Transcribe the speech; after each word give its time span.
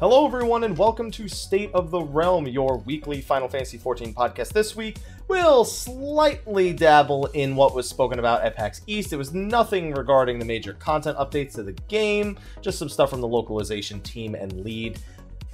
Hello, 0.00 0.26
everyone, 0.26 0.64
and 0.64 0.76
welcome 0.76 1.08
to 1.12 1.28
State 1.28 1.70
of 1.72 1.92
the 1.92 2.00
Realm, 2.00 2.48
your 2.48 2.78
weekly 2.78 3.20
Final 3.20 3.48
Fantasy 3.48 3.78
XIV 3.78 4.12
podcast. 4.12 4.52
This 4.52 4.74
week, 4.74 4.98
we'll 5.28 5.64
slightly 5.64 6.72
dabble 6.72 7.26
in 7.26 7.54
what 7.54 7.76
was 7.76 7.88
spoken 7.88 8.18
about 8.18 8.42
at 8.42 8.56
PAX 8.56 8.80
East. 8.88 9.12
It 9.12 9.16
was 9.16 9.32
nothing 9.32 9.92
regarding 9.94 10.40
the 10.40 10.44
major 10.44 10.72
content 10.72 11.16
updates 11.16 11.54
to 11.54 11.62
the 11.62 11.74
game, 11.86 12.36
just 12.60 12.76
some 12.76 12.88
stuff 12.88 13.08
from 13.08 13.20
the 13.20 13.28
localization 13.28 14.00
team 14.00 14.34
and 14.34 14.64
lead. 14.64 14.98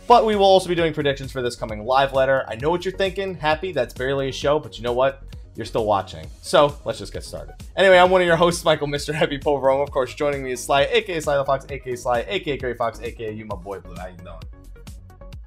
But 0.08 0.24
we 0.24 0.36
will 0.36 0.46
also 0.46 0.70
be 0.70 0.74
doing 0.74 0.94
predictions 0.94 1.30
for 1.30 1.42
this 1.42 1.54
coming 1.54 1.84
live 1.84 2.14
letter. 2.14 2.46
I 2.48 2.54
know 2.56 2.70
what 2.70 2.86
you're 2.86 2.96
thinking. 2.96 3.34
Happy, 3.34 3.72
that's 3.72 3.92
barely 3.92 4.30
a 4.30 4.32
show, 4.32 4.58
but 4.58 4.78
you 4.78 4.82
know 4.82 4.94
what? 4.94 5.22
You're 5.60 5.66
still 5.66 5.84
watching. 5.84 6.26
So 6.40 6.74
let's 6.86 6.98
just 6.98 7.12
get 7.12 7.22
started. 7.22 7.54
Anyway, 7.76 7.98
I'm 7.98 8.08
one 8.08 8.22
of 8.22 8.26
your 8.26 8.36
hosts, 8.36 8.64
Michael, 8.64 8.86
Mr. 8.88 9.12
Heavy 9.12 9.36
Poverome. 9.36 9.82
Of 9.82 9.90
course, 9.90 10.14
joining 10.14 10.42
me 10.42 10.52
is 10.52 10.64
Sly, 10.64 10.84
aka 10.90 11.20
Sly 11.20 11.36
the 11.36 11.44
Fox, 11.44 11.66
aka 11.68 11.94
Sly, 11.96 12.24
aka 12.26 12.56
Gray 12.56 12.72
Fox, 12.72 12.98
aka 13.02 13.30
you, 13.30 13.44
my 13.44 13.56
boy 13.56 13.78
Blue. 13.78 13.94
How 13.94 14.06
you 14.06 14.16
doing? 14.16 14.40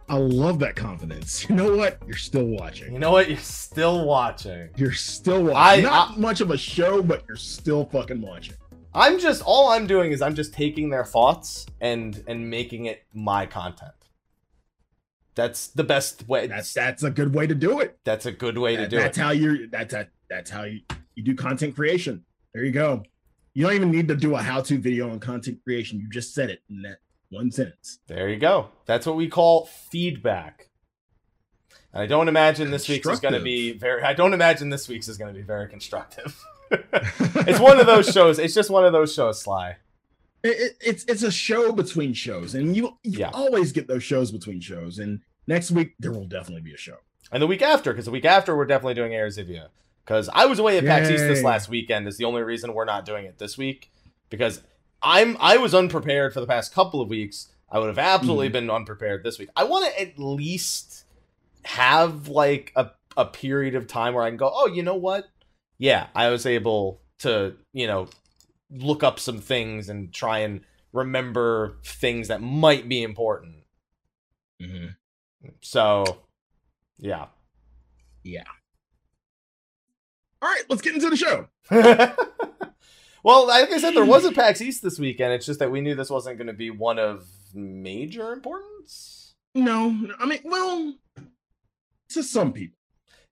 I 0.07 0.18
love 0.18 0.60
that 0.60 0.76
confidence. 0.76 1.49
You 1.49 1.55
know 1.55 1.76
what? 1.76 1.98
You're 2.05 2.15
still 2.15 2.46
watching. 2.46 2.93
You 2.93 2.99
know 2.99 3.10
what? 3.12 3.27
You're 3.27 3.40
still 3.40 4.05
watching. 4.05 4.70
You're 4.76 4.91
still 4.91 5.46
watching. 5.46 5.84
I- 5.84 5.90
Not 5.90 6.20
much 6.20 6.41
of 6.41 6.51
a 6.51 6.57
show, 6.60 7.01
but 7.01 7.23
you're 7.27 7.35
still 7.35 7.85
fucking 7.85 8.21
watching. 8.21 8.54
I'm 8.93 9.18
just 9.18 9.41
all 9.43 9.70
I'm 9.70 9.88
doing 9.88 10.12
is 10.12 10.21
I'm 10.21 10.35
just 10.35 10.54
taking 10.54 10.91
their 10.91 11.05
thoughts 11.05 11.66
and 11.82 12.23
and 12.27 12.48
making 12.48 12.85
it 12.85 13.04
my 13.16 13.48
content. 13.48 13.93
That's 15.35 15.67
the 15.67 15.84
best 15.84 16.27
way. 16.27 16.48
That's 16.48 16.73
that's 16.73 17.03
a 17.03 17.09
good 17.09 17.34
way 17.34 17.48
to 17.48 17.55
do 17.55 17.79
it. 17.79 17.98
that's 18.03 18.26
a 18.26 18.31
good 18.31 18.57
way 18.57 18.76
to 18.76 18.87
do 18.87 18.98
that's 18.98 19.17
it. 19.17 19.17
That's 19.17 19.17
how 19.17 19.31
you're. 19.31 19.67
That's 19.67 19.93
a, 19.93 20.07
that's 20.29 20.51
how 20.51 20.63
you 20.63 20.81
you 21.15 21.23
do 21.23 21.35
content 21.35 21.76
creation. 21.76 22.23
There 22.53 22.63
you 22.63 22.71
go. 22.71 23.03
You 23.54 23.65
don't 23.65 23.76
even 23.76 23.91
need 23.91 24.07
to 24.07 24.15
do 24.15 24.35
a 24.35 24.41
how-to 24.41 24.79
video 24.79 25.11
on 25.11 25.20
content 25.20 25.59
creation. 25.63 25.99
You 25.99 26.09
just 26.09 26.34
said 26.34 26.49
it 26.49 26.59
in 26.70 26.81
that 26.84 26.98
one 27.29 27.51
sentence. 27.51 27.99
There 28.07 28.29
you 28.29 28.37
go. 28.37 28.70
That's 28.85 29.05
what 29.05 29.15
we 29.15 29.27
call 29.27 29.65
feedback. 29.65 30.70
And 31.93 32.01
I 32.01 32.07
don't 32.07 32.27
imagine 32.27 32.71
this 32.71 32.89
week's 32.89 33.07
is 33.07 33.20
going 33.20 33.35
to 33.35 33.39
be 33.39 33.73
very. 33.73 34.01
I 34.04 34.13
don't 34.13 34.34
imagine 34.34 34.70
this 34.70 34.87
week's 34.87 35.07
is 35.07 35.17
going 35.17 35.34
to 35.34 35.39
be 35.39 35.45
very 35.45 35.67
constructive. 35.67 36.39
it's 36.71 37.59
one 37.59 37.79
of 37.79 37.85
those 37.85 38.07
shows. 38.11 38.39
It's 38.39 38.54
just 38.54 38.70
one 38.70 38.85
of 38.85 38.93
those 38.93 39.13
shows, 39.13 39.41
Sly. 39.41 39.77
It- 40.44 40.60
it- 40.60 40.77
it's 40.82 41.04
it's 41.05 41.24
a 41.24 41.32
show 41.32 41.72
between 41.72 42.13
shows, 42.13 42.54
and 42.55 42.76
you 42.76 42.98
you 43.04 43.20
Yeah. 43.20 43.32
always 43.34 43.72
get 43.72 43.88
those 43.88 44.04
shows 44.04 44.32
between 44.32 44.60
shows. 44.60 45.00
And 45.00 45.22
next 45.48 45.72
week 45.72 45.96
there 46.00 46.12
will 46.12 46.26
definitely 46.27 46.62
be 46.62 46.74
a 46.74 46.77
show. 46.77 46.98
And 47.32 47.41
the 47.41 47.48
week 47.48 47.62
after, 47.62 47.91
because 47.91 48.05
the 48.05 48.12
week 48.12 48.26
after 48.26 48.55
we're 48.55 48.66
definitely 48.66 48.94
doing 48.96 49.12
Eorzivia. 49.13 49.70
Because 50.05 50.30
I 50.34 50.46
was 50.46 50.60
away 50.60 50.77
at 50.77 50.84
PAX 50.84 51.10
East 51.10 51.24
this 51.24 51.44
last 51.44 51.70
weekend 51.70 52.10
is 52.10 52.18
the 52.18 52.26
only 52.26 52.41
reason 52.44 52.74
we're 52.74 52.84
not 52.84 53.05
doing 53.05 53.26
it 53.26 53.38
this 53.40 53.58
week. 53.58 53.90
Because 54.30 54.62
I'm 55.02 55.38
I 55.40 55.55
was 55.58 55.74
unprepared 55.74 56.34
for 56.34 56.41
the 56.41 56.48
past 56.48 56.74
couple 56.74 57.00
of 57.00 57.07
weeks. 57.10 57.48
I 57.72 57.80
would 57.80 57.88
have 57.88 57.98
absolutely 57.98 58.50
Mhm. 58.50 58.54
been 58.54 58.70
unprepared 58.70 59.24
this 59.24 59.40
week. 59.40 59.50
I 59.55 59.63
want 59.63 59.85
to 59.91 60.02
at 60.02 60.20
least 60.20 61.05
have 61.63 62.28
like 62.28 62.72
a, 62.76 62.91
a 63.16 63.26
period 63.26 63.76
of 63.76 63.88
time 63.88 64.13
where 64.13 64.23
I 64.23 64.29
can 64.29 64.38
go, 64.38 64.51
oh, 64.53 64.67
you 64.67 64.84
know 64.84 64.96
what? 64.96 65.25
Yeah, 65.78 66.07
I 66.13 66.29
was 66.29 66.46
able 66.46 67.01
to, 67.19 67.56
you 67.72 67.88
know, 67.88 68.09
look 68.72 69.03
up 69.03 69.19
some 69.19 69.40
things 69.40 69.90
and 69.90 70.13
try 70.13 70.40
and 70.40 70.62
remember 70.91 71.78
things 71.84 72.28
that 72.28 72.41
might 72.41 72.88
be 72.88 73.03
important. 73.03 73.63
Mm-hmm. 74.62 75.50
So, 75.62 76.06
yeah. 76.97 77.28
yeah. 78.23 78.44
All 80.41 80.50
right, 80.50 80.63
let's 80.69 80.81
get 80.81 80.96
into 80.96 81.09
the 81.09 81.18
show. 81.18 81.47
well, 83.23 83.47
like 83.47 83.72
I 83.72 83.78
said, 83.79 83.96
there 83.96 84.06
was 84.06 84.25
a 84.25 84.31
PAX 84.31 84.62
East 84.62 84.84
this 84.84 85.00
weekend. 85.00 85.34
It's 85.34 85.46
just 85.46 85.59
that 85.59 85.72
we 85.72 85.81
knew 85.81 85.96
this 85.96 86.09
wasn't 86.09 86.38
going 86.38 86.47
to 86.47 86.53
be 86.53 86.69
one 86.69 87.00
of 87.00 87.28
major 87.53 88.34
importance 88.34 89.35
No, 89.56 90.07
I 90.19 90.25
mean, 90.25 90.40
well, 90.44 90.96
to 92.09 92.23
some 92.23 92.52
people. 92.52 92.78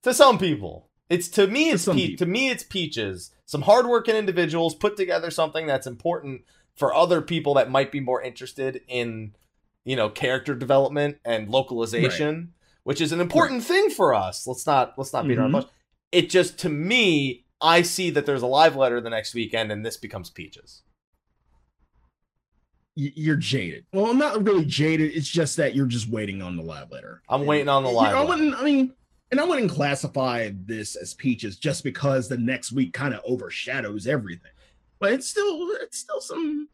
to 0.04 0.14
some 0.14 0.38
people. 0.38 0.91
It's 1.12 1.28
to 1.30 1.46
me, 1.46 1.70
it's 1.72 1.86
pe- 1.86 2.16
to 2.16 2.26
me, 2.26 2.50
it's 2.50 2.64
peaches. 2.64 3.32
Some 3.46 3.64
hardworking 3.64 4.16
individuals 4.16 4.74
put 4.76 4.96
together 4.96 5.30
something 5.30 5.68
that's 5.68 5.86
important 5.86 6.44
for 6.78 6.94
other 6.94 7.22
people 7.22 7.54
that 7.56 7.70
might 7.70 7.92
be 7.92 8.00
more 8.00 8.22
interested 8.22 8.82
in, 8.88 9.36
you 9.84 9.98
know, 9.98 10.10
character 10.10 10.56
development 10.56 11.18
and 11.26 11.50
localization, 11.50 12.54
which 12.84 13.02
is 13.02 13.12
an 13.12 13.20
important 13.20 13.64
thing 13.64 13.90
for 13.90 14.14
us. 14.16 14.48
Let's 14.48 14.66
not 14.66 14.94
let's 14.98 15.12
not 15.12 15.28
beat 15.28 15.38
around 15.38 15.52
the 15.52 15.58
Mhm. 15.58 15.62
bush. 15.64 15.72
It 16.14 16.30
just 16.30 16.58
to 16.60 16.70
me, 16.70 17.44
I 17.60 17.82
see 17.82 18.10
that 18.12 18.26
there's 18.26 18.42
a 18.42 18.48
live 18.48 18.78
letter 18.78 19.02
the 19.02 19.10
next 19.10 19.34
weekend, 19.34 19.70
and 19.70 19.86
this 19.86 19.98
becomes 19.98 20.30
peaches. 20.30 20.82
You're 22.96 23.38
jaded. 23.38 23.86
Well, 23.94 24.08
I'm 24.08 24.18
not 24.18 24.46
really 24.46 24.66
jaded. 24.66 25.12
It's 25.16 25.28
just 25.30 25.56
that 25.58 25.76
you're 25.76 25.86
just 25.88 26.10
waiting 26.10 26.42
on 26.42 26.58
the 26.58 26.64
live 26.64 26.92
letter. 26.92 27.22
I'm 27.30 27.46
waiting 27.46 27.70
on 27.70 27.84
the 27.84 27.90
live 27.90 28.14
I 28.16 28.20
letter. 28.20 28.30
wouldn't. 28.30 28.56
I 28.56 28.64
mean, 28.64 28.94
and 29.32 29.40
I 29.40 29.46
wouldn't 29.46 29.72
classify 29.72 30.52
this 30.54 30.96
as 30.96 31.14
peaches 31.14 31.58
just 31.58 31.84
because 31.84 32.28
the 32.28 32.38
next 32.38 32.72
week 32.72 32.94
kind 32.94 33.14
of 33.14 33.22
overshadows 33.26 34.08
everything. 34.08 34.52
But 35.00 35.14
it's 35.14 35.28
still, 35.28 35.70
it's 35.82 35.98
still 35.98 36.22
some, 36.22 36.70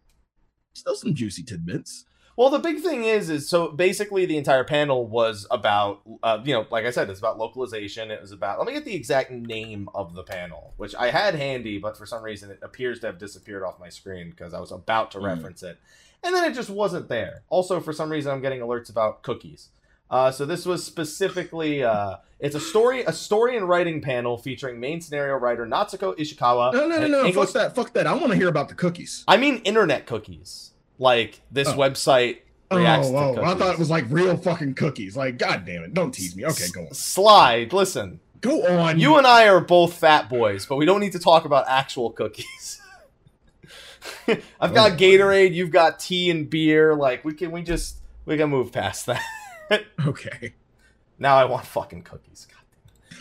still 0.74 0.96
some 0.96 1.14
juicy 1.14 1.44
tidbits. 1.44 2.06
Well, 2.36 2.52
the 2.52 2.60
big 2.60 2.82
thing 2.82 3.04
is, 3.04 3.32
is 3.32 3.50
so 3.50 3.70
basically 3.72 4.28
the 4.28 4.38
entire 4.38 4.64
panel 4.64 5.08
was 5.08 5.48
about, 5.50 6.02
uh, 6.22 6.40
you 6.44 6.54
know, 6.54 6.68
like 6.70 6.86
I 6.86 6.92
said, 6.92 7.10
it's 7.10 7.18
about 7.18 7.40
localization. 7.40 8.12
It 8.12 8.22
was 8.22 8.32
about. 8.32 8.60
Let 8.60 8.68
me 8.68 8.74
get 8.74 8.86
the 8.86 8.94
exact 8.94 9.32
name 9.32 9.90
of 9.96 10.14
the 10.14 10.22
panel, 10.22 10.74
which 10.78 10.94
I 10.94 11.10
had 11.10 11.34
handy, 11.34 11.80
but 11.80 11.98
for 11.98 12.06
some 12.06 12.22
reason 12.22 12.52
it 12.52 12.60
appears 12.62 13.00
to 13.00 13.08
have 13.08 13.18
disappeared 13.18 13.64
off 13.64 13.80
my 13.80 13.90
screen 13.90 14.30
because 14.30 14.54
I 14.54 14.60
was 14.60 14.72
about 14.72 15.10
to 15.12 15.18
Mm. 15.18 15.24
reference 15.24 15.64
it, 15.64 15.80
and 16.24 16.36
then 16.36 16.44
it 16.44 16.54
just 16.54 16.70
wasn't 16.70 17.10
there. 17.10 17.42
Also, 17.50 17.80
for 17.80 17.92
some 17.92 18.12
reason, 18.12 18.32
I'm 18.32 18.42
getting 18.42 18.60
alerts 18.60 18.92
about 18.92 19.24
cookies. 19.24 19.70
Uh, 20.10 20.32
so 20.32 20.46
this 20.46 20.66
was 20.66 20.86
specifically, 20.86 21.84
uh, 21.84 22.16
it's 22.40 22.56
a 22.56 22.60
story, 22.60 23.04
a 23.04 23.12
story 23.12 23.58
and 23.58 23.68
writing 23.68 24.02
panel 24.02 24.38
featuring 24.38 24.80
main 24.80 25.02
scenario 25.02 25.36
writer 25.36 25.66
Natsuko 25.66 26.18
Ishikawa. 26.18 26.74
No, 26.74 26.88
no, 26.88 27.00
no, 27.00 27.08
no. 27.08 27.26
English- 27.26 27.36
Fuck 27.48 27.54
that. 27.54 27.76
Fuck 27.76 27.94
that. 27.94 28.08
I 28.08 28.14
want 28.14 28.30
to 28.30 28.36
hear 28.36 28.48
about 28.48 28.70
the 28.70 28.76
cookies. 28.76 29.24
I 29.28 29.38
mean, 29.38 29.58
internet 29.64 30.06
cookies. 30.06 30.72
Like 31.00 31.42
this 31.52 31.68
Oh. 31.68 31.74
website 31.76 32.38
Oh, 32.72 32.78
reacts 32.78 33.10
to 33.10 33.16
oh, 33.16 33.44
I 33.44 33.54
thought 33.56 33.74
it 33.74 33.80
was 33.80 33.90
like 33.90 34.06
real 34.10 34.36
fucking 34.36 34.74
cookies. 34.76 35.16
Like, 35.16 35.38
god 35.38 35.64
damn 35.66 35.84
it. 35.84 35.94
Don't 35.94 36.12
tease 36.12 36.36
me. 36.36 36.46
Okay, 36.46 36.66
go 36.74 36.82
on. 36.82 36.94
Slide. 36.94 37.72
Listen, 37.72 38.20
Go 38.42 38.66
on. 38.68 39.00
you 39.00 39.18
and 39.18 39.26
I 39.28 39.48
are 39.48 39.60
both 39.62 39.94
fat 39.94 40.30
boys, 40.30 40.66
but 40.66 40.76
we 40.76 40.86
don't 40.86 41.00
need 41.00 41.14
to 41.14 41.20
talk 41.20 41.46
about 41.46 41.66
actual 41.68 42.10
cookies. 42.12 42.82
I've 44.60 44.74
got 44.74 44.92
Oh. 44.94 44.96
Gatorade. 44.96 45.54
You've 45.54 45.72
got 45.72 46.00
tea 46.00 46.30
and 46.30 46.50
beer. 46.50 46.96
Like 46.96 47.24
we 47.26 47.34
can, 47.34 47.52
we 47.52 47.62
just 47.62 47.98
we 48.26 48.38
can 48.38 48.50
move 48.50 48.72
past 48.72 49.06
that. 49.08 49.22
Okay. 50.08 50.54
now 51.20 51.36
I 51.36 51.46
want 51.46 51.66
fucking 51.66 52.04
cookies. 52.04 52.48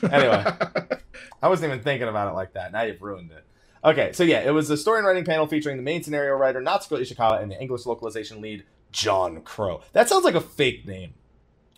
God 0.00 0.10
damn. 0.10 0.20
Anyway, 0.20 0.98
I 1.42 1.48
wasn't 1.48 1.72
even 1.72 1.82
thinking 1.82 2.08
about 2.08 2.28
it 2.30 2.34
like 2.34 2.52
that. 2.54 2.72
Now 2.72 2.82
you've 2.82 3.02
ruined 3.02 3.30
it. 3.32 3.44
Okay, 3.84 4.12
so 4.12 4.24
yeah, 4.24 4.40
it 4.40 4.50
was 4.50 4.68
a 4.70 4.76
story 4.76 4.98
and 4.98 5.06
writing 5.06 5.24
panel 5.24 5.46
featuring 5.46 5.76
the 5.76 5.82
main 5.82 6.02
scenario 6.02 6.34
writer 6.34 6.60
Natsuko 6.60 7.00
Ishikawa 7.00 7.40
and 7.42 7.50
the 7.50 7.60
English 7.60 7.86
localization 7.86 8.40
lead 8.40 8.64
John 8.90 9.42
Crow. 9.42 9.80
That 9.92 10.08
sounds 10.08 10.24
like 10.24 10.34
a 10.34 10.40
fake 10.40 10.86
name, 10.86 11.14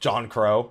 John 0.01 0.29
Crow. 0.29 0.71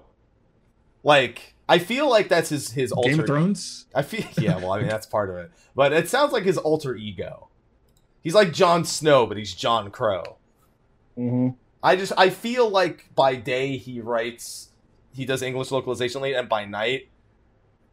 Like 1.04 1.56
I 1.70 1.80
feel 1.80 2.10
like 2.10 2.28
that's 2.30 2.50
his 2.50 2.72
his 2.72 2.92
alter. 2.92 3.10
Game 3.10 3.20
of 3.20 3.28
Thrones. 3.28 3.86
I 3.94 4.02
feel 4.02 4.26
yeah. 4.38 4.58
Well, 4.58 4.72
I 4.72 4.80
mean 4.80 4.88
that's 4.88 5.06
part 5.06 5.30
of 5.30 5.36
it, 5.38 5.52
but 5.76 5.94
it 5.94 6.10
sounds 6.10 6.34
like 6.34 6.44
his 6.44 6.58
alter 6.58 6.96
ego. 6.96 7.50
He's 8.22 8.34
like 8.34 8.52
Jon 8.52 8.84
Snow, 8.84 9.26
but 9.26 9.38
he's 9.38 9.54
John 9.54 9.92
Crow. 9.92 10.38
Mm-hmm. 11.18 11.50
I 11.84 11.96
just 11.96 12.14
I 12.18 12.30
feel 12.30 12.70
like 12.70 13.14
by 13.16 13.36
day 13.36 13.78
he 13.78 14.02
writes 14.02 14.70
he 15.14 15.26
does 15.26 15.42
English 15.42 15.72
localization 15.72 16.22
late, 16.22 16.36
and 16.36 16.50
by 16.50 16.66
night 16.66 17.10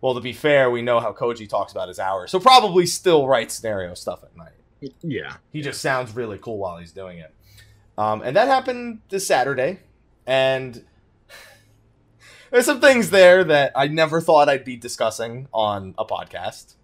well 0.01 0.15
to 0.15 0.21
be 0.21 0.33
fair 0.33 0.71
we 0.71 0.83
know 0.83 1.01
how 1.01 1.13
Koji 1.13 1.49
talks 1.49 1.73
about 1.73 1.89
his 1.89 1.99
hours. 1.99 2.31
So 2.31 2.41
probably 2.41 2.87
still 2.87 3.27
writes 3.27 3.55
scenario 3.55 3.95
stuff 3.95 4.23
at 4.23 4.37
night. 4.37 4.93
Yeah. 5.03 5.37
He 5.53 5.63
just 5.63 5.81
sounds 5.81 6.15
really 6.15 6.39
cool 6.39 6.59
while 6.59 6.79
he's 6.79 6.93
doing 6.93 7.19
it. 7.19 7.33
Um, 7.97 8.23
and 8.23 8.37
that 8.37 8.49
happened 8.49 9.01
this 9.09 9.27
Saturday 9.27 9.81
and 10.27 10.85
there's 12.51 12.67
some 12.67 12.81
things 12.81 13.11
there 13.11 13.45
that 13.45 13.73
I 13.75 13.87
never 13.87 14.21
thought 14.21 14.49
I'd 14.49 14.65
be 14.65 14.77
discussing 14.77 15.49
on 15.53 15.95
a 15.97 16.05
podcast. 16.05 16.75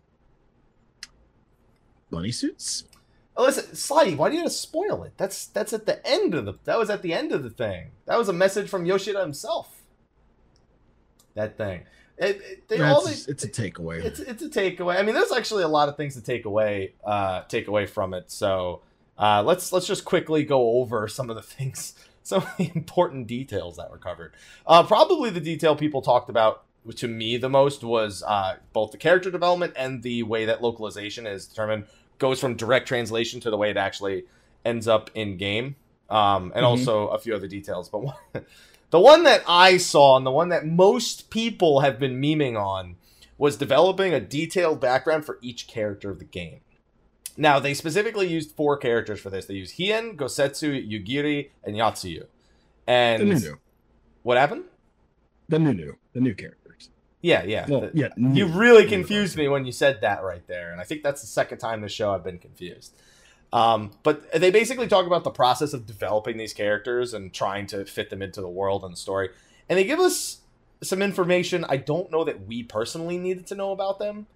Bunny 2.10 2.32
suits. 2.32 2.84
Oh, 3.40 3.44
listen, 3.44 3.64
Slidey, 3.72 4.18
why 4.18 4.28
do 4.28 4.34
you 4.36 4.42
have 4.42 4.50
to 4.50 4.54
spoil 4.54 5.02
it? 5.04 5.14
That's 5.16 5.46
that's 5.46 5.72
at 5.72 5.86
the 5.86 6.06
end 6.06 6.34
of 6.34 6.44
the 6.44 6.52
that 6.64 6.78
was 6.78 6.90
at 6.90 7.00
the 7.00 7.14
end 7.14 7.32
of 7.32 7.42
the 7.42 7.48
thing. 7.48 7.92
That 8.04 8.18
was 8.18 8.28
a 8.28 8.34
message 8.34 8.68
from 8.68 8.84
Yoshida 8.84 9.18
himself. 9.18 9.82
That 11.34 11.56
thing. 11.56 11.84
It, 12.18 12.36
it- 12.42 12.68
they 12.68 12.82
all 12.82 13.00
That's- 13.02 13.28
it's 13.28 13.44
a 13.44 13.48
takeaway. 13.48 14.04
it's 14.04 14.20
it's 14.20 14.42
a 14.42 14.50
takeaway. 14.50 14.98
I 14.98 15.02
mean, 15.02 15.14
there's 15.14 15.32
actually 15.32 15.62
a 15.62 15.68
lot 15.68 15.88
of 15.88 15.96
things 15.96 16.14
to 16.16 16.20
take 16.22 16.44
away 16.44 16.92
uh 17.02 17.42
take 17.48 17.66
away 17.66 17.86
from 17.86 18.12
it. 18.12 18.30
So 18.30 18.82
uh 19.18 19.42
let's 19.42 19.72
let's 19.72 19.86
just 19.86 20.04
quickly 20.04 20.44
go 20.44 20.72
over 20.80 21.08
some 21.08 21.30
of 21.30 21.36
the 21.36 21.42
things 21.56 21.94
some 22.22 22.42
of 22.42 22.56
the 22.58 22.70
important 22.74 23.26
details 23.26 23.78
that 23.78 23.90
were 23.90 23.96
covered. 23.96 24.34
Uh 24.66 24.82
probably 24.82 25.30
the 25.30 25.40
detail 25.40 25.74
people 25.76 26.02
talked 26.02 26.28
about 26.28 26.64
to 26.96 27.08
me 27.08 27.38
the 27.38 27.48
most 27.48 27.82
was 27.84 28.22
uh 28.22 28.56
both 28.74 28.90
the 28.90 28.98
character 28.98 29.30
development 29.30 29.72
and 29.76 30.02
the 30.02 30.22
way 30.24 30.44
that 30.44 30.60
localization 30.62 31.26
is 31.26 31.46
determined 31.46 31.86
goes 32.20 32.38
from 32.38 32.54
direct 32.54 32.86
translation 32.86 33.40
to 33.40 33.50
the 33.50 33.56
way 33.56 33.70
it 33.70 33.76
actually 33.76 34.24
ends 34.64 34.86
up 34.86 35.10
in 35.14 35.36
game. 35.36 35.74
um, 36.08 36.50
and 36.56 36.64
Mhm. 36.64 36.68
also 36.68 37.06
a 37.08 37.18
few 37.20 37.34
other 37.36 37.46
details. 37.46 37.88
But 37.88 38.02
one, 38.02 38.16
the 38.90 38.98
one 38.98 39.22
that 39.22 39.44
I 39.46 39.76
saw 39.76 40.16
and 40.16 40.26
the 40.26 40.32
one 40.32 40.48
that 40.48 40.66
most 40.66 41.30
people 41.30 41.80
have 41.82 42.00
been 42.00 42.20
memeing 42.20 42.60
on 42.60 42.96
was 43.38 43.56
developing 43.56 44.12
a 44.12 44.18
detailed 44.18 44.80
background 44.80 45.24
for 45.24 45.38
each 45.40 45.68
character 45.68 46.10
of 46.10 46.18
the 46.18 46.24
game. 46.24 46.62
Now, 47.36 47.60
they 47.60 47.74
specifically 47.74 48.26
used 48.26 48.50
four 48.56 48.76
characters 48.76 49.20
for 49.20 49.30
this. 49.30 49.46
They 49.46 49.54
used 49.54 49.76
Hien, 49.76 50.16
Gosetsu, 50.16 50.72
Yugiri, 50.84 51.50
and 51.62 51.76
Yotsuyu. 51.76 52.26
And 52.88 53.22
The 53.22 53.26
Nunu. 53.26 53.56
what 54.24 54.36
happened? 54.36 54.64
The 55.48 55.60
Nunu. 55.60 55.94
The 56.12 56.20
new 56.20 56.34
characters. 56.34 56.58
Yeah, 57.22 57.42
yeah. 57.44 57.66
Well, 57.68 57.90
yeah. 57.92 58.08
You 58.16 58.46
really 58.46 58.86
confused 58.86 59.36
me 59.36 59.48
when 59.48 59.66
you 59.66 59.72
said 59.72 60.00
that 60.00 60.22
right 60.22 60.46
there, 60.46 60.72
and 60.72 60.80
I 60.80 60.84
think 60.84 61.02
that's 61.02 61.20
the 61.20 61.26
second 61.26 61.58
time 61.58 61.82
this 61.82 61.92
show 61.92 62.12
I've 62.12 62.24
been 62.24 62.38
confused. 62.38 62.94
Um, 63.52 63.90
but 64.02 64.30
they 64.32 64.50
basically 64.50 64.86
talk 64.86 65.06
about 65.06 65.24
the 65.24 65.30
process 65.30 65.72
of 65.72 65.84
developing 65.84 66.36
these 66.36 66.54
characters 66.54 67.12
and 67.12 67.32
trying 67.32 67.66
to 67.68 67.84
fit 67.84 68.08
them 68.08 68.22
into 68.22 68.40
the 68.40 68.48
world 68.48 68.84
and 68.84 68.92
the 68.92 68.96
story, 68.96 69.30
and 69.68 69.78
they 69.78 69.84
give 69.84 69.98
us 69.98 70.38
some 70.82 71.02
information 71.02 71.64
I 71.68 71.76
don't 71.76 72.10
know 72.10 72.24
that 72.24 72.46
we 72.46 72.62
personally 72.62 73.18
needed 73.18 73.46
to 73.48 73.54
know 73.54 73.72
about 73.72 73.98
them, 73.98 74.26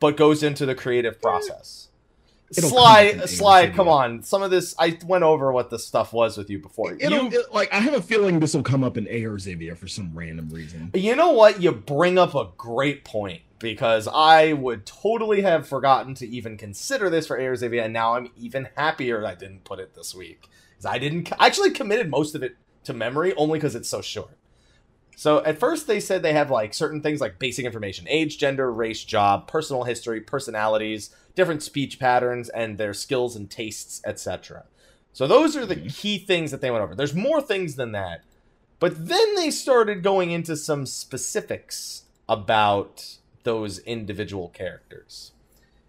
but 0.00 0.16
goes 0.16 0.42
into 0.42 0.66
the 0.66 0.74
creative 0.74 1.20
process. 1.22 1.88
It'll 2.56 2.70
Sly, 2.70 3.16
Sly, 3.26 3.70
come 3.70 3.88
on! 3.88 4.22
Some 4.22 4.42
of 4.42 4.50
this 4.50 4.74
I 4.78 4.98
went 5.06 5.24
over 5.24 5.50
what 5.52 5.70
this 5.70 5.86
stuff 5.86 6.12
was 6.12 6.36
with 6.36 6.50
you 6.50 6.58
before. 6.58 6.96
It'll, 6.98 7.24
You, 7.30 7.40
it- 7.40 7.52
like 7.52 7.72
I 7.72 7.78
have 7.80 7.94
a 7.94 8.02
feeling 8.02 8.40
this 8.40 8.54
will 8.54 8.62
come 8.62 8.84
up 8.84 8.96
in 8.96 9.06
Eorzivia 9.06 9.76
for 9.76 9.88
some 9.88 10.10
random 10.14 10.48
reason. 10.50 10.90
You 10.94 11.16
know 11.16 11.32
what? 11.32 11.60
You 11.62 11.72
bring 11.72 12.18
up 12.18 12.34
a 12.34 12.48
great 12.56 13.04
point 13.04 13.42
because 13.58 14.06
I 14.12 14.52
would 14.52 14.84
totally 14.86 15.40
have 15.42 15.66
forgotten 15.66 16.14
to 16.16 16.26
even 16.28 16.56
consider 16.56 17.08
this 17.10 17.26
for 17.26 17.38
Eorzivia, 17.38 17.84
and 17.84 17.92
now 17.92 18.14
I'm 18.14 18.30
even 18.36 18.68
happier 18.76 19.24
I 19.26 19.34
didn't 19.34 19.64
put 19.64 19.78
it 19.80 19.94
this 19.94 20.14
week. 20.14 20.42
'Cause 20.76 20.86
I 20.86 20.98
didn't 20.98 21.32
I 21.38 21.46
actually 21.46 21.70
committed 21.70 22.10
most 22.10 22.34
of 22.34 22.42
it 22.42 22.56
to 22.84 22.92
memory 22.92 23.32
only 23.36 23.58
because 23.58 23.74
it's 23.74 23.88
so 23.88 24.02
short. 24.02 24.36
So 25.16 25.44
at 25.44 25.58
first 25.60 25.86
they 25.86 26.00
said 26.00 26.22
they 26.22 26.32
have 26.32 26.50
like 26.50 26.74
certain 26.74 27.00
things 27.00 27.20
like 27.20 27.38
basic 27.38 27.64
information: 27.64 28.06
age, 28.08 28.36
gender, 28.36 28.70
race, 28.72 29.04
job, 29.04 29.46
personal 29.46 29.84
history, 29.84 30.20
personalities, 30.20 31.10
different 31.34 31.62
speech 31.62 31.98
patterns, 31.98 32.48
and 32.48 32.78
their 32.78 32.94
skills 32.94 33.34
and 33.36 33.50
tastes, 33.50 34.00
etc. 34.06 34.64
So 35.12 35.26
those 35.26 35.56
are 35.56 35.66
the 35.66 35.76
Mhm. 35.76 35.94
key 35.96 36.18
things 36.18 36.50
that 36.50 36.60
they 36.60 36.70
went 36.70 36.82
over. 36.82 36.94
There's 36.94 37.14
more 37.14 37.40
things 37.40 37.76
than 37.76 37.92
that. 37.92 38.22
But 38.80 39.06
then 39.08 39.34
they 39.36 39.50
started 39.50 40.02
going 40.02 40.30
into 40.32 40.56
some 40.56 40.86
specifics 40.86 42.02
about 42.28 43.18
those 43.44 43.78
individual 43.80 44.48
characters. 44.48 45.32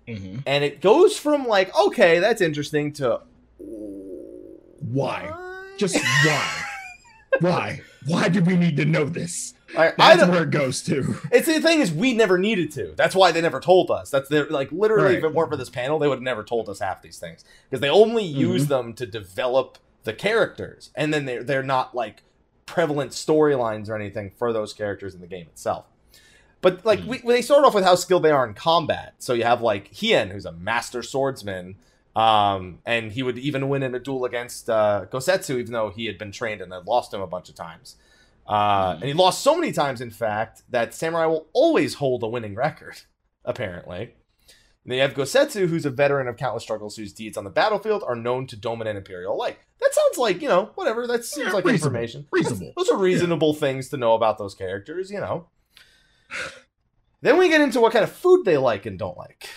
Mhm. 0.07 0.44
And 0.45 0.63
it 0.63 0.81
goes 0.81 1.18
from 1.18 1.47
like, 1.47 1.75
okay, 1.75 2.19
that's 2.19 2.42
interesting 2.42 2.94
to 2.94 3.21
Why? 3.57 5.25
What? 5.31 5.77
Just 5.80 5.95
why? 5.95 6.62
why? 7.39 7.81
Why 8.06 8.30
did 8.30 8.45
we 8.45 8.56
need 8.56 8.77
to 8.77 8.86
know 8.86 9.06
this? 9.06 9.55
I, 9.78 9.88
I 9.88 9.92
That's 9.98 10.22
don't, 10.22 10.32
where 10.32 10.44
it 10.44 10.52
goes 10.52 10.82
to. 10.84 11.16
it's 11.32 11.48
the 11.48 11.60
thing 11.60 11.82
is 11.82 11.92
we 11.92 12.14
never 12.14 12.38
needed 12.38 12.72
to. 12.74 12.94
That's 12.96 13.16
why 13.16 13.32
they 13.32 13.42
never 13.42 13.60
told 13.60 13.90
us. 13.90 14.10
That's 14.12 14.30
their 14.30 14.46
like 14.48 14.72
literally 14.72 15.16
if 15.18 15.24
it 15.24 15.34
weren't 15.34 15.50
for 15.50 15.58
this 15.58 15.70
panel, 15.70 15.98
they 16.00 16.08
would 16.08 16.16
have 16.18 16.24
never 16.24 16.44
told 16.44 16.70
us 16.70 16.80
half 16.80 17.02
these 17.02 17.18
things 17.18 17.44
because 17.70 17.82
they 17.82 17.90
only 17.90 18.24
use 18.24 18.68
them 18.68 18.94
to 18.94 19.06
develop 19.06 19.78
the 20.04 20.14
characters, 20.14 20.92
and 20.96 21.14
then 21.14 21.26
they're 21.26 21.44
they're 21.44 21.64
not 21.64 21.96
like 21.96 22.22
prevalent 22.68 23.12
storylines 23.12 23.90
or 23.90 23.96
anything 23.96 24.32
for 24.38 24.54
those 24.54 24.72
characters 24.74 25.16
in 25.16 25.22
the 25.22 25.28
game 25.28 25.48
itself. 25.48 25.86
But 26.62 26.86
like 26.86 27.00
Mhm. 27.02 27.08
we, 27.08 27.18
they 27.34 27.42
start 27.42 27.64
off 27.66 27.74
with 27.76 27.84
how 27.84 27.96
skilled 27.96 28.24
they 28.24 28.32
are 28.32 28.46
in 28.48 28.54
combat. 28.54 29.16
So 29.20 29.34
you 29.34 29.44
have 29.44 29.62
like 29.62 29.88
Hien, 29.94 30.30
who's 30.30 30.46
a 30.46 30.52
master 30.52 31.02
swordsman, 31.04 31.76
um, 32.16 32.80
and 32.86 33.12
he 33.12 33.24
would 33.24 33.38
even 33.38 33.68
win 33.70 33.84
in 33.84 33.94
a 33.94 34.00
duel 34.00 34.26
against 34.26 34.70
uh, 34.70 35.06
Gosetsu, 35.12 35.60
even 35.60 35.74
though 35.74 35.90
he 35.90 36.06
had 36.06 36.18
been 36.18 36.32
trained 36.32 36.62
and 36.62 36.72
had 36.72 36.86
lost 36.88 37.14
him 37.14 37.22
a 37.22 37.28
bunch 37.28 37.50
of 37.50 37.56
times. 37.56 37.96
Uh, 38.47 38.92
Mhm. 38.94 38.95
And 38.95 39.03
he 39.06 39.13
lost 39.13 39.42
so 39.42 39.56
many 39.57 39.71
times, 39.71 40.01
in 40.01 40.12
fact, 40.12 40.63
that 40.69 40.94
Samurai 40.94 41.25
will 41.25 41.47
always 41.53 41.95
hold 41.95 42.21
a 42.24 42.27
winning 42.27 42.56
record, 42.56 42.95
apparently. 43.45 44.13
And 44.83 44.92
then 44.92 44.97
you 44.97 45.01
have 45.01 45.15
Gosetsu, 45.15 45.68
who's 45.68 45.86
a 45.86 45.89
veteran 45.89 46.27
of 46.27 46.38
countless 46.38 46.62
struggles 46.62 46.95
whose 46.95 47.12
deeds 47.12 47.38
on 47.38 47.44
the 47.44 47.50
battlefield 47.50 48.03
are 48.06 48.15
known 48.15 48.45
to 48.47 48.56
dominant 48.56 48.97
Imperial 49.00 49.36
light. 49.36 49.57
That 49.80 49.94
sounds 49.94 50.19
like, 50.19 50.44
you 50.44 50.47
know, 50.47 50.71
whatever. 50.75 51.07
That 51.07 51.25
seems 51.25 51.47
Yeah, 51.47 51.53
like 51.53 51.65
reasonable. 51.65 51.95
information. 51.97 52.27
Reasonable. 52.31 52.74
Those 52.77 52.89
are 52.89 52.97
reasonable 52.97 53.53
things 53.56 53.89
to 53.89 53.97
know 53.97 54.13
about 54.13 54.38
those 54.38 54.53
characters, 54.53 55.09
you 55.09 55.19
know. 55.19 55.47
Then 57.21 57.38
we 57.39 57.50
get 57.50 57.62
into 57.62 57.80
what 57.81 57.94
kind 57.94 58.03
of 58.03 58.12
food 58.12 58.45
they 58.45 58.57
like 58.57 58.86
and 58.86 59.00
don't 59.00 59.18
like. 59.18 59.50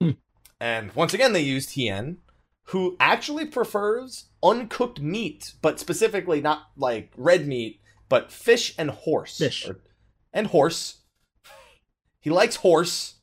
Hmm. 0.00 0.10
And 0.58 0.92
once 0.94 1.12
again, 1.12 1.34
they 1.34 1.42
used 1.42 1.72
Hien, 1.72 2.18
who 2.64 2.96
actually 2.98 3.44
prefers 3.44 4.26
uncooked 4.42 5.00
meat, 5.00 5.52
but 5.60 5.78
specifically 5.78 6.40
not 6.40 6.68
like 6.76 7.12
red 7.16 7.46
meat, 7.46 7.79
but 8.10 8.30
fish 8.30 8.74
and 8.76 8.90
horse. 8.90 9.38
Fish. 9.38 9.66
Or- 9.66 9.78
and 10.34 10.48
horse. 10.48 10.98
He 12.20 12.28
likes 12.28 12.56
horse. 12.56 13.14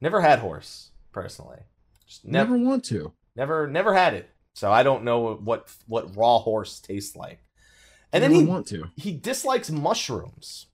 Never 0.00 0.20
had 0.20 0.38
horse, 0.38 0.90
personally. 1.12 1.58
Just 2.06 2.24
never, 2.24 2.52
Never 2.56 2.64
want 2.70 2.84
to. 2.84 3.12
never, 3.34 3.66
never 3.66 3.92
had 3.94 4.14
it. 4.14 4.30
So 4.54 4.70
I 4.70 4.82
don't 4.84 5.02
know 5.04 5.34
what 5.34 5.68
what 5.86 6.16
raw 6.16 6.38
horse 6.38 6.78
tastes 6.80 7.16
like. 7.16 7.40
And 8.12 8.22
Never 8.22 8.34
then 8.34 8.44
he 8.44 8.46
want 8.50 8.66
to. 8.68 8.84
he 8.96 9.12
dislikes 9.12 9.70
mushrooms. 9.70 10.66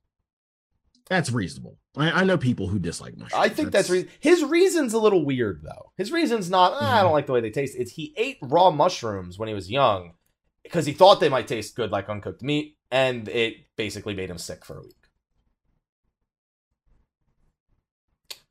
That's 1.09 1.33
reasonable. 1.33 1.79
I, 1.97 2.11
I 2.21 2.25
know 2.25 2.39
people 2.39 2.69
who 2.69 2.79
dislike 2.79 3.17
mushrooms. 3.17 3.43
I 3.45 3.49
think 3.49 3.73
that's, 3.73 3.91
re- 3.91 4.09
his 4.21 4.45
reason's 4.45 4.93
a 4.93 4.99
little 4.99 5.25
weird 5.25 5.63
though. 5.65 5.93
His 5.97 6.13
reason's 6.13 6.49
not 6.49 6.73
"Ah, 6.75 7.01
I 7.01 7.03
don't 7.03 7.13
like 7.13 7.27
the 7.27 7.33
way 7.33 7.41
they 7.41 7.51
taste. 7.51 7.75
It's 7.77 7.91
he 7.93 8.15
ate 8.17 8.39
raw 8.43 8.71
mushrooms 8.71 9.39
when 9.39 9.49
he 9.49 9.55
was 9.55 9.71
young 9.71 10.13
because 10.63 10.87
he 10.87 10.93
thought 10.93 11.21
they 11.21 11.29
might 11.29 11.49
taste 11.49 11.77
good 11.77 11.91
like 11.91 12.09
uncooked 12.09 12.43
meat, 12.43 12.77
and 12.91 13.29
it 13.29 13.57
basically 13.77 14.15
made 14.15 14.31
him 14.31 14.39
sick 14.39 14.65
for 14.65 14.79
a 14.79 14.83
week. 14.83 14.97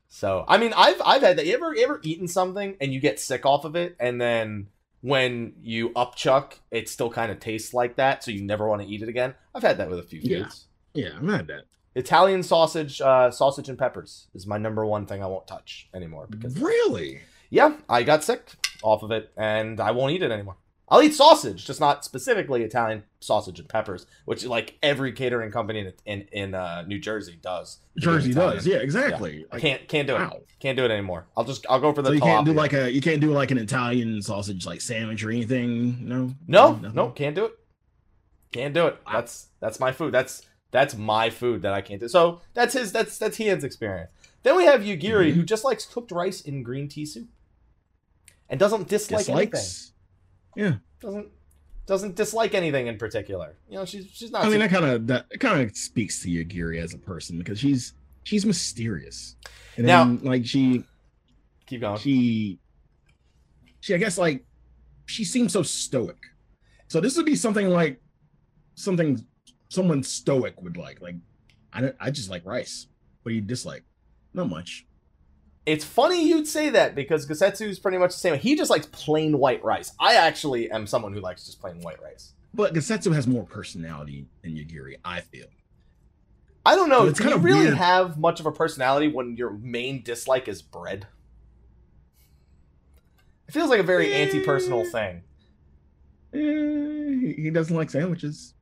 So 0.08 0.44
I 0.46 0.58
mean, 0.58 0.72
I've 0.76 1.00
I've 1.04 1.22
had 1.22 1.38
that. 1.38 1.46
You 1.46 1.54
ever 1.54 1.74
you 1.74 1.84
ever 1.84 2.00
eaten 2.02 2.28
something 2.28 2.76
and 2.80 2.92
you 2.92 3.00
get 3.00 3.18
sick 3.18 3.46
off 3.46 3.64
of 3.64 3.76
it, 3.76 3.96
and 3.98 4.20
then 4.20 4.68
when 5.00 5.54
you 5.60 5.90
upchuck, 5.90 6.54
it 6.70 6.88
still 6.88 7.10
kind 7.10 7.32
of 7.32 7.40
tastes 7.40 7.74
like 7.74 7.96
that, 7.96 8.22
so 8.22 8.30
you 8.30 8.42
never 8.42 8.68
want 8.68 8.82
to 8.82 8.88
eat 8.88 9.02
it 9.02 9.08
again. 9.08 9.34
I've 9.54 9.62
had 9.62 9.78
that 9.78 9.90
with 9.90 9.98
a 9.98 10.02
few 10.04 10.20
Yeah. 10.22 10.44
foods. 10.44 10.66
Yeah, 10.94 11.16
I've 11.20 11.28
had 11.28 11.46
that. 11.48 11.64
Italian 11.96 12.42
sausage, 12.42 13.00
uh, 13.00 13.30
sausage 13.30 13.68
and 13.68 13.76
peppers 13.78 14.28
is 14.32 14.46
my 14.46 14.58
number 14.58 14.86
one 14.86 15.04
thing 15.06 15.22
I 15.22 15.26
won't 15.26 15.46
touch 15.48 15.88
anymore 15.92 16.26
because 16.30 16.56
Really? 16.58 17.20
yeah, 17.50 17.76
I 17.88 18.02
got 18.02 18.22
sick 18.22 18.52
off 18.82 19.02
of 19.02 19.10
it 19.10 19.30
and 19.36 19.78
I 19.80 19.90
won't 19.90 20.12
eat 20.12 20.22
it 20.22 20.30
anymore. 20.30 20.56
I'll 20.92 21.00
eat 21.02 21.14
sausage, 21.14 21.64
just 21.64 21.80
not 21.80 22.04
specifically 22.04 22.62
Italian 22.62 23.04
sausage 23.18 23.58
and 23.58 23.66
peppers, 23.66 24.04
which 24.26 24.44
like 24.44 24.76
every 24.82 25.10
catering 25.12 25.50
company 25.50 25.80
in 25.80 25.92
in, 26.04 26.20
in 26.32 26.54
uh, 26.54 26.82
New 26.86 26.98
Jersey 26.98 27.38
does. 27.40 27.78
Jersey 27.98 28.34
does. 28.34 28.66
Yeah, 28.66 28.76
exactly. 28.76 29.46
I 29.50 29.54
Like, 29.54 29.62
can't 29.62 29.88
can't 29.88 30.06
do 30.06 30.16
it. 30.16 30.46
Can't 30.60 30.76
do 30.76 30.84
it 30.84 30.90
anymore. 30.90 31.24
I'll 31.34 31.44
just 31.44 31.64
I'll 31.70 31.80
go 31.80 31.94
for 31.94 32.02
the. 32.02 32.10
So 32.10 32.12
you 32.12 32.20
can't 32.20 32.44
do 32.44 32.52
like 32.52 32.74
a 32.74 32.92
you 32.92 33.00
can't 33.00 33.22
do 33.22 33.32
like 33.32 33.50
an 33.50 33.56
Italian 33.56 34.20
sausage 34.20 34.66
like 34.66 34.82
sandwich 34.82 35.24
or 35.24 35.30
anything. 35.30 36.06
No. 36.06 36.34
no 36.46 36.72
Nothing? 36.74 36.94
no 36.94 37.08
can't 37.08 37.34
do 37.34 37.46
it. 37.46 37.58
Can't 38.52 38.74
do 38.74 38.86
it. 38.88 38.98
That's 39.10 39.46
that's 39.60 39.80
my 39.80 39.92
food. 39.92 40.12
That's 40.12 40.42
that's 40.72 40.94
my 40.94 41.30
food 41.30 41.62
that 41.62 41.72
I 41.72 41.80
can't 41.80 42.00
do. 42.00 42.08
So 42.08 42.42
that's 42.52 42.74
his 42.74 42.92
that's 42.92 43.16
that's 43.16 43.38
Hien's 43.38 43.64
experience. 43.64 44.10
Then 44.42 44.56
we 44.58 44.64
have 44.66 44.82
Yugiri, 44.82 45.30
Mhm. 45.30 45.34
who 45.36 45.42
just 45.42 45.64
likes 45.64 45.86
cooked 45.86 46.10
rice 46.12 46.42
in 46.42 46.62
green 46.62 46.86
tea 46.88 47.06
soup, 47.06 47.28
and 48.50 48.60
doesn't 48.60 48.88
dislike 48.88 49.28
anything. 49.30 49.60
Yeah. 50.56 50.74
Doesn't 51.00 51.28
doesn't 51.86 52.14
dislike 52.14 52.54
anything 52.54 52.86
in 52.86 52.96
particular. 52.96 53.56
You 53.68 53.78
know, 53.78 53.84
she's 53.84 54.06
she's 54.12 54.30
not. 54.30 54.44
I 54.44 54.48
mean, 54.48 54.60
that 54.60 54.70
kind 54.70 54.84
of 54.84 55.06
that 55.08 55.26
kind 55.40 55.60
of 55.62 55.76
speaks 55.76 56.22
to 56.22 56.28
Yugiri 56.28 56.80
as 56.82 56.94
a 56.94 56.98
person 56.98 57.38
because 57.38 57.58
she's 57.58 57.94
she's 58.24 58.46
mysterious. 58.46 59.36
And 59.76 59.86
Now- 59.86 60.04
then, 60.04 60.20
like 60.22 60.46
she 60.46 60.84
keep 61.66 61.80
going. 61.80 61.98
she 61.98 62.58
she 63.80 63.94
I 63.94 63.98
guess 63.98 64.18
like 64.18 64.44
she 65.06 65.24
seems 65.24 65.52
so 65.52 65.62
stoic. 65.62 66.18
So 66.88 67.00
this 67.00 67.16
would 67.16 67.26
be 67.26 67.34
something 67.34 67.68
like 67.70 68.00
something 68.74 69.24
someone 69.68 70.02
stoic 70.02 70.60
would 70.62 70.76
like. 70.76 71.00
Like 71.00 71.16
I 71.72 71.80
don't 71.80 71.96
I 71.98 72.10
just 72.10 72.30
like 72.30 72.44
rice. 72.46 72.86
What 73.22 73.30
do 73.30 73.34
you 73.34 73.40
dislike? 73.40 73.84
Not 74.34 74.48
much. 74.48 74.86
It's 75.64 75.84
funny 75.84 76.26
you'd 76.26 76.48
say 76.48 76.70
that 76.70 76.94
because 76.96 77.26
Gosetsu 77.26 77.68
is 77.68 77.78
pretty 77.78 77.98
much 77.98 78.10
the 78.10 78.18
same. 78.18 78.36
He 78.38 78.56
just 78.56 78.70
likes 78.70 78.86
plain 78.86 79.38
white 79.38 79.62
rice. 79.62 79.92
I 80.00 80.14
actually 80.16 80.70
am 80.70 80.86
someone 80.88 81.12
who 81.12 81.20
likes 81.20 81.44
just 81.46 81.60
plain 81.60 81.80
white 81.82 82.02
rice. 82.02 82.32
But 82.52 82.74
Gosetsu 82.74 83.14
has 83.14 83.26
more 83.28 83.44
personality 83.44 84.26
than 84.42 84.52
Yugiri, 84.56 84.96
I 85.04 85.20
feel. 85.20 85.46
I 86.66 86.74
don't 86.76 86.88
know. 86.88 87.06
It's 87.06 87.18
Do 87.18 87.24
you 87.24 87.30
kinda 87.30 87.44
really 87.44 87.60
weird. 87.66 87.74
have 87.74 88.18
much 88.18 88.40
of 88.40 88.46
a 88.46 88.52
personality 88.52 89.08
when 89.08 89.36
your 89.36 89.50
main 89.52 90.02
dislike 90.02 90.48
is 90.48 90.62
bread? 90.62 91.06
It 93.48 93.52
feels 93.52 93.70
like 93.70 93.80
a 93.80 93.84
very 93.84 94.12
Eh. 94.12 94.16
anti-personal 94.24 94.84
thing. 94.90 95.22
Eh, 96.34 97.34
he 97.42 97.50
doesn't 97.50 97.74
like 97.76 97.90
sandwiches. 97.90 98.54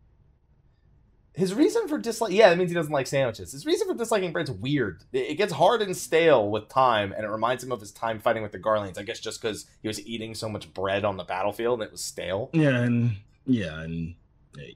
His 1.33 1.55
reason 1.55 1.87
for 1.87 1.97
dislike 1.97 2.33
yeah, 2.33 2.51
that 2.51 2.59
means 2.59 2.71
he 2.71 2.75
doesn't 2.75 2.93
like 2.93 3.07
sandwiches. 3.07 3.53
His 3.53 3.65
reason 3.65 3.87
for 3.87 3.95
disliking 3.95 4.33
bread's 4.33 4.51
weird. 4.51 5.05
It, 5.13 5.31
it 5.31 5.35
gets 5.37 5.53
hard 5.53 5.81
and 5.81 5.97
stale 5.97 6.51
with 6.51 6.69
time, 6.69 7.13
and 7.13 7.25
it 7.25 7.29
reminds 7.29 7.63
him 7.63 7.71
of 7.73 7.81
his 7.81 7.93
time 7.93 8.19
fighting 8.19 8.43
with 8.43 8.53
the 8.53 8.59
Garleans. 8.59 8.99
I 8.99 9.03
guess 9.05 9.21
just 9.21 9.41
because 9.41 9.67
he 9.81 9.89
was 9.89 10.05
eating 10.07 10.35
so 10.35 10.49
much 10.49 10.73
bread 10.75 11.05
on 11.05 11.17
the 11.17 11.25
battlefield 11.25 11.81
and 11.81 11.87
it 11.87 11.93
was 11.93 12.01
stale. 12.03 12.51
Yeah, 12.53 12.81
and 12.81 13.13
yeah, 13.47 13.81
and 13.81 14.15
There 14.57 14.67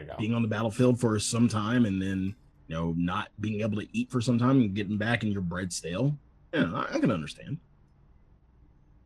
you 0.00 0.06
go. 0.06 0.14
being 0.18 0.34
on 0.34 0.42
the 0.42 0.48
battlefield 0.48 0.98
for 0.98 1.18
some 1.18 1.46
time 1.48 1.84
and 1.84 2.00
then 2.00 2.34
you 2.68 2.74
know 2.74 2.94
not 2.96 3.28
being 3.40 3.60
able 3.60 3.76
to 3.80 3.86
eat 3.92 4.10
for 4.10 4.20
some 4.20 4.38
time 4.38 4.60
and 4.60 4.74
getting 4.74 4.96
back 4.96 5.22
and 5.22 5.32
your 5.32 5.42
bread 5.42 5.72
stale. 5.72 6.16
Yeah, 6.54 6.72
I, 6.74 6.94
I 6.96 7.00
can 7.00 7.10
understand. 7.10 7.58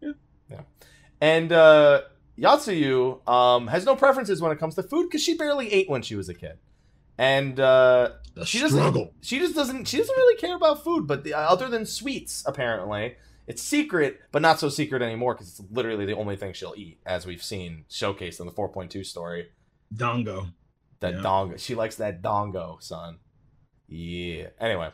Yeah 0.00 0.12
yeah 0.50 0.60
and 1.20 1.50
uh, 1.52 2.02
Yotsuyu 2.38 3.26
um, 3.28 3.66
has 3.68 3.84
no 3.84 3.96
preferences 3.96 4.40
when 4.40 4.52
it 4.52 4.58
comes 4.58 4.74
to 4.76 4.82
food 4.82 5.04
because 5.08 5.22
she 5.22 5.36
barely 5.36 5.72
ate 5.72 5.88
when 5.88 6.02
she 6.02 6.14
was 6.14 6.28
a 6.28 6.34
kid, 6.34 6.58
and 7.18 7.58
uh, 7.60 8.10
she 8.44 8.60
doesn't. 8.60 9.10
She 9.22 9.38
just 9.38 9.54
doesn't. 9.54 9.86
She 9.88 9.98
doesn't 9.98 10.16
really 10.16 10.36
care 10.36 10.56
about 10.56 10.84
food, 10.84 11.06
but 11.06 11.24
the, 11.24 11.34
other 11.34 11.68
than 11.68 11.86
sweets, 11.86 12.42
apparently, 12.46 13.16
it's 13.46 13.62
secret, 13.62 14.20
but 14.32 14.42
not 14.42 14.58
so 14.60 14.68
secret 14.68 15.02
anymore 15.02 15.34
because 15.34 15.48
it's 15.58 15.70
literally 15.70 16.04
the 16.04 16.16
only 16.16 16.36
thing 16.36 16.52
she'll 16.52 16.74
eat, 16.76 16.98
as 17.06 17.26
we've 17.26 17.42
seen 17.42 17.84
showcased 17.90 18.40
in 18.40 18.46
the 18.46 18.52
4.2 18.52 19.04
story. 19.06 19.48
Dango. 19.94 20.48
That 21.00 21.14
Yeah. 21.14 21.22
dango. 21.22 21.56
She 21.56 21.74
likes 21.74 21.96
that 21.96 22.22
dango, 22.22 22.78
son. 22.80 23.18
Yeah. 23.88 24.48
Anyway. 24.58 24.90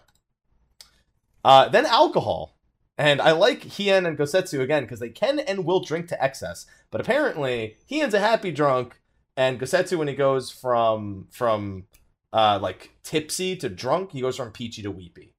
Uh, 1.44 1.68
then 1.68 1.86
alcohol. 1.86 2.56
And 2.98 3.20
I 3.22 3.32
like 3.32 3.62
Hien 3.62 4.04
and 4.06 4.18
Gosetsu 4.18 4.60
again 4.60 4.84
because 4.84 5.00
they 5.00 5.08
can 5.08 5.38
and 5.40 5.64
will 5.64 5.80
drink 5.80 6.08
to 6.08 6.22
excess. 6.22 6.66
But 6.90 7.00
apparently, 7.00 7.78
Hien's 7.88 8.14
a 8.14 8.20
happy 8.20 8.52
drunk, 8.52 9.00
and 9.36 9.58
Gosetsu, 9.58 9.96
when 9.96 10.08
he 10.08 10.14
goes 10.14 10.50
from 10.50 11.26
from 11.30 11.86
uh, 12.32 12.58
like 12.62 12.90
tipsy 13.02 13.56
to 13.56 13.68
drunk, 13.68 14.12
he 14.12 14.20
goes 14.20 14.36
from 14.36 14.50
peachy 14.52 14.82
to 14.82 14.90
weepy. 14.90 15.34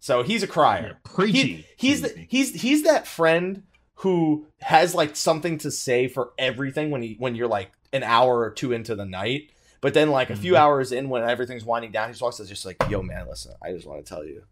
So 0.00 0.22
he's 0.22 0.42
a 0.42 0.46
crier. 0.46 0.98
Yeah, 1.04 1.10
preachy. 1.12 1.38
He, 1.38 1.66
he's 1.76 2.02
the, 2.02 2.26
he's 2.28 2.60
he's 2.60 2.82
that 2.82 3.06
friend 3.06 3.62
who 3.98 4.46
has 4.60 4.94
like 4.94 5.16
something 5.16 5.56
to 5.58 5.70
say 5.70 6.08
for 6.08 6.32
everything 6.38 6.90
when 6.90 7.00
he 7.00 7.16
when 7.18 7.34
you're 7.34 7.48
like 7.48 7.70
an 7.92 8.02
hour 8.02 8.40
or 8.40 8.50
two 8.50 8.72
into 8.72 8.94
the 8.94 9.06
night, 9.06 9.50
but 9.80 9.94
then 9.94 10.10
like 10.10 10.28
a 10.30 10.36
few 10.36 10.52
Mhm. 10.54 10.58
hours 10.58 10.92
in 10.92 11.08
when 11.08 11.22
everything's 11.22 11.64
winding 11.64 11.92
down, 11.92 12.12
he 12.12 12.18
walks 12.20 12.38
up 12.40 12.46
just 12.46 12.66
like, 12.66 12.76
"Yo, 12.90 13.02
man, 13.02 13.26
listen, 13.28 13.54
I 13.62 13.72
just 13.72 13.86
want 13.86 14.04
to 14.04 14.14
tell 14.14 14.24
you, 14.26 14.42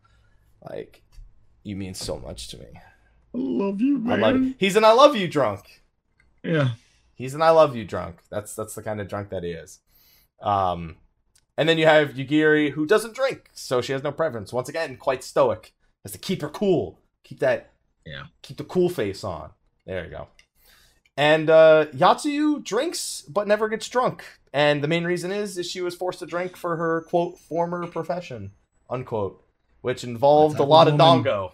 like, 0.70 1.02
you 1.64 1.76
mean 1.76 1.92
so 1.92 2.18
much 2.18 2.48
to 2.48 2.58
me. 2.58 2.66
I 2.74 2.80
love 3.34 3.80
you, 3.82 3.96
I 3.96 3.98
man. 4.16 4.20
love 4.20 4.36
you." 4.36 4.54
He's 4.58 4.76
an 4.76 4.84
"I 4.84 4.92
love 4.92 5.16
you" 5.16 5.28
drunk. 5.28 5.82
Yeah. 6.42 6.70
He's 7.14 7.34
an 7.34 7.42
"I 7.42 7.50
love 7.50 7.76
you" 7.76 7.84
drunk. 7.84 8.20
That's 8.30 8.54
that's 8.54 8.74
the 8.74 8.82
kind 8.82 9.00
of 9.02 9.08
drunk 9.08 9.28
that 9.30 9.42
he 9.42 9.50
is. 9.50 9.80
Um, 10.40 10.96
and 11.62 11.68
then 11.68 11.78
you 11.78 11.86
have 11.86 12.14
Yugiri 12.14 12.72
who 12.72 12.84
doesn't 12.86 13.14
drink, 13.14 13.48
so 13.54 13.80
she 13.80 13.92
has 13.92 14.02
no 14.02 14.10
preference. 14.10 14.52
Once 14.52 14.68
again, 14.68 14.96
quite 14.96 15.22
stoic. 15.22 15.72
Has 16.02 16.10
to 16.10 16.18
keep 16.18 16.42
her 16.42 16.48
cool. 16.48 16.98
Keep 17.22 17.38
that. 17.38 17.70
Yeah. 18.04 18.24
Keep 18.42 18.56
the 18.56 18.64
cool 18.64 18.88
face 18.88 19.22
on. 19.22 19.50
There 19.86 20.02
you 20.04 20.10
go. 20.10 20.26
And 21.16 21.48
uh, 21.48 21.86
Yotsuyu 21.94 22.64
drinks 22.64 23.22
but 23.28 23.46
never 23.46 23.68
gets 23.68 23.88
drunk, 23.88 24.24
and 24.52 24.82
the 24.82 24.88
main 24.88 25.04
reason 25.04 25.30
is 25.30 25.56
is 25.56 25.70
she 25.70 25.80
was 25.80 25.94
forced 25.94 26.18
to 26.18 26.26
drink 26.26 26.56
for 26.56 26.74
her 26.76 27.02
quote 27.02 27.38
former 27.38 27.86
profession 27.86 28.50
unquote, 28.90 29.40
which 29.82 30.02
involved 30.02 30.58
a 30.58 30.64
lot 30.64 30.88
of 30.88 30.94
woman? 30.94 31.22
dongo. 31.22 31.52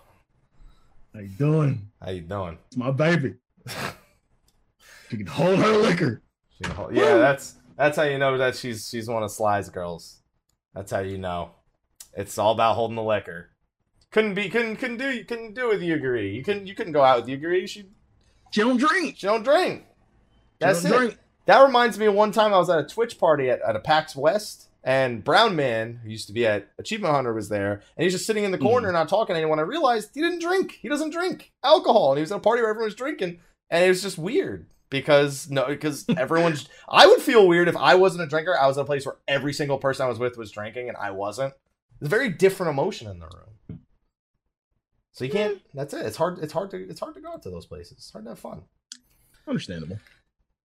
How 1.13 1.21
you 1.21 1.29
doing? 1.29 1.91
How 2.03 2.13
you 2.13 2.23
doing? 2.23 2.57
It's 2.69 2.79
my 2.79 2.93
baby. 2.93 3.35
She 5.11 5.17
can 5.17 5.27
hold 5.27 5.59
her 5.59 5.77
liquor. 5.77 6.23
She- 6.51 6.69
Yeah, 6.93 7.17
that's 7.17 7.55
that's 7.79 7.97
how 7.97 8.03
you 8.03 8.19
know 8.19 8.37
that 8.37 8.57
she's 8.57 8.89
she's 8.89 9.09
one 9.09 9.23
of 9.23 9.31
Sly's 9.31 9.71
girls. 9.71 10.21
That's 10.75 10.91
how 10.91 10.99
you 10.99 11.17
know. 11.17 11.53
It's 12.13 12.37
all 12.37 12.53
about 12.53 12.75
holding 12.75 12.97
the 12.97 13.03
liquor. 13.03 13.51
Couldn't 14.11 14.35
be 14.35 14.49
couldn't 14.49 14.77
couldn't 14.77 14.97
do 14.97 15.11
you 15.11 15.25
couldn't 15.25 15.55
do 15.55 15.69
with 15.69 15.81
Yugiri. 15.81 16.35
You 16.35 16.43
couldn't 16.43 16.67
you 16.67 16.75
couldn't 16.75 16.93
go 16.93 17.05
out 17.05 17.25
with 17.25 17.31
Yugiri. 17.31 17.69
She 17.69 17.87
She 18.51 18.61
don't 18.63 18.79
drink. 18.79 19.17
she 19.17 19.27
don't 19.29 19.45
drink. 19.45 19.85
She 19.87 20.57
That's 20.59 20.83
don't 20.83 20.93
it. 20.93 20.97
drink. 20.97 21.19
That 21.47 21.63
reminds 21.65 21.99
me 21.99 22.07
of 22.07 22.15
one 22.15 22.33
time 22.33 22.53
I 22.53 22.59
was 22.59 22.69
at 22.69 22.81
a 22.81 22.85
Twitch 22.85 23.19
party 23.19 23.49
at, 23.49 23.63
at 23.63 23.77
a 23.77 23.81
PAX 23.81 24.15
West, 24.15 24.69
and 24.85 25.25
Brown 25.25 25.57
Man, 25.57 26.01
who 26.03 26.11
used 26.11 26.27
to 26.27 26.35
be 26.35 26.47
at 26.47 26.69
Achievement 26.79 27.15
Hunter, 27.15 27.33
was 27.33 27.49
there, 27.49 27.81
and 27.97 28.05
he's 28.05 28.13
just 28.13 28.27
sitting 28.27 28.45
in 28.45 28.51
the 28.51 28.59
corner 28.59 28.89
mm-hmm. 28.89 28.97
not 28.97 29.09
talking 29.09 29.35
to 29.35 29.41
anyone. 29.41 29.59
I 29.59 29.63
realized 29.63 30.11
he 30.15 30.21
didn't 30.21 30.43
drink. 30.43 30.79
He 30.83 30.89
doesn't 30.89 31.11
drink 31.11 31.53
alcohol, 31.63 32.11
and 32.11 32.19
he 32.19 32.23
was 32.23 32.33
at 32.33 32.39
a 32.39 32.41
party 32.41 32.61
where 32.61 32.71
everyone 32.71 32.89
was 32.89 32.95
drinking, 32.95 33.39
and 33.71 33.85
it 33.85 33.89
was 33.89 34.03
just 34.03 34.19
weird 34.19 34.67
because 34.91 35.51
no, 35.51 35.67
because 35.67 36.05
everyone's. 36.17 36.69
I 36.89 37.07
would 37.07 37.21
feel 37.21 37.47
weird 37.47 37.69
if 37.69 37.77
I 37.77 37.95
wasn't 37.95 38.25
a 38.25 38.27
drinker. 38.27 38.59
I 38.59 38.67
was 38.67 38.79
at 38.79 38.83
a 38.83 38.87
place 38.87 39.07
where 39.07 39.17
every 39.27 39.53
single 39.53 39.79
person 39.79 40.07
I 40.07 40.09
was 40.09 40.19
with 40.19 40.37
was 40.37 40.51
drinking, 40.51 40.89
and 40.89 40.97
I 40.97 41.11
wasn't. 41.11 41.55
It's 42.01 42.07
a 42.07 42.09
very 42.09 42.31
different 42.31 42.71
emotion 42.71 43.09
in 43.09 43.19
the 43.19 43.27
room. 43.27 43.81
So 45.13 45.25
you 45.25 45.31
can't. 45.31 45.61
That's 45.75 45.93
it. 45.95 46.07
It's 46.07 46.17
hard. 46.17 46.39
It's 46.39 46.53
hard 46.53 46.71
to. 46.71 46.89
It's 46.89 47.01
hard 47.01 47.15
to 47.15 47.21
go 47.21 47.33
out 47.33 47.43
to 47.43 47.51
those 47.51 47.67
places. 47.67 47.99
It's 47.99 48.13
hard 48.13 48.25
to 48.25 48.31
have 48.31 48.39
fun. 48.39 48.63
Understandable. 49.47 49.99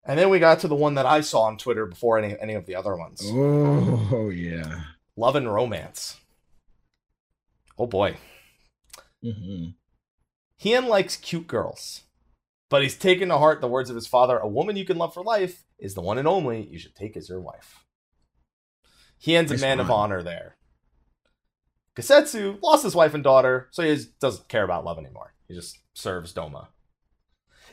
And 0.06 0.18
then 0.18 0.30
we 0.30 0.40
got 0.40 0.60
to 0.62 0.68
the 0.68 0.76
one 0.76 0.96
that 0.96 1.06
I 1.06 1.22
saw 1.22 1.42
on 1.42 1.58
Twitter 1.58 1.86
before 1.86 2.18
any 2.18 2.36
any 2.40 2.54
of 2.54 2.66
the 2.66 2.76
other 2.76 2.96
ones. 2.96 3.22
Oh 3.26 4.30
yeah. 4.30 4.82
Love 5.16 5.36
and 5.36 5.54
romance. 5.54 6.18
Oh 7.78 7.86
boy. 7.88 8.18
mm-hmm. 9.24 9.72
Hien 10.58 10.88
likes 10.88 11.16
cute 11.16 11.48
girls. 11.48 12.04
But 12.70 12.84
he's 12.84 12.98
taken 12.98 13.30
to 13.30 13.38
heart 13.38 13.62
the 13.62 13.68
words 13.68 13.90
of 13.90 13.96
his 13.96 14.08
father, 14.08 14.38
a 14.38 14.48
woman 14.48 14.76
you 14.76 14.86
can 14.86 14.98
love 14.98 15.14
for 15.14 15.24
life 15.24 15.64
is 15.80 15.96
the 15.96 16.02
one 16.02 16.18
and 16.20 16.28
only 16.28 16.68
you 16.68 16.78
should 16.78 16.96
take 16.96 17.18
as 17.18 17.28
your 17.30 17.42
wife. 17.42 17.84
Hien's 19.26 19.50
a 19.52 19.56
Nice 19.56 19.62
man 19.62 19.80
of 19.80 19.90
honor 19.90 20.22
there. 20.24 20.56
Gosetsu 21.96 22.62
lost 22.62 22.84
his 22.84 22.96
wife 22.96 23.14
and 23.14 23.24
daughter, 23.24 23.68
so 23.72 23.84
he 23.84 23.98
doesn't 24.22 24.48
care 24.48 24.64
about 24.64 24.86
love 24.86 24.98
anymore. 25.00 25.34
He 25.48 25.56
just 25.56 25.80
serves 25.94 26.34
Doma. 26.34 26.68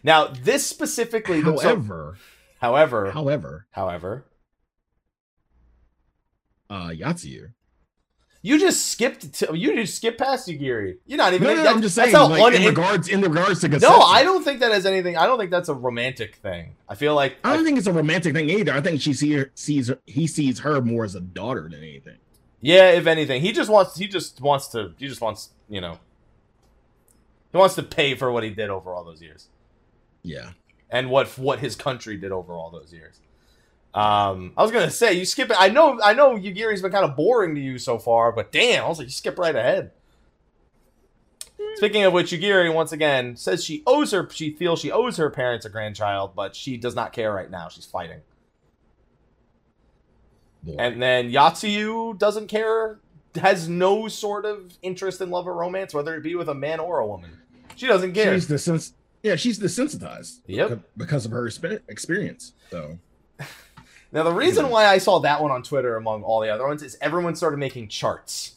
Now, 0.02 0.28
this 0.28 0.66
specifically, 0.66 1.42
so- 1.42 1.58
However, 1.58 2.16
however, 2.60 3.10
however, 3.12 3.66
however, 3.70 4.26
uh, 6.70 6.88
Yotsuyu. 6.88 7.52
You 8.46 8.60
just 8.60 8.86
skipped. 8.92 9.32
To, 9.40 9.58
you 9.58 9.74
just 9.74 9.96
skipped 9.96 10.18
past 10.18 10.46
Yugiri. 10.46 10.98
You're 11.04 11.18
not 11.18 11.34
even. 11.34 11.48
No, 11.48 11.54
no, 11.56 11.64
no, 11.64 11.68
I'm 11.68 11.82
just 11.82 11.96
that's 11.96 12.12
saying, 12.12 12.16
how 12.16 12.28
like, 12.28 12.54
in 12.54 12.64
regards 12.64 13.08
in 13.08 13.20
regards 13.20 13.60
to 13.62 13.68
No, 13.68 13.98
I 13.98 14.22
don't 14.22 14.44
think 14.44 14.60
that 14.60 14.70
has 14.70 14.86
anything. 14.86 15.16
I 15.16 15.26
don't 15.26 15.36
think 15.36 15.50
that's 15.50 15.68
a 15.68 15.74
romantic 15.74 16.36
thing. 16.36 16.76
I 16.88 16.94
feel 16.94 17.16
like. 17.16 17.38
I 17.42 17.56
don't 17.56 17.64
think 17.64 17.76
it's 17.76 17.88
a 17.88 17.92
romantic 17.92 18.34
thing 18.34 18.48
either. 18.48 18.72
I 18.72 18.80
think 18.80 19.00
she 19.00 19.14
see, 19.14 19.46
sees 19.56 19.90
he 20.06 20.28
sees 20.28 20.60
her 20.60 20.80
more 20.80 21.04
as 21.04 21.16
a 21.16 21.20
daughter 21.20 21.62
than 21.62 21.82
anything. 21.82 22.18
yeah, 22.60 22.90
if 22.90 23.08
anything, 23.08 23.42
he 23.42 23.50
just 23.50 23.68
wants. 23.68 23.98
He 23.98 24.06
just 24.06 24.40
wants 24.40 24.68
to. 24.68 24.92
He 24.96 25.08
just 25.08 25.20
wants. 25.20 25.50
You 25.68 25.80
know. 25.80 25.98
He 27.50 27.58
wants 27.58 27.74
to 27.74 27.82
pay 27.82 28.14
for 28.14 28.30
what 28.30 28.44
he 28.44 28.50
did 28.50 28.70
over 28.70 28.94
all 28.94 29.02
those 29.02 29.20
years, 29.20 29.48
Yeah. 30.22 30.50
and 30.88 31.10
what 31.10 31.36
what 31.36 31.58
his 31.58 31.74
country 31.74 32.16
did 32.16 32.30
over 32.30 32.52
all 32.52 32.70
those 32.70 32.92
years. 32.92 33.18
Um, 33.96 34.52
I 34.58 34.62
was 34.62 34.70
gonna 34.72 34.90
say 34.90 35.14
you 35.14 35.24
skip 35.24 35.50
it. 35.50 35.56
I 35.58 35.70
know. 35.70 35.98
I 36.02 36.12
know 36.12 36.36
Yugiri's 36.36 36.82
been 36.82 36.92
kind 36.92 37.04
of 37.06 37.16
boring 37.16 37.54
to 37.54 37.60
you 37.60 37.78
so 37.78 37.98
far, 37.98 38.30
but 38.30 38.52
damn, 38.52 38.84
I 38.84 38.88
was 38.88 38.98
like, 38.98 39.06
you 39.06 39.12
skip 39.12 39.38
right 39.38 39.56
ahead. 39.56 39.90
Speaking 41.76 42.04
of 42.04 42.12
which, 42.12 42.30
Yugiri 42.30 42.72
once 42.72 42.92
again 42.92 43.36
says 43.36 43.64
she 43.64 43.82
owes 43.86 44.12
her. 44.12 44.28
She 44.30 44.50
feels 44.52 44.80
she 44.80 44.92
owes 44.92 45.16
her 45.16 45.30
parents 45.30 45.64
a 45.64 45.70
grandchild, 45.70 46.34
but 46.36 46.54
she 46.54 46.76
does 46.76 46.94
not 46.94 47.14
care 47.14 47.32
right 47.32 47.50
now. 47.50 47.68
She's 47.68 47.86
fighting. 47.86 48.20
Boy. 50.62 50.76
And 50.78 51.00
then 51.00 51.30
Yotsuyu 51.30 52.18
doesn't 52.18 52.48
care, 52.48 52.98
has 53.36 53.66
no 53.68 54.08
sort 54.08 54.44
of 54.44 54.74
interest 54.82 55.22
in 55.22 55.30
love 55.30 55.46
or 55.46 55.54
romance, 55.54 55.94
whether 55.94 56.14
it 56.14 56.22
be 56.22 56.34
with 56.34 56.48
a 56.50 56.54
man 56.54 56.80
or 56.80 56.98
a 56.98 57.06
woman. 57.06 57.30
She 57.76 57.86
doesn't 57.86 58.12
care. 58.12 58.34
she's 58.34 58.48
desens- 58.48 58.92
yeah, 59.22 59.36
she's 59.36 59.58
desensitized. 59.58 60.40
Yep. 60.46 60.80
Because 60.96 61.24
of 61.24 61.32
her 61.32 61.44
expe- 61.44 61.80
experience. 61.88 62.52
So 62.70 62.98
Now, 64.12 64.22
the 64.22 64.32
reason 64.32 64.64
mm-hmm. 64.64 64.72
why 64.72 64.86
I 64.86 64.98
saw 64.98 65.18
that 65.20 65.42
one 65.42 65.50
on 65.50 65.62
Twitter 65.62 65.96
among 65.96 66.22
all 66.22 66.40
the 66.40 66.48
other 66.48 66.66
ones 66.66 66.82
is 66.82 66.96
everyone 67.00 67.34
started 67.34 67.58
making 67.58 67.88
charts 67.88 68.54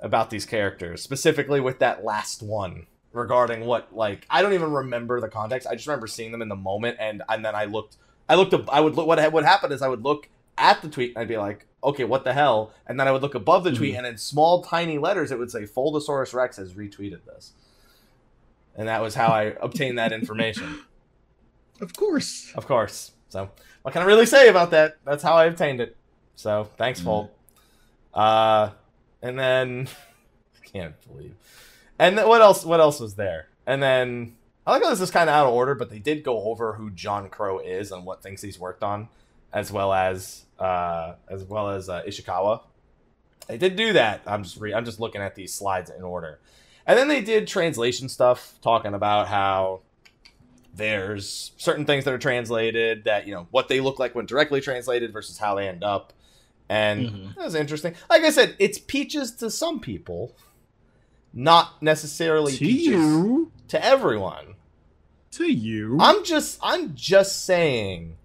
about 0.00 0.30
these 0.30 0.46
characters, 0.46 1.02
specifically 1.02 1.60
with 1.60 1.78
that 1.80 2.04
last 2.04 2.42
one 2.42 2.86
regarding 3.12 3.64
what, 3.66 3.94
like, 3.94 4.26
I 4.30 4.42
don't 4.42 4.54
even 4.54 4.72
remember 4.72 5.20
the 5.20 5.28
context. 5.28 5.68
I 5.68 5.74
just 5.74 5.86
remember 5.86 6.06
seeing 6.06 6.32
them 6.32 6.42
in 6.42 6.48
the 6.48 6.56
moment, 6.56 6.96
and 7.00 7.22
and 7.28 7.44
then 7.44 7.54
I 7.54 7.66
looked, 7.66 7.96
I 8.28 8.34
looked, 8.34 8.54
up, 8.54 8.72
I 8.72 8.80
would 8.80 8.94
look. 8.94 9.06
What 9.06 9.32
would 9.32 9.44
happen 9.44 9.72
is 9.72 9.82
I 9.82 9.88
would 9.88 10.02
look 10.02 10.28
at 10.56 10.82
the 10.82 10.88
tweet 10.88 11.10
and 11.10 11.18
I'd 11.18 11.28
be 11.28 11.36
like, 11.36 11.66
okay, 11.82 12.04
what 12.04 12.24
the 12.24 12.32
hell? 12.32 12.72
And 12.86 12.98
then 12.98 13.06
I 13.06 13.12
would 13.12 13.22
look 13.22 13.34
above 13.34 13.64
the 13.64 13.72
tweet, 13.72 13.90
mm-hmm. 13.90 13.98
and 13.98 14.06
in 14.06 14.18
small, 14.18 14.62
tiny 14.62 14.98
letters, 14.98 15.30
it 15.30 15.38
would 15.38 15.50
say 15.50 15.62
Foldosaurus 15.62 16.34
Rex 16.34 16.56
has 16.56 16.74
retweeted 16.74 17.24
this, 17.24 17.52
and 18.76 18.88
that 18.88 19.02
was 19.02 19.14
how 19.14 19.28
I 19.28 19.54
obtained 19.60 19.98
that 19.98 20.12
information. 20.12 20.80
of 21.80 21.94
course. 21.94 22.52
Of 22.54 22.66
course. 22.66 23.12
So, 23.28 23.50
what 23.82 23.92
can 23.92 24.02
I 24.02 24.06
really 24.06 24.26
say 24.26 24.48
about 24.48 24.70
that? 24.72 24.98
That's 25.04 25.22
how 25.22 25.34
I 25.34 25.46
obtained 25.46 25.80
it. 25.80 25.96
So, 26.34 26.68
thanks. 26.76 27.00
Fold. 27.00 27.30
Uh, 28.14 28.70
and 29.22 29.38
then 29.38 29.88
I 30.62 30.66
can't 30.66 30.94
believe. 31.08 31.34
And 31.98 32.16
then 32.18 32.28
what 32.28 32.40
else? 32.40 32.64
What 32.64 32.80
else 32.80 33.00
was 33.00 33.14
there? 33.14 33.48
And 33.66 33.82
then 33.82 34.36
I 34.66 34.72
like 34.72 34.82
how 34.82 34.90
this 34.90 35.00
is 35.00 35.10
kind 35.10 35.28
of 35.28 35.34
out 35.34 35.46
of 35.46 35.54
order, 35.54 35.74
but 35.74 35.90
they 35.90 35.98
did 35.98 36.22
go 36.22 36.42
over 36.44 36.74
who 36.74 36.90
John 36.90 37.28
Crow 37.28 37.58
is 37.58 37.90
and 37.90 38.04
what 38.04 38.22
things 38.22 38.42
he's 38.42 38.58
worked 38.58 38.82
on. 38.82 39.08
as 39.52 39.72
well 39.72 39.92
as 39.92 40.44
uh, 40.58 41.14
as 41.28 41.44
well 41.44 41.70
as 41.70 41.88
uh, 41.88 42.02
Ishikawa. 42.02 42.62
They 43.46 43.56
did 43.58 43.76
do 43.76 43.94
that. 43.94 44.20
I'm 44.26 44.42
just 44.42 44.58
re- 44.58 44.74
I'm 44.74 44.84
just 44.84 45.00
looking 45.00 45.22
at 45.22 45.34
these 45.34 45.54
slides 45.54 45.90
in 45.90 46.02
order, 46.02 46.38
and 46.86 46.98
then 46.98 47.08
they 47.08 47.22
did 47.22 47.48
translation 47.48 48.08
stuff, 48.08 48.58
talking 48.62 48.92
about 48.94 49.28
how 49.28 49.80
there's 50.78 51.52
certain 51.58 51.84
things 51.84 52.04
that 52.06 52.14
are 52.14 52.18
translated 52.18 53.04
that 53.04 53.26
you 53.26 53.34
know 53.34 53.46
what 53.50 53.68
they 53.68 53.80
look 53.80 53.98
like 53.98 54.14
when 54.14 54.24
directly 54.24 54.60
translated 54.62 55.12
versus 55.12 55.36
how 55.38 55.54
they 55.56 55.68
end 55.68 55.84
up, 55.84 56.12
and 56.70 57.08
Mhm. 57.10 57.34
that 57.36 57.44
was 57.44 57.54
interesting. 57.54 57.94
Like 58.08 58.22
I 58.22 58.30
said, 58.30 58.56
it's 58.58 58.78
peaches 58.78 59.32
to 59.36 59.50
some 59.50 59.78
people, 59.80 60.34
not 61.34 61.82
necessarily 61.82 62.52
To 62.52 62.58
peaches 62.58 62.86
you, 62.86 63.52
to 63.68 63.84
everyone. 63.84 64.54
to 65.32 65.44
you. 65.52 65.98
I'm 66.00 66.24
just 66.24 66.58
I'm 66.62 66.94
just 66.94 67.44
saying 67.44 68.16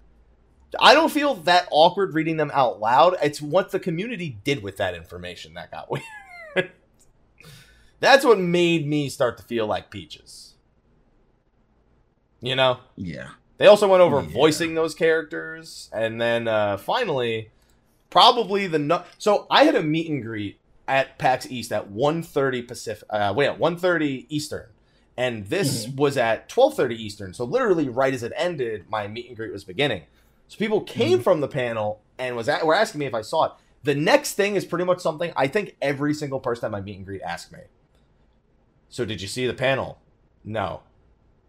I 0.80 0.96
don't 0.96 1.12
feel 1.12 1.36
that 1.36 1.68
awkward 1.70 2.14
reading 2.16 2.38
them 2.38 2.50
out 2.54 2.80
loud. 2.80 3.16
It's 3.22 3.40
what 3.42 3.70
the 3.72 3.80
community 3.80 4.38
did 4.44 4.64
with 4.64 4.78
that 4.78 4.96
information 4.96 5.54
that 5.56 5.70
got 5.70 5.92
weird. 6.56 6.72
That's 8.00 8.26
what 8.26 8.40
made 8.40 8.88
me 8.88 9.10
start 9.10 9.38
to 9.38 9.44
feel 9.44 9.66
like 9.68 9.90
peaches. 9.92 10.53
You 12.44 12.56
know? 12.58 12.80
yeah. 12.98 13.30
They 13.58 13.68
also 13.68 13.88
went 13.88 14.02
over 14.02 14.20
Yeah. 14.22 14.28
voicing 14.28 14.76
those 14.76 14.94
characters, 14.94 15.90
and 15.94 16.20
then 16.20 16.48
uh, 16.48 16.76
finally, 16.78 17.52
probably 18.10 18.68
the 18.68 18.80
no- 18.80 19.04
so 19.18 19.48
I 19.50 19.64
had 19.64 19.76
a 19.76 19.82
meet 19.84 20.10
and 20.10 20.22
greet 20.22 20.60
at 20.88 21.18
PAX 21.18 21.50
East 21.50 21.72
at 21.72 21.90
1.30 21.90 22.68
Pacific. 22.68 23.08
Uh, 23.10 23.34
wait, 23.36 23.48
at 23.48 23.60
1.30 23.60 24.26
Eastern, 24.28 24.66
and 25.16 25.46
this 25.48 25.88
was 25.88 26.18
at 26.18 26.50
12.30 26.50 26.92
Eastern. 26.98 27.34
So 27.34 27.46
literally, 27.46 27.88
right 27.88 28.14
as 28.14 28.24
it 28.24 28.34
ended, 28.36 28.90
my 28.90 29.08
meet 29.08 29.28
and 29.28 29.38
greet 29.38 29.54
was 29.54 29.64
beginning. 29.64 30.02
So 30.50 30.58
people 30.58 30.82
came 30.82 31.22
from 31.22 31.40
the 31.40 31.48
panel 31.48 32.02
and 32.20 32.36
was 32.36 32.50
at, 32.50 32.66
were 32.66 32.76
asking 32.76 33.00
me 33.00 33.06
if 33.06 33.14
I 33.14 33.22
saw 33.22 33.46
it. 33.46 33.52
The 33.84 33.96
next 33.96 34.34
thing 34.34 34.56
is 34.58 34.66
pretty 34.66 34.84
much 34.86 35.00
something 35.00 35.32
I 35.38 35.48
think 35.48 35.78
every 35.82 36.14
single 36.14 36.42
person 36.42 36.66
at 36.66 36.72
my 36.72 36.82
meet 36.82 36.98
and 36.98 37.06
greet 37.06 37.22
asked 37.22 37.54
me. 37.54 37.60
So 38.90 39.06
did 39.06 39.22
you 39.22 39.28
see 39.30 39.48
the 39.48 39.54
panel? 39.54 40.00
No 40.44 40.82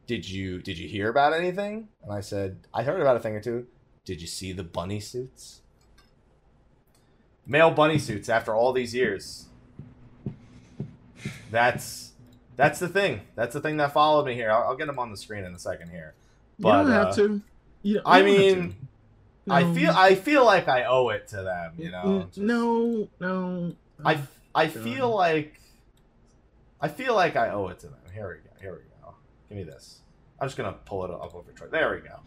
did 0.07 0.29
you 0.29 0.61
did 0.61 0.79
you 0.79 0.89
hear 0.89 1.09
about 1.09 1.33
anything? 1.33 1.89
And 2.03 2.13
i 2.13 2.21
said 2.21 2.59
i 2.73 2.83
heard 2.83 3.01
about 3.01 3.17
a 3.17 3.21
thing 3.21 3.35
or 3.35 3.41
two. 3.41 3.67
Did 4.05 4.21
you 4.21 4.27
see 4.27 4.53
the 4.53 4.65
bunny 4.65 5.01
suits? 5.01 5.61
Male 7.47 7.71
bunny 7.71 7.99
suits 7.99 8.29
after 8.29 8.55
all 8.55 8.73
these 8.73 8.95
years. 8.95 9.47
That's 11.51 12.13
that's 12.57 12.79
the 12.79 12.89
thing. 12.89 13.23
That's 13.35 13.55
the 13.55 13.61
thing 13.61 13.77
that 13.79 13.93
followed 13.93 14.27
me 14.27 14.35
here. 14.35 14.51
I'll, 14.51 14.63
I'll 14.65 14.77
get 14.77 14.87
them 14.87 14.99
on 14.99 15.11
the 15.11 15.17
screen 15.17 15.45
in 15.45 15.55
a 15.55 15.59
second 15.59 15.91
here. 15.91 16.15
You 16.59 16.65
don't 16.65 16.91
have 16.91 17.07
uh, 17.09 17.13
to. 17.15 17.23
You- 17.23 17.43
you 17.83 18.01
I 18.07 18.23
mean, 18.23 18.75
i 19.51 19.75
feel 19.75 19.93
i 19.95 20.15
feel 20.15 20.43
like 20.43 20.69
i 20.69 20.85
owe 20.85 21.11
it 21.11 21.29
to 21.29 21.43
them 21.43 21.75
you 21.77 21.91
know? 21.91 22.25
Just- 22.29 22.39
no, 22.39 23.09
no. 23.21 23.75
i 24.03 24.19
i 24.55 24.69
feel 24.69 25.15
like 25.15 25.61
i 26.81 26.89
feel 26.89 27.15
like 27.15 27.37
i 27.37 27.51
owe 27.51 27.69
it 27.69 27.79
to 27.81 27.89
them. 27.89 27.99
Here 28.15 28.27
we 28.29 28.49
go 28.49 28.57
here 28.61 28.73
we 28.73 28.79
go 28.79 28.94
give 29.49 29.59
me 29.59 29.65
this 29.65 30.01
i'm 30.41 30.47
just 30.49 30.57
gonna 30.57 30.75
pull 30.85 31.05
it 31.05 31.11
up 31.11 31.35
over 31.35 31.51
Troy. 31.53 31.69
there 31.69 31.91
we 31.95 32.01
go 32.09 32.19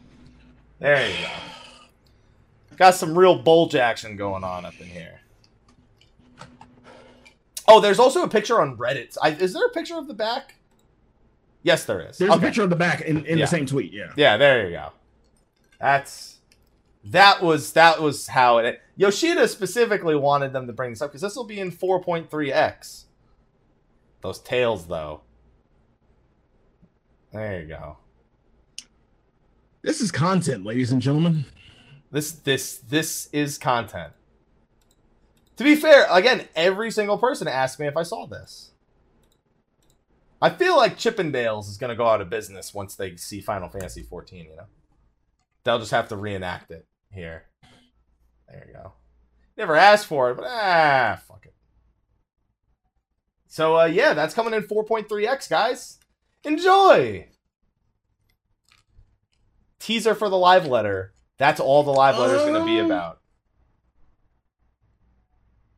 there 0.80 1.10
you 1.10 1.16
go 1.26 2.76
got 2.78 2.94
some 2.96 3.18
real 3.18 3.36
bulge 3.42 3.76
action 3.76 4.16
going 4.16 4.44
on 4.44 4.66
up 4.66 4.80
in 4.80 4.88
here 4.88 5.20
oh 7.68 7.80
there's 7.82 8.00
also 8.00 8.24
a 8.24 8.28
picture 8.30 8.62
on 8.62 8.78
reddit 8.78 9.18
I, 9.22 9.32
is 9.32 9.54
there 9.54 9.66
a 9.66 9.70
picture 9.72 9.98
of 9.98 10.08
the 10.08 10.14
back 10.14 10.56
yes 11.64 11.86
there 11.86 12.02
is 12.02 12.18
There's 12.18 12.34
a 12.34 12.40
picture 12.40 12.62
of 12.64 12.70
the 12.70 12.76
back 12.76 13.02
in, 13.02 13.26
in 13.26 13.38
Yeah. 13.40 13.46
the 13.46 13.50
same 13.52 13.66
tweet. 13.66 13.92
Yeah. 13.92 14.12
Yeah, 14.16 14.38
there 14.38 14.66
you 14.66 14.72
go. 14.72 14.92
That's 15.82 16.38
that 17.06 17.42
was 17.42 17.74
that 17.74 18.02
was 18.02 18.28
how 18.28 18.60
it. 18.60 18.82
Yoshida 18.96 19.48
specifically 19.48 20.16
wanted 20.16 20.54
them 20.54 20.68
to 20.68 20.74
bring 20.74 20.92
this 20.92 21.02
up 21.02 21.10
because 21.10 21.22
this 21.22 21.36
will 21.36 21.44
be 21.46 21.60
in 21.60 21.72
4.3x. 21.72 23.06
Those 24.22 24.40
tails, 24.40 24.88
though. 24.88 25.22
There 27.34 27.62
you 27.62 27.68
go. 27.68 27.98
This 29.82 30.02
is 30.02 30.12
content, 30.12 30.66
ladies 30.66 30.92
and 30.92 31.02
gentlemen. 31.02 31.46
This 32.12 32.32
this 32.32 32.78
this 32.78 33.30
is 33.32 33.58
content. 33.58 34.14
To 35.58 35.64
be 35.64 35.76
fair, 35.76 36.08
again, 36.10 36.48
every 36.56 36.92
single 36.92 37.18
person 37.18 37.48
asked 37.48 37.80
me 37.80 37.88
if 37.88 37.98
I 37.98 38.04
saw 38.04 38.26
this. 38.28 38.72
I 40.42 40.52
feel 40.52 40.78
like 40.78 40.98
Chippendales 40.98 41.68
is 41.68 41.78
going 41.78 41.90
to 41.90 41.96
go 41.96 42.06
out 42.06 42.22
of 42.22 42.30
business 42.30 42.74
once 42.74 42.96
they 42.96 43.16
see 43.16 43.42
Final 43.42 43.68
Fantasy 43.70 44.04
14, 44.04 44.46
you 44.46 44.56
know? 44.56 44.68
They'll 45.64 45.80
just 45.80 45.92
have 45.92 46.10
to 46.10 46.16
reenact 46.16 46.70
it 46.70 46.86
here. 47.12 47.46
There 48.48 48.66
you 48.68 48.74
go. 48.74 48.94
Never 49.58 49.76
asked 49.76 50.06
for 50.06 50.30
it, 50.30 50.36
but 50.36 50.46
ah, 50.48 51.20
fuck 51.28 51.48
it. 51.48 51.56
So, 53.48 53.80
uh, 53.80 53.86
yeah, 53.86 54.14
that's 54.14 54.36
coming 54.36 54.54
in 54.54 54.62
4.3x, 54.62 55.50
guys. 55.50 55.98
Enjoy! 56.44 57.28
Teaser 59.80 60.16
for 60.16 60.30
the 60.30 60.38
live 60.38 60.66
letter. 60.66 61.14
That's 61.38 61.60
all 61.60 61.84
the 61.84 61.92
live 61.92 62.18
letter 62.18 62.36
is 62.36 62.42
going 62.42 62.54
to 62.60 62.66
be 62.66 62.80
Um, 62.80 62.86
about. 62.88 63.20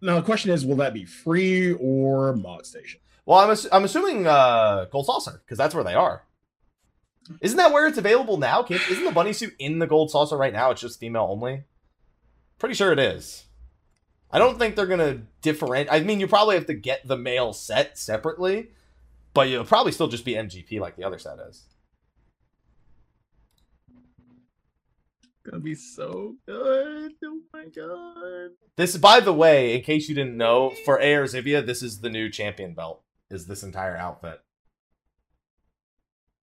Now 0.02 0.16
the 0.16 0.22
question 0.22 0.52
is, 0.52 0.66
will 0.66 0.78
that 0.78 0.94
be 0.94 1.04
free 1.06 1.74
or 1.74 2.34
Mog 2.36 2.66
Station? 2.66 3.02
Well, 3.26 3.40
I'm, 3.40 3.52
ass- 3.52 3.68
I'm 3.72 3.84
assuming 3.84 4.26
uh, 4.26 4.86
Gold 4.92 5.06
Saucer, 5.06 5.42
because 5.46 5.58
that's 5.58 5.76
where 5.76 5.84
they 5.84 5.94
are. 5.94 6.24
Isn't 7.42 7.58
that 7.58 7.72
where 7.74 7.86
it's 7.86 7.98
available 7.98 8.38
now? 8.38 8.64
Can't, 8.64 8.82
isn't 8.90 9.04
the 9.04 9.12
bunny 9.12 9.34
suit 9.34 9.54
in 9.60 9.80
the 9.80 9.86
Gold 9.88 10.10
Saucer 10.10 10.38
right 10.38 10.54
now? 10.54 10.72
It's 10.72 10.82
just 10.82 11.00
female 11.00 11.28
only? 11.30 11.64
Pretty 12.58 12.74
sure 12.76 12.92
it 12.92 13.00
is. 13.00 13.46
I 14.32 14.40
don't 14.40 14.58
think 14.58 14.76
they're 14.76 14.86
going 14.88 15.00
to 15.00 15.22
different. 15.42 15.90
I 15.92 16.00
mean, 16.00 16.20
you 16.20 16.28
probably 16.28 16.56
have 16.56 16.68
to 16.68 16.74
get 16.74 17.08
the 17.08 17.18
male 17.18 17.52
set 17.54 17.98
separately, 17.98 18.70
but 19.34 19.50
you'll 19.50 19.66
probably 19.66 19.92
still 19.92 20.08
just 20.08 20.26
be 20.26 20.34
MGP 20.34 20.80
like 20.80 20.96
the 20.96 21.04
other 21.04 21.20
set 21.20 21.38
is. 21.50 21.66
Gonna 25.44 25.64
be 25.64 25.76
so 25.76 26.36
good. 26.46 27.14
Oh 27.24 27.40
my 27.54 27.66
god. 27.66 28.52
This, 28.76 28.98
by 28.98 29.20
the 29.20 29.34
way, 29.34 29.76
in 29.76 29.82
case 29.82 30.10
you 30.10 30.16
didn't 30.16 30.38
know, 30.38 30.74
for 30.86 31.00
Eorzivia, 31.00 31.66
this 31.66 31.82
is 31.82 32.02
the 32.02 32.10
new 32.10 32.30
champion 32.30 32.74
belt. 32.74 33.04
Is 33.32 33.48
this 33.48 33.64
entire 33.64 33.98
outfit? 33.98 34.42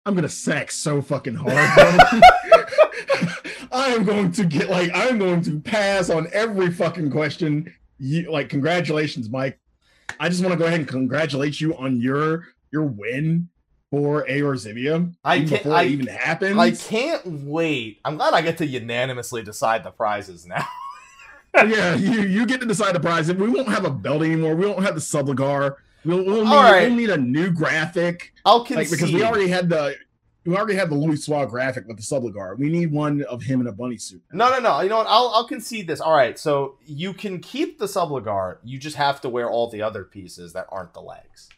I'm 0.05 0.15
gonna 0.15 0.29
sex 0.29 0.77
so 0.77 1.01
fucking 1.01 1.37
hard. 1.37 1.53
bro. 1.75 2.21
I 3.73 3.89
am 3.89 4.05
going 4.05 4.31
to 4.33 4.45
get 4.45 4.69
like 4.69 4.91
I'm 4.95 5.19
going 5.19 5.43
to 5.43 5.59
pass 5.61 6.11
on 6.11 6.29
every 6.33 6.71
fucking 6.71 7.11
question. 7.11 7.73
You 7.99 8.31
like 8.31 8.51
congratulations, 8.51 9.31
Mike. 9.31 9.59
I 10.21 10.29
just 10.29 10.43
want 10.43 10.53
to 10.53 10.59
go 10.59 10.67
ahead 10.67 10.81
and 10.81 10.89
congratulate 10.89 11.61
you 11.61 11.75
on 11.77 12.01
your 12.01 12.49
your 12.73 12.85
win 12.85 13.49
for 13.91 14.27
Eorzivia. 14.27 15.15
I 15.23 15.37
even 15.37 15.49
can't- 15.49 15.63
before 15.63 15.77
I- 15.77 15.83
it 15.83 15.91
even 15.91 16.07
happens. 16.07 16.59
I 16.59 16.71
can't 16.71 17.27
wait. 17.45 18.01
I'm 18.05 18.17
glad 18.17 18.35
I 18.35 18.41
get 18.43 18.59
to 18.59 18.67
unanimously 18.67 19.43
decide 19.43 19.85
the 19.85 19.91
prizes 19.91 20.47
now. 20.47 20.67
yeah, 21.55 21.95
you 21.95 22.23
you 22.23 22.47
get 22.47 22.61
to 22.61 22.67
decide 22.67 22.95
the 22.95 23.01
prize. 23.01 23.33
We 23.33 23.49
won't 23.49 23.69
have 23.69 23.85
a 23.85 23.91
belt 23.91 24.23
anymore. 24.23 24.55
We 24.57 24.67
won't 24.67 24.83
have 24.83 24.95
the 24.95 25.01
subligar. 25.01 25.77
We'll, 26.05 26.25
we'll, 26.25 26.45
need, 26.45 26.51
right. 26.51 26.89
we'll 26.89 26.97
need 26.97 27.11
a 27.11 27.17
new 27.19 27.51
graphic. 27.51 28.33
I'll 28.45 28.65
concede. 28.65 28.77
Like 28.79 28.91
because 28.91 29.13
we 29.13 29.23
already 29.23 29.49
had 29.49 29.69
the 29.69 29.95
we 30.45 30.57
already 30.57 30.75
had 30.75 30.91
the 30.91 30.95
Louis 30.97 31.23
Suave 31.23 31.51
graphic 31.51 31.87
with 31.87 31.99
the 31.99 32.03
subligar. 32.03 32.59
We 32.59 32.69
need 32.71 32.91
one 32.91 33.23
of 33.25 33.43
him 33.43 33.61
in 33.61 33.67
a 33.69 33.73
bunny 33.73 33.99
suit. 33.99 34.23
No, 34.33 34.51
no, 34.51 34.59
no. 34.59 34.81
You 34.81 34.89
know 34.89 34.97
what? 34.99 35.07
I'll 35.07 35.29
I'll 35.35 35.47
concede 35.47 35.87
this. 35.87 36.01
All 36.01 36.17
right. 36.17 36.39
So 36.39 36.79
you 36.85 37.13
can 37.13 37.39
keep 37.41 37.79
the 37.79 37.87
subligar. 37.87 38.57
You 38.65 38.79
just 38.79 38.97
have 38.97 39.21
to 39.21 39.29
wear 39.29 39.49
all 39.49 39.71
the 39.71 39.83
other 39.83 40.03
pieces 40.05 40.55
that 40.55 40.67
aren't 40.71 40.95
the 40.95 41.03
legs. 41.03 41.51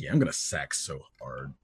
Yeah, 0.00 0.12
I'm 0.12 0.18
gonna 0.18 0.32
sack 0.32 0.74
so 0.74 1.00
hard. 1.20 1.54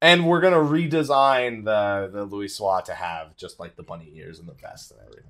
And 0.00 0.26
we're 0.26 0.40
gonna 0.40 0.56
redesign 0.56 1.64
the 1.64 2.10
the 2.12 2.24
Louis 2.24 2.48
Suave 2.48 2.84
to 2.84 2.94
have 2.94 3.36
just 3.36 3.60
like 3.60 3.76
the 3.76 3.82
bunny 3.82 4.10
ears 4.16 4.38
and 4.38 4.48
the 4.48 4.54
vest 4.54 4.90
and 4.90 5.00
everything. 5.00 5.28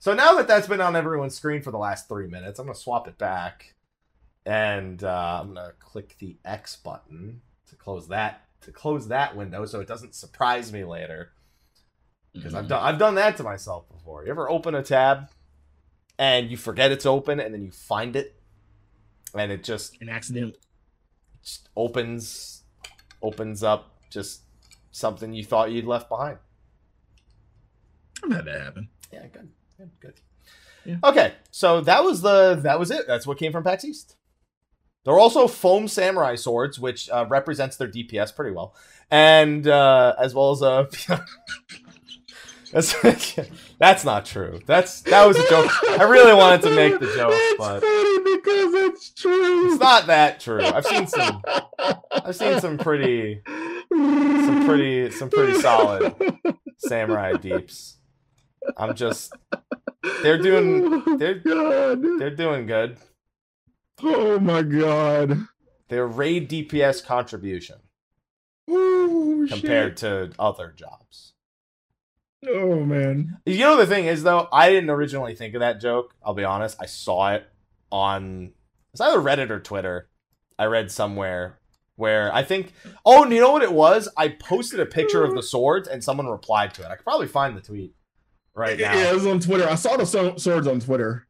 So 0.00 0.14
now 0.14 0.34
that 0.36 0.46
that's 0.46 0.68
been 0.68 0.80
on 0.80 0.94
everyone's 0.96 1.34
screen 1.34 1.60
for 1.60 1.70
the 1.70 1.78
last 1.78 2.08
three 2.08 2.28
minutes, 2.28 2.58
I'm 2.58 2.66
gonna 2.66 2.78
swap 2.78 3.08
it 3.08 3.18
back, 3.18 3.74
and 4.46 5.02
uh, 5.02 5.40
I'm 5.42 5.48
gonna 5.54 5.72
click 5.80 6.16
the 6.18 6.38
X 6.44 6.76
button 6.76 7.42
to 7.68 7.76
close 7.76 8.08
that 8.08 8.42
to 8.62 8.72
close 8.72 9.08
that 9.08 9.36
window 9.36 9.64
so 9.66 9.80
it 9.80 9.88
doesn't 9.88 10.14
surprise 10.14 10.72
me 10.72 10.84
later. 10.84 11.32
because 12.32 12.54
I've 12.54 12.68
done 12.68 12.82
I've 12.82 12.98
done 12.98 13.16
that 13.16 13.36
to 13.38 13.42
myself 13.42 13.88
before. 13.88 14.24
You 14.24 14.30
ever 14.30 14.48
open 14.48 14.74
a 14.74 14.82
tab 14.82 15.28
and 16.18 16.50
you 16.50 16.56
forget 16.56 16.90
it's 16.92 17.06
open 17.06 17.40
and 17.40 17.52
then 17.52 17.62
you 17.62 17.70
find 17.70 18.16
it 18.16 18.37
and 19.34 19.52
it 19.52 19.64
just, 19.64 20.00
an 20.00 20.08
accident. 20.08 20.56
just 21.42 21.68
opens 21.76 22.62
opens 23.20 23.62
up 23.62 24.00
just 24.10 24.42
something 24.92 25.32
you 25.32 25.44
thought 25.44 25.70
you'd 25.70 25.84
left 25.84 26.08
behind. 26.08 26.38
I've 28.24 28.32
had 28.32 28.44
that 28.46 28.60
happen. 28.60 28.88
Yeah, 29.12 29.26
good. 29.26 29.48
Good, 29.76 29.90
good. 30.00 30.14
Yeah. 30.84 30.96
Okay, 31.04 31.34
so 31.50 31.80
that 31.82 32.02
was 32.02 32.22
the 32.22 32.56
that 32.62 32.78
was 32.78 32.90
it. 32.90 33.06
That's 33.06 33.26
what 33.26 33.38
came 33.38 33.52
from 33.52 33.64
PAX 33.64 33.84
East. 33.84 34.16
There 35.04 35.14
are 35.14 35.18
also 35.20 35.46
foam 35.46 35.88
samurai 35.88 36.34
swords, 36.34 36.78
which 36.78 37.08
uh, 37.10 37.26
represents 37.28 37.76
their 37.76 37.88
DPS 37.88 38.34
pretty 38.34 38.54
well, 38.54 38.74
and 39.10 39.66
uh, 39.66 40.14
as 40.18 40.34
well 40.34 40.50
as 40.52 40.62
a. 40.62 40.88
that's, 42.72 42.94
that's 43.78 44.04
not 44.04 44.24
true. 44.24 44.60
That's 44.66 45.02
that 45.02 45.26
was 45.26 45.38
a 45.38 45.48
joke. 45.48 45.70
I 46.00 46.04
really 46.04 46.34
wanted 46.34 46.62
to 46.62 46.74
make 46.74 46.98
the 46.98 47.06
joke, 47.14 47.32
It's 47.34 47.58
but 47.58 47.80
funny 47.80 48.27
because 48.42 48.74
it's 48.74 49.12
true. 49.12 49.72
it's 49.72 49.80
not 49.80 50.06
that 50.06 50.40
true. 50.40 50.62
I've 50.62 50.86
seen 50.86 51.06
some. 51.06 51.42
I've 52.10 52.36
seen 52.36 52.60
some 52.60 52.78
pretty, 52.78 53.42
some 53.90 54.66
pretty, 54.66 55.10
some 55.10 55.30
pretty 55.30 55.60
solid 55.60 56.14
samurai 56.78 57.34
deeps. 57.34 57.98
I'm 58.76 58.94
just. 58.94 59.32
They're 60.22 60.40
doing. 60.40 61.18
They're 61.18 61.42
oh, 61.46 61.96
God. 61.96 62.20
they're 62.20 62.34
doing 62.34 62.66
good. 62.66 62.98
Oh 64.02 64.38
my 64.38 64.62
god. 64.62 65.46
Their 65.88 66.06
raid 66.06 66.50
DPS 66.50 67.04
contribution 67.04 67.76
Oh, 68.70 69.46
compared 69.48 69.96
to 69.98 70.32
other 70.38 70.72
jobs. 70.76 71.32
Oh 72.46 72.80
man. 72.84 73.38
You 73.46 73.58
know 73.60 73.76
the 73.76 73.86
thing 73.86 74.06
is 74.06 74.22
though, 74.22 74.48
I 74.52 74.70
didn't 74.70 74.90
originally 74.90 75.34
think 75.34 75.54
of 75.54 75.60
that 75.60 75.80
joke. 75.80 76.14
I'll 76.22 76.34
be 76.34 76.44
honest. 76.44 76.76
I 76.80 76.86
saw 76.86 77.32
it 77.32 77.46
on 77.90 78.52
it's 78.92 79.00
either 79.00 79.18
Reddit 79.18 79.50
or 79.50 79.60
Twitter. 79.60 80.08
I 80.58 80.64
read 80.64 80.90
somewhere 80.90 81.58
where 81.96 82.32
I 82.34 82.42
think 82.42 82.72
oh, 83.04 83.24
and 83.24 83.32
you 83.32 83.40
know 83.40 83.52
what 83.52 83.62
it 83.62 83.72
was? 83.72 84.08
I 84.16 84.28
posted 84.28 84.80
a 84.80 84.86
picture 84.86 85.24
of 85.24 85.34
the 85.34 85.42
swords 85.42 85.88
and 85.88 86.02
someone 86.02 86.26
replied 86.26 86.74
to 86.74 86.82
it. 86.82 86.88
I 86.88 86.96
could 86.96 87.04
probably 87.04 87.28
find 87.28 87.56
the 87.56 87.60
tweet 87.60 87.94
right 88.54 88.78
now. 88.78 88.94
Yeah, 88.94 89.10
it 89.10 89.14
was 89.14 89.26
on 89.26 89.40
Twitter. 89.40 89.68
I 89.68 89.74
saw 89.74 89.96
the 89.96 90.06
so- 90.06 90.36
swords 90.36 90.66
on 90.66 90.80
Twitter. 90.80 91.26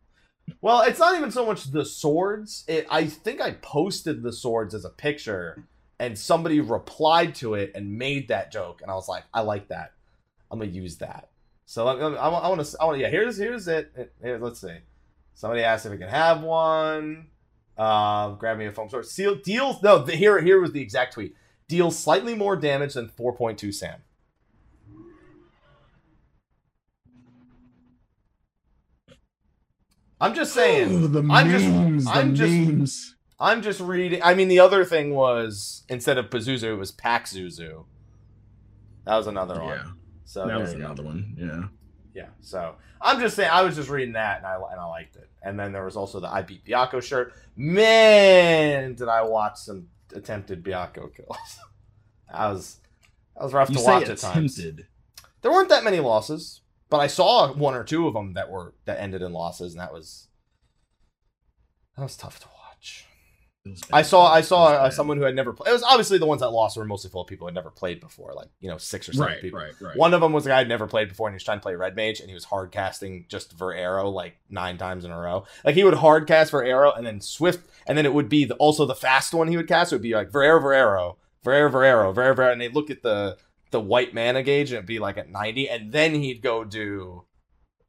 Well, 0.61 0.83
it's 0.83 0.99
not 0.99 1.15
even 1.17 1.31
so 1.31 1.45
much 1.45 1.65
the 1.71 1.85
swords. 1.85 2.65
It, 2.69 2.87
I 2.91 3.07
think 3.07 3.41
I 3.41 3.53
posted 3.53 4.23
the 4.23 4.33
swords 4.33 4.75
as 4.75 4.85
a 4.85 4.91
picture, 4.91 5.65
and 5.99 6.19
somebody 6.19 6.61
replied 6.61 7.35
to 7.37 7.55
it 7.55 7.73
and 7.75 7.99
made 7.99 8.29
that 8.29 8.51
joke, 8.51 8.81
and 8.83 8.91
I 8.91 8.95
was 8.95 9.09
like, 9.09 9.25
I 9.35 9.43
like 9.43 9.69
that. 9.69 9.93
I'm 10.51 10.59
gonna 10.59 10.71
use 10.71 10.97
that. 10.99 11.29
So 11.67 11.87
I, 11.87 11.95
I, 11.95 12.29
I 12.29 12.49
want 12.49 12.65
to. 12.65 12.77
I 12.81 12.85
want 12.87 12.97
to. 12.97 13.03
Yeah, 13.03 13.11
here's 13.11 13.37
here's 13.37 13.69
it. 13.69 13.93
Here, 14.23 14.39
let's 14.39 14.61
see. 14.61 14.79
Somebody 15.39 15.63
asked 15.63 15.87
if 15.87 15.93
we 15.93 15.99
can 15.99 16.09
have 16.09 16.43
one. 16.43 17.29
Uh, 17.77 18.31
grab 18.31 18.59
me 18.59 18.67
a 18.67 18.73
foam 18.73 18.89
sword. 18.89 19.07
Seal 19.07 19.37
deals. 19.37 19.81
No, 19.85 19.99
the, 20.03 20.17
here 20.17 20.41
here 20.41 20.61
was 20.61 20.73
the 20.73 20.81
exact 20.81 21.15
tweet. 21.15 21.33
Deals 21.69 21.97
slightly 21.97 22.35
more 22.35 22.57
damage 22.57 22.95
than 22.95 23.09
4.2 23.09 23.73
Sam. 23.73 24.01
I'm 30.21 30.35
just 30.35 30.53
saying. 30.53 31.13
The 31.13 31.21
I'm 31.31 31.51
just- 31.51 31.65
memes. 31.67 32.05
the 32.05 32.11
I'm 32.11 32.35
just- 32.35 32.53
memes. 32.53 33.15
I'm 33.41 33.63
just 33.63 33.81
reading. 33.81 34.21
I 34.25 34.35
mean, 34.35 34.49
the 34.49 34.59
other 34.59 34.85
thing 34.85 35.15
was 35.15 35.85
instead 35.89 36.19
of 36.19 36.27
Pazuzu, 36.29 36.65
it 36.65 36.75
was 36.75 36.91
Paxuzu. 36.91 37.85
That 39.05 39.17
was 39.17 39.29
another 39.29 39.61
one. 39.63 39.69
Yeah, 39.77 39.85
So 40.25 40.45
that 40.49 40.59
was 40.59 40.73
you 40.73 40.81
go. 40.81 40.87
another 40.87 41.05
one. 41.05 41.37
Yeah. 41.39 41.69
Yeah. 42.19 42.27
So 42.41 42.75
I'm 43.01 43.21
just 43.21 43.37
saying. 43.37 43.51
I 43.53 43.63
was 43.63 43.77
just 43.77 43.89
reading 43.89 44.15
that 44.15 44.39
and 44.39 44.47
I 44.47 44.57
and 44.57 44.81
I 44.81 44.85
liked 44.87 45.15
it. 45.15 45.29
And 45.41 45.59
then 45.59 45.71
there 45.73 45.85
was 45.85 45.97
also 45.97 46.19
the 46.19 46.29
I 46.29 46.43
beat 46.43 46.65
Byakko 46.65 47.01
shirt. 47.01 47.33
Man, 47.57 48.95
did 48.95 49.07
I 49.07 49.23
watch 49.23 49.59
some 49.59 49.87
attempted 50.13 50.65
Byakko 50.65 51.15
kills? 51.15 51.59
that 52.33 52.49
was 52.49 52.79
that 53.37 53.45
was 53.45 53.53
rough 53.53 53.71
You 53.71 53.77
to 53.77 53.83
watch 53.83 54.09
at 54.09 54.19
times. 54.19 54.61
There 55.43 55.53
weren't 55.53 55.69
that 55.69 55.85
many 55.85 56.01
losses, 56.01 56.63
but 56.91 56.99
I 56.99 57.07
saw 57.07 57.53
one 57.53 57.75
or 57.75 57.85
two 57.85 58.09
of 58.09 58.15
them 58.15 58.35
that 58.35 58.51
were 58.51 58.75
that 58.85 58.99
ended 58.99 59.23
in 59.23 59.33
losses, 59.33 59.75
and 59.75 59.81
that 59.81 59.93
was 59.93 60.27
that 61.97 62.03
was 62.03 62.17
tough 62.17 62.41
to 62.41 62.47
watch. 62.47 63.07
I 63.93 64.03
saw 64.03 64.33
I 64.33 64.41
saw 64.41 64.67
uh, 64.67 64.91
someone 64.91 65.17
who 65.17 65.25
had 65.25 65.35
never 65.35 65.53
played. 65.53 65.71
It 65.71 65.73
was 65.73 65.83
obviously 65.83 66.19
the 66.19 66.27
ones 66.27 66.41
that 66.41 66.51
lost 66.51 66.77
were 66.77 66.85
mostly 66.85 67.11
full 67.11 67.23
of 67.23 67.27
people 67.27 67.45
who 67.45 67.49
had 67.49 67.55
never 67.55 67.71
played 67.71 68.01
before, 68.01 68.33
like 68.35 68.49
you 68.61 68.69
know 68.69 68.79
six 68.79 69.09
or 69.09 69.13
seven 69.13 69.33
Right, 69.33 69.41
people. 69.43 69.59
right, 69.61 69.73
right. 69.81 69.97
One 69.97 70.15
of 70.15 70.21
them 70.21 70.33
was 70.33 70.47
a 70.47 70.51
guy 70.51 70.61
who'd 70.61 70.69
never 70.69 70.87
played 70.87 71.09
before, 71.09 71.29
and 71.29 71.35
he 71.35 71.37
was 71.37 71.45
trying 71.45 71.59
to 71.59 71.63
play 71.63 71.75
Red 71.75 71.97
Mage, 71.97 72.21
and 72.21 72.29
he 72.29 72.35
was 72.35 72.45
hard 72.45 72.71
casting 72.73 73.27
just 73.29 73.57
Veraero 73.57 74.13
like 74.13 74.37
nine 74.51 74.79
times 74.79 75.05
in 75.05 75.11
a 75.11 75.19
row. 75.19 75.45
Like 75.65 75.75
he 75.75 75.85
would 75.85 75.95
hard 75.95 76.27
cast 76.27 76.53
Veraero, 76.53 76.97
and 76.97 77.07
then 77.07 77.21
Swift, 77.21 77.69
and 77.87 77.97
then 77.99 78.07
it 78.07 78.15
would 78.15 78.29
be 78.29 78.45
the, 78.45 78.55
also 78.57 78.87
the 78.87 78.95
fast 78.95 79.35
one 79.35 79.49
he 79.49 79.57
would 79.57 79.69
cast. 79.69 79.93
It 79.93 79.97
would 79.97 80.03
be 80.03 80.15
like 80.15 80.31
Veraero, 80.31 80.61
Veraero, 80.63 81.17
Veraero, 81.45 81.71
Veraero, 81.73 82.15
Veraero, 82.15 82.35
Veraero, 82.37 82.53
and 82.53 82.61
they'd 82.61 82.75
look 82.75 82.91
at 82.91 83.03
the 83.03 83.37
the 83.71 83.81
white 83.81 84.15
mana 84.15 84.43
gauge, 84.43 84.71
and 84.71 84.77
it'd 84.79 84.87
be 84.87 84.99
like 84.99 85.19
at 85.19 85.29
ninety, 85.31 85.69
and 85.69 85.93
then 85.93 86.15
he'd 86.15 86.43
go 86.43 86.65
do 86.65 87.25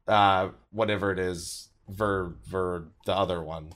uh 0.08 0.48
whatever 0.70 1.12
it 1.12 1.18
is, 1.18 1.68
Ver 1.88 2.34
Ver 2.46 2.88
the 3.06 3.14
other 3.14 3.42
one. 3.42 3.72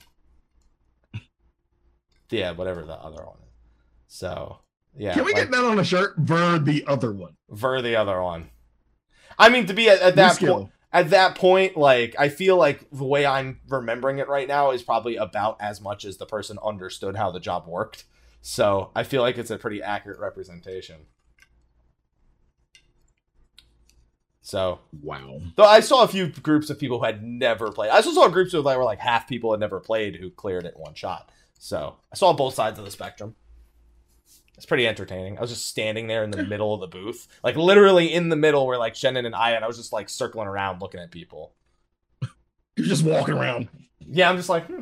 Yeah, 2.29 2.51
whatever 2.51 2.83
the 2.83 2.93
other 2.93 3.23
one 3.23 3.37
is. 3.45 3.53
So 4.07 4.59
yeah, 4.97 5.13
Can 5.13 5.25
we 5.25 5.33
like- 5.33 5.43
get 5.43 5.51
that 5.51 5.63
on 5.65 5.79
a 5.79 5.83
shirt? 5.83 6.15
Ver 6.17 6.59
the 6.59 6.85
other 6.87 7.11
one. 7.11 7.35
Ver 7.49 7.81
the 7.81 7.95
other 7.95 8.21
one. 8.21 8.49
I 9.37 9.49
mean, 9.49 9.65
to 9.67 9.73
be 9.73 9.89
at, 9.89 10.01
at 10.01 10.15
that 10.15 10.39
point, 10.39 10.69
at 10.93 11.09
that 11.09 11.35
point, 11.35 11.75
like 11.75 12.15
I 12.17 12.29
feel 12.29 12.55
like 12.57 12.87
the 12.91 13.03
way 13.03 13.25
I'm 13.25 13.59
remembering 13.67 14.19
it 14.19 14.27
right 14.29 14.47
now 14.47 14.71
is 14.71 14.81
probably 14.83 15.17
about 15.17 15.57
as 15.59 15.81
much 15.81 16.05
as 16.05 16.17
the 16.17 16.25
person 16.25 16.57
understood 16.63 17.15
how 17.17 17.31
the 17.31 17.39
job 17.41 17.67
worked. 17.67 18.05
So 18.41 18.91
I 18.95 19.03
feel 19.03 19.21
like 19.21 19.37
it's 19.37 19.49
a 19.51 19.57
pretty 19.57 19.81
accurate 19.83 20.19
representation. 20.19 21.07
So, 24.41 24.79
Wow. 25.01 25.41
though 25.55 25.63
I 25.65 25.79
saw 25.79 26.03
a 26.03 26.07
few 26.07 26.27
groups 26.27 26.69
of 26.69 26.77
people 26.77 26.99
who 26.99 27.05
had 27.05 27.23
never 27.23 27.71
played. 27.71 27.89
I 27.89 27.95
also 27.95 28.11
saw 28.11 28.27
groups 28.27 28.53
of 28.53 28.63
like 28.63 28.77
were 28.77 28.83
like 28.83 28.99
half 28.99 29.27
people 29.27 29.51
had 29.51 29.59
never 29.59 29.79
played 29.79 30.15
who 30.17 30.29
cleared 30.29 30.65
it 30.65 30.77
one 30.77 30.93
shot. 30.93 31.31
So 31.59 31.95
I 32.11 32.15
saw 32.15 32.33
both 32.33 32.53
sides 32.53 32.77
of 32.79 32.85
the 32.85 32.91
spectrum. 32.91 33.35
It's 34.55 34.65
pretty 34.65 34.87
entertaining. 34.87 35.37
I 35.37 35.41
was 35.41 35.49
just 35.49 35.67
standing 35.67 36.07
there 36.07 36.23
in 36.23 36.31
the 36.31 36.43
middle 36.43 36.73
of 36.73 36.79
the 36.79 36.87
booth, 36.87 37.27
like 37.43 37.57
literally 37.57 38.13
in 38.13 38.29
the 38.29 38.35
middle 38.37 38.65
where 38.65 38.77
like 38.77 38.95
Shannon 38.95 39.25
and 39.25 39.35
I, 39.35 39.51
and 39.51 39.65
I 39.65 39.67
was 39.67 39.75
just 39.75 39.91
like 39.91 40.07
circling 40.07 40.47
around 40.47 40.79
looking 40.81 41.01
at 41.01 41.11
people. 41.11 41.53
You're 42.77 42.87
just 42.87 43.03
walking 43.03 43.35
around. 43.35 43.67
Yeah, 43.99 44.29
I'm 44.29 44.37
just 44.37 44.47
like, 44.49 44.65
hmm, 44.67 44.81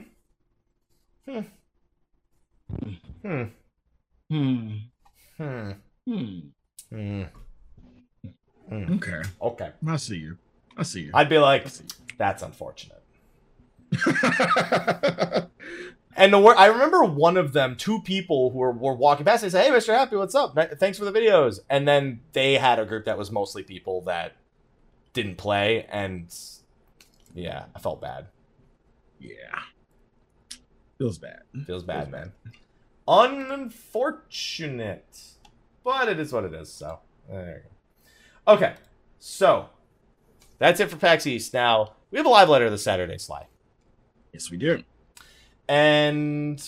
hmm, 1.25 1.39
hmm, 3.23 3.43
Hmm. 4.29 4.73
hmm, 5.36 5.71
Hmm. 6.05 6.39
hmm. 6.91 7.23
hmm. 8.69 8.93
Okay. 8.93 9.21
Okay, 9.41 9.71
I 9.88 9.95
see 9.95 10.17
you. 10.17 10.38
I 10.77 10.83
see 10.83 11.01
you. 11.03 11.12
I'd 11.13 11.29
be 11.29 11.38
like, 11.39 11.65
that's 12.17 12.43
unfortunate. 12.43 13.01
And 16.15 16.32
the 16.34 16.39
wor- 16.39 16.58
I 16.58 16.67
remember 16.67 17.04
one 17.04 17.38
of 17.38 17.54
them, 17.54 17.76
two 17.76 17.99
people 18.02 18.52
who 18.52 18.60
were, 18.60 18.71
were 18.71 18.93
walking 18.93 19.26
past. 19.26 19.41
They 19.43 19.49
said, 19.49 19.65
"Hey, 19.65 19.71
Mr. 19.71 19.93
Happy, 19.93 20.15
what's 20.15 20.36
up? 20.36 20.56
Thanks 20.80 20.97
for 20.99 21.06
the 21.06 21.12
videos." 21.12 21.60
And 21.69 21.88
then 21.88 22.21
they 22.34 22.56
had 22.56 22.80
a 22.80 22.86
group 22.86 23.06
that 23.06 23.17
was 23.17 23.32
mostly 23.32 23.63
people 23.63 24.02
that 24.02 24.34
didn't 25.13 25.38
play, 25.38 25.86
and 25.89 26.28
yeah, 27.34 27.65
I 27.76 27.80
felt 27.80 28.02
bad. 28.02 28.28
yeah. 29.19 29.60
Feels 30.99 31.17
bad. 31.17 31.41
Feels 31.65 31.84
bad, 31.84 32.12
man. 32.12 32.32
Unfortunate, 33.08 35.19
but 35.84 36.08
it 36.08 36.19
is 36.19 36.32
what 36.32 36.45
it 36.45 36.54
is. 36.54 36.71
So 36.71 36.99
there 37.30 37.63
you 37.65 37.69
go. 38.47 38.54
Okay, 38.54 38.73
so 39.19 39.69
that's 40.60 40.80
it 40.80 40.89
for 40.89 40.95
PAX 40.97 41.26
East. 41.28 41.54
Now 41.54 41.93
we 42.12 42.17
have 42.19 42.26
a 42.26 42.30
live 42.30 42.47
letter 42.49 42.69
this 42.69 42.84
Saturday, 42.84 43.17
Sly. 43.17 43.47
Yes, 44.32 44.49
we 44.52 44.58
do. 44.58 44.84
And 45.67 46.60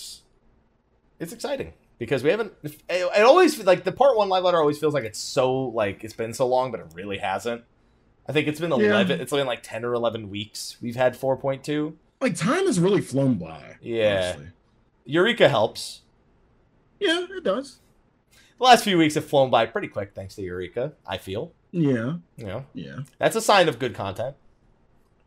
it's 1.18 1.32
exciting 1.32 1.72
because 1.98 2.22
we 2.22 2.30
haven't 2.30 2.52
it, 2.62 2.76
it 2.88 3.22
always 3.22 3.62
like 3.64 3.84
the 3.84 3.92
part 3.92 4.16
one 4.16 4.28
live 4.28 4.44
letter 4.44 4.58
always 4.58 4.78
feels 4.78 4.94
like 4.94 5.04
it's 5.04 5.18
so 5.18 5.54
like 5.68 6.04
it's 6.04 6.14
been 6.14 6.32
so 6.34 6.46
long 6.46 6.70
but 6.70 6.80
it 6.80 6.86
really 6.94 7.18
hasn't 7.18 7.62
i 8.28 8.32
think 8.32 8.48
it's 8.48 8.60
been 8.60 8.70
Yeah. 8.72 8.90
11 8.92 9.20
it's 9.20 9.32
been 9.32 9.46
like 9.46 9.62
10 9.62 9.84
or 9.84 9.92
11 9.94 10.30
weeks 10.30 10.76
we've 10.80 10.96
had 10.96 11.14
4.2 11.18 11.94
Like 12.20 12.34
time 12.36 12.66
has 12.66 12.80
really 12.80 13.00
flown 13.00 13.34
by. 13.34 13.76
Yeah. 13.80 14.32
honestly. 14.34 14.48
eureka 15.04 15.48
helps 15.48 16.02
Yeah, 17.00 17.26
it 17.30 17.44
does. 17.44 17.78
the 18.58 18.64
last 18.64 18.84
few 18.84 18.96
weeks 18.98 19.14
have 19.14 19.24
flown 19.26 19.50
by 19.50 19.66
pretty 19.66 19.88
quick 19.88 20.12
thanks 20.14 20.34
to 20.36 20.42
eureka 20.42 20.92
i 21.06 21.18
feel 21.18 21.52
Yeah. 21.70 22.14
know 22.38 22.66
Yeah. 22.74 23.00
that's 23.18 23.36
a 23.36 23.40
sign 23.42 23.68
of 23.68 23.78
good 23.78 23.94
content 23.94 24.36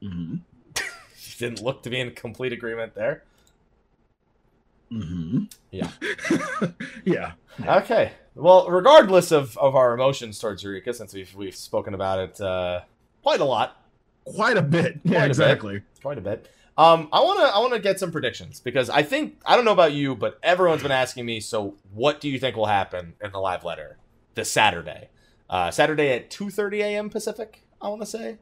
Mm-hmm. 0.03 0.35
didn't 1.39 1.61
look 1.61 1.83
to 1.83 1.89
be 1.89 1.99
in 1.99 2.11
complete 2.11 2.53
agreement 2.53 2.95
there 2.95 3.23
Mm-hmm. 4.91 5.43
Yeah. 5.71 5.91
yeah. 7.05 7.31
okay 7.77 8.13
well 8.35 8.67
regardless 8.69 9.31
of 9.31 9.55
of 9.57 9.75
our 9.75 9.93
emotions 9.93 10.39
towards 10.39 10.63
eureka 10.63 10.93
since 10.93 11.13
we've 11.13 11.33
we've 11.35 11.55
spoken 11.55 11.93
about 11.93 12.19
it 12.19 12.41
uh 12.41 12.81
quite 13.23 13.39
a 13.39 13.45
lot 13.45 13.75
Quite 14.25 14.57
a 14.57 14.61
bit. 14.61 15.01
Quite 15.01 15.05
a 15.05 15.09
Yeah, 15.13 15.19
bit. 15.21 15.27
exactly. 15.27 15.81
quite 16.03 16.17
a 16.19 16.21
bit. 16.21 16.47
Um, 16.77 17.09
I 17.11 17.19
wanna 17.21 17.43
I 17.45 17.59
wanna 17.59 17.79
get 17.79 17.99
some 17.99 18.11
predictions 18.11 18.59
because 18.59 18.87
I 18.87 19.01
think 19.01 19.39
I 19.43 19.55
don't 19.55 19.65
know 19.65 19.71
about 19.71 19.93
you, 19.93 20.13
but 20.15 20.37
everyone's 20.43 20.83
been 20.83 20.91
asking 20.91 21.25
me. 21.25 21.39
So, 21.39 21.75
what 21.93 22.21
do 22.21 22.29
you 22.29 22.37
think 22.37 22.55
will 22.55 22.67
happen 22.67 23.13
in 23.23 23.31
the 23.31 23.39
live 23.39 23.63
letter 23.63 23.97
this 24.35 24.51
Saturday? 24.51 25.09
Uh, 25.49 25.71
Saturday 25.71 26.11
at 26.11 26.29
two 26.29 26.51
thirty 26.51 26.81
a.m. 26.81 27.09
Pacific. 27.09 27.63
I 27.81 27.87
want 27.89 28.01
to 28.01 28.05
say. 28.05 28.37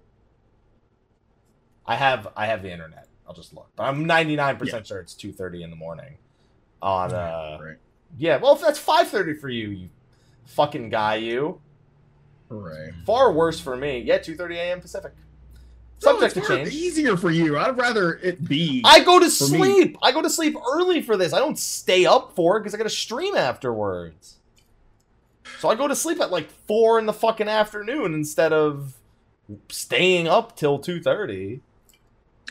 I 1.86 1.96
have 1.96 2.28
I 2.36 2.48
have 2.48 2.62
the 2.62 2.72
internet. 2.72 3.08
I'll 3.26 3.34
just 3.36 3.54
look, 3.54 3.70
but 3.78 3.84
I'm 3.84 4.04
ninety 4.06 4.36
nine 4.36 4.58
percent 4.58 4.88
sure 4.88 5.00
it's 5.00 5.14
two 5.14 5.32
thirty 5.32 5.64
in 5.64 5.70
the 5.70 5.78
morning. 5.78 6.18
On 6.82 7.13
uh 7.13 7.58
right, 7.62 7.78
yeah. 8.18 8.38
Well, 8.38 8.56
if 8.56 8.62
that's 8.62 8.80
five 8.80 9.08
thirty 9.08 9.34
for 9.34 9.50
you, 9.50 9.70
you 9.70 9.90
fucking 10.46 10.90
guy, 10.90 11.16
you 11.16 11.60
right. 12.50 12.92
far 13.06 13.32
worse 13.32 13.60
for 13.60 13.76
me. 13.76 14.00
Yeah, 14.00 14.18
two 14.18 14.36
thirty 14.36 14.58
a.m. 14.58 14.82
Pacific. 14.82 15.13
Subject 16.00 16.38
it's 16.38 16.48
to 16.48 16.56
change. 16.56 16.74
Easier 16.74 17.18
for 17.18 17.32
you. 17.32 17.58
I'd 17.58 17.76
rather 17.76 18.20
it 18.22 18.48
be. 18.48 18.84
I 18.86 19.00
go 19.00 19.18
to 19.18 19.26
me- 19.26 19.32
sleep. 19.32 19.98
I 20.04 20.12
go 20.12 20.22
to 20.22 20.30
sleep 20.30 20.56
early 20.72 21.02
for 21.02 21.18
this. 21.18 21.34
I 21.34 21.40
don't 21.40 21.58
stay 21.58 22.06
up 22.06 22.36
for 22.36 22.58
it 22.58 22.62
because 22.62 22.76
I 22.76 22.78
got 22.78 22.84
to 22.84 22.90
stream 22.90 23.36
afterwards. 23.36 24.36
So 25.60 25.70
I 25.70 25.76
go 25.76 25.88
to 25.88 25.96
sleep 25.96 26.22
at 26.22 26.30
like 26.30 26.52
four 26.68 27.00
in 27.00 27.08
the 27.08 27.13
fucking 27.13 27.48
afternoon 27.48 28.13
instead 28.13 28.54
of 28.54 28.94
staying 29.70 30.28
up 30.28 30.56
till 30.56 30.78
two 30.78 31.02
thirty. 31.02 31.62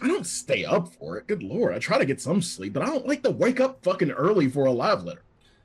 I 0.03 0.09
don't 0.09 0.27
stay 0.27 0.65
up 0.65 0.93
for 0.95 1.17
it. 1.17 1.27
Good 1.27 1.43
lord. 1.43 1.73
I 1.75 1.79
try 1.79 1.99
to 1.99 2.05
get 2.05 2.21
some 2.21 2.43
sleep, 2.43 2.73
but 2.75 2.83
I 2.83 2.87
don't 2.87 3.07
like 3.07 3.23
to 3.23 3.31
wake 3.31 3.61
up 3.61 3.83
fucking 3.83 4.11
early 4.11 4.49
for 4.49 4.67
a 4.67 4.73
live 4.73 5.05
letter. 5.05 5.23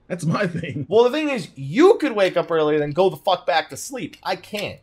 That's 0.07 0.25
my 0.25 0.47
thing. 0.47 0.85
Well, 0.89 1.03
the 1.03 1.11
thing 1.11 1.29
is, 1.29 1.49
you 1.55 1.95
could 1.99 2.13
wake 2.13 2.37
up 2.37 2.49
early 2.49 2.75
and 2.75 2.81
then 2.81 2.91
go 2.91 3.09
the 3.09 3.17
fuck 3.17 3.45
back 3.45 3.69
to 3.69 3.77
sleep. 3.77 4.15
I 4.23 4.35
can't. 4.37 4.79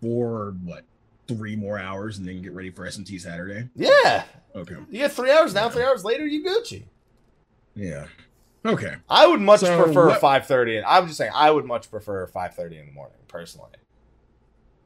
For 0.00 0.54
what? 0.64 0.84
Three 1.26 1.56
more 1.56 1.78
hours 1.78 2.18
and 2.18 2.28
then 2.28 2.42
get 2.42 2.52
ready 2.52 2.70
for 2.70 2.84
SMT 2.86 3.18
Saturday. 3.20 3.68
Yeah, 3.74 4.24
Okay. 4.54 4.74
you 4.90 4.98
get 4.98 5.12
three 5.12 5.30
hours 5.30 5.54
now. 5.54 5.70
Three 5.70 5.82
hours 5.84 6.04
later, 6.04 6.26
you 6.26 6.44
Gucci. 6.44 6.82
Yeah. 7.74 8.06
Okay. 8.66 8.96
I 9.08 9.26
would 9.26 9.40
much 9.40 9.60
So 9.60 9.82
prefer 9.82 10.08
what- 10.08 10.20
five 10.20 10.46
thirty. 10.46 10.82
I'm 10.82 11.06
just 11.06 11.16
saying, 11.18 11.32
I 11.34 11.50
would 11.50 11.64
much 11.64 11.90
prefer 11.90 12.26
five 12.26 12.54
thirty 12.54 12.76
in 12.78 12.86
the 12.86 12.92
morning 12.92 13.16
personally. 13.28 13.70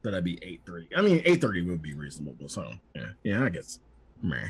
That'd 0.02 0.24
be 0.24 0.38
eight 0.42 0.62
thirty. 0.64 0.88
I 0.96 1.02
mean, 1.02 1.22
eight 1.24 1.40
thirty 1.40 1.62
would 1.62 1.82
be 1.82 1.94
reasonable. 1.94 2.48
So 2.48 2.72
yeah, 2.94 3.06
yeah, 3.24 3.44
I 3.44 3.48
guess. 3.48 3.78
Meh. 4.22 4.48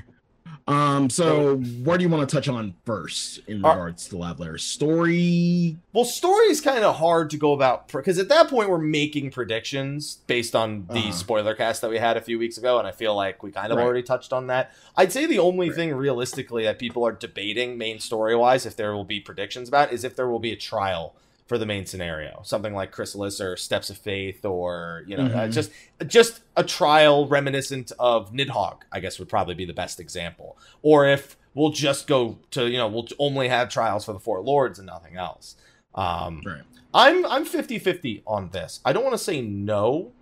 Um. 0.67 1.11
So 1.11 1.57
where 1.57 1.99
do 1.99 2.05
you 2.05 2.09
want 2.11 2.29
to 2.29 2.35
touch 2.35 2.49
on 2.49 2.75
first 2.87 3.41
in 3.49 3.65
Uh, 3.65 3.71
regards 3.71 4.09
to 4.09 4.17
live 4.19 4.41
letter 4.41 4.57
story? 4.59 5.77
Well, 5.93 6.05
story 6.05 6.47
is 6.47 6.61
kind 6.61 6.85
of 6.85 6.97
hard 6.97 7.31
to 7.31 7.37
go 7.37 7.53
about 7.53 7.89
because 7.89 8.19
at 8.19 8.29
that 8.29 8.49
point 8.49 8.69
we're 8.71 8.79
making 8.79 9.31
predictions 9.31 10.19
based 10.27 10.55
on 10.57 10.87
the 10.93 11.09
Uh-huh. 11.09 11.13
spoiler 11.13 11.55
cast 11.55 11.81
that 11.83 11.91
we 11.91 11.99
had 11.99 12.17
a 12.17 12.21
few 12.21 12.39
weeks 12.39 12.57
ago, 12.59 12.79
and 12.79 12.87
I 12.89 12.93
feel 12.93 13.15
like 13.15 13.43
we 13.43 13.51
kind 13.51 13.73
of 13.73 13.79
Right. 13.79 13.85
already 13.85 14.03
touched 14.03 14.33
on 14.33 14.47
that. 14.49 14.73
I'd 14.97 15.13
say 15.13 15.27
the 15.27 15.39
only 15.39 15.69
Right. 15.69 15.77
thing 15.77 15.95
realistically 15.95 16.65
that 16.65 16.79
people 16.79 17.05
are 17.07 17.13
debating 17.13 17.77
main 17.77 17.99
story 18.01 18.35
wise, 18.35 18.65
if 18.67 18.77
there 18.77 18.95
will 18.95 19.05
be 19.05 19.21
predictions 19.21 19.69
about, 19.69 19.93
is 19.93 20.05
if 20.05 20.17
there 20.17 20.29
will 20.29 20.41
be 20.41 20.53
a 20.53 20.57
trial 20.57 21.15
for 21.49 21.59
the 21.59 21.67
main 21.67 21.85
scenario, 21.87 22.41
something 22.45 22.75
like 22.75 22.93
Chrysalis 22.93 23.41
or 23.41 23.57
Steps 23.57 23.89
of 23.91 23.97
Faith, 23.99 24.45
or 24.45 25.03
you 25.09 25.17
know, 25.17 25.25
uh, 25.25 25.49
Mhm. 25.49 25.53
just 25.53 25.71
just 26.07 26.41
a 26.57 26.63
trial 26.63 27.27
reminiscent 27.27 27.91
of 27.99 28.33
Nidhogg. 28.33 28.83
I 28.93 29.01
guess 29.01 29.19
would 29.19 29.29
probably 29.31 29.55
be 29.55 29.65
the 29.65 29.73
best 29.73 29.99
example, 29.99 30.57
or 30.83 31.07
if 31.07 31.37
we'll 31.55 31.71
just 31.71 32.07
go 32.07 32.39
to 32.53 32.69
you 32.71 32.77
know 32.77 32.87
we'll 32.87 33.09
only 33.19 33.49
have 33.49 33.69
trials 33.71 34.05
for 34.05 34.13
the 34.13 34.21
four 34.21 34.41
lords 34.43 34.79
and 34.79 34.87
nothing 34.87 35.17
else. 35.17 35.57
Um, 35.95 36.43
Right. 36.47 36.63
I'm 36.95 37.25
I'm 37.27 37.45
50-50 37.45 38.23
on 38.27 38.51
this. 38.51 38.81
I 38.85 38.93
don't 38.93 39.03
want 39.03 39.15
to 39.15 39.23
say 39.25 39.41
no, 39.43 40.13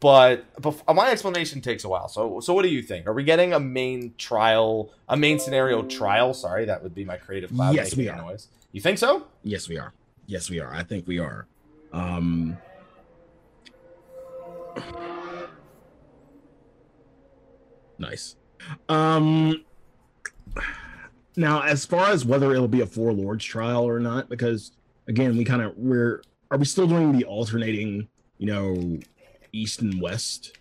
but 0.00 0.44
my 0.92 1.10
explanation 1.10 1.60
takes 1.60 1.84
a 1.84 1.88
while. 1.88 2.08
So 2.08 2.40
so 2.40 2.54
what 2.54 2.62
do 2.62 2.68
you 2.68 2.82
think? 2.82 3.06
Are 3.06 3.12
we 3.12 3.22
getting 3.24 3.52
a 3.52 3.60
main 3.60 4.14
trial, 4.16 4.92
a 5.08 5.16
main 5.16 5.38
scenario 5.38 5.82
trial? 5.82 6.32
Sorry, 6.34 6.64
that 6.64 6.82
would 6.82 6.94
be 6.94 7.04
my 7.04 7.16
creative 7.16 7.52
cloud 7.54 7.74
Yes, 7.74 7.94
making 7.96 7.98
we 8.04 8.08
are. 8.08 8.16
noise. 8.30 8.48
You 8.72 8.80
think 8.80 8.98
so? 8.98 9.26
Yes, 9.42 9.68
we 9.68 9.78
are. 9.78 9.92
Yes, 10.28 10.50
we 10.50 10.60
are. 10.60 10.72
I 10.72 10.82
think 10.82 11.08
we 11.08 11.18
are. 11.18 11.46
Um. 11.92 12.58
Nice. 17.98 18.36
Um. 18.88 19.64
Now, 21.36 21.62
as 21.62 21.84
far 21.86 22.10
as 22.10 22.24
whether 22.24 22.52
it'll 22.52 22.68
be 22.68 22.80
a 22.80 22.86
four 22.86 23.12
lords 23.12 23.44
trial 23.44 23.88
or 23.88 23.98
not, 23.98 24.28
because 24.28 24.72
again, 25.08 25.36
we 25.36 25.44
kind 25.44 25.62
of 25.62 25.76
we're 25.76 26.22
are 26.50 26.58
we 26.58 26.64
still 26.64 26.86
doing 26.86 27.16
the 27.16 27.24
alternating, 27.24 28.08
you 28.36 28.46
know, 28.46 28.98
east 29.52 29.80
and 29.80 30.00
west? 30.00 30.58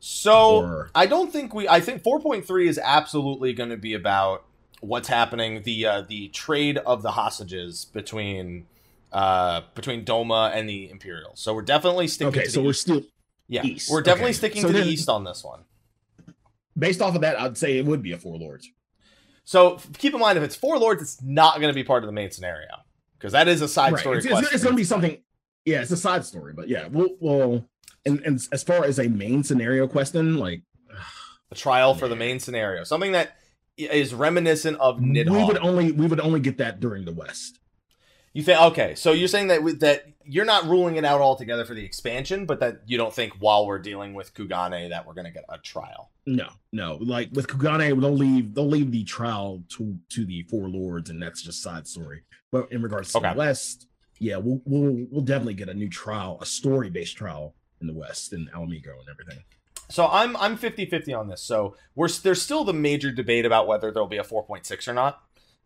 So 0.00 0.56
Or- 0.58 0.90
I 0.94 1.06
don't 1.06 1.32
think 1.32 1.54
we. 1.54 1.68
I 1.68 1.80
think 1.80 2.02
4.3 2.02 2.66
is 2.68 2.78
absolutely 2.78 3.52
going 3.52 3.70
to 3.70 3.76
be 3.76 3.94
about 3.94 4.44
what's 4.80 5.08
happening 5.08 5.62
the 5.64 5.84
uh, 5.86 6.02
the 6.02 6.28
trade 6.28 6.78
of 6.78 7.02
the 7.02 7.10
hostages 7.12 7.86
between 7.92 8.66
uh 9.12 9.62
between 9.74 10.04
Doma 10.04 10.52
and 10.54 10.68
the 10.68 10.90
Imperial. 10.90 11.32
So 11.34 11.54
we're 11.54 11.62
definitely 11.62 12.08
sticking. 12.08 12.28
Okay, 12.28 12.44
to 12.44 12.50
so 12.50 12.60
the 12.60 12.64
we're 12.64 12.70
east. 12.70 12.80
still 12.82 13.02
yeah, 13.48 13.62
east. 13.64 13.90
we're 13.90 14.02
definitely 14.02 14.30
Okay. 14.30 14.38
sticking 14.38 14.62
So 14.62 14.68
to 14.68 14.74
the 14.74 14.84
east 14.84 15.08
on 15.08 15.24
this 15.24 15.42
one. 15.42 15.64
based 16.76 17.00
off 17.00 17.14
of 17.14 17.22
that. 17.22 17.40
I'd 17.40 17.56
say 17.58 17.78
it 17.78 17.86
would 17.86 18.02
be 18.02 18.12
a 18.12 18.18
four 18.18 18.36
lords. 18.38 18.68
So 19.44 19.78
keep 19.96 20.12
in 20.12 20.20
mind, 20.20 20.36
if 20.36 20.44
it's 20.44 20.54
four 20.56 20.78
lords, 20.78 21.00
it's 21.00 21.22
not 21.22 21.54
going 21.60 21.68
to 21.72 21.74
be 21.74 21.82
part 21.84 22.02
of 22.04 22.08
the 22.08 22.12
main 22.12 22.30
scenario 22.30 22.68
because 23.18 23.32
that 23.32 23.48
is 23.48 23.62
a 23.62 23.68
side 23.68 23.92
Right. 23.94 24.00
story 24.00 24.18
It's, 24.18 24.26
it's, 24.26 24.52
it's 24.52 24.62
going 24.62 24.74
to 24.74 24.80
be 24.80 24.84
something. 24.84 25.16
Yeah, 25.64 25.80
it's 25.82 25.90
a 25.90 25.96
side 25.96 26.24
story, 26.24 26.52
but 26.54 26.68
yeah, 26.68 26.88
we'll 26.88 27.16
we'll. 27.20 27.68
And, 28.06 28.20
and 28.20 28.40
as 28.52 28.62
far 28.62 28.84
as 28.84 28.98
a 28.98 29.08
main 29.08 29.42
scenario 29.42 29.86
question, 29.88 30.36
like 30.38 30.62
a 31.50 31.54
trial 31.54 31.94
for 31.94 32.08
the 32.08 32.16
main 32.16 32.38
scenario, 32.40 32.84
something 32.84 33.12
that 33.12 33.36
is 33.76 34.12
reminiscent 34.14 34.78
of 34.80 35.00
we 35.00 35.22
would 35.24 35.58
only 35.58 35.92
we 35.92 36.06
would 36.06 36.20
only 36.20 36.40
get 36.40 36.58
that 36.58 36.80
during 36.80 37.04
the 37.04 37.12
West. 37.12 37.57
You 38.32 38.42
think 38.42 38.60
okay? 38.60 38.94
So 38.94 39.12
you're 39.12 39.28
saying 39.28 39.48
that 39.48 39.62
with, 39.62 39.80
that 39.80 40.04
you're 40.24 40.44
not 40.44 40.64
ruling 40.66 40.96
it 40.96 41.04
out 41.04 41.20
altogether 41.20 41.64
for 41.64 41.74
the 41.74 41.84
expansion, 41.84 42.44
but 42.46 42.60
that 42.60 42.82
you 42.86 42.98
don't 42.98 43.12
think 43.14 43.34
while 43.40 43.66
we're 43.66 43.78
dealing 43.78 44.14
with 44.14 44.34
Kugane 44.34 44.90
that 44.90 45.06
we're 45.06 45.14
going 45.14 45.24
to 45.26 45.32
get 45.32 45.44
a 45.48 45.58
trial. 45.58 46.10
No, 46.26 46.48
no. 46.72 46.96
Like 47.00 47.30
with 47.32 47.48
Kugane, 47.48 48.00
they'll 48.00 48.12
leave 48.12 48.54
they'll 48.54 48.68
leave 48.68 48.92
the 48.92 49.04
trial 49.04 49.62
to 49.70 49.98
to 50.10 50.24
the 50.26 50.42
four 50.44 50.68
lords, 50.68 51.10
and 51.10 51.22
that's 51.22 51.42
just 51.42 51.62
side 51.62 51.86
story. 51.88 52.22
But 52.52 52.70
in 52.72 52.82
regards 52.82 53.10
to 53.12 53.18
Okay. 53.18 53.32
the 53.32 53.38
West, 53.38 53.86
yeah, 54.18 54.36
we'll 54.36 54.60
we'll 54.64 55.06
we'll 55.10 55.22
definitely 55.24 55.54
get 55.54 55.68
a 55.68 55.74
new 55.74 55.88
trial, 55.88 56.38
a 56.40 56.46
story 56.46 56.90
based 56.90 57.16
trial 57.16 57.54
in 57.80 57.86
the 57.86 57.94
West 57.94 58.32
in 58.32 58.48
Ala 58.54 58.66
Mhigo 58.66 58.98
and 58.98 59.08
everything. 59.10 59.42
So 59.90 60.06
I'm 60.06 60.36
I'm 60.36 60.58
50-50 60.58 61.18
on 61.18 61.28
this. 61.28 61.40
So 61.40 61.74
we're 61.94 62.08
there's 62.08 62.42
still 62.42 62.64
the 62.64 62.74
major 62.74 63.10
debate 63.10 63.46
about 63.46 63.66
whether 63.66 63.90
there'll 63.90 64.06
be 64.08 64.18
a 64.18 64.22
4.6 64.24 64.86
or 64.88 64.92
not. 64.92 65.22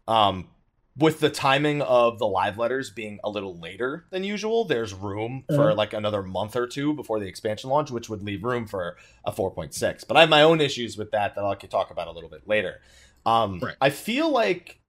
Um, 0.07 0.49
with 0.97 1.21
the 1.21 1.31
timing 1.31 1.81
of 1.81 2.19
the 2.19 2.27
live 2.27 2.59
letters 2.59 2.91
being 2.91 3.19
a 3.25 3.31
little 3.31 3.59
later 3.59 4.05
than 4.11 4.25
usual, 4.25 4.65
there's 4.67 4.93
room 4.93 5.45
for 5.49 5.69
Uh-huh. 5.69 5.75
like 5.75 5.93
another 5.95 6.23
month 6.23 6.55
or 6.55 6.67
two 6.67 6.93
before 6.95 7.19
the 7.19 7.27
expansion 7.27 7.71
launch, 7.71 7.91
which 7.91 8.11
would 8.11 8.23
leave 8.23 8.45
room 8.45 8.67
for 8.67 8.97
a 9.25 9.33
4.6. 9.33 10.05
But 10.07 10.17
I 10.19 10.21
have 10.21 10.29
my 10.29 10.43
own 10.43 10.61
issues 10.61 10.99
with 10.99 11.11
that 11.13 11.35
that 11.35 11.45
I'll 11.45 11.57
talk 11.57 11.91
about 11.91 12.09
a 12.09 12.13
little 12.13 12.29
bit 12.29 12.47
later. 12.47 12.81
Um, 13.25 13.61
Right. 13.61 13.77
I 13.81 13.89
feel 13.91 14.31
like 14.31 14.81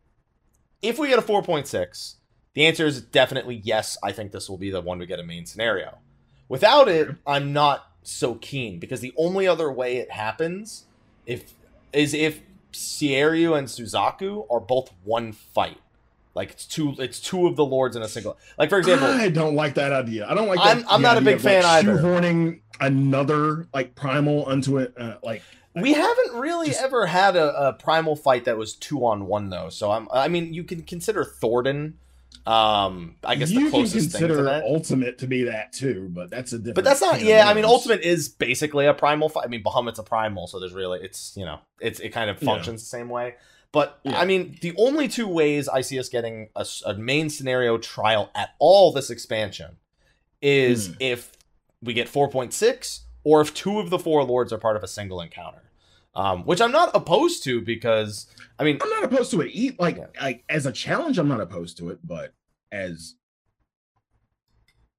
if 0.81 0.99
we 0.99 1.07
get 1.07 1.19
a 1.19 1.21
4.6, 1.21 2.15
the 2.53 2.65
answer 2.65 2.85
is 2.85 3.01
definitely 3.01 3.61
yes. 3.63 3.97
I 4.03 4.11
think 4.11 4.31
this 4.33 4.49
will 4.49 4.57
be 4.57 4.69
the 4.71 4.81
one 4.81 4.99
we 4.99 5.05
get 5.05 5.19
a 5.19 5.23
main 5.23 5.45
scenario. 5.45 5.99
Without 6.49 6.89
it, 6.89 7.15
I'm 7.25 7.53
not 7.53 7.87
so 8.03 8.35
keen 8.35 8.77
because 8.79 8.99
the 8.99 9.13
only 9.17 9.47
other 9.47 9.71
way 9.71 9.95
it 9.97 10.11
happens 10.11 10.85
if 11.25 11.53
is 11.93 12.13
if 12.13 12.41
Seiryu 12.73 13.57
and 13.57 13.67
Suzaku 13.67 14.45
are 14.51 14.59
both 14.59 14.91
one 15.05 15.31
fight. 15.31 15.77
Like 16.35 16.51
it's 16.51 16.65
two 16.65 16.95
it's 16.97 17.19
two 17.19 17.45
of 17.47 17.55
the 17.55 17.63
lords 17.65 17.95
in 17.95 18.01
a 18.01 18.07
single 18.07 18.37
like 18.57 18.69
for 18.69 18.79
example 18.79 19.07
I 19.07 19.29
don't 19.29 19.55
like 19.55 19.75
that 19.75 19.93
idea. 19.93 20.25
I 20.27 20.33
don't 20.33 20.47
like. 20.47 20.59
I'm- 20.59 20.79
that- 20.81 20.91
I'm 20.91 21.01
not 21.01 21.17
a 21.17 21.21
big 21.21 21.35
of, 21.35 21.43
like, 21.45 21.61
fan 21.61 21.65
either. 21.65 21.97
Shoehorning 21.97 22.61
another 22.79 23.67
like 23.73 23.93
primal 23.95 24.43
onto 24.45 24.77
it, 24.79 24.93
uh, 24.97 25.15
like 25.23 25.43
we 25.75 25.93
haven't 25.93 26.33
really 26.35 26.67
Just- 26.67 26.81
ever 26.81 27.05
had 27.05 27.35
a, 27.35 27.67
a 27.69 27.73
primal 27.73 28.15
fight 28.15 28.45
that 28.45 28.57
was 28.57 28.73
two 28.75 29.05
on 29.05 29.27
one 29.27 29.49
though. 29.49 29.69
So 29.69 29.91
I'm 29.91 30.07
I 30.11 30.27
mean 30.27 30.53
you 30.55 30.63
can 30.63 30.81
consider 30.83 31.23
Thordan 31.23 31.93
um 32.47 33.15
I 33.23 33.35
guess 33.35 33.51
you 33.51 33.65
the 33.65 33.69
closest 33.69 33.93
can 33.93 34.01
thing 34.01 34.21
to 34.21 34.27
consider 34.27 34.43
that. 34.45 34.63
ultimate 34.63 35.19
to 35.19 35.27
be 35.27 35.43
that 35.43 35.71
too, 35.71 36.09
but 36.11 36.29
that's 36.29 36.51
a 36.51 36.57
different. 36.57 36.75
But 36.75 36.83
that's 36.83 36.99
not 37.01 37.21
yeah, 37.21 37.47
I 37.47 37.53
mean 37.53 37.63
ultimate 37.63 38.01
is 38.01 38.27
basically 38.27 38.85
a 38.87 38.93
primal 38.93 39.29
fight. 39.29 39.45
I 39.45 39.47
mean 39.47 39.63
Bahamut's 39.63 39.99
a 39.99 40.03
primal, 40.03 40.47
so 40.47 40.59
there's 40.59 40.73
really 40.73 40.99
it's 41.01 41.33
you 41.37 41.45
know, 41.45 41.59
it's 41.79 41.99
it 41.99 42.09
kind 42.09 42.29
of 42.29 42.41
Yeah. 42.41 42.47
functions 42.47 42.81
the 42.81 42.87
same 42.87 43.07
way. 43.09 43.35
But 43.73 43.99
Yeah. 44.03 44.17
I 44.19 44.23
mean, 44.25 44.57
the 44.61 44.73
only 44.77 45.09
two 45.09 45.27
ways 45.27 45.67
I 45.67 45.81
see 45.81 45.99
us 45.99 46.07
getting 46.07 46.47
a 46.55 46.93
main 46.93 47.29
scenario 47.29 47.77
trial 47.77 48.29
at 48.35 48.51
all 48.59 48.93
this 48.93 49.09
expansion 49.09 49.77
is 50.41 50.87
Hmm. 50.87 50.93
if 51.01 51.31
we 51.81 51.93
get 51.93 52.07
4.6 52.07 53.01
or 53.25 53.41
if 53.41 53.53
two 53.53 53.79
of 53.79 53.89
the 53.89 53.99
four 53.99 54.23
lords 54.23 54.53
are 54.53 54.57
part 54.57 54.77
of 54.77 54.83
a 54.83 54.87
single 54.87 55.19
encounter. 55.19 55.59
Um, 56.15 56.45
which 56.45 56.61
I'm 56.61 56.71
not 56.71 56.95
opposed 56.95 57.43
to 57.45 57.59
because 57.59 58.27
I 58.59 58.63
mean 58.63 58.77
I'm 58.79 58.89
not 58.91 59.03
opposed 59.03 59.31
to 59.31 59.41
it. 59.41 59.49
Eat 59.51 59.79
like 59.79 59.97
Yeah. 59.97 60.07
like 60.21 60.43
as 60.47 60.67
a 60.67 60.71
challenge, 60.71 61.17
I'm 61.17 61.27
not 61.27 61.41
opposed 61.41 61.75
to 61.79 61.89
it, 61.89 61.97
but 62.03 62.35
as 62.71 63.15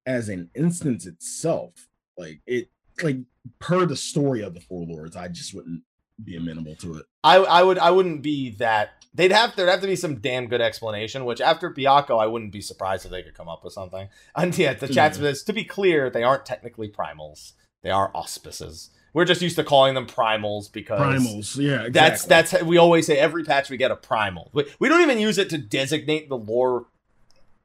as 0.05 0.27
an 0.27 0.49
instance 0.53 1.05
itself, 1.05 1.87
like 2.17 2.41
it 2.45 2.69
like 3.01 3.17
per 3.59 3.85
the 3.85 3.95
story 3.95 4.41
of 4.41 4.53
the 4.53 4.59
four 4.59 4.85
lords, 4.85 5.15
I 5.15 5.29
just 5.29 5.53
wouldn't 5.53 5.83
be 6.21 6.35
amenable 6.35 6.75
to 6.77 6.95
it. 6.97 7.05
I 7.25 7.35
I 7.37 7.63
would 7.63 7.77
I 7.79 7.91
wouldn't 7.91 8.21
be 8.21 8.51
that 8.51 8.91
they'd 9.13 9.31
have 9.31 9.55
there'd 9.55 9.69
have 9.69 9.81
to 9.81 9.87
be 9.87 9.95
some 9.95 10.15
damn 10.19 10.47
good 10.47 10.61
explanation. 10.61 11.25
Which 11.25 11.41
after 11.41 11.69
Byakko, 11.69 12.21
I 12.21 12.27
wouldn't 12.27 12.51
be 12.51 12.61
surprised 12.61 13.03
if 13.05 13.11
they 13.11 13.23
could 13.23 13.33
come 13.33 13.49
up 13.49 13.63
with 13.63 13.73
something. 13.73 14.09
And 14.35 14.57
yeah, 14.57 14.73
the 14.73 14.87
chat 14.87 15.13
Mhm. 15.13 15.17
says 15.17 15.43
to 15.43 15.53
be 15.53 15.63
clear, 15.63 16.09
they 16.09 16.23
aren't 16.23 16.45
technically 16.45 16.89
primals; 16.89 17.53
they 17.83 17.89
are 17.89 18.11
auspices 18.13 18.89
We're 19.13 19.25
just 19.25 19.41
used 19.41 19.55
to 19.55 19.63
calling 19.63 19.93
them 19.95 20.05
primals 20.07 20.69
because 20.71 21.01
Primals, 21.01 21.57
yeah, 21.57 21.83
exactly. 21.85 21.89
that's 21.91 22.25
that's 22.25 22.63
we 22.63 22.77
always 22.77 23.05
say 23.07 23.17
every 23.17 23.43
patch 23.45 23.69
we 23.69 23.77
get 23.77 23.89
a 23.91 23.95
primal. 23.95 24.49
We, 24.53 24.65
we 24.79 24.89
don't 24.89 25.01
even 25.01 25.19
use 25.19 25.37
it 25.37 25.49
to 25.51 25.57
designate 25.57 26.27
the 26.29 26.37
lore 26.37 26.85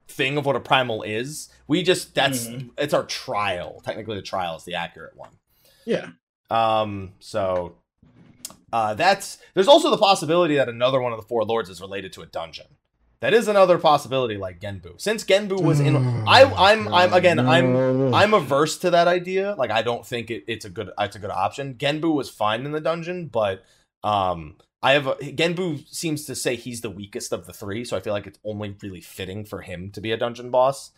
thing 0.09 0.37
of 0.39 0.47
what 0.47 0.57
a 0.57 0.61
primal 0.61 1.03
is. 1.03 1.49
We 1.67 1.83
just 1.83 2.15
that's 2.15 2.47
Mhm. 2.47 2.71
it's 2.79 2.95
our 2.95 3.05
trial. 3.05 3.81
Technically, 3.85 4.17
the 4.17 4.23
trial 4.23 4.57
is 4.57 4.65
the 4.65 4.75
accurate 4.75 5.17
one. 5.17 5.31
yeah. 5.85 6.11
Um, 6.51 7.13
so 7.21 7.77
uh, 8.73 8.95
that's 8.95 9.39
there's 9.55 9.69
also 9.69 9.91
the 9.91 9.99
possibility 9.99 10.57
that 10.57 10.69
another 10.69 11.01
one 11.01 11.13
of 11.13 11.21
the 11.21 11.27
four 11.27 11.45
lords 11.45 11.69
is 11.71 11.81
related 11.81 12.13
to 12.15 12.23
a 12.23 12.27
dungeon. 12.27 12.67
That 13.21 13.35
is 13.35 13.49
another 13.49 13.77
possibility, 13.79 14.39
like 14.39 14.61
Genbu. 14.61 14.99
Since 14.99 15.25
Genbu 15.25 15.63
was 15.63 15.79
in, 15.79 15.95
I, 16.27 16.45
I'm, 16.45 16.89
I'm 16.89 17.13
again, 17.13 17.39
I'm, 17.39 18.15
I'm 18.15 18.33
averse 18.33 18.79
to 18.79 18.91
that 18.93 19.09
idea. 19.09 19.55
Like, 19.59 19.71
I 19.71 19.83
don't 19.83 20.07
think 20.07 20.31
it, 20.31 20.45
it's 20.47 20.65
a 20.65 20.71
good, 20.71 20.91
it's 20.99 21.17
a 21.17 21.19
good 21.19 21.31
option. 21.31 21.75
Genbu 21.75 22.15
was 22.15 22.31
fine 22.31 22.65
in 22.65 22.73
the 22.73 22.81
dungeon, 22.81 23.27
but 23.27 23.63
um, 24.03 24.57
I 24.83 24.93
have 24.93 25.07
a, 25.07 25.17
Genbu 25.17 25.87
seems 25.95 26.25
to 26.25 26.35
say 26.35 26.57
he's 26.57 26.81
the 26.81 26.89
weakest 26.89 27.31
of 27.31 27.45
the 27.45 27.53
three, 27.53 27.85
so 27.85 27.95
I 27.95 28.01
feel 28.01 28.15
like 28.15 28.27
it's 28.27 28.39
only 28.43 28.75
really 28.83 29.03
fitting 29.03 29.45
for 29.45 29.61
him 29.61 29.91
to 29.91 30.01
be 30.01 30.13
a 30.13 30.17
dungeon 30.17 30.51
boss. 30.51 30.91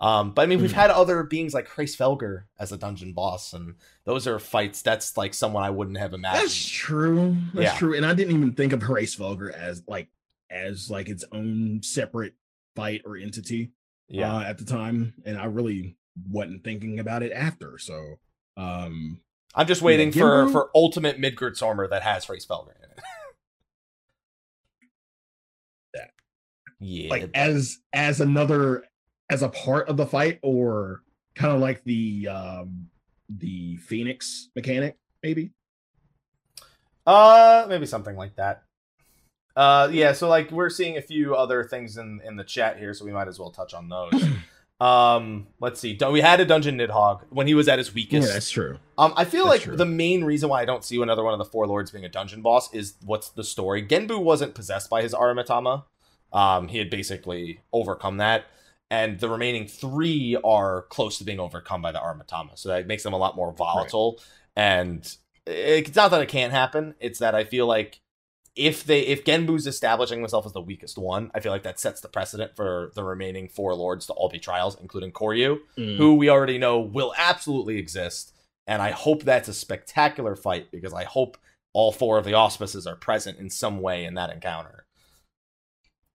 Um, 0.00 0.30
but 0.30 0.42
I 0.42 0.46
mean, 0.46 0.60
we've 0.60 0.70
Hmm. 0.70 0.76
had 0.78 0.90
other 0.90 1.24
beings 1.24 1.52
like 1.54 1.68
Felger 1.68 2.44
as 2.58 2.70
a 2.70 2.78
dungeon 2.78 3.14
boss, 3.14 3.52
and 3.52 3.74
those 4.04 4.26
are 4.28 4.38
fights. 4.38 4.80
That's 4.82 5.16
like 5.16 5.34
someone 5.34 5.64
I 5.64 5.70
wouldn't 5.70 5.98
have 5.98 6.14
imagined. 6.14 6.44
That's 6.44 6.68
true. 6.68 7.36
That's 7.52 7.72
Yeah. 7.72 7.78
true. 7.78 7.96
And 7.96 8.06
I 8.06 8.14
didn't 8.14 8.34
even 8.36 8.52
think 8.52 8.72
of 8.72 8.80
Hraesvelgr 8.80 9.52
as 9.52 9.82
like 9.88 10.08
as 10.50 10.88
like 10.88 11.08
its 11.08 11.24
own 11.32 11.82
separate 11.82 12.34
fight 12.76 13.02
or 13.04 13.16
entity 13.16 13.72
yeah, 14.08 14.36
uh, 14.36 14.40
at 14.42 14.58
the 14.58 14.64
time, 14.64 15.14
and 15.26 15.36
I 15.36 15.46
really 15.46 15.96
wasn't 16.30 16.62
thinking 16.64 17.00
about 17.00 17.22
it 17.22 17.32
after. 17.32 17.76
So, 17.78 18.18
um, 18.56 19.20
I'm 19.54 19.66
just 19.66 19.82
waiting 19.82 20.12
for 20.12 20.48
for 20.48 20.70
ultimate 20.76 21.18
Midgardsormr 21.20 21.90
that 21.90 22.02
has 22.02 22.24
Felger 22.46 22.76
in 22.84 22.90
it. 22.90 22.98
Yeah, 26.80 27.10
like 27.10 27.30
as 27.34 27.78
as 27.92 28.20
another 28.20 28.84
as 29.30 29.42
a 29.42 29.48
part 29.48 29.88
of 29.88 29.96
the 29.96 30.06
fight, 30.06 30.38
or 30.42 31.02
kind 31.34 31.54
of 31.54 31.60
like 31.60 31.84
the 31.84 32.28
um 32.28 32.88
the 33.28 33.76
Phoenix 33.76 34.48
mechanic, 34.56 34.96
maybe. 35.22 35.52
Uh, 37.06 37.66
maybe 37.68 37.86
something 37.86 38.16
like 38.16 38.36
that. 38.36 38.64
Uh, 39.56 39.88
yeah. 39.90 40.12
So 40.12 40.28
like 40.28 40.50
we're 40.50 40.70
seeing 40.70 40.96
a 40.98 41.02
few 41.02 41.34
other 41.34 41.64
things 41.64 41.96
in 41.96 42.20
in 42.24 42.36
the 42.36 42.44
chat 42.44 42.78
here, 42.78 42.94
so 42.94 43.04
we 43.04 43.12
might 43.12 43.28
as 43.28 43.38
well 43.38 43.50
touch 43.50 43.74
on 43.74 43.88
those. 43.88 44.12
um, 44.80 45.48
let's 45.60 45.80
see. 45.80 45.98
We 46.10 46.20
had 46.20 46.40
a 46.40 46.44
dungeon 46.44 46.78
Nidhogg 46.78 47.22
when 47.30 47.46
he 47.46 47.54
was 47.54 47.66
at 47.66 47.78
his 47.78 47.92
weakest. 47.92 48.28
Yeah, 48.28 48.34
that's 48.34 48.50
true. 48.50 48.78
Um, 48.96 49.14
I 49.16 49.24
feel 49.24 49.44
That's 49.44 49.54
like 49.54 49.62
true. 49.62 49.76
the 49.76 49.86
main 49.86 50.22
reason 50.24 50.48
why 50.48 50.62
I 50.62 50.64
don't 50.64 50.84
see 50.84 51.00
another 51.00 51.24
one 51.24 51.32
of 51.32 51.38
the 51.38 51.44
four 51.44 51.66
lords 51.66 51.90
being 51.90 52.04
a 52.04 52.08
dungeon 52.08 52.42
boss 52.42 52.72
is 52.72 52.94
what's 53.04 53.30
the 53.30 53.44
story. 53.44 53.84
Genbu 53.84 54.22
wasn't 54.22 54.54
possessed 54.54 54.88
by 54.90 55.02
his 55.02 55.12
Aramitama. 55.12 55.84
Um, 56.32 56.68
he 56.68 56.78
had 56.78 56.90
basically 56.90 57.60
overcome 57.72 58.18
that, 58.18 58.44
and 58.90 59.20
the 59.20 59.28
remaining 59.28 59.66
three 59.66 60.36
are 60.44 60.82
close 60.82 61.18
to 61.18 61.24
being 61.24 61.40
overcome 61.40 61.82
by 61.82 61.92
the 61.92 61.98
Aramitama. 61.98 62.58
So 62.58 62.70
that 62.70 62.86
makes 62.86 63.02
them 63.02 63.12
a 63.12 63.18
lot 63.18 63.36
more 63.36 63.52
volatile. 63.52 64.20
And 64.56 65.10
it's 65.46 65.96
not 65.96 66.10
that 66.10 66.22
it 66.22 66.28
can't 66.28 66.52
happen; 66.52 66.94
it's 67.00 67.18
that 67.18 67.34
I 67.34 67.44
feel 67.44 67.66
like 67.66 68.00
if 68.56 68.84
they 68.84 69.00
if 69.02 69.24
Genbu's 69.24 69.66
establishing 69.66 70.18
himself 70.18 70.44
as 70.44 70.52
the 70.52 70.60
weakest 70.60 70.98
one, 70.98 71.30
I 71.34 71.40
feel 71.40 71.52
like 71.52 71.62
that 71.62 71.78
sets 71.78 72.00
the 72.00 72.08
precedent 72.08 72.56
for 72.56 72.90
the 72.94 73.04
remaining 73.04 73.48
four 73.48 73.74
lords 73.74 74.06
to 74.06 74.12
all 74.14 74.28
be 74.28 74.40
trials, 74.40 74.76
including 74.80 75.12
Koryu 75.12 75.60
Mm. 75.76 75.96
who 75.96 76.14
we 76.16 76.28
already 76.28 76.58
know 76.58 76.80
will 76.80 77.14
absolutely 77.16 77.78
exist. 77.78 78.34
And 78.66 78.82
I 78.82 78.90
hope 78.90 79.22
that's 79.22 79.48
a 79.48 79.54
spectacular 79.54 80.34
fight 80.36 80.70
because 80.70 80.92
I 80.92 81.04
hope 81.04 81.38
all 81.72 81.92
four 81.92 82.18
of 82.18 82.24
the 82.24 82.34
auspices 82.34 82.86
are 82.86 82.96
present 82.96 83.38
in 83.38 83.48
some 83.48 83.80
way 83.80 84.04
in 84.04 84.14
that 84.14 84.30
encounter. 84.30 84.84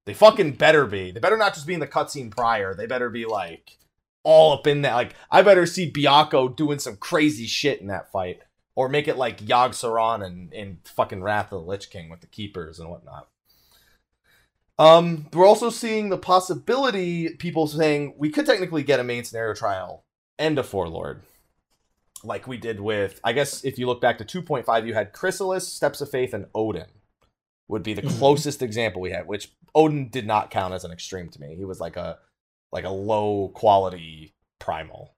They 0.05 0.13
fucking 0.13 0.53
better 0.53 0.85
be. 0.85 1.11
They 1.11 1.19
better 1.19 1.37
not 1.37 1.53
just 1.53 1.67
be 1.67 1.73
in 1.73 1.79
the 1.79 1.87
cutscene 1.87 2.29
prior. 2.29 2.73
They 2.73 2.87
better 2.87 3.09
be 3.09 3.25
like 3.25 3.77
all 4.23 4.53
up 4.53 4.67
in 4.67 4.81
that. 4.81 4.95
Like 4.95 5.15
I 5.31 5.41
better 5.41 5.65
see 5.65 5.91
Byakko 5.91 6.55
doing 6.55 6.79
some 6.79 6.97
crazy 6.97 7.45
shit 7.45 7.79
in 7.79 7.87
that 7.87 8.11
fight, 8.11 8.41
or 8.75 8.89
make 8.89 9.07
it 9.07 9.17
like 9.17 9.45
Yogg 9.45 9.71
Saron 9.71 10.25
and 10.25 10.53
in 10.53 10.79
fucking 10.83 11.23
Wrath 11.23 11.53
of 11.53 11.61
the 11.61 11.69
Lich 11.69 11.89
King 11.89 12.09
with 12.09 12.21
the 12.21 12.27
keepers 12.27 12.79
and 12.79 12.89
whatnot. 12.89 13.29
Um, 14.79 15.27
we're 15.31 15.47
also 15.47 15.69
seeing 15.69 16.09
the 16.09 16.17
possibility 16.17 17.29
people 17.35 17.67
saying 17.67 18.15
we 18.17 18.29
could 18.29 18.45
technically 18.45 18.83
get 18.83 18.99
a 18.99 19.03
main 19.03 19.23
scenario 19.23 19.53
trial 19.53 20.03
and 20.39 20.57
a 20.57 20.63
four 20.63 20.89
lord, 20.89 21.21
like 22.23 22.47
we 22.47 22.57
did 22.57 22.81
with. 22.81 23.21
I 23.23 23.33
guess 23.33 23.63
if 23.63 23.77
you 23.77 23.85
look 23.85 24.01
back 24.01 24.17
to 24.17 24.25
two 24.25 24.41
point 24.41 24.65
five, 24.65 24.85
you 24.87 24.95
had 24.95 25.13
Chrysalis, 25.13 25.67
Steps 25.67 26.01
of 26.01 26.09
Faith, 26.09 26.33
and 26.33 26.47
Odin. 26.55 26.87
Would 27.69 27.83
be 27.83 27.93
the 27.93 28.01
Mhm. 28.01 28.17
closest 28.19 28.61
example 28.61 29.01
we 29.01 29.11
had, 29.11 29.25
which 29.27 29.53
Odin 29.73 30.09
did 30.09 30.27
not 30.27 30.51
count 30.51 30.73
as 30.73 30.83
an 30.83 30.91
extreme 30.91 31.29
to 31.29 31.39
me. 31.41 31.55
He 31.55 31.65
was 31.65 31.79
like 31.79 31.95
a 31.97 32.19
like 32.71 32.83
a 32.85 32.89
low 32.89 33.49
quality 33.49 34.33
primal 34.59 35.15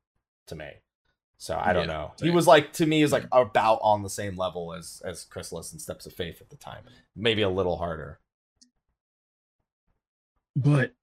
to 0.47 0.55
me. 0.55 0.69
So 1.37 1.57
I 1.57 1.73
don't 1.73 1.87
Yeah, 1.87 1.93
know. 1.93 2.13
He 2.21 2.29
was 2.29 2.47
like 2.47 2.71
to 2.73 2.85
me 2.85 3.01
is 3.01 3.11
like 3.11 3.25
about 3.31 3.79
on 3.81 4.03
the 4.03 4.09
same 4.09 4.35
level 4.37 4.73
as 4.73 5.01
as 5.05 5.25
Chrysalis 5.25 5.71
and 5.71 5.81
Steps 5.81 6.05
of 6.05 6.13
Faith 6.13 6.39
at 6.41 6.49
the 6.49 6.55
time. 6.57 6.85
Maybe 7.15 7.41
a 7.41 7.49
little 7.49 7.77
harder. 7.77 8.19
But 10.55 10.93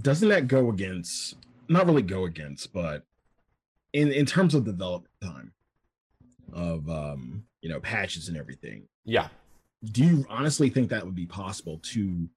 doesn't 0.00 0.28
that 0.28 0.48
go 0.48 0.68
against 0.70 1.36
not 1.68 1.86
really 1.86 2.02
go 2.02 2.24
against, 2.24 2.72
but 2.72 3.04
in 3.92 4.12
in 4.12 4.26
terms 4.26 4.54
of 4.54 4.64
development 4.64 5.12
time 5.22 5.52
of 6.52 6.88
um 6.88 7.44
you 7.60 7.68
know 7.68 7.80
patches 7.80 8.28
and 8.28 8.36
everything, 8.36 8.88
Yeah. 9.04 9.28
Do 9.84 10.04
you 10.04 10.26
honestly 10.28 10.70
think 10.70 10.90
that 10.90 11.04
would 11.04 11.14
be 11.14 11.26
possible 11.26 11.78
to 11.82 12.28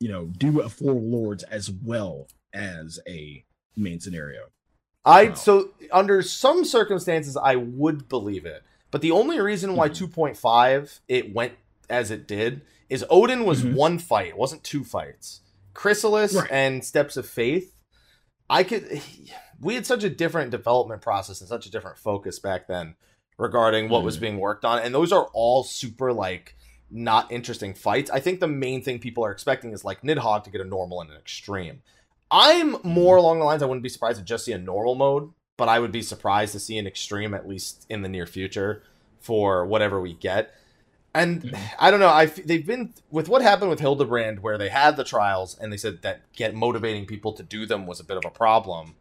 you 0.00 0.08
know 0.08 0.26
do 0.26 0.60
a 0.60 0.68
four 0.68 0.92
lords 0.92 1.42
as 1.44 1.70
well 1.70 2.28
as 2.52 2.98
a 3.08 3.44
main 3.76 4.00
scenario? 4.00 4.42
I 5.04 5.26
Wow. 5.28 5.34
so 5.34 5.70
under 5.90 6.22
some 6.22 6.64
circumstances 6.64 7.36
I 7.36 7.56
would 7.56 8.08
believe 8.08 8.44
it, 8.46 8.62
but 8.90 9.00
the 9.00 9.10
only 9.10 9.40
reason 9.40 9.74
why 9.76 9.88
Mhm. 9.88 9.94
2.5 9.96 11.00
it 11.08 11.34
went 11.34 11.54
as 11.88 12.10
it 12.10 12.26
did 12.28 12.62
is 12.88 13.04
Odin 13.10 13.44
was 13.44 13.62
Mhm. 13.62 13.74
one 13.74 13.98
fight, 13.98 14.28
it 14.28 14.36
wasn't 14.38 14.64
two 14.64 14.84
fights. 14.84 15.40
Chrysalis 15.74 16.34
Right. 16.34 16.50
and 16.50 16.84
Steps 16.84 17.16
of 17.16 17.26
Faith, 17.26 17.74
I 18.50 18.62
could 18.64 19.00
we 19.60 19.74
had 19.74 19.86
such 19.86 20.04
a 20.04 20.10
different 20.10 20.50
development 20.50 21.02
process 21.02 21.40
and 21.40 21.48
such 21.48 21.66
a 21.66 21.70
different 21.70 21.98
focus 21.98 22.38
back 22.38 22.68
then 22.68 22.94
regarding 23.38 23.88
what 23.88 24.02
was 24.04 24.16
Mhm. 24.16 24.20
being 24.20 24.38
worked 24.38 24.64
on, 24.64 24.80
and 24.80 24.94
those 24.94 25.12
are 25.12 25.28
all 25.32 25.64
super 25.64 26.12
like 26.12 26.56
not 26.90 27.30
interesting 27.30 27.74
fights. 27.74 28.10
I 28.10 28.20
think 28.20 28.40
the 28.40 28.48
main 28.48 28.82
thing 28.82 28.98
people 28.98 29.24
are 29.24 29.30
expecting 29.30 29.72
is 29.72 29.84
like 29.84 30.02
Nidhogg 30.02 30.44
to 30.44 30.50
get 30.50 30.60
a 30.60 30.64
normal 30.64 31.00
and 31.00 31.10
an 31.10 31.16
extreme. 31.16 31.82
I'm 32.30 32.76
more 32.82 33.16
along 33.16 33.38
the 33.38 33.44
lines 33.44 33.62
I 33.62 33.66
wouldn't 33.66 33.82
be 33.82 33.88
surprised 33.88 34.18
to 34.18 34.24
just 34.24 34.44
see 34.44 34.52
a 34.52 34.58
normal 34.58 34.94
mode, 34.94 35.32
but 35.56 35.68
I 35.68 35.78
would 35.80 35.92
be 35.92 36.02
surprised 36.02 36.52
to 36.52 36.60
see 36.60 36.78
an 36.78 36.86
extreme 36.86 37.34
at 37.34 37.48
least 37.48 37.86
in 37.88 38.02
the 38.02 38.08
near 38.08 38.26
future 38.26 38.82
for 39.20 39.66
whatever 39.66 40.00
we 40.00 40.14
get. 40.14 40.54
And 41.14 41.42
Mhm. 41.42 41.58
I 41.78 41.90
don't 41.90 42.00
know. 42.00 42.08
I 42.08 42.26
they've 42.26 42.66
been 42.66 42.92
with 43.10 43.28
what 43.28 43.42
happened 43.42 43.70
with 43.70 43.80
Hildibrand, 43.80 44.40
where 44.40 44.58
they 44.58 44.68
had 44.68 44.96
the 44.96 45.04
trials 45.04 45.58
and 45.58 45.72
they 45.72 45.76
said 45.78 46.02
that 46.02 46.20
get 46.34 46.54
motivating 46.54 47.06
people 47.06 47.32
to 47.32 47.42
do 47.42 47.64
them 47.66 47.86
was 47.86 47.98
a 47.98 48.04
bit 48.04 48.18
of 48.18 48.24
a 48.26 48.30
problem, 48.30 48.94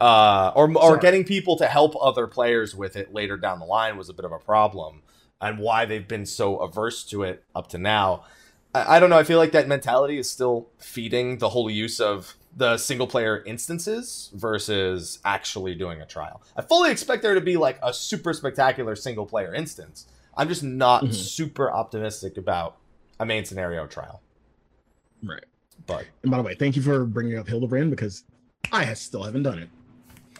uh, 0.00 0.52
or 0.54 0.68
or 0.70 0.82
Sorry. 0.82 1.00
getting 1.00 1.24
people 1.24 1.56
to 1.58 1.66
help 1.66 1.94
other 2.00 2.26
players 2.26 2.74
with 2.74 2.96
it 2.96 3.12
later 3.12 3.36
down 3.36 3.58
the 3.58 3.66
line 3.66 3.96
was 3.96 4.08
a 4.08 4.12
bit 4.14 4.24
of 4.24 4.32
a 4.32 4.38
problem, 4.38 5.02
and 5.40 5.58
why 5.58 5.84
they've 5.84 6.06
been 6.08 6.26
so 6.26 6.58
averse 6.58 7.04
to 7.04 7.22
it 7.22 7.44
up 7.54 7.68
to 7.68 7.78
now. 7.78 8.24
I, 8.74 8.96
I 8.96 9.00
don't 9.00 9.10
know. 9.10 9.18
I 9.18 9.24
feel 9.24 9.38
like 9.38 9.52
that 9.52 9.68
mentality 9.68 10.18
is 10.18 10.30
still 10.30 10.68
feeding 10.78 11.38
the 11.38 11.50
whole 11.50 11.70
use 11.70 12.00
of 12.00 12.34
the 12.56 12.76
single 12.78 13.06
player 13.08 13.42
instances 13.44 14.30
versus 14.34 15.18
actually 15.24 15.74
doing 15.74 16.00
a 16.00 16.06
trial. 16.06 16.40
I 16.56 16.62
fully 16.62 16.90
expect 16.92 17.22
there 17.22 17.34
to 17.34 17.40
be 17.40 17.56
like 17.56 17.78
a 17.82 17.92
super 17.92 18.32
spectacular 18.32 18.94
single 18.94 19.26
player 19.26 19.52
instance. 19.52 20.06
I'm 20.36 20.48
just 20.48 20.62
not 20.62 21.04
Mhm. 21.04 21.14
super 21.14 21.70
optimistic 21.70 22.36
about 22.36 22.76
a 23.18 23.26
main 23.26 23.44
scenario 23.44 23.86
trial. 23.86 24.20
Right. 25.22 25.44
But 25.86 26.06
And 26.22 26.30
by 26.30 26.36
the 26.38 26.42
way, 26.44 26.54
thank 26.54 26.76
you 26.76 26.82
for 26.82 27.04
bringing 27.04 27.38
up 27.38 27.46
Hildibrand 27.46 27.90
because 27.90 28.24
I 28.72 28.92
still 28.94 29.22
haven't 29.24 29.42
done 29.42 29.58
it. 29.58 29.68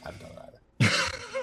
I 0.04 0.10
haven't 0.12 0.20
done 0.22 0.30
it 0.30 0.38
either. 0.84 0.90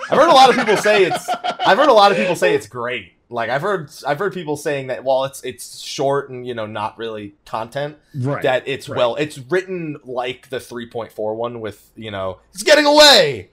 I've 0.09 0.17
heard 0.17 0.29
a 0.29 0.33
lot 0.33 0.49
of 0.49 0.55
people 0.55 0.77
say 0.77 1.03
it's. 1.03 1.27
I've 1.29 1.77
heard 1.77 1.89
a 1.89 1.93
lot 1.93 2.11
of 2.11 2.17
people 2.17 2.35
say 2.35 2.55
it's 2.55 2.67
great. 2.67 3.13
Like 3.31 3.49
I've 3.49 3.61
heard, 3.61 3.89
I've 4.05 4.19
heard 4.19 4.33
people 4.33 4.57
saying 4.57 4.87
that 4.87 5.03
while 5.03 5.23
it's 5.23 5.41
it's 5.43 5.79
short 5.79 6.29
and 6.29 6.45
you 6.45 6.53
know 6.53 6.65
not 6.65 6.97
really 6.97 7.33
content, 7.45 7.97
right. 8.15 8.43
that 8.43 8.67
it's 8.67 8.89
right. 8.89 8.97
well, 8.97 9.15
it's 9.15 9.37
written 9.39 9.97
like 10.03 10.49
the 10.49 10.57
3.4 10.57 11.35
one 11.35 11.61
with 11.61 11.89
you 11.95 12.11
know 12.11 12.39
he's 12.51 12.63
getting 12.63 12.85
away 12.85 13.49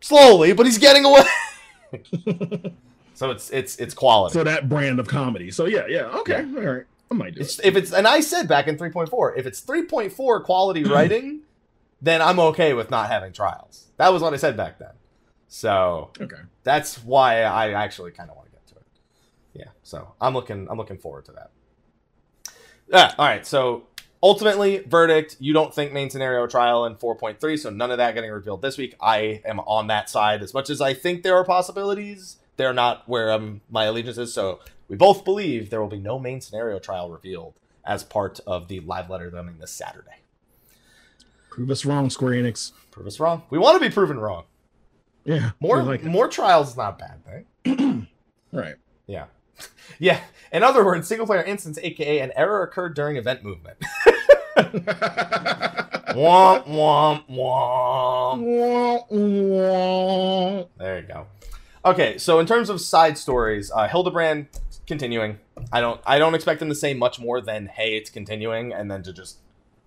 slowly, 0.00 0.52
but 0.54 0.66
he's 0.66 0.78
getting 0.78 1.04
away. 1.04 1.22
so 3.14 3.30
it's 3.30 3.50
it's 3.50 3.76
it's 3.76 3.94
quality. 3.94 4.32
so 4.32 4.44
that 4.44 4.68
brand 4.68 4.98
of 5.00 5.08
comedy. 5.08 5.50
So 5.50 5.66
yeah, 5.66 5.86
yeah, 5.86 6.06
okay, 6.20 6.36
all 6.42 6.62
right. 6.62 6.84
I 7.10 7.14
might 7.14 7.34
do 7.34 7.40
It's, 7.40 7.58
it. 7.58 7.66
if 7.66 7.76
it's 7.76 7.92
and 7.92 8.06
I 8.06 8.20
said 8.20 8.46
back 8.48 8.68
in 8.68 8.76
3.4, 8.76 9.36
if 9.36 9.44
it's 9.44 9.60
3.4 9.60 10.44
quality 10.44 10.84
writing, 10.94 11.40
then 12.00 12.22
I'm 12.22 12.38
okay 12.38 12.72
with 12.72 12.90
not 12.90 13.10
having 13.10 13.32
trials. 13.32 13.88
That 13.96 14.12
was 14.12 14.22
what 14.22 14.32
I 14.32 14.36
said 14.36 14.56
back 14.56 14.78
then. 14.78 14.92
So 15.48 16.10
Okay. 16.20 16.36
that's 16.62 17.02
why 17.02 17.42
I 17.42 17.72
actually 17.72 18.12
kind 18.12 18.30
of 18.30 18.36
want 18.36 18.46
to 18.48 18.52
get 18.52 18.66
to 18.68 18.76
it. 18.76 18.86
Yeah, 19.54 19.68
so 19.82 20.14
I'm 20.20 20.34
looking 20.34 20.68
I'm 20.70 20.78
looking 20.78 20.98
forward 20.98 21.24
to 21.26 21.32
that. 21.32 21.50
Yeah, 22.88 23.14
all 23.18 23.26
right. 23.26 23.46
So 23.46 23.84
ultimately, 24.22 24.78
verdict: 24.78 25.36
you 25.40 25.52
don't 25.52 25.74
think 25.74 25.92
main 25.92 26.10
scenario 26.10 26.46
trial 26.46 26.84
in 26.84 26.96
4.3, 26.96 27.58
so 27.58 27.70
none 27.70 27.90
of 27.90 27.98
that 27.98 28.14
getting 28.14 28.30
revealed 28.30 28.62
this 28.62 28.78
week. 28.78 28.94
I 29.00 29.42
am 29.44 29.60
on 29.60 29.88
that 29.88 30.08
side 30.08 30.42
as 30.42 30.54
much 30.54 30.70
as 30.70 30.80
I 30.80 30.94
think 30.94 31.22
there 31.22 31.36
are 31.36 31.44
possibilities. 31.44 32.36
They're 32.56 32.72
not 32.74 33.08
where 33.08 33.32
um, 33.32 33.62
my 33.70 33.84
allegiance 33.84 34.18
is. 34.18 34.34
So 34.34 34.60
we 34.88 34.96
both 34.96 35.24
believe 35.24 35.70
there 35.70 35.80
will 35.80 35.88
be 35.88 36.00
no 36.00 36.18
main 36.18 36.40
scenario 36.40 36.78
trial 36.78 37.10
revealed 37.10 37.54
as 37.84 38.04
part 38.04 38.40
of 38.46 38.68
the 38.68 38.80
live 38.80 39.08
letter 39.08 39.30
coming 39.30 39.58
this 39.58 39.72
Saturday. 39.72 40.20
Prove 41.48 41.70
us 41.70 41.84
wrong, 41.84 42.10
Square 42.10 42.34
Enix. 42.34 42.72
Prove 42.90 43.06
us 43.06 43.18
wrong. 43.18 43.42
We 43.50 43.58
want 43.58 43.80
to 43.80 43.88
be 43.88 43.92
proven 43.92 44.18
wrong. 44.18 44.44
Yeah. 45.24 45.50
More 45.60 45.82
like 45.82 46.04
more 46.04 46.28
trials 46.28 46.70
is 46.70 46.76
not 46.76 47.00
a 47.00 47.04
bad 47.04 47.46
thing. 47.64 48.06
Right. 48.52 48.74
Yeah. 49.06 49.26
Yeah. 49.98 50.20
In 50.52 50.62
other 50.62 50.84
words, 50.84 51.08
single 51.08 51.26
player 51.26 51.42
instance, 51.42 51.78
aka 51.82 52.20
an 52.20 52.32
error 52.34 52.62
occurred 52.62 52.94
during 52.94 53.16
event 53.16 53.44
movement. 53.44 53.76
womp 56.16 56.66
womp 56.66 57.28
womp. 59.10 60.68
There 60.78 61.00
you 61.00 61.06
go. 61.06 61.26
Okay, 61.84 62.18
so 62.18 62.38
in 62.38 62.46
terms 62.46 62.70
of 62.70 62.80
side 62.80 63.18
stories, 63.18 63.70
uh, 63.70 63.88
Hildibrand 63.88 64.46
continuing. 64.86 65.38
I 65.72 65.80
don't 65.80 66.00
I 66.06 66.18
don't 66.18 66.34
expect 66.34 66.60
them 66.60 66.68
to 66.68 66.74
say 66.74 66.94
much 66.94 67.18
more 67.20 67.40
than 67.40 67.66
hey, 67.66 67.96
it's 67.96 68.10
continuing, 68.10 68.72
and 68.72 68.90
then 68.90 69.02
to 69.04 69.12
just 69.12 69.38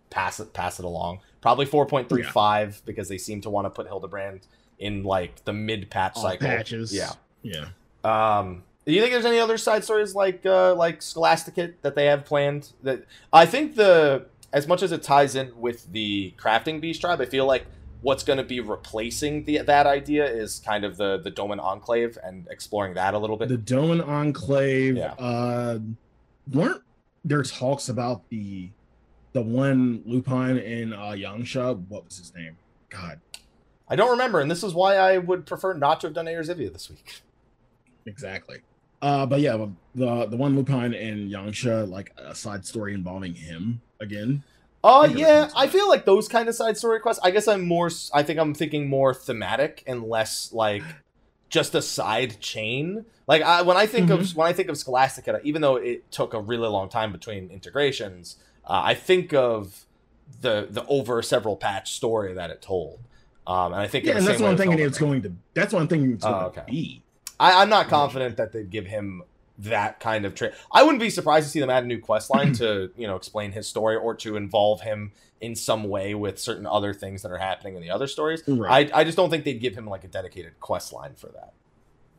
pass 0.10 0.40
it 0.40 0.54
pass 0.54 0.80
it 0.80 0.86
along. 0.86 1.20
Probably 1.42 1.66
four 1.66 1.86
point 1.86 2.10
three 2.10 2.24
five 2.24 2.82
because 2.86 3.10
they 3.10 3.18
seem 3.18 3.42
to 3.42 3.50
want 3.50 3.66
to 3.66 3.70
put 3.70 3.88
Hildibrand 3.88 4.42
in 4.80 5.04
like 5.04 5.44
the 5.46 5.54
mid 5.54 5.90
patch 5.90 6.16
cycle. 6.16 6.48
patches. 6.48 6.94
Yeah. 6.94 7.14
Yeah. 7.42 7.68
Um, 8.04 8.64
do 8.86 8.94
you 8.94 9.02
think 9.02 9.14
there's 9.14 9.26
any 9.26 9.40
other 9.40 9.58
side 9.58 9.84
stories 9.84 10.14
like 10.16 10.46
uh, 10.46 10.76
like 10.76 11.02
Scholasticate 11.02 11.82
that 11.84 11.96
they 11.96 12.06
have 12.06 12.26
planned? 12.26 12.72
That 12.84 13.06
I 13.32 13.46
think 13.46 13.76
the 13.76 14.26
as 14.52 14.68
much 14.68 14.84
as 14.84 14.92
it 14.92 15.02
ties 15.02 15.36
in 15.36 15.52
with 15.60 15.92
the 15.92 16.34
crafting 16.38 16.80
beast 16.82 17.02
tribe, 17.02 17.22
I 17.22 17.26
feel 17.26 17.46
like 17.46 17.66
what's 18.02 18.24
going 18.24 18.38
to 18.38 18.44
be 18.44 18.60
replacing 18.60 19.46
the 19.46 19.60
that 19.60 19.88
idea 19.88 20.26
is 20.26 20.60
kind 20.66 20.84
of 20.84 20.98
the 20.98 21.18
the 21.18 21.32
Doman 21.32 21.60
Enclave 21.60 22.18
and 22.24 22.48
exploring 22.50 22.94
that 22.96 23.14
a 23.14 23.18
little 23.18 23.38
bit. 23.38 23.48
The 23.50 23.58
Doman 23.58 24.02
Enclave. 24.02 24.98
Yeah. 24.98 25.14
Uh, 25.14 25.80
weren't 26.52 26.84
there 27.24 27.44
talks 27.44 27.90
about 27.90 28.30
the 28.30 28.70
the 29.32 29.42
one 29.42 30.04
Lupine 30.06 30.58
in 30.58 30.94
uh, 30.94 31.12
Yanxia? 31.12 31.88
What 31.88 32.06
was 32.06 32.18
his 32.18 32.36
name? 32.36 32.58
God, 32.90 33.22
I 33.88 33.96
don't 33.96 34.12
remember, 34.12 34.40
and 34.40 34.52
this 34.52 34.64
is 34.64 34.74
why 34.74 34.98
I 34.98 35.18
would 35.18 35.46
prefer 35.46 35.74
not 35.74 36.02
to 36.02 36.08
have 36.08 36.14
done 36.14 36.26
Eorzivia 36.26 36.72
this 36.72 36.90
week. 36.90 37.22
exactly. 38.06 38.58
Uh, 39.04 39.26
but 39.26 39.42
yeah, 39.42 39.58
the 39.96 40.26
the 40.28 40.38
one 40.38 40.56
Lupine 40.56 40.94
in 40.94 41.30
Yanxia, 41.30 41.88
like 41.90 42.14
a 42.18 42.34
side 42.34 42.66
story 42.66 42.94
involving 42.94 43.34
him 43.34 43.82
again. 44.00 44.44
Oh 44.82 45.04
it 45.04 45.12
yeah, 45.18 45.50
I 45.58 45.68
feel 45.68 45.90
like 45.90 46.06
those 46.06 46.30
kind 46.30 46.48
of 46.48 46.56
side 46.56 46.78
story 46.78 47.02
quests. 47.02 47.22
I 47.22 47.32
guess 47.32 47.48
I'm 47.50 47.68
more. 47.68 47.90
I 48.14 48.24
think 48.24 48.40
I'm 48.40 48.54
thinking 48.54 48.90
more 48.90 49.14
thematic 49.14 49.84
and 49.86 50.04
less 50.04 50.54
like 50.54 50.84
just 51.50 51.76
a 51.76 51.82
side 51.82 52.40
chain. 52.40 53.06
Like 53.28 53.42
I, 53.42 53.62
when 53.62 53.76
I 53.76 53.88
think 53.88 54.10
of 54.10 54.36
when 54.38 54.48
I 54.48 54.54
think 54.54 54.70
of 54.70 54.78
Scholastica, 54.78 55.42
even 55.44 55.62
though 55.62 55.76
it 55.76 56.10
took 56.10 56.34
a 56.34 56.40
really 56.40 56.70
long 56.70 56.88
time 56.88 57.12
between 57.12 57.50
integrations, 57.50 58.38
uh, 58.66 58.82
I 58.86 58.94
think 58.94 59.34
of 59.34 59.86
the 60.40 60.68
the 60.70 60.86
over 60.88 61.22
several 61.22 61.58
patch 61.58 61.92
story 61.92 62.34
that 62.34 62.50
it 62.50 62.62
told. 62.62 63.00
Um, 63.46 63.74
and 63.74 63.82
I 63.82 63.88
think 63.88 64.06
Yeah, 64.06 64.16
and 64.18 64.26
that's 64.26 64.38
same 64.38 64.44
what 64.44 64.48
way 64.48 64.52
I'm 64.52 64.58
thinking 64.58 64.80
it's 64.80 64.98
going 64.98 65.22
to. 65.24 65.34
That's 65.54 65.74
what 65.74 65.82
I'm 65.82 65.90
thinking 65.90 66.14
it's 66.14 66.26
Oh, 66.26 66.32
going 66.32 66.46
okay. 66.46 66.62
to 66.62 66.66
be. 66.72 67.04
I, 67.44 67.62
I'm 67.62 67.70
not 67.70 67.88
confident 67.90 68.38
that 68.38 68.52
they'd 68.54 68.70
give 68.70 68.86
him 68.86 69.24
that 69.60 70.00
kind 70.00 70.26
of 70.26 70.34
trait. 70.34 70.54
I 70.72 70.84
wouldn't 70.84 71.00
be 71.02 71.10
surprised 71.10 71.46
to 71.46 71.52
see 71.52 71.60
them 71.60 71.70
add 71.70 71.84
a 71.84 71.88
new 71.88 72.00
quest 72.00 72.34
line 72.34 72.54
to, 72.54 72.90
you 72.98 73.06
know, 73.08 73.16
explain 73.16 73.52
his 73.52 73.68
story 73.68 73.96
or 73.96 74.16
to 74.16 74.36
involve 74.36 74.82
him 74.82 75.12
in 75.42 75.56
some 75.56 75.84
way 75.84 76.16
with 76.16 76.40
certain 76.40 76.66
other 76.66 76.94
things 76.94 77.22
that 77.22 77.32
are 77.32 77.38
happening 77.38 77.76
in 77.76 77.82
the 77.82 77.90
other 77.92 78.08
stories. 78.08 78.42
Right. 78.48 78.90
I, 78.94 79.02
I 79.02 79.04
just 79.04 79.18
don't 79.18 79.30
think 79.30 79.44
they'd 79.44 79.60
give 79.60 79.76
him 79.76 79.86
like 79.86 80.04
a 80.04 80.08
dedicated 80.08 80.60
quest 80.60 80.94
line 80.94 81.16
for 81.16 81.28
that, 81.28 81.54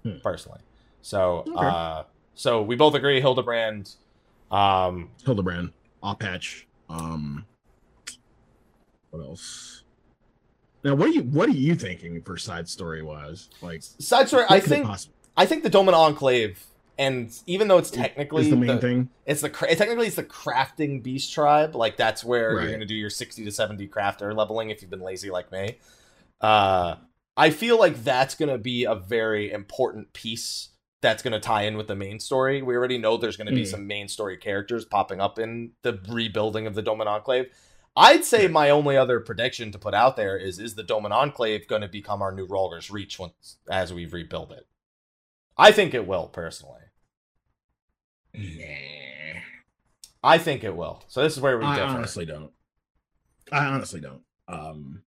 Hmm. 0.03 0.19
personally. 0.23 0.61
So, 1.03 1.39
Okay. 1.49 1.67
uh, 1.67 2.03
so 2.35 2.63
we 2.63 2.77
both 2.77 2.95
agree 2.95 3.21
Hildibrand. 3.23 3.97
Um, 4.51 5.11
Hildibrand, 5.25 5.73
off 6.03 6.19
patch. 6.19 6.67
Um, 6.91 7.47
what 9.11 9.21
else? 9.25 9.83
Now, 10.85 10.95
what 10.95 11.09
are 11.09 11.13
you 11.13 11.23
what 11.23 11.49
are 11.49 11.53
you 11.53 11.75
thinking 11.75 12.21
for 12.23 12.37
side 12.37 12.69
story 12.69 13.03
wise? 13.03 13.49
Like, 13.63 13.83
side 13.83 14.29
story. 14.29 14.45
I 14.51 14.61
think 14.61 14.85
possibly- 14.87 15.14
I 15.37 15.47
think 15.47 15.63
the 15.63 15.71
Doman 15.71 15.95
Enclave, 15.95 16.65
and 16.99 17.33
even 17.47 17.69
though 17.69 17.79
it's 17.79 17.91
technically 17.91 18.49
the 18.51 18.57
main 18.57 18.77
the- 18.77 18.81
thing. 18.81 19.09
It's 19.27 19.41
the 19.41 19.51
cra- 19.51 19.75
technically 19.75 20.07
it's 20.07 20.17
the 20.17 20.23
crafting 20.25 21.03
beast 21.03 21.33
tribe. 21.33 21.75
Like 21.75 21.97
that's 21.97 22.23
where 22.25 22.55
Right. 22.55 22.63
you're 22.65 22.73
gonna 22.73 22.87
do 22.87 22.95
your 22.95 23.11
sixty 23.11 23.45
to 23.45 23.51
seventy 23.51 23.89
crafter 23.89 24.35
leveling 24.37 24.71
if 24.71 24.81
you've 24.81 24.91
been 24.91 25.01
lazy 25.01 25.31
like 25.31 25.51
me. 25.51 25.79
Uh, 26.41 26.97
I 27.37 27.51
feel 27.51 27.79
like 27.79 28.05
that's 28.05 28.35
gonna 28.35 28.59
be 28.59 28.85
a 28.85 28.95
very 28.95 29.51
important 29.51 30.13
piece 30.13 30.69
that's 31.03 31.23
gonna 31.23 31.41
tie 31.41 31.63
in 31.63 31.77
with 31.77 31.89
the 31.89 31.97
main 31.97 32.21
story. 32.21 32.63
We 32.63 32.77
already 32.77 32.97
know 32.99 33.17
there's 33.17 33.37
gonna 33.37 33.51
be 33.53 33.63
Mm. 33.65 33.71
some 33.71 33.87
main 33.87 34.09
story 34.09 34.37
characters 34.37 34.85
popping 34.85 35.21
up 35.21 35.39
in 35.39 35.73
the 35.83 35.99
rebuilding 36.09 36.67
of 36.67 36.75
the 36.75 36.83
Doman 36.83 37.09
Enclave. 37.09 37.47
I'd 37.97 38.25
say 38.25 38.49
my 38.49 38.71
only 38.71 38.97
other 38.97 39.21
prediction 39.21 39.71
to 39.73 39.79
put 39.79 39.95
out 39.95 40.17
there 40.17 40.37
is 40.37 40.59
is 40.59 40.75
the 40.77 40.83
Doman 40.83 41.13
Enclave 41.13 41.67
going 41.69 41.83
to 41.83 41.89
become 41.89 42.23
our 42.23 42.33
new 42.33 42.47
Rhalgr's 42.47 42.91
Reach 42.91 43.19
once 43.19 43.59
as 43.71 43.93
we 43.93 44.05
rebuild 44.07 44.51
it? 44.53 44.67
I 45.57 45.73
think 45.73 45.95
it 45.95 46.07
will 46.07 46.27
personally. 46.29 46.81
Nah, 48.35 49.41
I 50.23 50.39
think 50.39 50.65
it 50.65 50.75
will. 50.75 51.03
So 51.09 51.23
this 51.23 51.35
is 51.37 51.41
where 51.41 51.59
we 51.59 51.65
I 51.65 51.77
differ. 51.77 51.87
honestly 51.89 52.27
don't. 52.27 52.51
I 53.53 53.67
honestly 53.67 54.01
don't. 54.01 54.23
Um, 54.49 55.03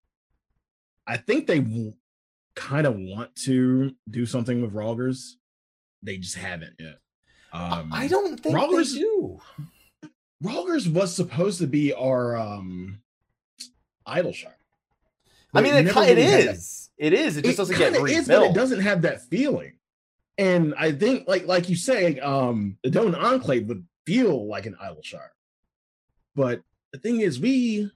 I 1.07 1.17
think 1.17 1.47
they 1.47 1.59
w- 1.59 1.93
kind 2.55 2.85
of 2.87 2.95
want 2.97 3.35
to 3.45 3.95
do 4.09 4.25
something 4.25 4.61
with 4.61 4.73
Rhalgr's. 4.73 5.37
They 6.01 6.17
just 6.17 6.35
haven't 6.35 6.73
yet. 6.79 6.99
Um, 7.53 7.91
I 7.93 8.07
don't 8.07 8.39
think 8.39 8.55
Rhalgr's- 8.55 8.93
they 8.93 8.99
do. 8.99 9.39
Rhalgr's 10.43 10.89
was 10.89 11.15
supposed 11.15 11.59
to 11.59 11.67
be 11.67 11.93
our 11.93 12.35
um 12.35 12.99
Idyllshire. 14.05 14.57
I 15.53 15.61
mean, 15.61 15.75
it, 15.75 15.93
ki- 15.93 15.99
it 16.01 16.17
is. 16.17 16.89
It 16.97 17.13
is. 17.13 17.37
It 17.37 17.45
just 17.45 17.57
doesn't 17.57 17.77
get 17.77 17.93
rebuilt. 17.93 18.09
is, 18.09 18.27
but 18.27 18.41
it 18.43 18.53
doesn't 18.55 18.79
have 18.81 19.03
that 19.03 19.21
feeling. 19.29 19.72
And 20.37 20.73
I 20.77 20.91
think, 20.91 21.27
like 21.27 21.45
like 21.45 21.69
you 21.69 21.75
say, 21.75 22.19
um, 22.19 22.77
the 22.83 22.89
Don 22.89 23.13
Enclave 23.13 23.67
would 23.67 23.85
feel 24.05 24.47
like 24.47 24.65
an 24.65 24.75
Idyllshire. 24.81 25.31
But 26.35 26.61
the 26.91 26.99
thing 26.99 27.21
is, 27.21 27.39
we, 27.39 27.91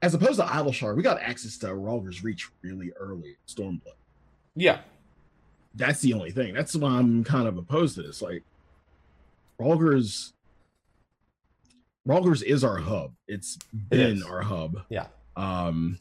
as 0.00 0.14
opposed 0.14 0.40
to 0.40 0.72
shard, 0.72 0.96
we 0.96 1.02
got 1.02 1.20
access 1.20 1.58
to 1.58 1.66
Rhalgr's 1.68 2.22
Reach 2.22 2.48
really 2.62 2.92
early. 2.92 3.36
Stormblood. 3.48 3.96
Yeah. 4.54 4.80
That's 5.74 6.00
the 6.00 6.14
only 6.14 6.30
thing. 6.30 6.54
That's 6.54 6.74
why 6.74 6.90
I'm 6.90 7.24
kind 7.24 7.48
of 7.48 7.56
opposed 7.56 7.96
to 7.96 8.02
this. 8.02 8.22
Like, 8.22 8.42
Rhalgr's. 9.60 10.32
Rhalgr's 12.06 12.42
is 12.42 12.64
our 12.64 12.78
hub. 12.78 13.12
It's 13.26 13.58
been 13.72 14.18
is. 14.18 14.22
our 14.24 14.40
hub. 14.40 14.82
Yeah. 14.88 15.08
Um, 15.36 15.98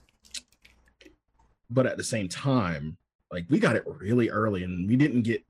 but 1.69 1.85
at 1.85 1.97
the 1.97 2.03
same 2.03 2.29
time, 2.29 2.97
like 3.31 3.45
we 3.49 3.59
got 3.59 3.75
it 3.75 3.83
really 3.85 4.29
early, 4.29 4.63
and 4.63 4.87
we 4.87 4.95
didn't 4.95 5.23
get 5.23 5.43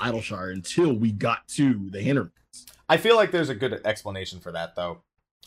Idyllshire 0.00 0.50
until 0.50 0.92
we 0.92 1.12
got 1.12 1.46
to 1.48 1.88
the 1.90 2.00
hinterlands. 2.00 2.34
I 2.88 2.96
feel 2.96 3.16
like 3.16 3.30
there's 3.30 3.48
a 3.48 3.54
good 3.54 3.80
explanation 3.84 4.40
for 4.40 4.50
that, 4.52 4.74
though. 4.74 5.02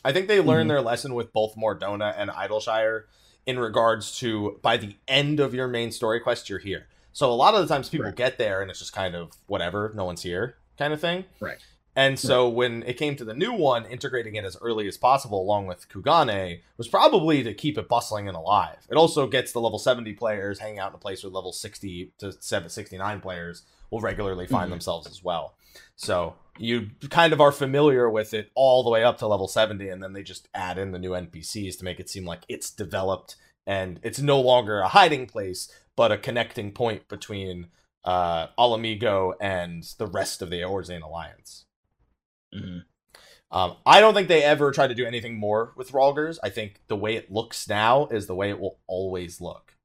I 0.06 0.14
think 0.14 0.28
they 0.28 0.40
learned 0.40 0.68
Mhm. 0.70 0.74
their 0.74 0.82
lesson 0.82 1.14
with 1.14 1.34
both 1.34 1.56
Mor 1.58 1.78
Dhona 1.78 2.14
and 2.18 2.30
Idyllshire 2.32 3.08
in 3.46 3.60
regards 3.60 4.18
to 4.20 4.60
by 4.62 4.78
the 4.78 4.96
end 5.08 5.40
of 5.40 5.54
your 5.54 5.68
main 5.68 5.92
story 5.92 6.20
quest, 6.20 6.50
you're 6.50 6.60
here. 6.60 6.88
So 7.12 7.32
a 7.32 7.34
lot 7.36 7.54
of 7.54 7.62
the 7.68 7.74
times 7.74 7.90
people 7.90 8.06
Right. 8.06 8.16
get 8.16 8.38
there 8.38 8.62
and 8.62 8.70
it's 8.72 8.80
just 8.80 8.94
kind 8.94 9.16
of 9.16 9.32
whatever, 9.48 9.92
no 9.96 10.06
one's 10.06 10.22
here 10.24 10.56
kind 10.78 10.94
of 10.94 11.00
thing. 11.02 11.26
Right. 11.40 11.60
And 11.96 12.18
so 12.20 12.50
when 12.50 12.82
it 12.84 12.98
came 12.98 13.16
to 13.18 13.26
the 13.26 13.36
new 13.36 13.54
one, 13.54 13.86
integrating 13.86 14.36
it 14.36 14.46
as 14.46 14.58
early 14.62 14.88
as 14.88 14.98
possible 14.98 15.40
along 15.42 15.68
with 15.68 15.88
Kugane 15.90 16.62
was 16.78 16.88
probably 16.88 17.44
to 17.44 17.54
keep 17.54 17.78
it 17.78 17.88
bustling 17.88 18.28
and 18.28 18.36
alive. 18.36 18.78
It 18.90 18.96
also 18.96 19.28
gets 19.28 19.52
the 19.52 19.62
level 19.62 19.78
70 19.78 20.14
players 20.14 20.60
hanging 20.60 20.80
out 20.80 20.90
in 20.92 20.96
a 20.96 21.00
place 21.00 21.24
where 21.24 21.32
level 21.32 21.54
60 21.54 22.14
to 22.18 22.32
69 22.42 23.22
players 23.22 23.64
will 23.92 24.02
regularly 24.02 24.48
find 24.48 24.68
Mhm. 24.68 24.72
themselves 24.72 25.08
as 25.08 25.24
well. 25.24 25.56
So 25.96 26.36
you 26.58 26.90
kind 27.10 27.32
of 27.34 27.40
are 27.42 27.52
familiar 27.52 28.10
with 28.10 28.34
it 28.34 28.50
all 28.56 28.84
the 28.84 28.90
way 28.90 29.04
up 29.04 29.20
to 29.20 29.28
level 29.28 29.48
70, 29.48 29.90
and 29.90 30.02
then 30.02 30.14
they 30.14 30.24
just 30.24 30.48
add 30.54 30.78
in 30.80 30.92
the 30.92 31.00
new 31.00 31.14
NPCs 31.14 31.78
to 31.78 31.86
make 31.86 32.00
it 32.00 32.10
seem 32.10 32.26
like 32.26 32.42
it's 32.48 32.72
developed 32.72 33.36
and 33.66 34.00
it's 34.04 34.20
no 34.20 34.42
longer 34.42 34.80
a 34.80 34.90
hiding 34.90 35.26
place, 35.28 35.72
but 35.96 36.12
a 36.12 36.18
connecting 36.18 36.72
point 36.72 37.08
between 37.08 37.68
uh, 38.04 38.48
Ala 38.60 38.78
Mhigo 38.80 39.34
and 39.40 39.84
the 39.98 40.08
rest 40.08 40.42
of 40.42 40.50
the 40.50 40.60
Eorzean 40.60 41.02
Alliance. 41.02 41.66
Mhm. 42.54 42.84
Um, 43.52 43.78
I 43.86 44.00
don't 44.00 44.14
think 44.16 44.28
they 44.28 44.44
ever 44.44 44.72
try 44.72 44.88
to 44.88 44.96
do 44.96 45.06
anything 45.06 45.38
more 45.38 45.74
with 45.76 45.92
Rhalgr's. 45.92 46.40
I 46.44 46.50
think 46.50 46.82
the 46.88 46.96
way 46.96 47.16
it 47.16 47.32
looks 47.32 47.68
now 47.68 48.08
is 48.08 48.26
the 48.26 48.34
way 48.36 48.50
it 48.50 48.60
will 48.60 48.80
always 48.88 49.40
look. 49.40 49.76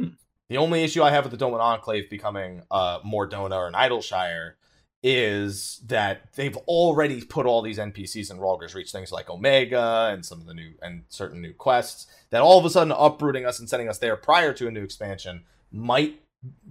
Hmm. 0.00 0.08
The 0.48 0.56
only 0.56 0.82
issue 0.82 1.02
I 1.02 1.10
have 1.10 1.24
with 1.24 1.30
the 1.30 1.36
Doman 1.36 1.60
Enclave 1.60 2.10
becoming 2.10 2.62
uh, 2.70 2.98
Mor 3.04 3.28
Dhona 3.28 3.56
or 3.56 3.68
an 3.68 3.74
Idyllshire 3.74 4.56
is 5.04 5.80
that 5.86 6.32
they've 6.34 6.56
already 6.68 7.22
put 7.24 7.46
all 7.46 7.62
these 7.62 7.78
NPCs 7.78 8.30
in 8.30 8.38
Rhalgr's 8.38 8.74
Reach, 8.74 8.92
things 8.92 9.10
like 9.10 9.28
Omega 9.30 10.10
and 10.12 10.24
some 10.24 10.40
of 10.40 10.46
the 10.46 10.54
new 10.54 10.72
and 10.80 11.04
certain 11.08 11.40
new 11.40 11.52
quests 11.52 12.06
that 12.30 12.40
all 12.42 12.58
of 12.58 12.64
a 12.64 12.70
sudden 12.70 12.92
uprooting 12.96 13.44
us 13.44 13.58
and 13.58 13.68
sending 13.68 13.88
us 13.88 13.98
there 13.98 14.16
prior 14.16 14.52
to 14.54 14.68
a 14.68 14.70
new 14.70 14.82
expansion 14.82 15.44
might 15.72 16.20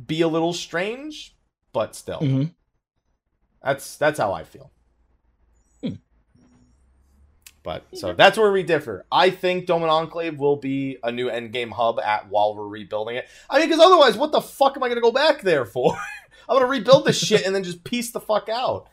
be 0.06 0.22
a 0.22 0.28
little 0.30 0.54
strange, 0.54 1.36
but 1.74 1.96
still, 1.96 2.20
Mhm. 2.20 2.54
That's 3.64 3.98
that's 3.98 4.20
how 4.20 4.34
I 4.34 4.44
feel. 4.44 4.72
Hmm. 5.84 5.96
But 7.64 7.84
so 7.94 8.14
that's 8.14 8.38
where 8.38 8.52
we 8.52 8.64
differ. 8.64 9.06
I 9.12 9.30
think 9.30 9.68
Doman 9.68 9.90
Enclave 9.90 10.38
will 10.40 10.56
be 10.56 10.98
a 11.04 11.12
new 11.12 11.30
endgame 11.30 11.72
hub 11.72 12.00
at 12.00 12.30
while 12.30 12.56
we're 12.56 12.68
rebuilding 12.68 13.18
it. 13.18 13.28
I 13.50 13.60
mean, 13.60 13.68
because 13.70 13.80
otherwise, 13.84 14.18
what 14.18 14.32
the 14.32 14.42
fuck 14.42 14.76
am 14.76 14.84
I 14.84 14.90
gonna 14.90 15.02
go 15.02 15.12
back 15.12 15.42
there 15.42 15.66
for? 15.66 15.96
I'm 16.50 16.56
gonna 16.56 16.66
rebuild 16.66 17.06
this 17.06 17.20
shit 17.24 17.46
and 17.46 17.54
then 17.54 17.64
just 17.64 17.84
piece 17.84 18.12
the 18.12 18.20
fuck 18.20 18.50
out. 18.50 18.88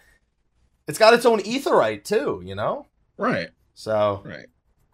It's 0.87 0.99
got 0.99 1.15
its 1.15 1.25
own 1.27 1.41
aetheryte 1.41 2.05
too, 2.05 2.43
you 2.45 2.55
know. 2.55 2.87
Right. 3.17 3.49
So 3.75 4.23
Right. 4.25 4.47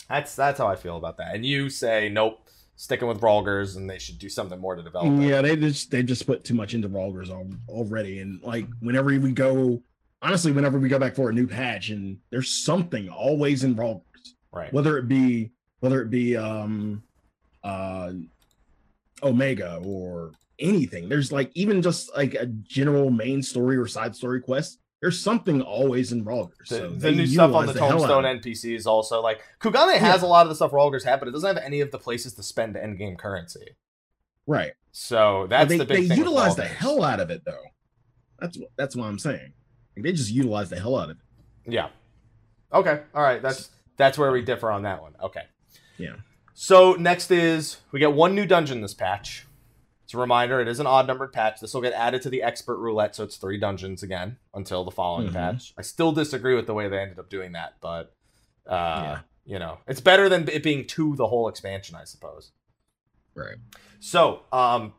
that's 0.09 0.37
that's 0.37 0.59
how 0.59 0.69
I 0.69 0.77
feel 0.77 0.97
about 0.97 1.17
that. 1.19 1.35
And 1.35 1.45
you 1.45 1.69
say 1.69 2.09
nope, 2.09 2.44
sticking 2.77 3.09
with 3.09 3.21
Rhalgers, 3.21 3.77
and 3.77 3.89
they 3.89 3.99
should 3.99 4.19
do 4.19 4.29
something 4.29 4.59
more 4.61 4.75
to 4.77 4.83
develop. 4.83 5.13
it. 5.21 5.27
Yeah, 5.29 5.43
they 5.43 5.57
just 5.57 5.91
they 5.91 6.03
just 6.03 6.27
put 6.27 6.45
too 6.45 6.55
much 6.55 6.75
into 6.75 6.89
Rhalgers 6.89 7.31
already, 7.69 8.21
and 8.21 8.43
like 8.43 8.67
whenever 8.81 9.09
we 9.19 9.33
go, 9.33 9.83
honestly, 10.23 10.53
whenever 10.53 10.79
we 10.79 10.89
go 10.89 10.99
back 10.99 11.15
for 11.15 11.31
a 11.31 11.33
new 11.33 11.47
patch, 11.47 11.91
and 11.91 12.19
there's 12.31 12.51
something 12.65 13.09
always 13.09 13.65
in 13.65 13.75
Rhalgers, 13.77 14.03
Right. 14.53 14.73
whether 14.73 14.99
it 14.99 15.09
be 15.09 15.51
whether 15.81 16.01
it 16.03 16.11
be 16.11 16.37
um 16.37 17.03
uh 17.63 18.13
Omega 19.23 19.81
or 19.85 20.33
anything. 20.59 21.09
There's 21.09 21.33
like 21.33 21.51
even 21.55 21.83
just 21.83 22.15
like 22.17 22.35
a 22.35 22.47
general 22.47 23.11
main 23.11 23.43
story 23.43 23.77
or 23.77 23.87
side 23.87 24.15
story 24.15 24.41
quest. 24.41 24.79
There's 25.05 25.21
something 25.21 25.61
always 25.61 26.13
in. 26.13 26.25
The, 26.25 26.49
So 26.65 26.89
the 26.89 26.97
they 26.97 27.15
new 27.15 27.27
stuff 27.27 27.53
on 27.53 27.67
the 27.67 27.73
out 27.73 27.91
Tombstone 27.91 28.25
it. 28.25 28.43
NPCs 28.43 28.87
also 28.87 29.21
like 29.21 29.43
Kugane 29.61 29.99
has 29.99 30.23
a 30.23 30.27
lot 30.27 30.47
of 30.47 30.49
the 30.49 30.55
stuff 30.55 30.71
Rhalgers 30.71 31.05
had, 31.05 31.19
but 31.19 31.29
it 31.29 31.33
doesn't 31.33 31.57
have 31.57 31.63
any 31.63 31.83
of 31.83 31.91
the 31.91 31.99
places 31.99 32.33
to 32.37 32.43
spend 32.43 32.75
end 32.75 32.97
game 32.97 33.19
currency. 33.19 33.77
right? 34.47 34.73
So 34.93 35.47
that's 35.51 35.69
they, 35.69 35.77
the 35.77 35.85
big 35.85 36.09
they 36.09 36.15
utilize 36.15 36.57
the 36.57 36.65
hell 36.65 37.05
out 37.05 37.21
of 37.21 37.29
it 37.29 37.43
though. 37.45 37.65
That's 38.39 38.57
what 38.57 38.71
that's 38.79 38.97
what 38.97 39.05
I'm 39.05 39.19
saying. 39.19 39.53
Like, 39.95 40.05
they 40.05 40.13
just 40.13 40.31
utilize 40.31 40.71
the 40.71 40.81
hell 40.81 40.97
out 40.97 41.11
of 41.11 41.19
it. 41.19 41.71
Yeah. 41.71 41.91
Okay. 42.73 43.03
All 43.15 43.23
right. 43.23 43.43
That's 43.43 43.69
that's 43.99 44.17
where 44.17 44.33
we 44.33 44.41
differ 44.41 44.71
on 44.71 44.85
that 44.85 45.03
one. 45.03 45.13
Okay. 45.23 45.43
Yeah. 45.99 46.15
So 46.55 46.95
next 46.95 47.31
is 47.31 47.77
we 47.93 48.01
get 48.01 48.15
one 48.15 48.35
new 48.35 48.47
dungeon 48.47 48.81
this 48.81 48.95
patch. 48.95 49.44
It's 50.15 50.19
a 50.19 50.21
reminder, 50.21 50.61
it 50.61 50.69
is 50.69 50.79
an 50.79 50.87
odd 50.87 51.09
numbered 51.09 51.33
patch. 51.33 51.59
This 51.61 51.75
will 51.75 51.81
get 51.81 51.93
added 51.93 52.23
to 52.23 52.31
the 52.31 52.41
expert 52.41 52.77
roulette, 52.79 53.17
so 53.17 53.25
it's 53.25 53.37
three 53.37 53.59
dungeons 53.59 54.05
again 54.05 54.37
until 54.55 54.85
the 54.85 54.93
following 54.93 55.31
Mhm. 55.31 55.33
patch. 55.33 55.75
I 55.77 55.83
still 55.83 56.13
disagree 56.13 56.55
with 56.55 56.67
the 56.69 56.73
way 56.75 56.87
they 56.87 57.01
ended 57.01 57.19
up 57.19 57.29
doing 57.29 57.51
that, 57.53 57.75
but 57.81 58.15
uh 58.65 58.71
Yeah. 59.03 59.21
you 59.45 59.59
know, 59.59 59.79
it's 59.89 60.01
better 60.01 60.29
than 60.29 60.49
it 60.49 60.63
being 60.63 60.87
two 60.87 61.17
the 61.17 61.27
whole 61.27 61.49
expansion, 61.49 61.97
I 61.97 62.05
suppose. 62.05 62.53
Right. 63.35 63.57
So, 63.99 64.43
um 64.53 64.95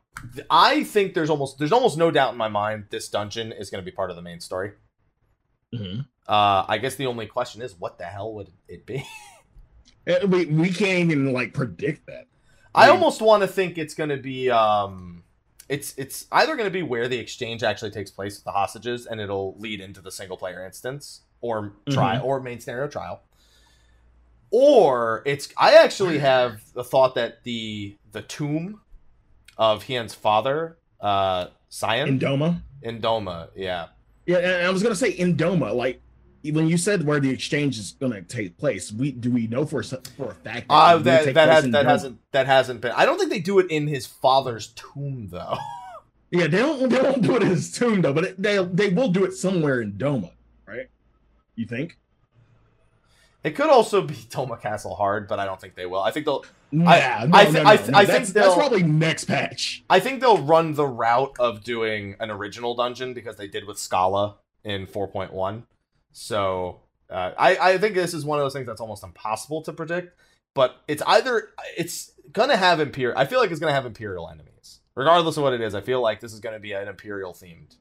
I 0.50 0.84
think 0.84 1.14
there's 1.14 1.30
almost 1.30 1.60
there's 1.60 1.72
almost 1.72 1.98
no 1.98 2.12
doubt 2.12 2.34
in 2.34 2.38
my 2.38 2.50
mind 2.50 2.88
this 2.90 3.08
dungeon 3.08 3.54
is 3.54 3.70
going 3.70 3.82
to 3.82 3.90
be 3.90 3.96
part 3.96 4.10
of 4.10 4.18
the 4.18 4.22
main 4.22 4.42
story. 4.42 4.74
hmm 5.74 6.02
Uh 6.28 6.66
I 6.68 6.78
guess 6.78 6.96
the 6.96 7.06
only 7.06 7.26
question 7.28 7.62
is 7.62 7.74
what 7.80 8.00
the 8.00 8.04
hell 8.06 8.34
would 8.34 8.52
it 8.68 8.86
be? 8.86 9.06
Eh, 10.08 10.26
We 10.26 10.46
we 10.48 10.70
can't 10.72 11.10
even 11.10 11.32
like 11.32 11.54
predict 11.54 12.06
that. 12.08 12.28
I 12.76 12.90
almost 12.90 13.22
want 13.22 13.42
to 13.42 13.48
think 13.48 13.78
it's 13.78 13.94
going 13.94 14.10
to 14.10 14.18
be 14.18 14.50
um 14.50 15.24
it's 15.70 15.94
it's 15.98 16.28
either 16.32 16.56
going 16.56 16.68
to 16.68 16.74
be 16.74 16.84
where 16.84 17.08
the 17.08 17.18
exchange 17.18 17.64
actually 17.64 17.92
takes 17.92 18.12
place 18.12 18.36
with 18.36 18.44
the 18.44 18.52
hostages 18.52 19.06
and 19.08 19.20
it'll 19.20 19.56
lead 19.58 19.82
into 19.82 20.02
the 20.02 20.12
single 20.12 20.38
player 20.38 20.66
instance 20.66 21.22
or 21.42 21.74
trial 21.90 22.24
or 22.24 22.40
main 22.40 22.60
scenario 22.60 22.88
trial. 22.88 23.22
Or 24.52 25.24
it's 25.26 25.50
I 25.58 25.76
actually 25.76 26.20
have 26.20 26.62
the 26.74 26.84
thought 26.84 27.16
that 27.16 27.44
the 27.44 27.98
the 28.12 28.22
tomb 28.22 28.82
of 29.58 29.84
Hien's 29.84 30.14
father 30.14 30.78
uh 31.02 31.48
Kaien 31.72 32.20
Indoma. 32.20 32.62
Indoma, 32.84 33.50
yeah. 33.56 33.88
Yeah, 34.26 34.38
and 34.38 34.68
I 34.68 34.70
was 34.70 34.82
gonna 34.84 34.96
say 34.96 35.16
Indoma. 35.16 35.74
Like 35.74 36.02
when 36.52 36.68
you 36.68 36.78
said 36.78 37.06
where 37.06 37.20
the 37.20 37.30
exchange 37.30 37.78
is 37.80 37.92
gonna 38.00 38.22
take 38.22 38.58
place, 38.58 38.92
we 38.92 39.12
do 39.12 39.32
we 39.32 39.48
know 39.48 39.66
for 39.66 39.82
for 39.84 40.32
a 40.32 40.34
fact 40.36 40.66
Uh, 40.70 40.98
that 41.00 41.34
that 41.34 41.50
has, 41.50 41.70
that 41.72 41.86
hasn't 41.86 42.20
that 42.32 42.46
hasn't 42.48 42.82
been. 42.82 42.92
I 42.92 43.06
don't 43.06 43.18
think 43.18 43.30
they 43.32 43.40
do 43.40 43.60
it 43.60 43.70
in 43.70 43.88
his 43.88 44.06
father's 44.06 44.68
tomb 44.76 45.30
though. 45.32 45.58
Yeah, 46.32 46.48
they 46.48 46.58
don't 46.58 46.90
they 46.90 46.98
don't 46.98 47.22
do 47.22 47.36
it 47.38 47.44
in 47.44 47.50
his 47.50 47.72
tomb 47.72 48.02
though, 48.02 48.12
but 48.12 48.24
it, 48.26 48.42
they 48.42 48.62
they 48.66 48.90
will 48.90 49.10
do 49.10 49.24
it 49.24 49.34
somewhere 49.34 49.80
in 49.80 49.94
Doma, 49.94 50.32
right? 50.68 50.88
You 51.56 51.66
think? 51.66 51.98
It 53.44 53.52
could 53.56 53.70
also 53.70 54.02
be 54.02 54.14
Doma 54.30 54.60
Castle 54.60 54.96
Hard, 54.96 55.28
but 55.28 55.40
I 55.40 55.46
don't 55.46 55.62
think 55.62 55.76
they 55.76 55.86
will. 55.86 56.02
I 56.02 56.12
think 56.12 56.26
they'll. 56.26 56.44
Nah, 56.72 56.90
I- 56.92 57.26
no, 57.28 57.38
I 57.38 57.44
no, 57.46 57.52
thi- 57.52 57.64
no, 57.64 57.70
I 57.70 57.76
no, 57.76 57.82
thi- 57.82 57.94
I 57.94 58.06
think 58.06 58.08
that's, 58.08 58.32
that's 58.32 58.56
probably 58.56 58.84
next 58.84 59.26
patch. 59.26 59.84
I 59.90 60.00
think 60.00 60.20
they'll 60.20 60.42
run 60.42 60.74
the 60.74 60.88
route 60.88 61.36
of 61.40 61.64
doing 61.64 62.16
an 62.20 62.32
original 62.32 62.76
dungeon 62.76 63.14
because 63.14 63.38
they 63.38 63.48
did 63.48 63.66
with 63.66 63.78
Skalla 63.78 64.34
in 64.64 64.88
4.1. 64.88 65.64
So 66.18 66.80
uh, 67.10 67.32
I 67.38 67.58
I 67.58 67.78
think 67.78 67.94
this 67.94 68.14
is 68.14 68.24
one 68.24 68.40
of 68.40 68.46
those 68.46 68.54
things 68.54 68.66
that's 68.66 68.80
almost 68.80 69.04
impossible 69.04 69.62
to 69.64 69.74
predict. 69.74 70.18
But 70.54 70.78
it's 70.88 71.04
either 71.06 71.50
it's 71.78 72.14
gonna 72.32 72.56
have 72.56 72.80
imperial. 72.80 73.18
I 73.18 73.26
feel 73.26 73.40
like 73.42 73.52
it's 73.52 73.60
gonna 73.60 73.74
have 73.74 73.86
imperial 73.86 74.30
enemies, 74.30 74.80
regardless 74.96 75.36
of 75.36 75.44
what 75.44 75.52
it 75.52 75.60
is. 75.60 75.76
I 75.76 75.82
feel 75.82 76.02
like 76.02 76.22
this 76.22 76.32
is 76.32 76.40
gonna 76.40 76.60
be 76.60 76.72
an 76.72 76.88
imperial 76.88 77.34
themed 77.34 77.76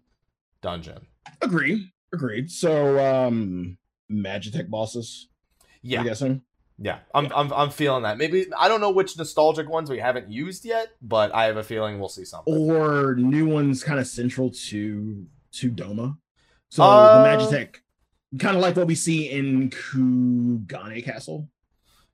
dungeon. 0.62 1.06
Agreed. 1.40 1.92
Agreed. 2.12 2.50
So 2.50 2.98
um 2.98 3.78
Magitech 4.10 4.68
bosses, 4.68 5.28
Yeah, 5.82 6.00
I'm 6.00 6.04
guessing. 6.06 6.42
Yeah, 6.76 6.98
I'm, 7.14 7.30
I'm 7.32 7.52
I'm 7.52 7.70
feeling 7.70 8.02
that. 8.02 8.18
Maybe 8.18 8.46
I 8.58 8.66
don't 8.66 8.80
know 8.80 8.90
which 8.90 9.16
nostalgic 9.16 9.68
ones 9.68 9.88
we 9.88 10.00
haven't 10.00 10.28
used 10.28 10.64
yet, 10.64 10.88
but 11.00 11.32
I 11.32 11.44
have 11.44 11.56
a 11.56 11.62
feeling 11.62 12.00
we'll 12.00 12.08
see 12.08 12.24
something. 12.24 12.52
Or 12.52 13.14
new 13.14 13.46
ones 13.46 13.84
kind 13.84 14.00
of 14.00 14.08
central 14.08 14.50
to 14.50 15.24
to 15.52 15.70
Doma. 15.70 16.18
So 16.70 16.82
Uh, 16.82 17.22
the 17.22 17.28
Magitech 17.28 17.76
kind 18.38 18.56
of 18.56 18.62
like 18.62 18.76
what 18.76 18.86
we 18.86 18.94
see 18.94 19.30
in 19.30 19.70
Kugane 19.70 21.04
Castle. 21.04 21.48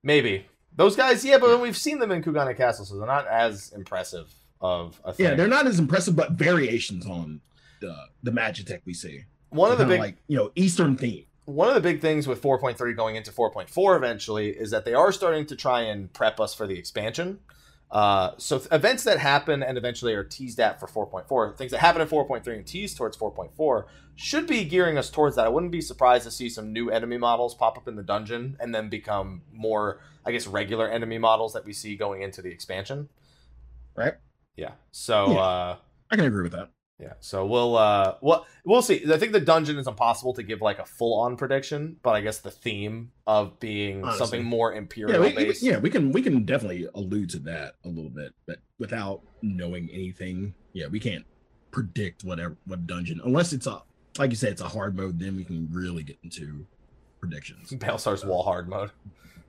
Maybe 0.02 0.46
those 0.76 0.96
guys, 0.96 1.24
yeah, 1.24 1.38
but 1.38 1.60
we've 1.60 1.76
seen 1.76 1.98
them 1.98 2.10
in 2.10 2.22
Kugane 2.22 2.56
Castle, 2.56 2.84
so 2.84 2.96
they're 2.96 3.06
not 3.06 3.26
as 3.26 3.72
impressive 3.72 4.32
of 4.60 5.00
a 5.04 5.12
thing. 5.12 5.26
Yeah, 5.26 5.34
they're 5.34 5.48
not 5.48 5.66
as 5.66 5.78
impressive, 5.78 6.16
but 6.16 6.32
variations 6.32 7.06
on 7.06 7.40
the 7.80 7.96
the 8.22 8.30
Magitech 8.30 8.80
we 8.84 8.94
see. 8.94 9.24
one 9.50 9.72
of 9.72 9.78
the 9.78 9.86
big 9.86 10.00
like 10.00 10.16
you 10.28 10.36
know 10.36 10.52
Eastern 10.54 10.96
theme. 10.96 11.24
one 11.46 11.68
of 11.68 11.74
the 11.74 11.80
big 11.80 12.00
things 12.00 12.26
with 12.28 12.40
4.3 12.42 12.96
going 12.96 13.16
into 13.16 13.32
4.4 13.32 13.96
eventually 13.96 14.50
is 14.50 14.70
that 14.70 14.84
they 14.84 14.94
are 14.94 15.12
starting 15.12 15.46
to 15.46 15.56
try 15.56 15.80
and 15.82 16.12
prep 16.12 16.38
us 16.40 16.54
for 16.54 16.66
the 16.66 16.78
expansion. 16.78 17.40
Uh, 17.90 18.32
so 18.36 18.62
events 18.70 19.02
that 19.02 19.18
happen 19.18 19.62
and 19.62 19.76
eventually 19.76 20.14
are 20.14 20.22
teased 20.22 20.60
at 20.60 20.78
for 20.78 20.86
4.4, 20.86 21.56
things 21.56 21.72
that 21.72 21.78
happen 21.78 22.00
in 22.00 22.06
4.3 22.06 22.46
and 22.46 22.66
teased 22.66 22.96
towards 22.96 23.16
4.4, 23.16 23.84
should 24.14 24.46
be 24.46 24.64
gearing 24.64 24.96
us 24.96 25.10
towards 25.10 25.36
that. 25.36 25.46
I 25.46 25.48
wouldn't 25.48 25.72
be 25.72 25.80
surprised 25.80 26.24
to 26.24 26.30
see 26.30 26.48
some 26.48 26.72
new 26.72 26.90
enemy 26.90 27.18
models 27.18 27.54
pop 27.54 27.76
up 27.76 27.88
in 27.88 27.96
the 27.96 28.02
dungeon 28.02 28.56
and 28.60 28.74
then 28.74 28.88
become 28.88 29.42
more, 29.52 30.00
I 30.24 30.30
guess, 30.30 30.46
regular 30.46 30.88
enemy 30.88 31.18
models 31.18 31.52
that 31.54 31.64
we 31.64 31.72
see 31.72 31.96
going 31.96 32.22
into 32.22 32.42
the 32.42 32.50
expansion. 32.50 33.08
Right. 33.96 34.14
Yeah. 34.56 34.72
So. 34.92 35.32
Yeah. 35.32 35.38
Uh, 35.40 35.76
I 36.12 36.16
can 36.16 36.26
agree 36.26 36.42
with 36.42 36.52
that. 36.52 36.70
Yeah, 37.00 37.14
so 37.20 37.46
we'll 37.46 37.76
uh 37.78 38.16
well 38.20 38.46
we'll 38.64 38.82
see. 38.82 39.02
I 39.10 39.16
think 39.16 39.32
the 39.32 39.40
dungeon 39.40 39.78
is 39.78 39.86
impossible 39.86 40.34
to 40.34 40.42
give 40.42 40.60
like 40.60 40.78
a 40.78 40.84
full 40.84 41.18
on 41.20 41.36
prediction, 41.36 41.96
but 42.02 42.10
I 42.10 42.20
guess 42.20 42.38
the 42.40 42.50
theme 42.50 43.12
of 43.26 43.58
being 43.58 44.02
Honestly. 44.04 44.18
something 44.18 44.44
more 44.44 44.72
Yeah, 44.72 44.78
imperial 44.78 45.20
we, 45.22 45.28
we- 45.28 45.34
based. 45.34 45.62
yeah, 45.62 45.78
we 45.78 45.88
can 45.88 46.12
we 46.12 46.20
can 46.20 46.44
definitely 46.44 46.86
allude 46.94 47.30
to 47.30 47.38
that 47.40 47.76
a 47.84 47.88
little 47.88 48.10
bit, 48.10 48.34
but 48.46 48.58
without 48.78 49.22
knowing 49.40 49.88
anything, 49.92 50.52
yeah, 50.74 50.88
we 50.88 51.00
can't 51.00 51.24
predict 51.70 52.22
whatever 52.22 52.56
what 52.66 52.86
dungeon 52.86 53.20
unless 53.24 53.52
it's 53.54 53.66
a 53.66 53.80
like 54.18 54.28
you 54.30 54.36
said, 54.36 54.52
it's 54.52 54.60
a 54.60 54.68
hard 54.68 54.94
mode. 54.94 55.18
Then 55.18 55.36
we 55.36 55.44
can 55.44 55.68
really 55.72 56.02
get 56.02 56.18
into 56.22 56.66
predictions. 57.18 57.70
Baelsar's 57.70 58.24
Wall 58.26 58.42
hard 58.42 58.68
mode. 58.68 58.90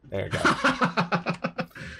There 0.09 0.25
you 0.25 0.29
go. 0.29 0.39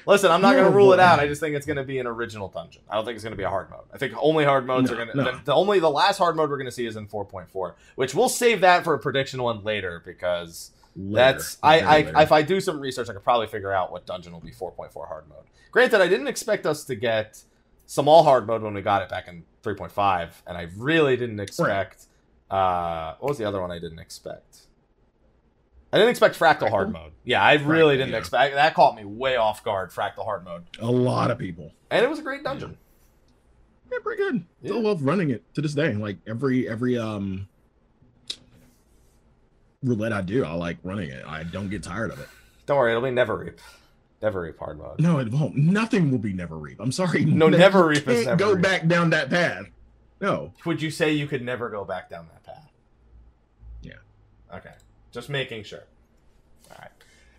Listen, 0.05 0.32
I'm 0.32 0.41
not 0.41 0.55
gonna 0.55 0.67
Oh, 0.69 0.71
rule 0.71 0.93
it 0.93 0.99
out. 0.99 1.19
I 1.19 1.27
just 1.27 1.41
think 1.41 1.55
it's 1.55 1.65
gonna 1.65 1.84
be 1.84 1.99
an 1.99 2.07
original 2.07 2.47
dungeon. 2.47 2.82
I 2.89 2.95
don't 2.95 3.05
think 3.05 3.15
it's 3.15 3.23
gonna 3.23 3.36
be 3.36 3.43
a 3.43 3.49
hard 3.49 3.69
mode. 3.69 3.86
I 3.93 3.97
think 3.97 4.13
only 4.19 4.45
hard 4.45 4.65
modes 4.65 4.89
No, 4.91 4.97
are 4.97 5.05
gonna. 5.05 5.15
no. 5.23 5.32
The, 5.38 5.41
the 5.45 5.53
only 5.53 5.79
the 5.79 5.89
last 5.89 6.17
hard 6.17 6.36
mode 6.36 6.49
we're 6.49 6.57
gonna 6.57 6.71
see 6.71 6.86
is 6.86 6.95
in 6.95 7.07
4.4, 7.07 7.73
which 7.95 8.13
we'll 8.15 8.29
save 8.29 8.61
that 8.61 8.84
for 8.84 8.93
a 8.93 8.99
prediction 8.99 9.41
one 9.41 9.63
later 9.63 10.01
because 10.05 10.71
Later, 10.93 11.15
That's 11.15 11.57
I, 11.63 11.79
very 12.03 12.13
I 12.15 12.21
if 12.23 12.32
I 12.34 12.41
do 12.41 12.59
some 12.59 12.77
research, 12.82 13.09
I 13.09 13.13
could 13.13 13.23
probably 13.23 13.47
figure 13.47 13.71
out 13.71 13.93
what 13.93 14.05
dungeon 14.05 14.34
will 14.34 14.41
be 14.41 14.51
4.4 14.51 15.07
hard 15.07 15.29
mode. 15.29 15.45
Granted, 15.71 16.01
I 16.01 16.07
didn't 16.09 16.27
expect 16.27 16.65
us 16.65 16.84
to 16.84 16.95
get 16.95 17.41
Sohm 17.86 18.09
Al 18.09 18.23
hard 18.23 18.45
mode 18.45 18.61
when 18.61 18.73
we 18.73 18.82
got 18.82 19.01
it 19.01 19.07
back 19.07 19.29
in 19.29 19.45
3.5, 19.63 20.32
and 20.47 20.57
I 20.57 20.67
really 20.75 21.15
didn't 21.15 21.39
expect. 21.39 22.07
Uh, 22.49 23.15
what 23.19 23.29
was 23.29 23.38
the 23.38 23.45
other 23.45 23.61
one 23.61 23.71
I 23.71 23.79
didn't 23.79 23.99
expect? 23.99 24.63
I 25.93 25.97
didn't 25.97 26.09
expect 26.11 26.39
fractal, 26.39 26.69
hard 26.69 26.91
mode. 26.91 27.11
Yeah, 27.25 27.41
I 27.41 27.53
really 27.55 27.95
Fractal, 27.95 27.97
didn't 27.97 28.11
yeah. 28.13 28.17
expect 28.17 28.55
that. 28.55 28.73
Caught 28.73 28.95
me 28.95 29.05
way 29.05 29.35
off 29.35 29.63
guard. 29.63 29.91
Fractal 29.91 30.23
hard 30.23 30.45
mode, 30.45 30.63
a 30.79 30.89
lot 30.89 31.31
of 31.31 31.37
people. 31.37 31.73
and 31.89 32.03
it 32.03 32.09
was 32.09 32.19
a 32.19 32.23
great 32.23 32.43
dungeon. 32.43 32.77
Yeah, 33.91 33.97
pretty 34.01 34.23
good. 34.23 34.45
Still 34.63 34.77
Yeah. 34.81 34.87
love 34.89 35.03
running 35.03 35.31
it 35.31 35.43
to 35.55 35.61
this 35.61 35.73
day. 35.73 35.93
Like 35.93 36.17
every 36.25 36.69
every 36.69 36.97
um 36.97 37.49
roulette 39.83 40.13
I 40.13 40.21
do, 40.21 40.45
I 40.45 40.53
like 40.53 40.77
running 40.83 41.09
it. 41.09 41.25
I 41.27 41.43
don't 41.43 41.69
get 41.69 41.83
tired 41.83 42.11
of 42.11 42.19
it. 42.19 42.29
Don't 42.65 42.77
worry, 42.77 42.91
it'll 42.91 43.03
be 43.03 43.09
Neverreap. 43.09 43.57
Never 44.21 44.41
reap 44.41 44.59
hard 44.59 44.77
mode. 44.77 44.99
No, 44.99 45.17
it 45.17 45.31
won't. 45.31 45.55
Nothing 45.57 46.11
will 46.11 46.19
be 46.19 46.33
Neverreap. 46.33 46.75
I'm 46.79 46.91
sorry. 46.91 47.25
No, 47.25 47.47
You 47.47 47.57
never 47.57 47.85
reap 47.87 48.07
is 48.07 48.25
never 48.27 48.37
go 48.37 48.53
reap. 48.53 48.61
back 48.61 48.87
down 48.87 49.09
that 49.09 49.29
path. 49.29 49.65
No. 50.21 50.53
Would 50.65 50.81
you 50.81 50.91
say 50.91 51.11
you 51.11 51.27
could 51.27 51.41
never 51.41 51.69
go 51.69 51.83
back 51.83 52.09
down 52.09 52.27
that? 52.27 52.40
Yeah. 52.40 52.40
Just 55.12 55.30
making 55.30 55.64
sure. 55.64 55.84
All 56.70 56.78
right. 56.80 56.91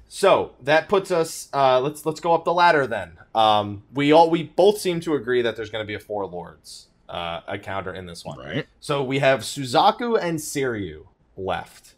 So 0.09 0.53
that 0.62 0.89
puts 0.89 1.11
us. 1.11 1.49
Uh, 1.53 1.81
let's 1.81 2.05
let's 2.05 2.20
go 2.20 2.35
up 2.35 2.45
the 2.45 2.53
ladder 2.53 2.87
then. 2.87 3.18
Um, 3.35 3.85
we 3.93 4.12
all 4.12 4.31
we 4.31 4.43
both 4.43 4.79
seem 4.79 5.01
to 5.01 5.14
agree 5.14 5.43
that 5.43 5.57
there's 5.57 5.70
going 5.70 5.83
to 5.83 5.87
be 5.87 5.95
a 5.95 6.01
four 6.01 6.27
lords 6.27 6.89
uh, 7.09 7.41
encounter 7.49 7.95
in 7.95 8.07
this 8.07 8.25
one. 8.25 8.39
Right. 8.39 8.66
So 8.81 9.03
we 9.03 9.20
have 9.20 9.41
Suzaku 9.41 10.20
and 10.20 10.39
Seiryu 10.39 11.07
left. 11.37 11.95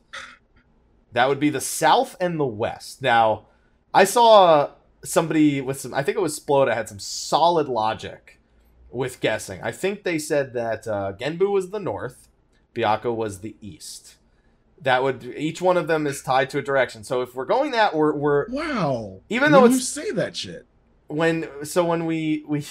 That 1.12 1.28
would 1.28 1.40
be 1.40 1.50
the 1.50 1.60
south 1.60 2.16
and 2.20 2.38
the 2.40 2.46
west. 2.46 3.00
Now, 3.00 3.46
I 3.92 4.04
saw 4.04 4.70
somebody 5.04 5.60
with 5.60 5.80
some. 5.80 5.94
I 5.94 6.02
think 6.02 6.16
it 6.16 6.20
was 6.20 6.38
Sploda 6.38 6.74
had 6.74 6.88
some 6.88 6.98
solid 6.98 7.68
logic 7.68 8.40
with 8.90 9.20
guessing. 9.20 9.60
I 9.62 9.72
think 9.72 10.02
they 10.02 10.18
said 10.18 10.52
that 10.54 10.86
uh, 10.86 11.12
Genbu 11.18 11.50
was 11.50 11.70
the 11.70 11.80
north, 11.80 12.28
Byakko 12.74 13.14
was 13.14 13.40
the 13.40 13.56
east. 13.60 14.16
That 14.80 15.02
would 15.02 15.24
each 15.24 15.62
one 15.62 15.76
of 15.76 15.86
them 15.86 16.06
is 16.06 16.22
tied 16.22 16.50
to 16.50 16.58
a 16.58 16.62
direction. 16.62 17.04
So 17.04 17.22
if 17.22 17.34
we're 17.34 17.44
going 17.46 17.70
that, 17.72 17.94
we're 17.94 18.14
we're 18.14 18.48
Wow. 18.50 19.20
Even 19.28 19.52
though 19.52 19.62
When 19.62 19.72
you 19.72 19.78
say 19.78 20.10
that 20.10 20.36
shit. 20.36 20.66
when 21.06 21.48
so 21.64 21.84
when 21.84 22.06
we 22.06 22.44
we 22.46 22.64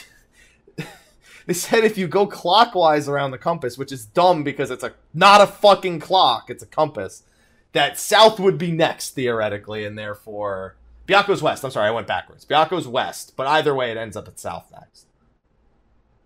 they 1.47 1.53
said 1.53 1.83
if 1.83 1.97
you 1.97 2.07
go 2.07 2.27
clockwise 2.27 3.07
around 3.09 3.31
the 3.31 3.37
compass, 3.37 3.77
which 3.77 3.91
is 3.91 4.05
dumb 4.05 4.43
because 4.43 4.69
it's 4.71 4.83
a 4.83 4.93
not 5.13 5.41
a 5.41 5.47
fucking 5.47 5.99
clock, 5.99 6.49
it's 6.49 6.63
a 6.63 6.67
compass. 6.67 7.23
That 7.71 7.97
south 7.97 8.39
would 8.39 8.57
be 8.59 8.71
next 8.71 9.11
theoretically, 9.11 9.83
and 9.83 9.97
therefore 9.97 10.75
Byakko's 11.07 11.41
west. 11.41 11.63
I'm 11.65 11.71
sorry, 11.71 11.87
I 11.87 11.91
went 11.91 12.07
backwards. 12.07 12.45
Byakko's 12.45 12.87
west, 12.87 13.33
but 13.35 13.47
either 13.47 13.73
way, 13.73 13.91
it 13.91 13.97
ends 13.97 14.15
up 14.15 14.27
at 14.27 14.39
south 14.39 14.71
next. 14.71 15.07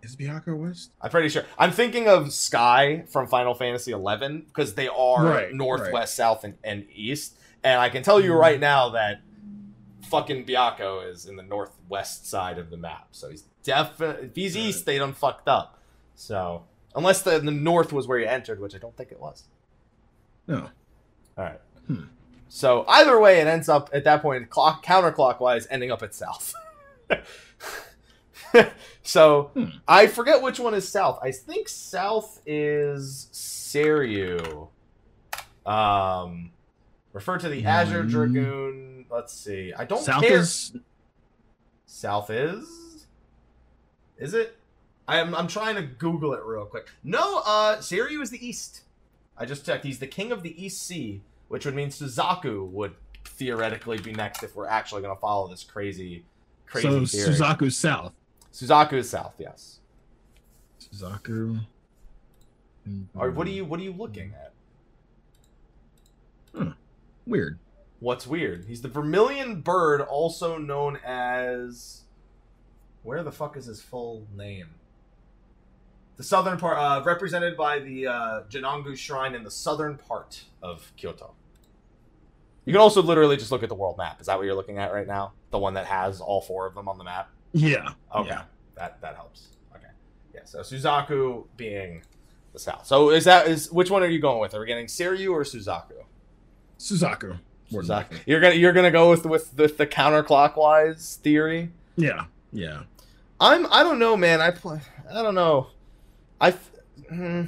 Is 0.03 0.15
Byakko 0.15 0.55
West? 0.57 0.91
I'm 1.01 1.09
pretty 1.09 1.29
sure. 1.29 1.43
I'm 1.57 1.71
thinking 1.71 2.07
of 2.07 2.31
Sky 2.31 3.03
from 3.09 3.27
Final 3.27 3.53
Fantasy 3.53 3.91
XI 3.91 4.37
because 4.47 4.75
they 4.75 4.87
are 4.87 5.25
Right, 5.25 5.53
northwest, 5.53 5.91
right. 5.93 6.07
south, 6.09 6.43
and, 6.43 6.55
and 6.63 6.85
east. 6.93 7.37
And 7.63 7.79
I 7.81 7.89
can 7.89 8.03
tell 8.03 8.21
you 8.21 8.31
Mhm. 8.33 8.39
right 8.39 8.59
now 8.59 8.89
that 8.89 9.21
fucking 10.03 10.45
Byakko 10.45 11.11
is 11.11 11.25
in 11.25 11.35
the 11.35 11.43
northwest 11.43 12.27
side 12.29 12.57
of 12.59 12.69
the 12.69 12.77
map. 12.77 13.07
So 13.11 13.29
he's 13.29 13.43
definitely. 13.63 14.27
If 14.27 14.35
he's 14.35 14.55
east, 14.55 14.85
they 14.85 14.97
done 14.97 15.13
fucked 15.13 15.47
up. 15.49 15.79
So 16.15 16.63
unless 16.95 17.23
the, 17.23 17.39
the 17.39 17.51
north 17.51 17.91
was 17.91 18.07
where 18.07 18.19
you 18.19 18.27
entered, 18.27 18.59
which 18.61 18.75
I 18.75 18.77
don't 18.77 18.95
think 18.95 19.11
it 19.11 19.19
was. 19.19 19.43
No. 20.47 20.69
All 21.37 21.43
right. 21.43 21.59
Hmm. 21.87 22.03
So 22.47 22.85
either 22.87 23.19
way, 23.19 23.41
it 23.41 23.47
ends 23.47 23.67
up 23.67 23.89
at 23.91 24.03
that 24.05 24.21
point 24.21 24.49
clock 24.49 24.85
counterclockwise, 24.85 25.67
ending 25.69 25.91
up 25.91 26.01
at 26.03 26.13
south. 26.13 26.53
so 29.03 29.51
Hmm. 29.53 29.65
I 29.87 30.07
forget 30.07 30.41
which 30.41 30.59
one 30.59 30.73
is 30.73 30.87
south. 30.87 31.19
I 31.21 31.31
think 31.31 31.67
south 31.69 32.41
is 32.45 33.29
Seiryu. 33.33 34.67
Um, 35.65 36.51
refer 37.13 37.37
to 37.37 37.49
the 37.49 37.65
Azure 37.65 38.03
Hmm. 38.03 38.09
Dragoon. 38.09 39.05
Let's 39.09 39.33
see. 39.33 39.73
I 39.77 39.85
don't 39.85 40.03
South 40.03 40.23
care. 40.23 40.39
is 40.39 40.73
South 41.85 42.29
is? 42.29 43.05
Is 44.17 44.33
it? 44.33 44.57
I'm 45.07 45.33
I'm 45.35 45.47
trying 45.47 45.75
to 45.75 45.83
Google 45.83 46.33
it 46.33 46.43
real 46.43 46.65
quick. 46.65 46.87
No, 47.03 47.39
uh 47.45 47.77
Seiryu 47.77 48.21
is 48.21 48.29
the 48.29 48.45
east. 48.45 48.81
I 49.37 49.45
just 49.45 49.65
checked. 49.65 49.85
He's 49.85 49.99
the 49.99 50.07
king 50.07 50.31
of 50.31 50.43
the 50.43 50.61
East 50.63 50.85
Sea, 50.85 51.21
which 51.47 51.65
would 51.65 51.75
mean 51.75 51.89
Suzaku 51.89 52.67
would 52.71 52.95
theoretically 53.25 53.99
be 53.99 54.11
next 54.11 54.41
if 54.43 54.55
we're 54.55 54.67
actually 54.67 55.01
gonna 55.03 55.15
follow 55.15 55.47
this 55.47 55.63
crazy 55.63 56.25
crazy 56.65 56.87
so 56.87 57.05
theory. 57.05 57.29
Suzaku's 57.35 57.77
south. 57.77 58.13
Suzaku 58.57 58.93
is 58.93 59.07
south, 59.07 59.35
yes. 59.37 59.81
Suzaku. 60.79 61.59
Or 63.13 63.29
what 63.29 63.45
are 63.45 63.51
you 63.51 63.63
what 63.65 63.79
are 63.79 63.83
you 63.83 63.93
looking 63.93 64.33
at? 66.55 66.73
Weird. 67.27 67.59
What's 67.99 68.25
weird? 68.25 68.65
He's 68.65 68.81
the 68.81 68.87
vermilion 68.87 69.61
bird, 69.61 70.01
also 70.01 70.57
known 70.57 70.97
as. 71.05 72.01
Where 73.03 73.21
the 73.21 73.31
fuck 73.31 73.55
is 73.57 73.65
his 73.65 73.79
full 73.79 74.25
name? 74.35 74.69
The 76.15 76.23
southern 76.23 76.57
part, 76.57 76.79
uh, 76.79 77.03
represented 77.05 77.55
by 77.55 77.77
the 77.79 78.07
uh, 78.07 78.95
Shrine 78.95 79.35
in 79.35 79.43
the 79.43 79.51
southern 79.51 79.97
part 79.97 80.45
of 80.63 80.91
Kyoto. 80.97 81.35
You 82.65 82.73
can 82.73 82.81
also 82.81 83.03
literally 83.03 83.37
just 83.37 83.51
look 83.51 83.61
at 83.61 83.69
the 83.69 83.75
world 83.75 83.97
map. 83.97 84.19
Is 84.19 84.25
that 84.25 84.37
what 84.37 84.45
you're 84.45 84.55
looking 84.55 84.79
at 84.79 84.91
right 84.91 85.07
now? 85.07 85.33
The 85.51 85.59
one 85.59 85.75
that 85.75 85.85
has 85.85 86.19
all 86.19 86.41
four 86.41 86.65
of 86.65 86.73
them 86.73 86.87
on 86.89 86.97
the 86.97 87.03
map. 87.03 87.29
Yeah. 87.57 87.89
Okay, 88.15 88.29
Yeah. 88.29 88.43
that 88.75 89.01
that 89.01 89.15
helps. 89.15 89.47
Okay, 89.75 89.87
yeah. 90.33 90.41
So 90.45 90.59
Suzaku 90.59 91.45
being 91.57 92.03
the 92.53 92.59
south. 92.59 92.85
So 92.85 93.09
is 93.09 93.25
that 93.25 93.47
is 93.47 93.71
which 93.71 93.89
one 93.89 94.03
are 94.03 94.07
you 94.07 94.19
going 94.19 94.39
with? 94.39 94.53
Are 94.53 94.59
we 94.59 94.65
getting 94.67 94.85
Seiryu 94.87 95.31
or 95.31 95.43
Suzaku? 95.43 96.03
Suzaku. 96.79 97.39
Suzaku. 97.71 98.19
You're 98.25 98.39
gonna 98.39 98.55
you're 98.55 98.73
gonna 98.73 98.91
go 98.91 99.09
with 99.09 99.25
with 99.25 99.57
with 99.57 99.77
the 99.77 99.87
counterclockwise 99.87 101.17
theory. 101.17 101.71
Yeah. 101.95 102.25
Yeah. 102.53 102.83
I'm 103.39 103.65
I 103.71 103.83
don't 103.83 103.99
know, 103.99 104.15
man. 104.17 104.41
I 104.41 104.51
play. 104.51 104.79
I 105.09 105.21
don't 105.21 105.35
know. 105.35 105.67
I. 106.39 106.51
hmm. 107.09 107.43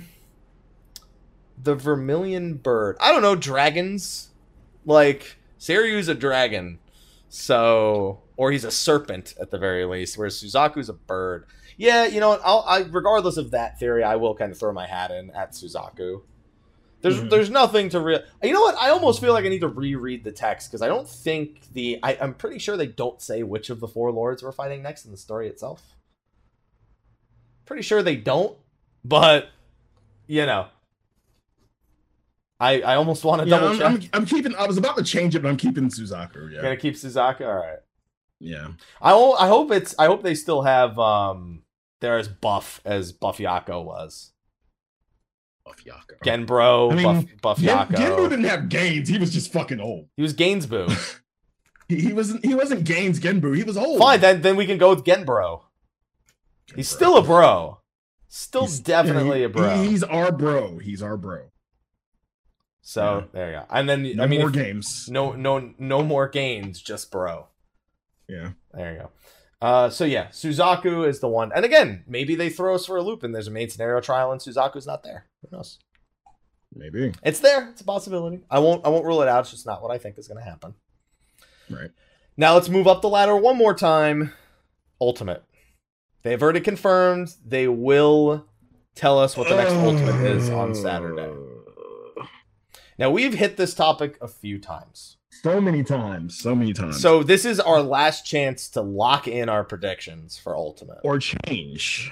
the 1.62 1.76
vermilion 1.76 2.56
bird. 2.56 2.98
I 3.00 3.12
don't 3.12 3.22
know 3.22 3.36
dragons. 3.36 4.30
Like 4.86 5.38
Seiryu's 5.60 6.08
a 6.08 6.16
dragon, 6.16 6.80
so 7.28 8.22
or 8.40 8.54
he's 8.54 8.64
a 8.64 8.72
serpent 8.72 9.34
at 9.42 9.52
the 9.52 9.58
very 9.58 9.84
least. 9.84 10.18
Whereas 10.18 10.42
Suzaku's 10.42 10.88
a 10.88 10.94
bird. 10.94 11.46
Yeah, 11.76 12.06
you 12.06 12.22
know 12.22 12.30
what? 12.30 12.42
I'll, 12.44 12.64
I 12.66 12.80
regardless 12.90 13.36
of 13.36 13.52
that 13.52 13.78
theory, 13.80 14.02
I 14.02 14.16
will 14.16 14.34
kind 14.34 14.50
of 14.50 14.58
throw 14.58 14.72
my 14.72 14.88
hat 14.88 15.12
in 15.12 15.30
at 15.32 15.52
Suzaku. 15.52 16.22
There's 17.02 17.20
Mhm. 17.20 17.30
there's 17.30 17.50
nothing 17.50 17.90
to 17.90 18.00
real. 18.00 18.22
You 18.42 18.54
know 18.54 18.62
what? 18.62 18.76
I 18.78 18.90
almost 18.92 19.20
feel 19.20 19.34
like 19.34 19.44
I 19.44 19.50
need 19.50 19.60
to 19.60 19.68
reread 19.68 20.24
the 20.24 20.32
text 20.32 20.70
because 20.72 20.82
I 20.82 20.88
don't 20.88 21.08
think 21.08 21.74
the. 21.74 22.00
I, 22.02 22.18
I'm 22.22 22.34
pretty 22.34 22.60
sure 22.60 22.78
they 22.78 22.88
don't 22.88 23.22
say 23.22 23.44
which 23.44 23.70
of 23.70 23.82
the 23.82 23.88
four 23.90 24.10
lords 24.12 24.42
we're 24.42 24.54
fighting 24.54 24.82
next 24.84 25.04
in 25.06 25.12
the 25.12 25.18
story 25.18 25.48
itself. 25.50 25.96
Pretty 27.66 27.84
sure 27.84 28.02
they 28.02 28.16
don't, 28.16 28.58
but 29.04 29.50
you 30.28 30.46
know, 30.46 30.68
I 32.60 32.82
I 32.82 32.96
almost 32.96 33.24
want 33.26 33.42
to 33.42 33.48
Yeah, 33.48 33.60
double 33.60 33.68
I'm, 33.86 34.00
check. 34.00 34.10
I'm, 34.14 34.22
I'm 34.22 34.26
keeping. 34.26 34.56
I 34.56 34.66
was 34.66 34.78
about 34.78 34.96
to 34.98 35.04
change 35.04 35.36
it, 35.36 35.42
but 35.42 35.50
I'm 35.50 35.58
keeping 35.58 35.90
Suzaku. 35.90 36.52
Yeah. 36.54 36.62
Gonna 36.62 36.78
keep 36.78 36.96
Suzaku. 36.96 37.42
All 37.48 37.56
right. 37.56 37.80
Yeah. 38.40 38.70
I 39.02 39.12
ho- 39.12 39.34
I 39.34 39.48
hope 39.48 39.72
it's 39.72 39.94
I 40.00 40.06
hope 40.06 40.24
they 40.24 40.36
still 40.36 40.62
have 40.64 40.98
um 41.00 41.64
they're 42.02 42.18
as 42.18 42.28
buff 42.30 42.80
as 42.86 43.12
Buff 43.12 43.38
Yako 43.40 43.84
was. 43.84 44.32
Buff 45.66 45.84
Yako. 45.84 46.20
Genbro, 46.24 46.92
I 46.92 46.96
mean, 46.96 47.04
Buff, 47.04 47.26
Buff 47.42 47.60
Gen- 47.60 47.78
Yako. 47.78 47.96
Genbu 47.96 48.30
didn't 48.30 48.46
have 48.46 48.70
gains. 48.70 49.10
He 49.10 49.18
was 49.18 49.32
just 49.34 49.52
fucking 49.52 49.80
old. 49.80 50.08
he 50.16 50.22
was 50.24 50.34
Gainsboo. 50.34 51.20
He, 51.90 52.00
he 52.02 52.14
wasn't. 52.14 52.46
He 52.46 52.54
wasn't 52.54 52.84
gains 52.84 53.20
Genbu. 53.20 53.58
He 53.58 53.64
was 53.64 53.76
old. 53.76 53.98
Fine, 53.98 54.20
then 54.22 54.42
then 54.44 54.56
we 54.56 54.68
can 54.68 54.78
go 54.78 54.92
with 54.92 55.04
Genbro. 55.04 55.64
He's 56.76 56.88
still 56.88 57.18
a 57.18 57.24
bro. 57.24 57.80
Still 58.28 58.62
He's- 58.68 58.78
definitely 58.78 59.40
yeah, 59.40 59.48
a 59.48 59.50
bro. 59.50 59.82
he- 59.82 59.90
he's 59.90 60.04
our 60.04 60.32
bro. 60.32 60.78
He's 60.78 61.02
our 61.02 61.18
bro. 61.18 61.50
so 62.82 63.02
yeah. 63.22 63.26
there 63.34 63.52
you 63.52 63.58
go. 63.58 63.66
And 63.72 63.90
then 63.90 64.16
No 64.18 64.24
I 64.24 64.28
mean 64.28 64.42
more 64.42 64.50
if- 64.50 64.54
games. 64.56 65.08
no 65.10 65.32
no 65.32 65.74
no 65.80 66.04
more 66.04 66.28
gains, 66.30 66.80
just 66.80 67.10
bro. 67.10 67.48
Yeah. 68.30 68.52
There 68.74 68.94
you 68.94 69.00
go. 69.00 69.10
Uh, 69.62 69.90
so 69.90 70.06
yeah, 70.06 70.28
Suzaku 70.28 71.06
is 71.06 71.20
the 71.20 71.28
one, 71.28 71.52
and 71.54 71.66
again, 71.66 72.06
maybe 72.08 72.36
they 72.36 72.50
throw 72.50 72.76
us 72.76 72.86
for 72.86 72.96
a 72.96 73.02
loop, 73.02 73.24
and 73.24 73.36
there's 73.36 73.48
a 73.48 73.52
main 73.52 73.70
scenario 73.70 74.00
trial, 74.00 74.32
and 74.32 74.40
Suzaku's 74.40 74.88
not 74.88 75.04
there. 75.04 75.26
Who 75.42 75.58
knows? 75.58 75.80
Maybe. 76.74 77.12
It's 77.24 77.40
there. 77.40 77.70
It's 77.72 77.82
a 77.82 77.84
possibility. 77.84 78.42
I 78.50 78.60
won't. 78.60 78.86
I 78.86 78.90
won't 78.90 79.06
rule 79.06 79.22
it 79.22 79.28
out. 79.28 79.42
It's 79.42 79.52
just 79.52 79.66
not 79.66 79.82
what 79.82 79.92
I 79.92 79.98
think 79.98 80.18
is 80.18 80.28
going 80.28 80.38
to 80.38 80.50
happen. 80.50 80.76
Right. 81.70 81.90
Now 82.38 82.54
let's 82.54 82.70
move 82.70 82.88
up 82.88 83.02
the 83.02 83.10
ladder 83.10 83.36
one 83.36 83.58
more 83.58 83.74
time. 83.74 84.32
Ultimate. 85.02 85.44
They've 86.24 86.42
already 86.42 86.62
confirmed 86.62 87.34
they 87.46 87.68
will 87.68 88.46
tell 88.96 89.20
us 89.20 89.36
what 89.36 89.50
the 89.50 89.56
next 89.56 89.74
ultimate 89.74 90.26
is 90.26 90.50
on 90.50 90.76
Saturday. 90.76 91.32
Now 92.98 93.10
we've 93.10 93.34
hit 93.34 93.58
this 93.58 93.74
topic 93.74 94.18
a 94.22 94.28
few 94.28 94.60
times. 94.60 95.18
So 95.32 95.62
many 95.62 95.84
times. 95.84 96.38
So 96.38 96.56
many 96.56 96.74
times. 96.74 97.02
So 97.02 97.24
this 97.24 97.46
is 97.46 97.60
our 97.60 97.82
last 97.82 98.26
chance 98.26 98.68
to 98.70 98.82
lock 98.82 99.28
in 99.28 99.48
our 99.48 99.64
predictions 99.64 100.38
for 100.38 100.56
ultimate. 100.56 101.00
or 101.04 101.20
change. 101.20 102.12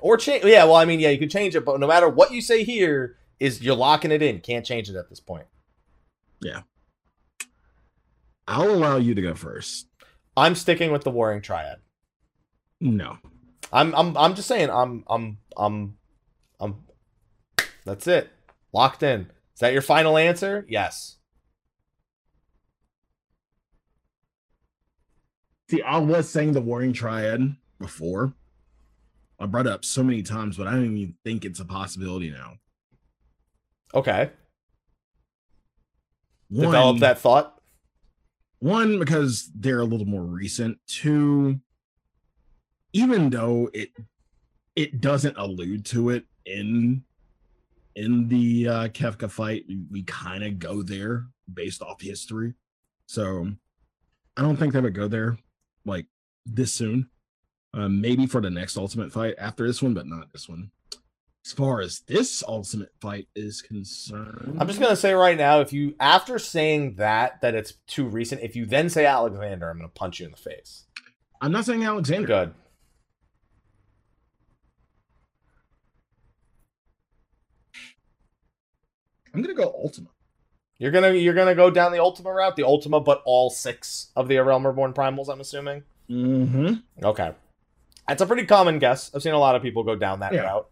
Or 0.00 0.16
change 0.16 0.44
yeah, 0.44 0.64
well 0.64 0.76
I 0.76 0.84
mean 0.84 1.00
yeah, 1.00 1.10
you 1.10 1.18
can 1.18 1.28
change 1.28 1.56
it, 1.56 1.64
but 1.64 1.80
no 1.80 1.86
matter 1.86 2.08
what 2.08 2.32
you 2.32 2.42
say 2.42 2.64
here 2.64 3.16
is 3.40 3.62
you're 3.62 3.76
locking 3.76 4.10
it 4.10 4.22
in. 4.22 4.40
Can't 4.40 4.64
change 4.64 4.90
it 4.90 4.96
at 4.96 5.08
this 5.08 5.20
point. 5.20 5.46
Yeah. 6.40 6.62
I'll 8.46 8.70
allow 8.70 8.96
you 8.96 9.14
to 9.14 9.22
go 9.22 9.34
first. 9.34 9.88
I'm 10.36 10.54
sticking 10.54 10.92
with 10.92 11.02
the 11.02 11.10
warring 11.10 11.40
triad. 11.40 11.78
No. 12.80 13.18
I'm 13.72 13.94
I'm 13.94 14.16
I'm 14.16 14.34
just 14.34 14.48
saying 14.48 14.70
I'm 14.70 15.04
I'm 15.08 15.38
I'm 15.56 15.96
I'm 16.60 16.84
that's 17.84 18.06
it. 18.06 18.30
Locked 18.72 19.02
in. 19.02 19.30
Is 19.54 19.60
that 19.60 19.72
your 19.72 19.82
final 19.82 20.18
answer? 20.18 20.66
Yes. 20.68 21.16
See, 25.68 25.82
I 25.82 25.98
was 25.98 26.28
saying 26.28 26.52
the 26.52 26.60
Warring 26.60 26.92
Triad 26.92 27.56
before. 27.80 28.32
I 29.38 29.46
brought 29.46 29.66
it 29.66 29.72
up 29.72 29.84
so 29.84 30.02
many 30.02 30.22
times, 30.22 30.56
but 30.56 30.66
I 30.66 30.72
don't 30.72 30.96
even 30.96 31.14
think 31.24 31.44
it's 31.44 31.60
a 31.60 31.64
possibility 31.64 32.30
now. 32.30 32.54
Okay. 33.94 34.30
One, 36.48 36.66
Develop 36.66 36.98
that 37.00 37.18
thought. 37.18 37.60
One, 38.60 38.98
because 38.98 39.50
they're 39.54 39.80
a 39.80 39.84
little 39.84 40.06
more 40.06 40.22
recent. 40.22 40.78
Two, 40.86 41.60
even 42.92 43.28
though 43.30 43.68
it 43.74 43.90
it 44.76 45.00
doesn't 45.00 45.36
allude 45.36 45.84
to 45.86 46.10
it 46.10 46.24
in 46.46 47.02
in 47.96 48.28
the 48.28 48.68
uh 48.68 48.88
Kefka 48.88 49.30
fight, 49.30 49.64
we, 49.68 49.80
we 49.90 50.02
kind 50.04 50.44
of 50.44 50.58
go 50.58 50.82
there 50.82 51.26
based 51.52 51.82
off 51.82 52.00
history. 52.00 52.54
So 53.06 53.50
I 54.36 54.42
don't 54.42 54.56
think 54.56 54.72
they 54.72 54.80
would 54.80 54.94
go 54.94 55.08
there 55.08 55.36
like 55.86 56.06
this 56.44 56.72
soon. 56.72 57.08
Um, 57.74 58.00
maybe 58.00 58.26
for 58.26 58.40
the 58.40 58.50
next 58.50 58.76
ultimate 58.76 59.12
fight 59.12 59.34
after 59.38 59.66
this 59.66 59.82
one, 59.82 59.92
but 59.94 60.06
not 60.06 60.32
this 60.32 60.48
one. 60.48 60.70
As 61.44 61.52
far 61.52 61.80
as 61.80 62.00
this 62.00 62.42
ultimate 62.48 62.90
fight 63.00 63.28
is 63.36 63.62
concerned, 63.62 64.56
I'm 64.58 64.66
just 64.66 64.80
gonna 64.80 64.96
say 64.96 65.12
right 65.12 65.36
now, 65.36 65.60
if 65.60 65.72
you 65.72 65.94
after 66.00 66.38
saying 66.38 66.96
that 66.96 67.40
that 67.42 67.54
it's 67.54 67.74
too 67.86 68.06
recent, 68.06 68.42
if 68.42 68.56
you 68.56 68.66
then 68.66 68.88
say 68.88 69.06
Alexander, 69.06 69.70
I'm 69.70 69.76
gonna 69.76 69.88
punch 69.88 70.18
you 70.18 70.26
in 70.26 70.32
the 70.32 70.38
face. 70.38 70.86
I'm 71.40 71.52
not 71.52 71.64
saying 71.64 71.84
Alexander. 71.84 72.26
Good. 72.26 72.54
I'm 79.34 79.42
gonna 79.42 79.54
go 79.54 79.64
Ultima. 79.64 80.08
You're 80.78 80.90
gonna 80.90 81.12
you're 81.12 81.34
gonna 81.34 81.54
go 81.54 81.70
down 81.70 81.92
the 81.92 82.00
Ultima 82.00 82.32
route, 82.32 82.56
the 82.56 82.64
Ultima, 82.64 83.00
but 83.00 83.22
all 83.24 83.48
six 83.50 84.10
of 84.14 84.28
the 84.28 84.36
Realm 84.38 84.66
Reborn 84.66 84.92
primals. 84.92 85.28
I'm 85.30 85.40
assuming. 85.40 85.84
Mm-hmm. 86.10 86.74
Okay, 87.04 87.32
that's 88.06 88.20
a 88.22 88.26
pretty 88.26 88.44
common 88.44 88.78
guess. 88.78 89.10
I've 89.14 89.22
seen 89.22 89.32
a 89.32 89.38
lot 89.38 89.56
of 89.56 89.62
people 89.62 89.82
go 89.84 89.96
down 89.96 90.20
that 90.20 90.32
Yeah. 90.34 90.42
route. 90.42 90.68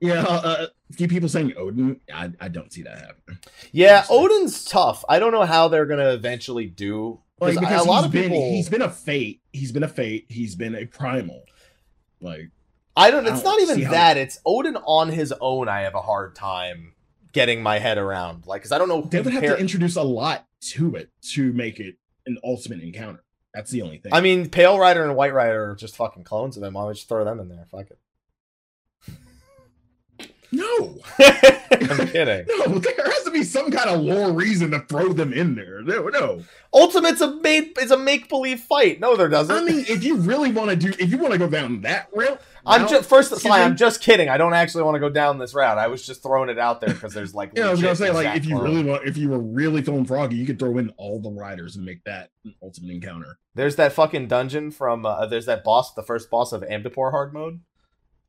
Yeah, 0.00 0.22
uh, 0.22 0.66
a 0.90 0.92
few 0.94 1.08
people 1.08 1.28
saying 1.28 1.52
Odin. 1.58 2.00
I, 2.12 2.30
I 2.40 2.48
don't 2.48 2.72
see 2.72 2.82
that 2.82 2.96
happening. 2.98 3.38
Yeah, 3.72 4.06
Odin's 4.08 4.64
tough. 4.64 5.04
I 5.08 5.18
don't 5.18 5.32
know 5.32 5.44
how 5.44 5.68
they're 5.68 5.84
gonna 5.86 6.10
eventually 6.14 6.66
do. 6.66 7.20
Like 7.38 7.54
'cause 7.54 7.60
because 7.60 7.84
a 7.86 7.88
lot 7.88 8.04
of 8.06 8.12
been 8.12 8.30
people. 8.30 8.50
he's 8.50 8.68
been 8.68 8.82
a 8.82 8.90
fate. 8.90 9.40
He's 9.52 9.72
been 9.72 9.82
a 9.82 9.88
fate. 9.88 10.26
He's 10.28 10.54
been 10.54 10.74
a 10.74 10.86
primal. 10.86 11.42
Like 12.22 12.50
I 12.96 13.10
don't. 13.10 13.26
I 13.26 13.32
It's 13.32 13.42
don't 13.42 13.60
not 13.66 13.76
even 13.76 13.90
that. 13.90 14.16
It's 14.16 14.38
Odin 14.46 14.76
on 14.76 15.08
his 15.10 15.34
own. 15.40 15.68
I 15.68 15.80
have 15.82 15.94
a 15.94 16.00
hard 16.02 16.34
time 16.34 16.94
getting 17.32 17.62
my 17.62 17.78
head 17.78 17.98
around. 17.98 18.46
Like, 18.46 18.62
because 18.62 18.72
I 18.72 18.78
don't 18.78 18.88
know. 18.88 19.02
they 19.02 19.20
would 19.20 19.32
have 19.32 19.42
to 19.42 19.58
introduce 19.58 19.96
a 19.96 20.02
lot 20.02 20.46
to 20.60 20.94
it 20.94 21.10
to 21.32 21.52
make 21.52 21.80
it 21.80 21.96
an 22.26 22.38
ultimate 22.44 22.80
encounter. 22.80 23.24
That's 23.54 23.70
the 23.70 23.82
only 23.82 23.98
thing. 23.98 24.12
I 24.12 24.20
mean, 24.20 24.48
Pale 24.48 24.78
Rider 24.78 25.04
and 25.04 25.16
White 25.16 25.34
Rider 25.34 25.70
are 25.70 25.74
just 25.74 25.96
fucking 25.96 26.24
clones 26.24 26.56
of 26.56 26.62
them. 26.62 26.74
Why 26.74 26.82
don't 26.82 26.88
we 26.88 26.94
just 26.94 27.08
throw 27.08 27.24
them 27.24 27.40
in 27.40 27.48
there? 27.48 27.66
Fuck 27.70 27.88
no. 30.52 30.98
I'm 31.18 32.06
kidding. 32.08 32.44
no, 32.48 32.78
there 32.78 33.04
has 33.04 33.22
to 33.24 33.30
be 33.30 33.44
some 33.44 33.70
kind 33.70 33.90
of 33.90 34.00
lore 34.00 34.32
reason 34.32 34.70
to 34.72 34.80
throw 34.80 35.12
them 35.12 35.32
in 35.32 35.54
there. 35.54 35.82
No, 35.82 36.08
no. 36.08 36.42
Ultimate's 36.72 37.20
a 37.20 37.36
made. 37.36 37.72
It's 37.78 37.90
a 37.90 37.98
make 37.98 38.28
believe 38.28 38.60
fight. 38.60 39.00
No, 39.00 39.16
there 39.16 39.28
doesn't. 39.28 39.54
I 39.54 39.62
mean, 39.62 39.84
if 39.88 40.04
you 40.04 40.16
really 40.16 40.52
want 40.52 40.70
to 40.70 40.76
do, 40.76 40.92
if 40.98 41.10
you 41.10 41.18
want 41.18 41.32
to 41.32 41.38
go 41.38 41.48
down 41.48 41.80
that 41.82 42.08
route, 42.12 42.40
I'm 42.66 42.88
just 42.88 43.08
first. 43.08 43.34
Sly. 43.36 43.62
I'm 43.62 43.76
just 43.76 44.00
kidding. 44.00 44.28
I 44.28 44.36
don't 44.36 44.54
actually 44.54 44.84
want 44.84 44.96
to 44.96 45.00
go 45.00 45.08
down 45.08 45.38
this 45.38 45.54
route. 45.54 45.78
I 45.78 45.86
was 45.86 46.06
just 46.06 46.22
throwing 46.22 46.48
it 46.48 46.58
out 46.58 46.80
there 46.80 46.92
because 46.92 47.14
there's 47.14 47.34
like. 47.34 47.52
Yeah, 47.54 47.68
I 47.68 47.70
was 47.70 47.82
gonna 47.82 47.96
say 47.96 48.10
like 48.10 48.36
if 48.36 48.46
you 48.46 48.60
really 48.60 48.84
want, 48.84 49.06
if 49.06 49.16
you 49.16 49.28
were 49.30 49.40
really 49.40 49.82
feeling 49.82 50.04
froggy, 50.04 50.36
you 50.36 50.46
could 50.46 50.58
throw 50.58 50.78
in 50.78 50.90
all 50.96 51.20
the 51.20 51.30
riders 51.30 51.76
and 51.76 51.84
make 51.84 52.04
that 52.04 52.30
an 52.44 52.54
ultimate 52.62 52.90
encounter. 52.92 53.38
There's 53.54 53.76
that 53.76 53.92
fucking 53.92 54.28
dungeon 54.28 54.70
from. 54.70 55.06
Uh, 55.06 55.26
there's 55.26 55.46
that 55.46 55.64
boss, 55.64 55.94
the 55.94 56.02
first 56.02 56.30
boss 56.30 56.52
of 56.52 56.62
Amdapor 56.62 57.10
hard 57.10 57.32
mode. 57.32 57.60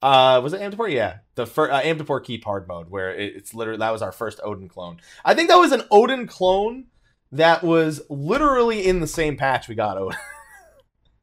Uh, 0.02 0.39
was 0.43 0.54
it 0.54 0.62
Amdapor? 0.62 0.91
Yeah, 0.91 1.18
the 1.36 1.45
first 1.45 1.72
uh, 1.72 1.82
Amdapor 1.82 2.24
Keep 2.24 2.43
hard 2.43 2.68
mode, 2.68 2.89
where 2.89 3.14
it, 3.14 3.36
it's 3.36 3.54
literally 3.54 3.80
that 3.80 3.91
was 3.91 4.02
our 4.02 4.12
first 4.12 4.39
Odin 4.43 4.68
clone. 4.68 4.97
I 5.24 5.34
think 5.36 5.49
that 5.49 5.58
was 5.58 5.72
an 5.72 5.84
Odin 5.91 6.26
clone 6.28 6.86
that 7.32 7.64
was 7.64 8.02
literally 8.10 8.86
in 8.88 8.99
the 8.99 9.08
same 9.08 9.38
patch 9.38 9.68
we 9.68 9.76
got 9.76 9.97
Odin. 9.97 10.18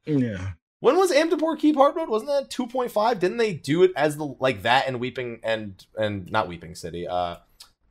Yeah, 0.07 0.53
When 0.81 0.97
was 0.97 1.13
Amdapor 1.13 1.59
Keep 1.59 1.77
hard 1.77 1.95
mode? 1.95 2.09
Wasn't 2.09 2.31
that 2.31 2.49
2.5? 2.51 3.19
Didn't 3.19 3.37
they 3.37 3.53
do 3.53 3.83
it 3.83 3.93
as 3.95 4.17
the 4.17 4.25
like 4.41 4.63
that 4.63 4.87
and 4.87 5.01
Weeping 5.01 5.41
and 5.43 5.85
and 5.99 6.31
not 6.31 6.49
Weeping 6.49 6.75
City? 6.75 7.07
Uh, 7.07 7.37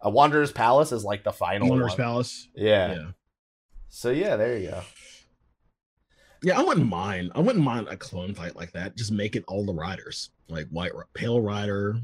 a 0.02 0.10
Wanderer's 0.10 0.52
Palace 0.52 0.92
is 0.92 1.04
like 1.04 1.24
the 1.24 1.32
final 1.32 1.70
Wanderer's 1.70 1.92
one. 1.92 1.98
Palace. 1.98 2.48
Yeah. 2.56 2.94
Yeah. 2.94 3.06
So 3.90 4.10
yeah, 4.10 4.36
there 4.36 4.58
you 4.58 4.70
go. 4.72 4.82
Yeah, 6.48 6.58
I 6.60 6.64
wouldn't 6.64 6.88
mind. 6.88 7.34
I 7.36 7.42
wouldn't 7.42 7.64
mind 7.66 7.90
a 7.90 7.98
clone 7.98 8.34
fight 8.34 8.56
like 8.56 8.72
that. 8.72 8.96
Just 8.96 9.12
make 9.12 9.36
it 9.36 9.44
all 9.50 9.66
the 9.66 9.74
riders, 9.74 10.30
like 10.48 10.68
White, 10.70 10.94
Pale 11.14 11.42
Rider, 11.42 11.98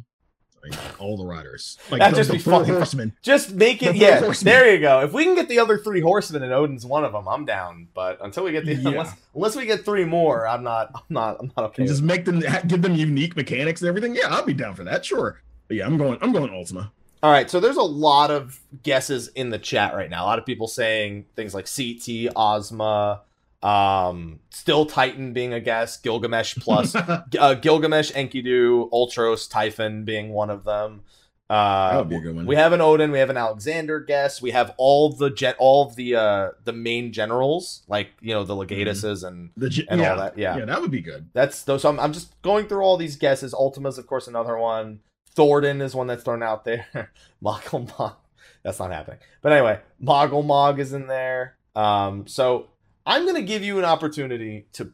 like 0.62 0.78
all 1.00 1.16
the 1.16 1.26
riders. 1.26 1.78
Like 1.90 2.00
That'd 2.00 2.16
the, 2.16 2.20
just 2.20 2.30
the 2.30 2.36
be 2.38 2.44
fucking- 2.44 2.74
horsemen. 2.74 3.14
Just 3.22 3.54
make 3.54 3.82
it, 3.82 3.94
The 3.94 4.00
yeah. 4.00 4.20
Horsemen. 4.20 4.52
There 4.54 4.74
you 4.74 4.82
go. 4.82 5.00
If 5.02 5.14
we 5.14 5.24
can 5.24 5.36
get 5.36 5.48
the 5.48 5.60
other 5.60 5.78
three 5.78 6.02
horsemen 6.02 6.44
and 6.44 6.52
Odin's 6.52 6.86
one 6.86 7.06
of 7.06 7.14
them, 7.14 7.26
I'm 7.26 7.46
down. 7.46 7.88
But 7.94 8.18
until 8.22 8.44
we 8.44 8.52
get 8.52 8.66
the 8.66 8.74
Yeah. 8.76 8.90
unless 8.90 9.14
unless 9.34 9.56
we 9.56 9.66
get 9.66 9.86
three 9.86 10.04
more, 10.04 10.46
I'm 10.46 10.62
not. 10.64 10.92
I'm 10.94 11.02
not. 11.10 11.38
I'm 11.40 11.52
not 11.56 11.66
okay. 11.68 11.86
just 11.86 12.02
make 12.04 12.26
them 12.26 12.42
give 12.68 12.82
them 12.82 12.96
unique 12.96 13.38
mechanics 13.38 13.82
and 13.82 13.88
everything. 13.88 14.14
Yeah, 14.14 14.28
I'll 14.28 14.46
be 14.46 14.54
down 14.54 14.76
for 14.76 14.84
that. 14.84 15.06
Sure. 15.06 15.42
But 15.70 15.78
yeah, 15.78 15.86
I'm 15.86 15.98
going. 15.98 16.18
I'm 16.22 16.34
going 16.34 16.54
Ultima. 16.54 16.92
All 17.22 17.32
right, 17.32 17.50
so 17.50 17.62
there's 17.62 17.78
a 17.78 17.82
lot 17.82 18.30
of 18.30 18.60
guesses 18.84 19.30
in 19.30 19.50
the 19.52 19.58
chat 19.58 19.96
right 19.96 20.10
now. 20.10 20.26
A 20.26 20.28
lot 20.28 20.40
of 20.40 20.46
people 20.46 20.68
saying 20.68 21.24
things 21.38 21.54
like 21.54 21.70
CT, 21.74 22.34
Ozma, 22.36 23.22
um, 23.64 24.40
still 24.50 24.86
Titan 24.86 25.34
being 25.34 25.54
a 25.54 25.60
guess, 25.60 25.98
Gilgamesh 25.98 26.58
plus 26.60 26.94
uh, 26.96 27.56
Gilgamesh, 27.62 28.12
Enkidu, 28.12 28.90
Ultros, 28.92 29.50
Typhon 29.50 30.04
being 30.06 30.30
one 30.30 30.50
of 30.50 30.64
them. 30.66 31.02
that 31.50 31.56
Uh, 31.56 31.96
would 32.00 32.10
be 32.10 32.16
a 32.18 32.20
good 32.20 32.36
one. 32.36 32.46
we 32.46 32.56
have 32.56 32.74
an 32.74 32.82
Odin, 32.82 33.12
we 33.12 33.20
have 33.20 33.30
an 33.30 33.38
Alexander 33.38 34.00
guess, 34.02 34.42
we 34.42 34.52
have 34.52 34.74
all 34.78 35.14
the 35.14 35.30
gen- 35.30 35.56
all 35.60 35.88
of 35.88 35.96
the 35.96 36.16
uh 36.16 36.50
the 36.66 36.74
main 36.74 37.12
generals, 37.14 37.84
like 37.88 38.10
you 38.22 38.34
know 38.34 38.44
the 38.44 38.56
Legatuses 38.56 39.26
and 39.26 39.52
the, 39.56 39.70
ge- 39.70 39.86
and 39.90 40.02
yeah, 40.02 40.12
all 40.12 40.18
that. 40.18 40.38
Yeah, 40.38 40.58
yeah, 40.58 40.66
that 40.66 40.82
would 40.82 40.92
be 40.92 41.02
good. 41.02 41.30
that's 41.34 41.64
those. 41.64 41.82
So 41.84 41.90
I'm, 41.90 42.00
I'm 42.00 42.12
just 42.14 42.40
going 42.42 42.68
through 42.68 42.82
all 42.84 42.98
these 42.98 43.16
guesses. 43.16 43.54
Ultima's, 43.54 43.98
of 43.98 44.08
course, 44.08 44.28
another 44.28 44.58
one. 44.58 45.00
Thornton 45.36 45.82
is 45.82 45.96
one 45.96 46.08
that's 46.08 46.24
thrown 46.24 46.44
out 46.44 46.64
there. 46.66 47.12
Moggle 47.44 47.88
Mog. 47.98 48.16
That's 48.64 48.80
not 48.80 48.92
happening. 48.92 49.20
But 49.42 49.52
anyway, 49.54 49.80
Moggle 50.02 50.46
Mog 50.46 50.80
is 50.80 50.94
in 50.94 51.08
there. 51.08 51.56
Um, 51.76 52.28
so 52.28 52.68
I'm 53.06 53.26
gonna 53.26 53.42
give 53.42 53.64
you 53.64 53.80
an 53.80 53.86
opportunity 53.86 54.68
to 54.74 54.94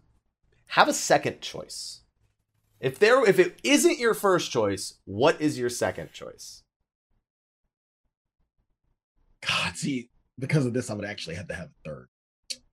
have 0.67 0.87
a 0.87 0.93
second 0.93 1.41
choice. 1.41 2.01
If 2.79 2.97
there, 2.99 3.23
if 3.27 3.39
it 3.39 3.59
isn't 3.63 3.99
your 3.99 4.13
first 4.13 4.51
choice, 4.51 4.95
what 5.05 5.39
is 5.41 5.59
your 5.59 5.69
second 5.69 6.11
choice? 6.13 6.63
God, 9.45 9.75
see, 9.77 10.09
because 10.37 10.65
of 10.65 10.73
this, 10.73 10.89
I 10.89 10.93
would 10.93 11.05
actually 11.05 11.35
have 11.35 11.47
to 11.47 11.55
have 11.55 11.67
a 11.67 11.89
third. 11.89 12.07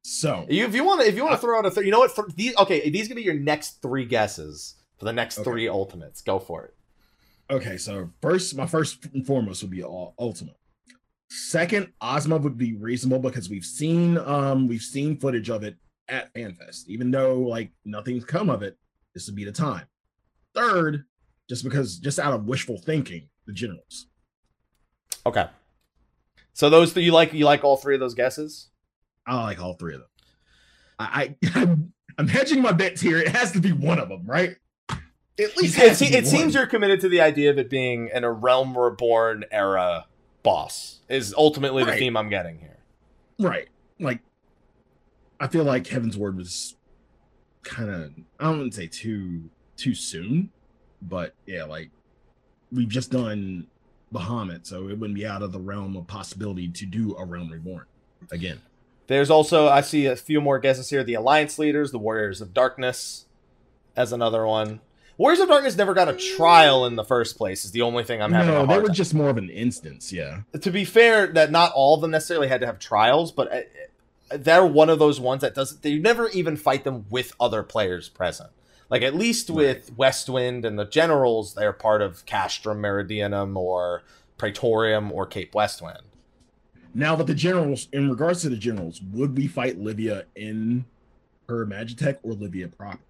So 0.03 0.47
You, 0.49 0.65
if 0.65 0.75
you 0.75 0.85
want 0.85 1.01
to, 1.01 1.07
if 1.09 1.17
you 1.17 1.23
want 1.25 1.35
to 1.35 1.41
throw 1.41 1.59
out 1.59 1.67
a 1.67 1.71
third, 1.71 1.85
you 1.85 1.91
know 1.91 1.99
what? 1.99 2.15
Th- 2.15 2.29
these 2.37 2.57
okay. 2.57 2.89
These 2.91 3.09
gonna 3.09 3.17
be 3.17 3.23
your 3.25 3.35
next 3.35 3.83
three 3.83 4.05
guesses 4.05 4.77
for 4.99 5.05
the 5.05 5.13
next 5.13 5.39
Okay. 5.39 5.45
three 5.45 5.69
ultimates. 5.69 6.23
Go 6.23 6.39
for 6.39 6.65
it. 6.67 6.75
okay, 7.51 7.77
so 7.77 8.11
first, 8.23 8.57
my 8.57 8.67
first 8.67 9.05
and 9.13 9.25
foremost 9.27 9.63
would 9.63 9.71
be 9.71 9.83
all 9.83 10.15
Ultima. 10.19 10.53
Second, 11.29 11.93
Ozma 12.01 12.37
would 12.37 12.57
be 12.57 12.75
reasonable 12.75 13.19
because 13.19 13.51
we've 13.51 13.65
seen 13.65 14.17
um 14.19 14.69
we've 14.69 14.83
seen 14.83 15.19
footage 15.19 15.51
of 15.51 15.65
it 15.65 15.77
at 16.09 16.33
FanFest. 16.35 16.87
Even 16.89 17.11
though 17.11 17.39
like 17.41 17.73
nothing's 17.85 18.25
come 18.25 18.49
of 18.49 18.63
it, 18.63 18.77
this 19.15 19.27
would 19.27 19.35
be 19.37 19.45
the 19.45 19.53
time. 19.53 19.87
Third, 20.55 21.05
just 21.49 21.65
because 21.65 21.99
just 21.99 22.19
out 22.19 22.33
of 22.33 22.45
wishful 22.45 22.79
thinking, 22.79 23.29
the 23.47 23.53
generals. 23.53 24.07
Okay. 25.25 25.47
So 26.53 26.71
those 26.71 26.95
that 26.95 27.03
you 27.03 27.13
like 27.13 27.33
you 27.33 27.45
like 27.45 27.65
all 27.65 27.77
three 27.77 27.95
of 27.95 28.01
those 28.01 28.15
guesses? 28.15 28.69
I 29.27 29.43
like 29.43 29.61
all 29.61 29.75
three 29.75 29.95
of 29.95 30.01
them. 30.01 30.09
I, 30.99 31.35
I 31.45 31.61
I'm, 31.61 31.93
I'm 32.19 32.29
hedging 32.29 32.63
my 32.63 32.73
bets 32.73 33.01
here. 33.01 33.19
It 33.19 33.29
has 33.29 33.53
to 33.53 33.61
be 33.61 33.73
one 33.73 33.99
of 33.99 34.09
them, 34.09 34.23
right? 34.25 34.57
At 34.89 35.55
least 35.57 35.77
It, 35.77 35.89
has 35.89 35.99
to 35.99 36.05
se- 36.07 36.11
be 36.13 36.17
it 36.17 36.27
seems 36.27 36.55
you're 36.55 36.67
committed 36.67 37.01
to 37.03 37.09
the 37.09 37.21
idea 37.21 37.51
of 37.51 37.59
it 37.59 37.69
being 37.69 38.09
in 38.15 38.25
a 38.25 38.33
Realm 38.33 38.79
Reborn 38.79 39.45
era 39.51 40.07
boss. 40.47 41.01
Is 41.09 41.35
ultimately 41.37 41.85
the 41.85 41.93
theme 41.93 42.17
I'm 42.17 42.31
getting 42.31 42.59
here. 42.59 42.79
right. 43.39 43.69
Like, 43.99 44.21
I 45.41 45.49
feel 45.49 45.65
like 45.65 45.87
Heaven's 45.87 46.17
Word 46.17 46.37
was 46.37 46.77
kind 47.63 47.91
of 47.91 48.13
I 48.39 48.49
wouldn't 48.49 48.75
say 48.75 48.87
too 48.87 49.51
too 49.77 49.95
soon, 49.95 50.51
but 51.03 51.35
yeah, 51.47 51.65
like 51.65 51.91
we've 52.73 52.89
just 52.89 53.11
done 53.11 53.67
Bahamut, 54.15 54.67
so 54.67 54.89
it 54.89 54.99
wouldn't 54.99 55.15
be 55.15 55.27
out 55.27 55.43
of 55.43 55.53
the 55.53 55.59
realm 55.59 55.97
of 55.97 56.07
possibility 56.07 56.69
to 56.69 56.87
do 56.87 57.17
a 57.17 57.25
Realm 57.25 57.51
Reborn 57.51 57.87
again. 58.31 58.61
There's 59.09 59.31
also 59.31 59.69
I 59.69 59.81
see 59.81 60.07
a 60.07 60.17
few 60.17 60.41
more 60.41 60.59
guesses 60.59 60.91
here: 60.91 61.03
the 61.03 61.15
Alliance 61.15 61.59
leaders, 61.59 61.91
the 61.91 61.99
Warriors 61.99 62.41
of 62.41 62.55
Darkness, 62.55 63.27
as 63.97 64.13
another 64.13 64.47
one. 64.47 64.81
Warriors 65.19 65.41
of 65.41 65.49
Darkness 65.49 65.77
never 65.77 65.95
got 65.95 66.09
a 66.09 66.13
trial 66.13 66.85
in 66.85 66.97
the 66.97 67.05
first 67.05 67.39
place. 67.39 67.65
Is 67.65 67.71
the 67.71 67.83
only 67.83 68.05
thing 68.05 68.21
I'm 68.21 68.33
having. 68.33 68.53
no, 68.53 68.67
they 68.67 68.79
were 68.79 68.87
time- 68.89 68.95
just 68.95 69.15
more 69.15 69.31
of 69.31 69.39
an 69.39 69.49
instance. 69.49 70.13
Yeah. 70.13 70.43
to 70.61 70.71
be 70.71 70.85
fair, 70.85 71.27
that 71.29 71.51
not 71.51 71.73
all 71.75 71.95
of 71.95 72.01
them 72.03 72.11
necessarily 72.11 72.49
had 72.49 72.61
to 72.61 72.67
have 72.67 72.79
trials, 72.79 73.33
but 73.33 73.53
uh, 73.53 74.37
they're 74.37 74.67
one 74.67 74.91
of 74.91 74.99
those 74.99 75.19
ones 75.19 75.41
that 75.41 75.55
doesn't. 75.55 75.83
They 75.83 75.99
never 75.99 76.29
even 76.31 76.57
fight 76.57 76.85
them 76.85 77.07
with 77.09 77.33
other 77.41 77.63
players 77.63 78.09
present. 78.09 78.51
Like 78.91 79.03
at 79.03 79.15
least 79.17 79.51
with 79.51 79.97
Westwind 79.97 80.65
and 80.65 80.79
the 80.79 80.85
Generals, 80.85 81.55
they're 81.55 81.73
part 81.73 82.03
of 82.03 82.25
Castrum 82.27 82.79
Meridianum 82.81 83.57
or 83.57 84.03
Praetorium 84.39 85.11
or 85.11 85.27
Cape 85.27 85.55
Westwind. 85.55 86.03
Now 86.95 87.17
that 87.17 87.27
the 87.27 87.35
generals, 87.35 87.89
in 87.93 88.09
regards 88.09 88.43
to 88.43 88.49
the 88.49 88.57
generals, 88.57 89.03
would 89.13 89.37
we 89.37 89.49
fight 89.49 89.79
Livia 89.79 90.25
in 90.35 90.85
her 91.49 91.67
Magitech 91.67 92.19
or 92.23 92.33
Livia 92.33 92.69
proper? 92.69 93.01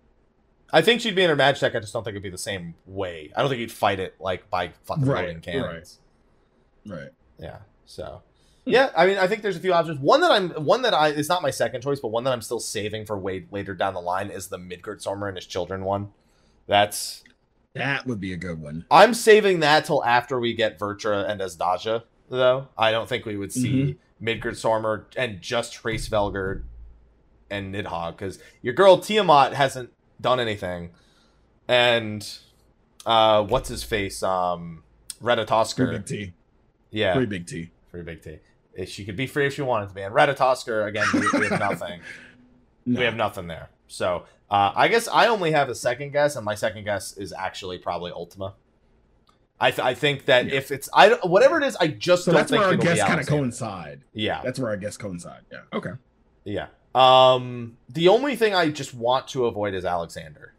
I 0.72 0.82
think 0.82 1.00
she'd 1.00 1.14
be 1.14 1.22
in 1.22 1.30
her 1.30 1.36
Magitech. 1.36 1.76
I 1.76 1.80
just 1.80 1.92
don't 1.92 2.02
think 2.02 2.14
it'd 2.14 2.22
be 2.22 2.30
the 2.30 2.38
same 2.38 2.74
way. 2.86 3.32
I 3.36 3.40
don't 3.40 3.48
think 3.48 3.60
you'd 3.60 3.72
fight 3.72 4.00
it 4.00 4.16
like 4.20 4.50
by 4.50 4.72
fucking 4.84 5.04
Right, 5.04 5.26
loading 5.26 5.40
cannons. 5.40 6.00
Right. 6.86 6.98
Right. 6.98 7.10
Yeah. 7.38 7.58
So 7.84 8.22
yeah, 8.66 8.90
I 8.96 9.06
mean, 9.06 9.16
I 9.16 9.28
think 9.28 9.42
there's 9.42 9.56
a 9.56 9.60
few 9.60 9.72
options. 9.72 10.00
One 10.00 10.20
that 10.22 10.32
I'm 10.32 10.50
one 10.64 10.82
that 10.82 10.92
I 10.92 11.08
is 11.08 11.28
not 11.28 11.40
my 11.40 11.50
second 11.50 11.82
choice, 11.82 12.00
but 12.00 12.08
one 12.08 12.24
that 12.24 12.32
I'm 12.32 12.42
still 12.42 12.58
saving 12.58 13.06
for 13.06 13.16
way 13.16 13.46
later 13.52 13.74
down 13.74 13.94
the 13.94 14.00
line 14.00 14.28
is 14.28 14.48
the 14.48 14.58
Midgardsormr 14.58 15.28
and 15.28 15.36
his 15.36 15.46
children 15.46 15.84
one. 15.84 16.08
That's 16.66 17.22
That 17.74 18.06
would 18.06 18.20
be 18.20 18.32
a 18.32 18.36
good 18.36 18.60
one. 18.60 18.84
I'm 18.90 19.14
saving 19.14 19.60
that 19.60 19.84
till 19.84 20.04
after 20.04 20.40
we 20.40 20.52
get 20.52 20.80
Vritra 20.80 21.28
and 21.30 21.40
Azdaja, 21.40 22.02
though. 22.28 22.68
I 22.76 22.90
don't 22.90 23.08
think 23.08 23.24
we 23.24 23.36
would 23.36 23.52
see 23.52 23.98
mm-hmm. 24.20 24.26
Midgardsormr 24.26 25.04
and 25.16 25.40
just 25.40 25.84
Hraesvelgr 25.84 26.64
and 27.48 27.72
Nidhogg 27.72 28.12
because 28.18 28.40
your 28.62 28.74
girl 28.74 28.98
Tiamat 28.98 29.54
hasn't 29.54 29.90
done 30.20 30.40
anything, 30.40 30.90
and 31.68 32.26
uh, 33.04 33.42
what's 33.44 33.68
his 33.68 33.82
face? 33.82 34.22
Um, 34.22 34.82
Pretty 35.22 35.42
Ratatoskr. 35.42 35.90
big 35.92 36.06
T. 36.06 36.32
Yeah, 36.90 37.12
Pretty 37.12 37.26
big 37.26 37.46
T. 37.46 37.70
Free 37.90 38.02
big 38.02 38.22
T. 38.22 38.38
If 38.74 38.90
She 38.90 39.04
could 39.04 39.16
be 39.16 39.26
free 39.26 39.46
if 39.46 39.54
she 39.54 39.62
wanted 39.62 39.88
to 39.88 39.94
be. 39.94 40.02
And 40.02 40.14
Ratatoskr, 40.14 40.86
again, 40.86 41.06
we, 41.14 41.20
we 41.40 41.48
have 41.48 41.58
nothing. 41.70 42.00
No. 42.84 42.98
We 43.00 43.04
have 43.06 43.16
nothing 43.16 43.46
there. 43.46 43.70
So 43.88 44.24
uh, 44.50 44.72
I 44.74 44.88
guess 44.88 45.08
I 45.08 45.26
only 45.28 45.52
have 45.52 45.68
a 45.68 45.74
second 45.74 46.12
guess, 46.12 46.36
and 46.36 46.44
my 46.44 46.54
second 46.54 46.84
guess 46.84 47.16
is 47.16 47.32
actually 47.32 47.78
probably 47.78 48.12
Ultima. 48.12 48.54
I, 49.58 49.70
th- 49.70 49.80
I 49.84 49.94
think 49.94 50.26
that 50.26 50.46
Yeah. 50.46 50.54
if 50.54 50.70
it's 50.70 50.88
I 50.92 51.14
whatever 51.22 51.58
it 51.58 51.64
is, 51.64 51.76
I 51.76 51.86
just 51.88 52.24
So 52.26 52.32
that's 52.32 52.52
where 52.52 52.64
our 52.64 52.76
guests 52.76 53.02
kind 53.02 53.18
of 53.20 53.26
coincide. 53.26 54.02
Yeah, 54.12 54.42
That's 54.44 54.58
where 54.58 54.68
our 54.70 54.76
guests 54.76 54.98
coincide. 54.98 55.42
Yeah. 55.50 55.60
Okay. 55.72 55.92
yeah. 56.44 56.66
Um, 56.96 57.76
the 57.90 58.08
only 58.08 58.36
thing 58.36 58.54
I 58.54 58.70
just 58.70 58.94
want 58.94 59.28
to 59.28 59.46
avoid 59.46 59.74
is 59.74 59.84
Alexander. 59.84 60.54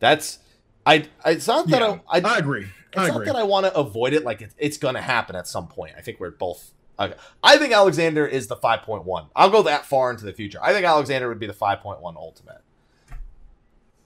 That's 0.00 0.40
I. 0.84 1.06
It's 1.24 1.46
not 1.46 1.68
that 1.68 1.80
Yeah, 1.80 1.98
I. 2.10 2.18
I 2.18 2.34
I 2.34 2.38
agree. 2.38 2.62
It's 2.64 2.98
I 2.98 3.06
not 3.08 3.16
agree. 3.16 3.26
that 3.26 3.36
I 3.36 3.44
want 3.44 3.66
to 3.66 3.74
avoid 3.76 4.12
it. 4.12 4.24
Like 4.24 4.42
it's, 4.42 4.54
it's 4.58 4.78
going 4.78 4.94
to 4.94 5.00
happen 5.00 5.36
at 5.36 5.46
some 5.46 5.68
point. 5.68 5.94
I 5.96 6.00
think 6.00 6.18
we're 6.18 6.32
both. 6.32 6.72
I 6.98 7.14
I 7.42 7.56
think 7.58 7.72
Alexander 7.72 8.26
is 8.26 8.48
the 8.48 8.56
5.1. 8.56 9.28
I'll 9.36 9.50
go 9.50 9.62
that 9.62 9.86
far 9.86 10.10
into 10.10 10.24
the 10.24 10.32
future. 10.32 10.58
I 10.60 10.72
think 10.72 10.84
Alexander 10.84 11.28
would 11.28 11.38
be 11.38 11.46
the 11.46 11.52
5.1 11.52 12.16
ultimate. 12.16 12.62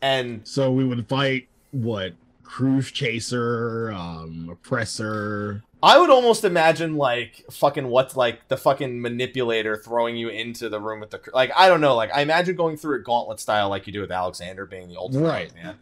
And 0.02 0.46
So 0.46 0.72
we 0.72 0.84
would 0.84 1.08
fight 1.08 1.48
what? 1.70 2.14
Cruise 2.42 2.90
chaser, 2.90 3.92
um, 3.92 4.48
oppressor. 4.50 5.62
I 5.82 5.98
would 5.98 6.10
almost 6.10 6.44
imagine 6.44 6.96
like 6.96 7.44
fucking 7.50 7.86
what's 7.88 8.16
like 8.16 8.48
the 8.48 8.56
fucking 8.56 9.00
manipulator 9.00 9.76
throwing 9.76 10.16
you 10.16 10.28
into 10.28 10.68
the 10.68 10.78
room 10.80 11.00
with 11.00 11.10
the 11.10 11.20
like 11.32 11.50
I 11.56 11.68
don't 11.68 11.80
know 11.80 11.96
like 11.96 12.10
I 12.14 12.20
imagine 12.20 12.54
going 12.56 12.76
through 12.76 12.96
a 12.96 13.02
gauntlet 13.02 13.40
style 13.40 13.70
like 13.70 13.86
you 13.86 13.92
do 13.92 14.00
with 14.00 14.10
Alexander 14.10 14.66
being 14.66 14.88
the 14.88 14.96
ultimate. 14.96 15.28
Right. 15.28 15.52
Yeah. 15.56 15.74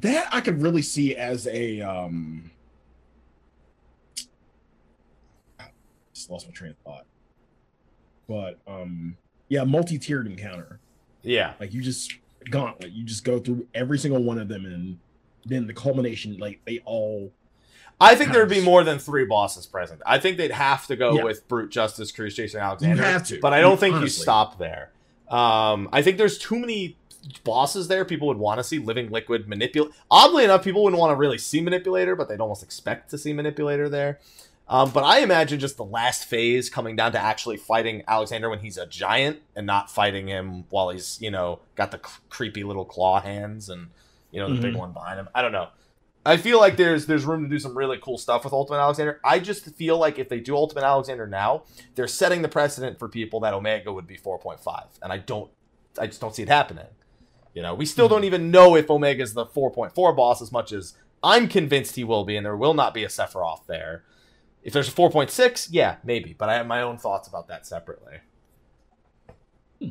That 0.00 0.28
I 0.32 0.40
could 0.40 0.60
really 0.62 0.82
see 0.82 1.16
as 1.16 1.46
a 1.46 1.80
um. 1.80 2.50
Just 6.12 6.30
lost 6.30 6.46
my 6.46 6.52
train 6.52 6.72
of 6.72 6.76
thought. 6.78 7.06
But 8.28 8.58
um, 8.66 9.16
yeah, 9.48 9.64
multi-tiered 9.64 10.26
encounter. 10.26 10.80
Yeah. 11.22 11.54
Like 11.58 11.72
you 11.72 11.82
just 11.82 12.14
gauntlet. 12.50 12.92
You 12.92 13.04
just 13.04 13.24
go 13.24 13.38
through 13.38 13.66
every 13.74 13.98
single 13.98 14.22
one 14.22 14.38
of 14.38 14.48
them, 14.48 14.66
and 14.66 14.98
then 15.46 15.66
the 15.66 15.72
culmination, 15.72 16.36
like 16.38 16.60
they 16.64 16.80
all. 16.84 17.32
I 18.00 18.14
think 18.14 18.32
there 18.32 18.40
would 18.40 18.48
be 18.48 18.62
more 18.62 18.82
than 18.82 18.98
three 18.98 19.24
bosses 19.26 19.66
present. 19.66 20.00
I 20.06 20.18
think 20.18 20.36
they'd 20.38 20.50
have 20.50 20.86
to 20.86 20.96
go 20.96 21.14
Yeah. 21.16 21.24
with 21.24 21.46
Brute 21.48 21.70
Justice, 21.70 22.10
Cruise 22.12 22.34
Chaser 22.34 22.58
and 22.58 22.64
Alexander. 22.66 23.02
have 23.02 23.26
to, 23.28 23.38
But 23.40 23.52
I 23.52 23.60
don't 23.60 23.78
think 23.78 23.92
you 23.94 23.98
honestly. 23.98 24.22
stop 24.22 24.58
there. 24.58 24.90
Um, 25.28 25.88
I 25.92 26.02
think 26.02 26.16
there's 26.18 26.38
too 26.38 26.58
many 26.58 26.96
bosses 27.44 27.88
there 27.88 28.04
people 28.06 28.26
would 28.28 28.38
want 28.38 28.58
to 28.58 28.64
see. 28.64 28.78
Living 28.78 29.10
Liquid, 29.10 29.46
Manipulate. 29.46 29.92
Oddly 30.10 30.44
enough, 30.44 30.64
people 30.64 30.82
wouldn't 30.82 30.98
want 30.98 31.10
to 31.12 31.16
really 31.16 31.36
see 31.38 31.60
Manipulator, 31.60 32.16
but 32.16 32.28
they'd 32.28 32.40
almost 32.40 32.62
expect 32.62 33.10
to 33.10 33.18
see 33.18 33.32
Manipulator 33.34 33.88
there. 33.90 34.18
Um, 34.68 34.90
but 34.92 35.02
I 35.04 35.18
imagine 35.18 35.58
just 35.60 35.76
the 35.76 35.84
last 35.84 36.24
phase 36.24 36.70
coming 36.70 36.94
down 36.96 37.12
to 37.12 37.18
actually 37.18 37.56
fighting 37.56 38.02
Alexander 38.08 38.48
when 38.48 38.60
he's 38.60 38.78
a 38.78 38.86
giant 38.86 39.40
and 39.56 39.66
not 39.66 39.90
fighting 39.90 40.28
him 40.28 40.64
while 40.70 40.90
he's, 40.90 41.18
you 41.20 41.30
know, 41.30 41.58
got 41.74 41.90
the 41.90 41.98
c- 41.98 42.14
creepy 42.30 42.62
little 42.64 42.84
claw 42.84 43.20
hands 43.20 43.68
and, 43.68 43.88
you 44.30 44.40
know, 44.40 44.48
the 44.54 44.60
big 44.62 44.74
Mhm. 44.74 44.78
one 44.78 44.92
behind 44.92 45.18
him. 45.18 45.28
I 45.34 45.42
don't 45.42 45.50
know. 45.52 45.68
I 46.24 46.36
feel 46.36 46.58
like 46.58 46.76
there's 46.76 47.06
there's 47.06 47.24
room 47.24 47.42
to 47.42 47.48
do 47.48 47.58
some 47.58 47.76
really 47.76 47.98
cool 47.98 48.18
stuff 48.18 48.44
with 48.44 48.52
Ultimate 48.52 48.78
Alexander. 48.78 49.20
I 49.24 49.38
just 49.38 49.64
feel 49.76 49.96
like 49.96 50.18
if 50.18 50.28
they 50.28 50.38
do 50.38 50.54
Ultimate 50.54 50.84
Alexander 50.84 51.26
now, 51.26 51.62
they're 51.94 52.06
setting 52.06 52.42
the 52.42 52.48
precedent 52.48 52.98
for 52.98 53.08
people 53.08 53.40
that 53.40 53.54
Omega 53.54 53.92
would 53.92 54.06
be 54.06 54.18
4.5, 54.18 54.86
and 55.02 55.12
I 55.12 55.18
don't, 55.18 55.50
I 55.98 56.06
just 56.06 56.20
don't 56.20 56.34
see 56.34 56.42
it 56.42 56.48
happening. 56.48 56.86
You 57.54 57.62
know, 57.62 57.74
we 57.74 57.86
still 57.86 58.08
don't 58.08 58.20
hmm. 58.20 58.26
even 58.26 58.50
know 58.50 58.76
if 58.76 58.90
Omega's 58.90 59.34
the 59.34 59.46
4.4 59.46 60.16
boss 60.16 60.42
as 60.42 60.52
much 60.52 60.72
as 60.72 60.94
I'm 61.22 61.48
convinced 61.48 61.96
he 61.96 62.04
will 62.04 62.24
be, 62.24 62.36
and 62.36 62.44
there 62.44 62.56
will 62.56 62.74
not 62.74 62.94
be 62.94 63.04
a 63.04 63.08
Sephiroth 63.08 63.66
there. 63.66 64.04
If 64.62 64.74
there's 64.74 64.88
a 64.88 64.92
4.6, 64.92 65.68
yeah, 65.70 65.96
maybe, 66.04 66.34
but 66.36 66.50
I 66.50 66.54
have 66.54 66.66
my 66.66 66.82
own 66.82 66.98
thoughts 66.98 67.28
about 67.28 67.48
that 67.48 67.66
separately. 67.66 68.18
Hmm. 69.80 69.88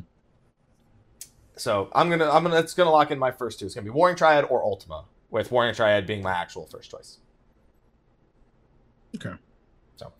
So 1.56 1.90
I'm 1.92 2.08
gonna, 2.08 2.30
I'm 2.30 2.44
gonna, 2.44 2.60
it's 2.60 2.74
gonna 2.74 2.90
lock 2.90 3.10
in 3.10 3.18
my 3.18 3.32
first 3.32 3.58
two. 3.58 3.66
It's 3.66 3.74
gonna 3.74 3.84
be 3.84 3.90
Warring 3.90 4.14
Triad 4.14 4.44
or 4.44 4.62
Ultima, 4.62 5.06
with 5.30 5.50
Warring 5.50 5.74
Triad 5.74 6.06
being 6.06 6.22
my 6.22 6.32
actual 6.32 6.66
first 6.66 6.90
choice. 6.90 7.18
Okay. 9.16 9.34
So. 9.96 10.12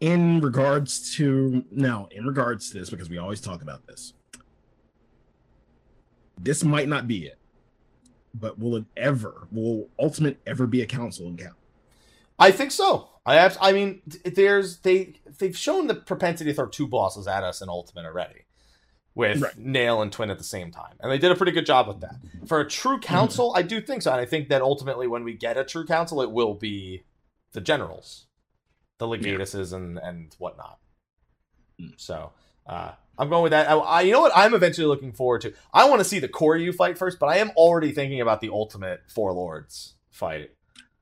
In 0.00 0.40
regards 0.40 1.14
to 1.16 1.64
now, 1.70 2.08
in 2.10 2.26
regards 2.26 2.70
to 2.70 2.78
this, 2.78 2.90
because 2.90 3.08
we 3.08 3.18
always 3.18 3.40
talk 3.40 3.62
about 3.62 3.86
this, 3.86 4.14
this 6.40 6.64
might 6.64 6.88
not 6.88 7.06
be 7.06 7.26
it, 7.26 7.38
but 8.34 8.58
will 8.58 8.76
it 8.76 8.84
ever? 8.96 9.46
Will 9.52 9.88
Ultimate 9.98 10.40
ever 10.46 10.66
be 10.66 10.82
a 10.82 10.86
council 10.86 11.28
encounter? 11.28 11.56
I 12.38 12.50
think 12.50 12.72
so. 12.72 13.10
I 13.24 13.36
have, 13.36 13.56
I 13.60 13.72
mean, 13.72 14.02
th- 14.10 14.34
there's 14.34 14.78
they 14.78 15.14
they've 15.38 15.56
shown 15.56 15.86
the 15.86 15.94
propensity 15.94 16.50
to 16.50 16.54
throw 16.56 16.66
two 16.66 16.88
bosses 16.88 17.28
at 17.28 17.44
us 17.44 17.62
in 17.62 17.68
Ultimate 17.68 18.04
already, 18.04 18.46
with 19.14 19.42
Right. 19.42 19.58
Nael 19.58 20.02
and 20.02 20.12
Twin 20.12 20.30
at 20.30 20.38
the 20.38 20.44
same 20.44 20.70
time, 20.70 20.94
and 21.00 21.10
they 21.10 21.18
did 21.18 21.30
a 21.30 21.34
pretty 21.34 21.52
good 21.52 21.66
job 21.66 21.88
with 21.88 22.00
that. 22.00 22.16
For 22.46 22.60
a 22.60 22.68
true 22.68 22.98
council, 22.98 23.52
I 23.54 23.62
do 23.62 23.80
think 23.80 24.02
so, 24.02 24.12
and 24.12 24.20
I 24.20 24.24
think 24.24 24.48
that 24.48 24.62
ultimately, 24.62 25.06
when 25.06 25.24
we 25.24 25.34
get 25.34 25.56
a 25.56 25.64
true 25.64 25.86
council, 25.86 26.22
it 26.22 26.30
will 26.30 26.54
be 26.54 27.02
the 27.52 27.60
generals, 27.60 28.26
the 28.98 29.06
legatuses, 29.06 29.72
and 29.72 29.98
and 29.98 30.34
whatnot. 30.38 30.78
Mm. 31.80 31.92
So. 31.96 32.32
Uh, 32.64 32.92
I'm 33.18 33.28
going 33.28 33.42
with 33.42 33.50
that. 33.50 33.68
I, 33.68 33.74
I, 33.74 34.00
you 34.02 34.12
know 34.12 34.20
what? 34.20 34.32
I'm 34.34 34.54
eventually 34.54 34.86
looking 34.86 35.12
forward 35.12 35.42
to. 35.42 35.52
I 35.74 35.88
want 35.88 36.00
to 36.00 36.04
see 36.04 36.18
the 36.18 36.28
Koryu 36.28 36.74
fight 36.74 36.96
first, 36.96 37.18
but 37.18 37.26
I 37.26 37.38
am 37.38 37.50
already 37.56 37.92
thinking 37.92 38.20
about 38.20 38.40
the 38.40 38.50
ultimate 38.50 39.02
Four 39.08 39.32
Lords 39.32 39.96
fight. 40.10 40.52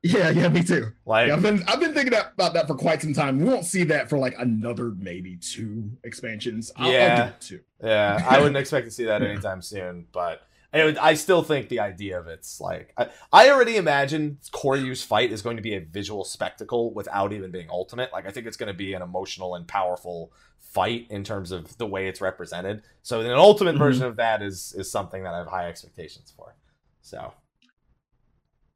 Yeah, 0.03 0.31
yeah, 0.31 0.49
me 0.49 0.63
too. 0.63 0.91
Like, 1.05 1.27
Yeah, 1.27 1.35
I've 1.35 1.43
been 1.43 1.63
I've 1.67 1.79
been 1.79 1.93
thinking 1.93 2.13
about 2.13 2.53
that 2.53 2.65
for 2.67 2.73
quite 2.75 3.01
some 3.01 3.13
time. 3.13 3.37
We 3.37 3.45
won't 3.45 3.65
see 3.65 3.83
that 3.85 4.09
for 4.09 4.17
like 4.17 4.33
another 4.39 4.85
maybe 4.97 5.35
two 5.37 5.91
expansions. 6.03 6.71
I'll, 6.75 6.87
I'll 6.87 6.91
Yeah. 6.91 7.31
two. 7.39 7.59
Yeah, 7.83 8.23
I 8.27 8.39
wouldn't 8.39 8.57
expect 8.63 8.85
to 8.87 8.91
see 8.91 9.05
that 9.05 9.21
anytime 9.21 9.61
soon, 9.61 10.07
but 10.11 10.41
I, 10.73 10.85
would- 10.85 10.97
I 10.97 11.13
still 11.13 11.43
think 11.43 11.69
the 11.69 11.81
idea 11.81 12.19
of 12.19 12.27
it's 12.27 12.59
like 12.59 12.93
I, 12.97 13.09
I 13.31 13.49
already 13.51 13.75
imagine 13.77 14.39
Koryu's 14.51 15.03
fight 15.03 15.31
is 15.31 15.43
going 15.43 15.57
to 15.57 15.61
be 15.63 15.75
a 15.75 15.79
visual 15.81 16.23
spectacle 16.23 16.91
without 16.93 17.31
even 17.31 17.51
being 17.51 17.69
ultimate. 17.69 18.11
Like 18.11 18.25
I 18.25 18.31
think 18.31 18.47
it's 18.47 18.57
going 18.57 18.71
to 18.71 18.77
be 18.77 18.93
an 18.93 19.03
emotional 19.03 19.53
and 19.53 19.67
powerful 19.67 20.31
fight 20.59 21.05
in 21.11 21.23
terms 21.23 21.51
of 21.51 21.77
the 21.77 21.85
way 21.85 22.07
it's 22.07 22.21
represented. 22.21 22.81
So 23.03 23.19
an 23.21 23.29
ultimate 23.33 23.75
Mhm. 23.75 23.79
version 23.79 24.05
of 24.05 24.15
that 24.15 24.41
is 24.41 24.73
is 24.75 24.89
something 24.89 25.21
that 25.23 25.33
I 25.35 25.37
have 25.37 25.47
high 25.47 25.67
expectations 25.67 26.33
for. 26.35 26.55
So 27.03 27.33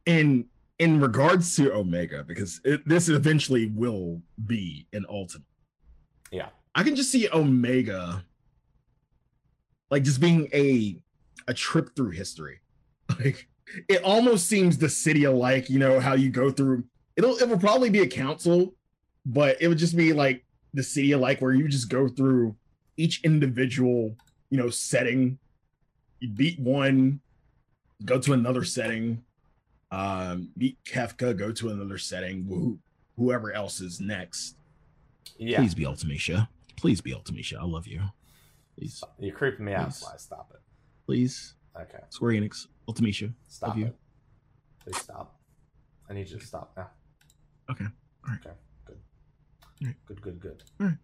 in 0.05 0.45
in 0.80 0.99
regards 0.99 1.55
to 1.55 1.73
Omega, 1.73 2.23
because 2.23 2.59
it, 2.63 2.88
this 2.88 3.09
eventually 3.09 3.67
will 3.67 4.21
be 4.45 4.88
an 4.93 5.05
ultimate. 5.09 5.47
Yeah. 6.32 6.49
I 6.73 6.84
can 6.84 6.95
just 6.95 7.11
see 7.11 7.30
Omega 7.32 8.23
like 9.89 10.03
just 10.03 10.19
being 10.19 10.49
a 10.53 11.01
a 11.47 11.53
trip 11.53 11.95
through 11.95 12.11
history. 12.11 12.59
Like 13.19 13.47
it 13.88 14.03
almost 14.03 14.47
seems 14.47 14.78
the 14.78 14.89
city 14.89 15.26
alike, 15.26 15.69
you 15.69 15.80
know, 15.80 15.99
how 15.99 16.13
you 16.13 16.30
go 16.30 16.49
through 16.49 16.84
it'll 17.15 17.38
it 17.38 17.47
will 17.47 17.59
probably 17.59 17.89
be 17.89 18.01
a 18.01 18.07
council, 18.07 18.73
but 19.26 19.61
it 19.61 19.67
would 19.67 19.78
just 19.78 19.95
be 19.95 20.11
like 20.11 20.43
the 20.73 20.84
city 20.84 21.11
alike 21.11 21.39
where 21.39 21.53
you 21.53 21.67
just 21.67 21.89
go 21.89 22.07
through 22.07 22.55
each 22.97 23.23
individual, 23.23 24.15
you 24.49 24.57
know, 24.57 24.69
setting. 24.69 25.38
You 26.19 26.30
beat 26.30 26.59
one, 26.59 27.21
go 28.03 28.19
to 28.19 28.34
another 28.34 28.63
setting. 28.63 29.23
Um, 29.92 30.50
meet 30.56 30.78
Kefka, 30.84 31.38
go 31.38 31.52
to 31.52 31.70
another 31.70 31.98
setting. 31.98 32.46
Who, 32.46 32.80
whoever 33.18 33.52
else 33.54 33.82
is 33.82 34.00
next. 34.02 34.56
Yeah, 35.38 35.60
Please 35.60 35.76
be 35.76 35.84
Ultimecia. 35.84 36.48
Please 36.76 37.02
be 37.02 37.12
Ultimecia. 37.12 37.60
I 37.60 37.66
love 37.66 37.88
you. 37.88 38.02
Please, 38.78 39.04
you're 39.20 39.36
creeping 39.36 39.66
me 39.66 39.74
out. 39.74 39.86
Please. 39.90 39.96
Sly. 39.98 40.14
Stop 40.18 40.52
it. 40.54 40.60
please. 41.06 41.54
Okay, 41.80 42.00
Square 42.10 42.34
Enix, 42.34 42.68
Ultimecia. 42.88 43.34
stop 43.48 43.70
Love 43.70 43.78
you. 43.80 43.94
Please 44.84 44.98
stop. 44.98 45.40
I 46.10 46.14
need 46.14 46.30
you 46.30 46.38
to 46.40 46.46
stop 46.46 46.72
now. 46.78 46.90
Okay. 47.70 47.86
Alright. 48.26 48.46
Okay. 48.46 48.56
Good. 49.82 49.96
Good. 50.06 50.22
Good. 50.22 50.40
Good. 50.40 50.64
All 50.80 50.88
right. 50.88 50.96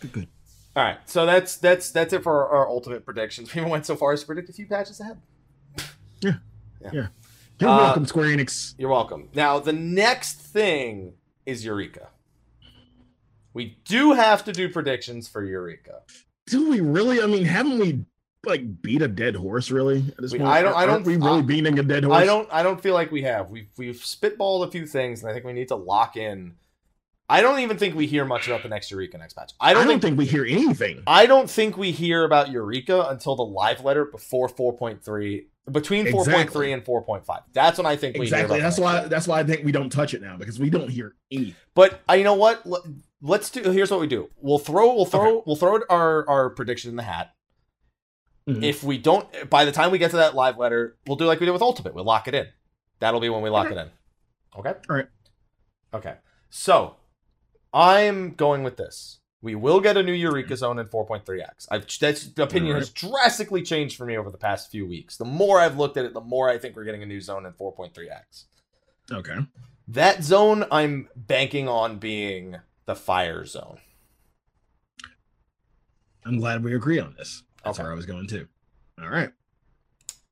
Good, 0.00 0.12
good. 0.12 0.28
All 0.76 0.82
right, 0.82 0.98
so 1.08 1.24
that's 1.24 1.56
that's 1.56 1.90
that's 1.92 2.12
it 2.12 2.22
for 2.24 2.32
our, 2.48 2.58
our 2.58 2.68
ultimate 2.68 3.04
predictions. 3.04 3.48
We 3.54 3.60
even 3.60 3.70
went 3.70 3.86
so 3.86 3.94
far 3.96 4.12
as 4.12 4.20
to 4.20 4.26
predict 4.26 4.48
a 4.50 4.52
few 4.52 4.66
patches 4.66 5.00
ahead. 5.00 5.20
You're 7.64 7.72
Uh, 7.72 7.78
welcome, 7.78 8.04
Square 8.04 8.26
Enix. 8.28 8.74
You're 8.76 8.90
welcome. 8.90 9.30
Now 9.34 9.58
the 9.58 9.72
next 9.72 10.34
thing 10.34 11.14
is 11.46 11.64
Eureka. 11.64 12.08
We 13.54 13.78
do 13.86 14.12
have 14.12 14.44
to 14.44 14.52
do 14.52 14.68
predictions 14.68 15.28
for 15.28 15.42
Eureka. 15.42 16.02
Do 16.46 16.68
we 16.68 16.80
really? 16.80 17.22
I 17.22 17.26
mean, 17.26 17.44
haven't 17.46 17.78
we 17.78 18.04
like 18.44 18.82
beat 18.82 19.00
a 19.00 19.08
dead 19.08 19.34
horse? 19.36 19.70
Really? 19.70 20.04
At 20.08 20.18
this 20.18 20.32
We- 20.32 20.40
point? 20.40 20.50
I 20.50 20.60
don't- 20.60 20.74
I 20.74 20.86
Aren't 20.86 20.90
don't- 20.90 21.04
we 21.04 21.16
really 21.16 21.38
I- 21.38 21.42
beating 21.42 21.78
a 21.78 21.82
dead 21.82 22.04
horse? 22.04 22.16
I 22.18 22.26
don't 22.26 22.48
I 22.52 22.62
don't 22.62 22.80
feel 22.82 22.92
like 22.92 23.10
we 23.10 23.22
have. 23.22 23.50
We've 23.50 23.68
we've 23.78 23.96
spitballed 23.96 24.66
a 24.68 24.70
few 24.70 24.86
things, 24.86 25.22
and 25.22 25.30
I 25.30 25.32
think 25.32 25.46
we 25.46 25.54
need 25.54 25.68
to 25.68 25.76
lock 25.76 26.18
in. 26.18 26.56
I 27.30 27.40
don't 27.40 27.60
even 27.60 27.78
think 27.78 27.94
we 27.94 28.06
hear 28.06 28.26
much 28.26 28.46
about 28.46 28.62
the 28.62 28.68
next 28.68 28.90
Eureka 28.90 29.16
next 29.16 29.32
patch. 29.32 29.52
I 29.58 29.70
I 29.70 29.72
don't, 29.72 29.84
don't, 29.84 29.92
think, 29.92 30.02
think, 30.02 30.18
we 30.18 30.26
hear 30.26 30.44
anything. 30.44 31.02
I 31.06 31.24
don't 31.24 31.48
think 31.48 31.78
we 31.78 31.90
hear 31.92 32.24
about 32.24 32.50
Eureka 32.50 33.06
until 33.08 33.34
the 33.34 33.44
live 33.46 33.82
letter 33.82 34.04
before 34.04 34.46
4.3, 34.50 35.46
between 35.70 36.06
4.3 36.06 36.18
Exactly. 36.20 36.72
and 36.72 36.84
4.5. 36.84 37.42
That's 37.52 37.78
when 37.78 37.86
I 37.86 37.96
think 37.96 38.16
we 38.18 38.22
Exactly. 38.22 38.60
That's 38.60 38.78
why. 38.78 39.06
That's 39.06 39.26
why 39.26 39.40
I 39.40 39.44
think 39.44 39.64
we 39.64 39.72
don't 39.72 39.90
touch 39.90 40.12
it 40.14 40.20
now 40.22 40.36
because 40.36 40.58
we 40.58 40.68
don't 40.70 40.90
hear 40.90 41.14
anything. 41.32 41.54
But 41.74 42.00
uh, 42.08 42.14
you 42.14 42.24
know 42.24 42.34
what? 42.34 42.66
Let- 42.66 42.82
Let's 43.26 43.48
do. 43.48 43.62
Here's 43.70 43.90
what 43.90 44.00
we 44.00 44.06
do. 44.06 44.28
We'll 44.36 44.58
throw. 44.58 44.94
We'll 44.94 45.06
throw. 45.06 45.42
We'll 45.46 45.56
throw 45.56 45.80
our 45.88 46.28
our 46.28 46.50
prediction 46.50 46.90
in 46.90 46.96
the 46.96 47.02
hat. 47.02 47.32
Mhm. 48.46 48.62
If 48.62 48.84
we 48.84 48.98
don't, 48.98 49.26
by 49.48 49.64
the 49.64 49.72
time 49.72 49.90
we 49.90 49.96
get 49.96 50.10
to 50.10 50.18
that 50.18 50.34
live 50.34 50.58
letter, 50.58 50.98
we'll 51.06 51.16
do 51.16 51.24
like 51.24 51.40
we 51.40 51.46
did 51.46 51.52
with 51.52 51.62
Ultimate. 51.62 51.94
We'll 51.94 52.04
lock 52.04 52.28
it 52.28 52.34
in. 52.34 52.48
That'll 53.00 53.20
be 53.20 53.30
when 53.30 53.40
we 53.40 53.48
lock 53.48 53.66
Okay. 53.68 53.76
it 53.76 53.80
in. 53.80 53.90
Okay. 54.58 54.74
All 54.90 54.96
right. 54.96 55.08
Okay. 55.94 56.16
So, 56.50 56.96
I'm 57.72 58.32
going 58.34 58.62
with 58.62 58.76
this. 58.76 59.20
We 59.44 59.56
will 59.56 59.78
get 59.78 59.98
a 59.98 60.02
new 60.02 60.14
Eureka 60.14 60.48
hmm. 60.48 60.54
Zone 60.54 60.78
in 60.78 60.86
4.3x. 60.86 61.68
I've 61.70 61.86
that's 62.00 62.30
opinion 62.38 62.76
has 62.76 62.88
drastically 62.88 63.62
changed 63.62 63.98
for 63.98 64.06
me 64.06 64.16
over 64.16 64.30
the 64.30 64.38
past 64.38 64.70
few 64.70 64.86
weeks. 64.86 65.18
The 65.18 65.26
more 65.26 65.60
I've 65.60 65.76
looked 65.76 65.98
at 65.98 66.06
it, 66.06 66.14
the 66.14 66.22
more 66.22 66.48
I 66.48 66.56
think 66.56 66.74
we're 66.74 66.84
getting 66.84 67.02
a 67.02 67.06
new 67.06 67.20
zone 67.20 67.44
in 67.44 67.52
4.3x. 67.52 68.44
Okay. 69.12 69.36
That 69.88 70.24
zone 70.24 70.64
I'm 70.72 71.10
banking 71.14 71.68
on 71.68 71.98
being 71.98 72.56
the 72.86 72.96
fire 72.96 73.44
zone. 73.44 73.78
I'm 76.24 76.38
glad 76.38 76.64
we 76.64 76.74
agree 76.74 76.98
on 76.98 77.14
this. 77.18 77.42
That's 77.62 77.78
Okay. 77.78 77.84
where 77.84 77.92
I 77.92 77.96
was 77.96 78.06
going 78.06 78.26
to. 78.28 78.48
All 78.98 79.10
right. 79.10 79.30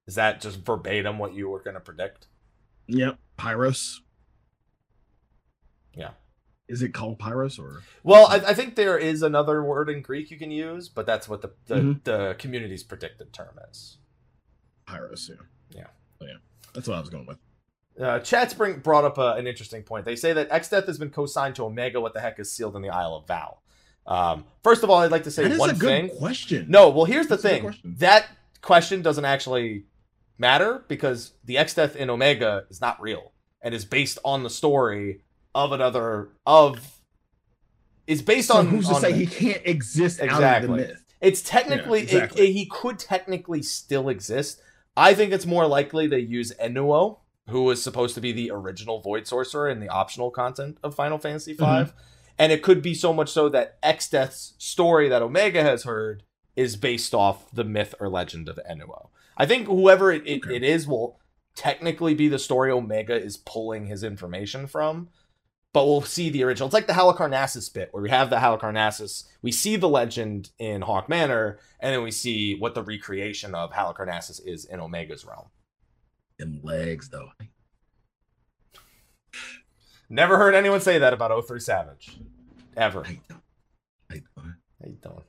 Is 0.07 0.15
that 0.15 0.41
just 0.41 0.61
verbatim 0.61 1.19
what 1.19 1.35
you 1.35 1.51
were 1.51 1.61
going 1.61 1.75
to 1.75 1.81
predict? 1.81 2.29
Yep. 2.87 3.19
Pyros. 3.39 3.99
Yeah. 5.95 6.13
Is 6.69 6.81
it 6.83 6.95
called 6.95 7.19
Pyros 7.19 7.59
or? 7.59 7.83
Well, 8.03 8.27
I, 8.29 8.37
I 8.37 8.55
think 8.55 8.77
there 8.77 8.97
is 8.97 9.23
another 9.23 9.63
word 9.65 9.91
in 9.91 10.01
Greek 10.01 10.31
you 10.31 10.39
can 10.39 10.51
use, 10.51 10.89
but 10.89 11.07
that's 11.07 11.29
what 11.29 11.43
the 11.43 11.51
the, 11.67 11.75
Mhm. 11.77 12.05
the 12.05 12.37
community's 12.39 12.83
predicted 12.83 13.33
term 13.33 13.59
is. 13.71 13.99
Pyros, 14.87 15.29
yeah. 15.29 15.35
Yeah. 15.71 15.87
Oh, 16.21 16.27
yeah. 16.27 16.37
That's 16.75 16.89
what 16.89 16.97
I 16.97 17.01
was 17.01 17.11
going 17.11 17.27
with. 17.27 17.39
Uh, 18.01 18.21
Chat 18.21 18.51
Spring 18.51 18.79
brought 18.79 19.05
up 19.05 19.19
an 19.19 19.47
interesting 19.47 19.83
point. 19.83 20.05
They 20.07 20.17
say 20.17 20.33
that 20.33 20.49
Exdeath 20.51 20.87
has 20.87 20.99
been 20.99 21.11
co-signed 21.11 21.55
to 21.57 21.65
Omega. 21.65 22.01
What 22.01 22.15
the 22.15 22.21
heck 22.21 22.39
is 22.39 22.51
sealed 22.51 22.75
in 22.75 22.83
the 22.83 22.89
Isle 22.89 23.17
of 23.17 23.27
Val? 23.27 23.63
Um, 24.07 24.45
first 24.65 24.83
of 24.83 24.89
all, 24.91 24.99
I'd 24.99 25.11
like 25.11 25.25
to 25.25 25.31
say 25.31 25.43
That 25.45 25.53
is 25.53 25.59
one 25.59 25.71
a 25.71 25.75
good 25.75 26.09
thing. 26.09 26.19
question. 26.19 26.67
No, 26.69 26.89
well, 26.89 27.05
here's 27.05 27.27
the 27.27 27.37
That's 27.37 27.43
thing. 27.43 27.63
question. 27.63 27.95
That 27.99 28.27
question 28.63 29.03
doesn't 29.03 29.25
actually 29.25 29.85
matter 30.39 30.85
because 30.89 31.33
the 31.45 31.57
Exdeath 31.57 31.95
in 31.95 32.09
Omega 32.11 32.65
is 32.71 32.81
not 32.81 33.01
real 33.01 33.33
and 33.61 33.75
is 33.75 33.85
based 33.85 34.19
on 34.25 34.43
the 34.43 34.51
story 34.51 35.21
of 35.55 35.73
another 35.73 36.31
of 36.47 37.01
is 38.07 38.23
based 38.23 38.49
So 38.49 38.57
on 38.57 38.69
who's 38.69 38.89
to 38.89 38.95
say 38.97 39.13
the- 39.13 39.19
he 39.25 39.27
can't 39.27 39.63
exist 39.65 40.21
out 40.21 40.29
of 40.29 40.35
Exactly. 40.35 40.69
the 40.83 40.89
myth? 40.89 41.05
it's 41.21 41.43
technically 41.43 41.99
Yeah, 42.01 42.05
exactly. 42.05 42.43
it- 42.43 42.49
it- 42.51 42.53
he 42.53 42.67
could 42.67 42.99
technically 42.99 43.63
still 43.63 44.09
exist. 44.09 44.61
I 44.97 45.15
think 45.15 45.33
it's 45.33 45.47
more 45.47 45.67
likely 45.67 46.07
they 46.07 46.19
use 46.19 46.53
Enuo, 46.61 47.19
who 47.49 47.63
was 47.63 47.83
supposed 47.83 48.15
to 48.17 48.21
be 48.21 48.33
the 48.33 48.51
original 48.51 49.01
Void 49.01 49.27
Sorcerer 49.27 49.69
in 49.69 49.81
the 49.81 49.89
optional 49.89 50.31
content 50.31 50.79
of 50.83 50.95
Final 50.95 51.19
Fantasy 51.19 51.53
V, 51.53 51.63
Mm-hmm. 51.65 51.97
and 52.39 52.51
it 52.53 52.63
could 52.63 52.83
be 52.83 52.93
so 52.95 53.13
much 53.13 53.31
so 53.31 53.49
that 53.51 53.81
Exdeath's 53.83 54.55
story 54.59 55.09
that 55.09 55.23
Omega 55.23 55.63
has 55.63 55.85
heard 55.85 56.25
is 56.57 56.77
based 56.77 57.15
off 57.15 57.51
the 57.53 57.65
myth 57.65 57.95
or 58.01 58.09
legend 58.09 58.49
of 58.49 58.59
Enuo. 58.69 59.09
I 59.37 59.47
think 59.47 59.67
whoever 59.67 60.13
it, 60.13 60.27
it, 60.27 60.45
Okay. 60.45 60.57
it 60.57 60.63
is 60.63 60.87
will 60.87 61.19
technically 61.55 62.15
be 62.15 62.29
the 62.29 62.39
story 62.39 62.71
Omega 62.71 63.15
is 63.15 63.37
pulling 63.37 63.87
his 63.87 64.03
information 64.03 64.67
from. 64.67 65.09
But 65.73 65.87
we'll 65.87 66.03
see 66.03 66.29
the 66.29 66.45
original. 66.45 66.67
It's 66.67 66.75
like 66.75 66.87
the 66.87 66.93
Halicarnassus 66.93 67.73
bit, 67.73 67.89
where 67.93 68.03
we 68.03 68.11
have 68.11 68.29
the 68.29 68.37
Halicarnassus. 68.37 69.25
We 69.41 69.53
see 69.53 69.77
the 69.77 69.89
legend 69.89 70.51
in 70.59 70.83
Hawk 70.83 71.09
Manor, 71.09 71.59
and 71.81 71.95
then 71.95 72.03
we 72.03 72.11
see 72.11 72.59
what 72.59 72.75
the 72.75 72.83
recreation 72.83 73.55
of 73.55 73.73
Halicarnassus 73.73 74.41
is 74.45 74.67
in 74.67 74.81
Omega's 74.81 75.25
realm. 75.25 75.47
Them 76.39 76.61
legs, 76.63 77.09
though. 77.09 77.31
Never 80.11 80.37
heard 80.37 80.55
anyone 80.55 80.83
say 80.83 80.99
that 80.99 81.15
about 81.15 81.31
O3 81.31 81.63
Savage. 81.63 82.19
Ever. 82.77 83.03
I 83.07 83.19
don't. 83.29 83.43
I 84.11 84.23
don't. 84.37 84.55
How 84.83 84.87
you 84.87 84.99
doing? 85.03 85.23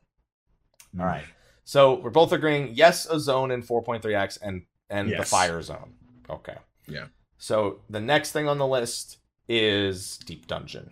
Mm. 0.95 0.99
All 0.99 1.05
right. 1.05 1.23
So 1.63 1.95
we're 1.95 2.09
both 2.09 2.33
agreeing 2.33 2.73
yes, 2.73 3.05
a 3.05 3.19
zone 3.19 3.51
in 3.51 3.63
4.3x 3.63 4.39
and 4.41 4.63
and 4.89 5.09
the 5.09 5.23
fire 5.23 5.61
zone. 5.61 5.93
Okay. 6.29 6.57
Yeah. 6.87 7.05
So 7.37 7.81
the 7.89 8.01
next 8.01 8.31
thing 8.31 8.47
on 8.47 8.57
the 8.57 8.67
list 8.67 9.17
is 9.47 10.17
Deep 10.17 10.47
Dungeon. 10.47 10.91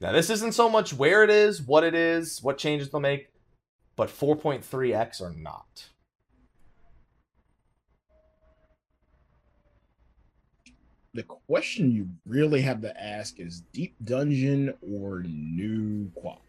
Now 0.00 0.12
this 0.12 0.30
isn't 0.30 0.54
so 0.54 0.68
much 0.68 0.92
where 0.92 1.24
it 1.24 1.30
is, 1.30 1.62
what 1.62 1.84
it 1.84 1.94
is, 1.94 2.42
what 2.42 2.58
changes 2.58 2.90
they'll 2.90 3.00
make, 3.00 3.28
but 3.96 4.08
4.3x 4.08 5.20
or 5.20 5.30
not. 5.30 5.88
The 11.14 11.22
question 11.22 11.92
you 11.92 12.08
really 12.26 12.60
have 12.62 12.80
to 12.82 13.00
ask 13.00 13.38
is 13.38 13.62
Deep 13.72 13.94
Dungeon 14.02 14.74
or 14.82 15.22
New 15.22 16.10
Quap? 16.16 16.40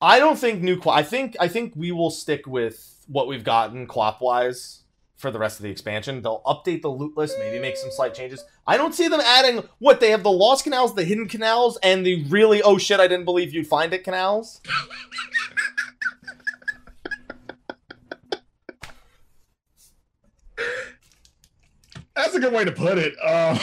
I 0.00 0.18
don't 0.18 0.38
think 0.38 0.62
new 0.62 0.78
Quap. 0.78 0.96
I 0.96 1.02
think 1.02 1.36
I 1.38 1.48
think 1.48 1.74
we 1.76 1.92
will 1.92 2.10
stick 2.10 2.46
with 2.46 3.04
what 3.06 3.28
we've 3.28 3.44
gotten 3.44 3.86
Quap 3.86 4.22
wise 4.22 4.83
for 5.16 5.30
the 5.30 5.38
rest 5.38 5.58
of 5.58 5.62
the 5.62 5.70
expansion. 5.70 6.22
They'll 6.22 6.42
update 6.44 6.82
the 6.82 6.88
loot 6.88 7.16
list, 7.16 7.36
maybe 7.38 7.58
make 7.58 7.76
some 7.76 7.90
slight 7.90 8.14
changes. 8.14 8.44
I 8.66 8.76
don't 8.76 8.94
see 8.94 9.08
them 9.08 9.20
adding 9.20 9.62
what 9.78 10.00
they 10.00 10.10
have 10.10 10.22
the 10.22 10.30
lost 10.30 10.64
canals, 10.64 10.94
the 10.94 11.04
hidden 11.04 11.28
canals, 11.28 11.78
and 11.82 12.04
the 12.04 12.24
really 12.24 12.62
oh 12.62 12.78
shit 12.78 13.00
I 13.00 13.06
didn't 13.06 13.24
believe 13.24 13.52
you'd 13.54 13.66
find 13.66 13.92
it 13.94 14.04
canals. 14.04 14.60
That's 22.16 22.34
a 22.34 22.40
good 22.40 22.52
way 22.52 22.64
to 22.64 22.72
put 22.72 22.96
it. 22.96 23.14
Uh, 23.20 23.54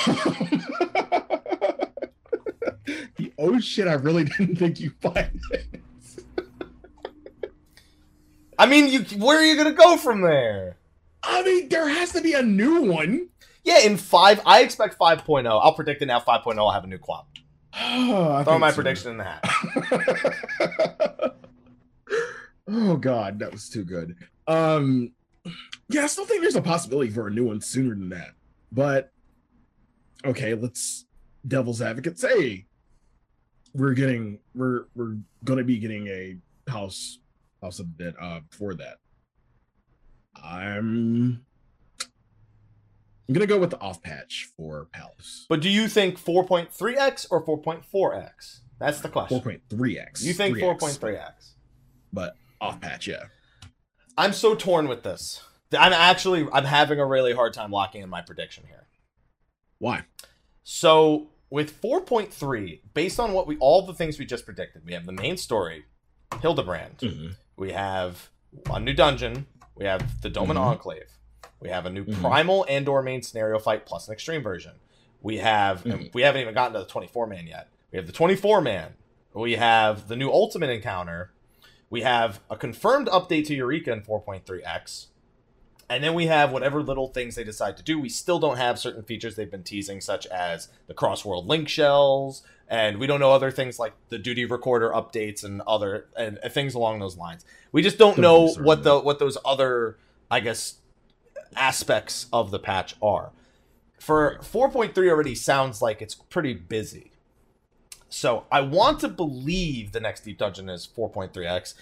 the 3.16 3.32
oh 3.38 3.60
shit, 3.60 3.88
I 3.88 3.94
really 3.94 4.26
didn't 4.26 4.58
think 4.58 4.80
you'd 4.80 4.96
find 5.02 5.40
it. 5.52 5.82
I 8.60 8.66
mean, 8.66 8.88
you 8.90 9.00
where 9.18 9.40
are 9.40 9.44
you 9.44 9.56
gonna 9.56 9.72
go 9.72 9.98
from 9.98 10.22
there? 10.22 10.78
I 11.24 11.44
mean, 11.44 11.70
there 11.70 11.88
has 11.88 12.12
to 12.14 12.22
be 12.22 12.34
a 12.34 12.42
new 12.42 12.84
one. 12.84 13.30
Yeah, 13.64 13.80
in 13.80 13.98
five, 13.98 14.42
I 14.46 14.62
expect 14.62 14.98
5.0. 14.98 15.48
I'll 15.48 15.74
predict 15.74 16.02
it 16.02 16.08
now. 16.08 16.20
5.0 16.20 16.58
I'll 16.58 16.72
have 16.72 16.84
a 16.84 16.88
new 16.88 16.98
Quap. 16.98 17.28
Oh, 17.74 18.44
Throw 18.44 18.60
my 18.60 18.72
so. 18.72 18.76
prediction 18.76 19.12
in 19.12 19.18
the 19.18 19.24
hat. 19.24 21.36
oh 22.70 22.98
god, 22.98 23.40
that 23.40 23.52
was 23.52 23.70
too 23.70 23.84
good. 23.84 24.16
Um 24.48 25.12
yeah, 25.90 26.04
I 26.04 26.08
still 26.08 26.26
think 26.26 26.42
there's 26.42 26.56
a 26.56 26.62
possibility 26.62 27.12
for 27.12 27.28
a 27.28 27.32
new 27.32 27.46
one 27.46 27.62
sooner 27.62 27.96
than 27.96 28.10
that. 28.10 28.32
But 28.72 29.12
okay, 30.26 30.54
let's 30.54 31.06
devil's 31.48 31.82
advocate 31.82 32.20
say 32.20 32.66
we're 33.74 33.94
getting 33.94 34.40
we're 34.54 34.86
we're 34.96 35.18
gonna 35.44 35.64
be 35.64 35.80
getting 35.80 36.08
a 36.08 36.38
house 36.70 37.20
house 37.62 37.80
of 37.80 37.98
dead 37.98 38.16
uh 38.20 38.42
for 38.50 38.74
that. 38.76 38.98
I'm 40.36 41.46
I'm 43.28 43.34
gonna 43.34 43.46
go 43.46 43.60
with 43.60 43.70
the 43.72 43.80
off 43.80 44.02
patch 44.02 44.50
for 44.58 44.88
Palace. 44.92 45.46
But 45.48 45.62
do 45.62 45.70
you 45.70 45.88
think 45.88 46.20
4.3x 46.20 47.28
or 47.32 47.46
4.4x? 47.46 48.60
That's 48.80 49.00
the 49.02 49.10
question. 49.10 49.40
4.3x. 49.40 50.24
You 50.24 50.34
think 50.34 50.58
4.3x? 50.58 51.52
but 52.12 52.36
off 52.60 52.82
patch, 52.82 53.08
yeah. 53.08 53.26
I'm 54.18 54.34
so 54.34 54.54
torn 54.54 54.88
with 54.88 55.04
this 55.04 55.42
I'm 55.78 55.94
actually 55.94 56.48
I'm 56.52 56.66
having 56.66 57.00
a 57.00 57.06
really 57.06 57.34
hard 57.34 57.54
time 57.54 57.72
locking 57.72 58.02
in 58.02 58.10
my 58.10 58.22
prediction 58.22 58.66
here. 58.68 58.88
Why? 59.80 60.04
So 60.64 61.30
with 61.50 61.82
4.3, 61.82 62.82
based 62.94 63.20
on 63.20 63.34
what 63.34 63.48
we 63.48 63.58
all 63.58 63.86
the 63.86 63.94
things 63.94 64.20
we 64.20 64.26
just 64.26 64.46
predicted, 64.46 64.84
we 64.86 64.94
have 64.94 65.06
the 65.06 65.12
main 65.12 65.38
story, 65.38 65.86
Hildibrand. 66.32 66.98
Mhm. 67.00 67.36
We 67.56 67.72
have 67.72 68.30
a 68.70 68.80
new 68.80 68.94
dungeon. 68.94 69.48
We 69.82 69.88
have 69.88 70.22
the 70.22 70.30
Doman 70.30 70.58
Mhm. 70.58 70.62
Enclave. 70.62 71.18
We 71.60 71.70
have 71.70 71.88
a 71.88 71.90
new 71.90 72.06
Mhm. 72.06 72.22
primal 72.22 72.68
and 72.70 72.88
or 72.88 73.02
main 73.02 73.24
scenario 73.24 73.58
fight 73.58 73.84
plus 73.84 74.08
an 74.08 74.14
extreme 74.14 74.44
version. 74.44 74.74
We 75.24 75.40
have 75.40 75.84
and 75.88 75.94
Mhm. 76.02 76.14
we 76.14 76.22
haven't 76.22 76.42
even 76.42 76.54
gotten 76.54 76.74
to 76.74 76.80
the 76.80 76.86
24 76.86 77.26
man 77.26 77.48
yet. 77.48 77.68
We 77.92 77.98
have 77.98 78.06
the 78.06 78.14
24 78.14 78.62
man. 78.62 78.94
We 79.34 79.56
have 79.56 80.08
the 80.08 80.16
new 80.16 80.30
ultimate 80.30 80.70
encounter. 80.70 81.32
We 81.90 82.02
have 82.02 82.42
a 82.48 82.56
confirmed 82.58 83.08
update 83.08 83.48
to 83.48 83.56
Eureka 83.56 83.92
in 83.92 84.02
4.3x. 84.04 85.08
And 85.90 86.04
then 86.04 86.14
we 86.14 86.28
have 86.28 86.52
whatever 86.52 86.84
little 86.84 87.08
things 87.08 87.34
they 87.34 87.44
decide 87.44 87.76
to 87.78 87.84
do. 87.84 88.00
We 88.00 88.08
still 88.08 88.38
don't 88.38 88.58
have 88.58 88.78
certain 88.78 89.02
features 89.02 89.36
they've 89.36 89.50
been 89.50 89.64
teasing, 89.64 90.00
such 90.00 90.28
as 90.28 90.70
the 90.86 90.94
cross 90.94 91.26
world 91.26 91.48
link 91.48 91.68
shells, 91.68 92.44
and 92.72 93.00
we 93.00 93.06
don't 93.06 93.20
know 93.20 93.34
other 93.34 93.52
things 93.52 93.78
like 93.78 93.94
the 94.08 94.18
duty 94.18 94.46
recorder 94.46 94.90
updates 94.92 95.44
and 95.44 95.62
other 95.68 96.08
and, 96.18 96.40
things 96.52 96.74
along 96.74 97.00
those 97.00 97.18
lines. 97.18 97.46
We 97.74 97.82
just 97.82 97.98
don't 97.98 98.18
know 98.18 98.48
what 98.54 98.84
the 98.84 98.98
what 98.98 99.20
those 99.20 99.38
other, 99.44 99.98
I 100.32 100.40
guess, 100.40 100.76
aspects 101.56 102.28
of 102.32 102.50
the 102.50 102.60
patch 102.60 102.96
are. 103.02 103.32
For 104.00 104.40
4.3 104.40 104.98
already 105.10 105.36
sounds 105.36 105.82
like 105.82 106.02
it's 106.02 106.16
pretty 106.16 106.54
busy. 106.54 107.12
So 108.10 108.46
I 108.50 108.62
want 108.62 109.02
to 109.02 109.10
believe 109.10 109.92
the 109.92 110.00
next 110.00 110.22
deep 110.22 110.38
dungeon 110.38 110.70
is 110.70 110.88
4.3x 110.88 111.76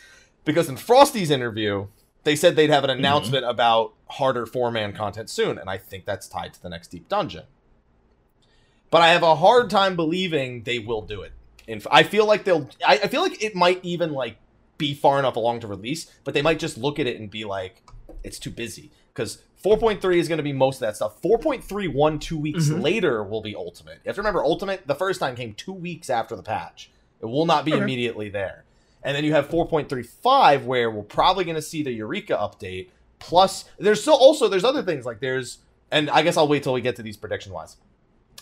because 0.43 0.67
in 0.67 0.75
Frosty's 0.75 1.29
interview, 1.29 1.87
they 2.23 2.35
said 2.35 2.55
they'd 2.55 2.71
have 2.71 2.83
an 2.83 2.89
mm-hmm. 2.89 2.99
announcement 2.99 3.45
about 3.45 3.93
harder 4.09 4.47
four 4.47 4.71
man 4.71 4.93
content 4.93 5.29
soon, 5.29 5.59
and 5.59 5.69
I 5.69 5.77
think 5.77 6.05
that's 6.05 6.27
tied 6.27 6.55
to 6.55 6.61
the 6.61 6.69
next 6.69 6.87
deep 6.87 7.07
dungeon. 7.07 7.43
But 8.91 9.01
I 9.01 9.09
have 9.09 9.23
a 9.23 9.35
hard 9.35 9.69
time 9.69 9.95
believing 9.95 10.63
they 10.63 10.79
will 10.79 11.01
do 11.01 11.21
it. 11.21 11.31
And 11.67 11.85
I 11.91 12.03
feel 12.03 12.25
like 12.25 12.43
they'll. 12.43 12.69
I, 12.85 12.95
I 13.03 13.07
feel 13.07 13.21
like 13.21 13.43
it 13.43 13.55
might 13.55 13.79
even 13.83 14.11
like 14.11 14.37
be 14.77 14.93
far 14.93 15.19
enough 15.19 15.35
along 15.35 15.59
to 15.59 15.67
release, 15.67 16.11
but 16.23 16.33
they 16.33 16.41
might 16.41 16.57
just 16.59 16.77
look 16.77 16.97
at 16.99 17.05
it 17.05 17.19
and 17.19 17.29
be 17.29 17.45
like, 17.45 17.83
"It's 18.23 18.39
too 18.39 18.49
busy." 18.49 18.91
Because 19.13 19.43
4.3 19.63 20.17
is 20.17 20.27
going 20.29 20.37
to 20.37 20.43
be 20.43 20.53
most 20.53 20.77
of 20.77 20.81
that 20.81 20.95
stuff. 20.95 21.21
4.3 21.21 21.87
one 21.93 22.17
two 22.17 22.37
weeks 22.37 22.69
Mhm. 22.69 22.81
later 22.81 23.23
will 23.23 23.41
be 23.41 23.55
Ultimate. 23.55 23.95
You 24.03 24.07
have 24.07 24.15
to 24.15 24.21
remember, 24.21 24.43
Ultimate 24.43 24.87
the 24.87 24.95
first 24.95 25.19
time 25.19 25.35
came 25.35 25.53
two 25.53 25.73
weeks 25.73 26.09
after 26.09 26.35
the 26.35 26.43
patch. 26.43 26.89
It 27.21 27.25
will 27.25 27.45
not 27.45 27.65
be 27.65 27.73
Okay. 27.73 27.81
immediately 27.83 28.29
there. 28.29 28.63
And 29.03 29.15
then 29.15 29.25
you 29.25 29.33
have 29.33 29.49
4.35 29.49 30.65
where 30.65 30.89
we're 30.89 31.03
probably 31.03 31.43
going 31.43 31.55
to 31.55 31.61
see 31.61 31.83
the 31.83 31.91
Eureka 31.91 32.33
update. 32.35 32.89
Plus, 33.19 33.65
there's 33.77 34.01
still 34.01 34.13
also 34.15 34.47
there's 34.47 34.63
other 34.63 34.81
things 34.83 35.05
like 35.05 35.19
there's, 35.19 35.57
and 35.91 36.09
I 36.09 36.21
guess 36.21 36.37
I'll 36.37 36.47
wait 36.47 36.63
till 36.63 36.73
we 36.73 36.79
get 36.81 36.95
to 36.95 37.03
these 37.03 37.17
prediction 37.17 37.51
wise. 37.51 37.75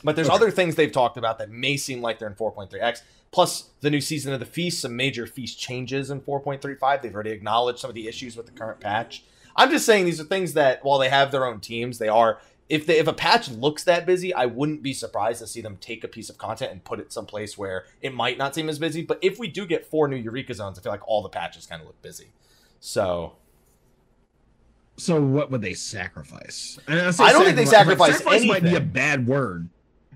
But 0.04 0.16
there's 0.16 0.28
Okay. 0.28 0.36
other 0.36 0.52
things 0.52 0.76
they've 0.76 0.92
talked 0.92 1.18
about 1.18 1.40
that 1.40 1.50
may 1.50 1.76
seem 1.78 2.02
like 2.02 2.20
they're 2.20 2.28
in 2.30 2.36
4.3x. 2.36 3.02
Plus, 3.32 3.70
the 3.82 3.90
new 3.90 4.00
season 4.02 4.32
of 4.34 4.40
the 4.40 4.46
feast, 4.46 4.80
some 4.82 4.96
major 4.96 5.26
feast 5.28 5.60
changes 5.60 6.10
in 6.10 6.22
4.35. 6.22 7.02
They've 7.02 7.14
already 7.14 7.32
acknowledged 7.32 7.80
some 7.80 7.90
of 7.90 7.96
the 7.96 8.08
issues 8.08 8.38
with 8.38 8.46
the 8.46 8.52
current 8.52 8.80
patch. 8.80 9.24
I'm 9.56 9.70
just 9.72 9.86
saying 9.86 10.06
these 10.06 10.22
are 10.22 10.24
things 10.24 10.54
that 10.54 10.84
while 10.86 11.00
they 11.00 11.10
have 11.10 11.32
their 11.32 11.46
own 11.46 11.60
teams, 11.60 11.98
they 11.98 12.08
are. 12.08 12.40
If 12.70 12.86
they, 12.86 13.00
if 13.00 13.08
a 13.08 13.14
patch 13.14 13.50
looks 13.50 13.84
that 13.86 14.06
busy, 14.06 14.34
I 14.34 14.46
wouldn't 14.46 14.84
be 14.84 14.94
surprised 14.94 15.40
to 15.40 15.48
see 15.48 15.62
them 15.62 15.78
take 15.80 16.04
a 16.04 16.08
piece 16.08 16.30
of 16.30 16.38
content 16.38 16.72
and 16.72 16.84
put 16.84 17.00
it 17.00 17.12
someplace 17.14 17.58
where 17.58 17.86
it 18.02 18.14
might 18.14 18.38
not 18.38 18.54
seem 18.54 18.68
as 18.70 18.78
busy. 18.78 19.02
But 19.04 19.20
if 19.22 19.40
we 19.40 19.48
do 19.48 19.66
get 19.66 19.86
four 19.86 20.08
new 20.08 20.18
Eureka 20.18 20.54
zones, 20.54 20.78
I 20.78 20.82
feel 20.82 20.92
like 20.92 21.08
all 21.08 21.22
the 21.22 21.30
patches 21.30 21.66
kind 21.66 21.82
of 21.82 21.88
look 21.88 22.02
busy. 22.02 22.28
So 22.80 23.34
So 24.98 25.22
what 25.22 25.50
would 25.52 25.62
they 25.62 25.74
sacrifice? 25.74 26.78
I 26.88 27.12
don't 27.32 27.46
think 27.46 27.56
they 27.56 27.66
sacrifice 27.66 28.18
Sacrifice 28.18 28.46
might 28.46 28.64
be 28.64 28.76
a 28.76 28.82
bad 28.82 29.28
word, 29.28 29.70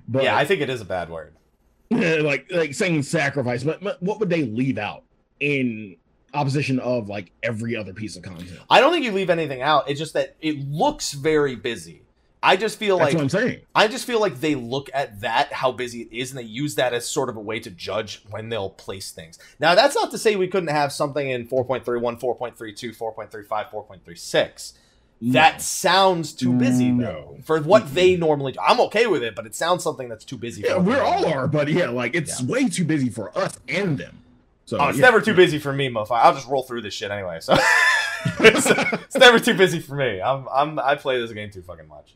but 0.08 0.24
yeah, 0.24 0.36
I 0.36 0.46
think 0.46 0.62
it 0.62 0.70
is 0.70 0.82
a 0.82 0.86
bad 0.86 1.10
word. 1.10 1.36
like 1.92 2.48
like 2.52 2.74
saying 2.74 3.04
sacrifice. 3.04 3.64
But, 3.64 3.84
but 3.84 4.02
what 4.02 4.20
would 4.20 4.30
they 4.30 4.44
leave 4.44 4.78
out 4.78 5.04
in 5.40 5.98
opposition 6.34 6.80
of 6.80 7.10
like 7.10 7.32
every 7.44 7.76
other 7.76 7.94
piece 7.94 8.16
of 8.16 8.24
content? 8.24 8.60
I 8.70 8.80
don't 8.80 8.94
think 8.94 9.04
you 9.04 9.12
leave 9.12 9.30
anything 9.30 9.62
out. 9.62 9.90
It's 9.90 10.00
just 10.00 10.14
that 10.14 10.36
it 10.42 10.60
looks 10.70 11.12
very 11.12 11.56
busy. 11.56 12.04
I 12.44 12.56
just 12.56 12.80
feel 12.80 12.98
That's 12.98 13.14
like 13.14 13.22
I'm 13.22 13.30
saying. 13.30 13.62
I 13.76 13.88
just 13.88 14.06
feel 14.06 14.20
like 14.20 14.40
they 14.40 14.56
look 14.56 14.90
at 14.94 15.22
that 15.22 15.54
how 15.54 15.72
busy 15.72 16.02
it 16.02 16.16
is 16.16 16.32
and 16.32 16.40
they 16.40 16.44
use 16.44 16.76
that 16.76 16.94
as 16.94 17.08
sort 17.08 17.30
of 17.30 17.38
a 17.38 17.40
way 17.40 17.60
to 17.60 17.70
judge 17.70 18.24
when 18.30 18.50
they'll 18.50 18.72
place 18.72 19.12
things. 19.12 19.38
Now 19.60 19.76
that's 19.76 19.96
not 19.96 20.12
to 20.12 20.18
say 20.18 20.36
we 20.36 20.48
couldn't 20.48 20.70
have 20.70 20.92
something 20.92 21.30
in 21.30 21.48
4.31, 21.48 22.20
4.32, 22.20 22.98
4.35, 22.98 23.48
4.36. 23.48 24.74
That 25.22 25.62
sounds 25.62 26.34
too 26.34 26.54
busy 26.54 26.90
though. 26.92 26.96
No. 26.96 27.38
For 27.44 27.62
what 27.62 27.94
they 27.94 28.16
normally 28.18 28.54
do. 28.54 28.60
I'm 28.60 28.80
okay 28.82 29.06
with 29.08 29.22
it, 29.24 29.36
but 29.36 29.46
it 29.46 29.54
sounds 29.56 29.84
something 29.84 30.10
that's 30.10 30.26
too 30.26 30.38
busy 30.38 30.62
Yeah, 30.64 30.76
for 30.76 30.82
we 30.82 30.94
them. 30.94 31.06
all 31.06 31.26
are, 31.26 31.48
but 31.48 31.68
yeah, 31.68 31.90
like 31.90 32.16
it's 32.16 32.42
way 32.42 32.68
too 32.68 32.86
busy 32.86 33.10
for 33.10 33.36
us 33.38 33.58
and 33.68 33.98
them. 33.98 34.18
So 34.66 34.78
Oh, 34.80 34.88
it's 34.90 34.98
yeah. 34.98 35.06
never 35.06 35.22
too 35.22 35.34
busy 35.36 35.60
for 35.60 35.74
me, 35.74 35.90
mofo. 35.90 36.12
I'll 36.12 36.34
just 36.34 36.48
roll 36.48 36.64
through 36.64 36.82
this 36.82 36.94
shit 36.94 37.12
anyway. 37.12 37.40
So 37.40 37.54
it's, 38.40 38.66
it's 38.68 39.16
never 39.18 39.38
too 39.40 39.54
busy 39.56 39.80
for 39.80 39.96
me. 39.96 40.22
I'm 40.22 40.48
I'm 40.52 40.80
I 40.80 40.96
play 40.96 41.20
this 41.22 41.32
game 41.34 41.52
too 41.52 41.62
fucking 41.62 41.88
much. 41.88 42.16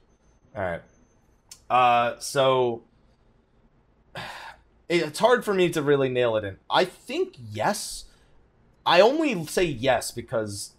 All 0.55 0.61
right. 0.63 0.81
Uh, 1.69 2.19
so 2.19 2.83
it's 4.89 5.19
hard 5.19 5.43
for 5.45 5.53
me 5.53 5.69
to 5.69 5.81
really 5.81 6.09
nail 6.09 6.35
it 6.37 6.43
in. 6.43 6.57
I 6.69 6.85
think 6.85 7.35
yes. 7.51 8.05
I 8.85 9.01
only 9.01 9.45
say 9.47 9.63
yes 9.63 10.11
because 10.11 10.73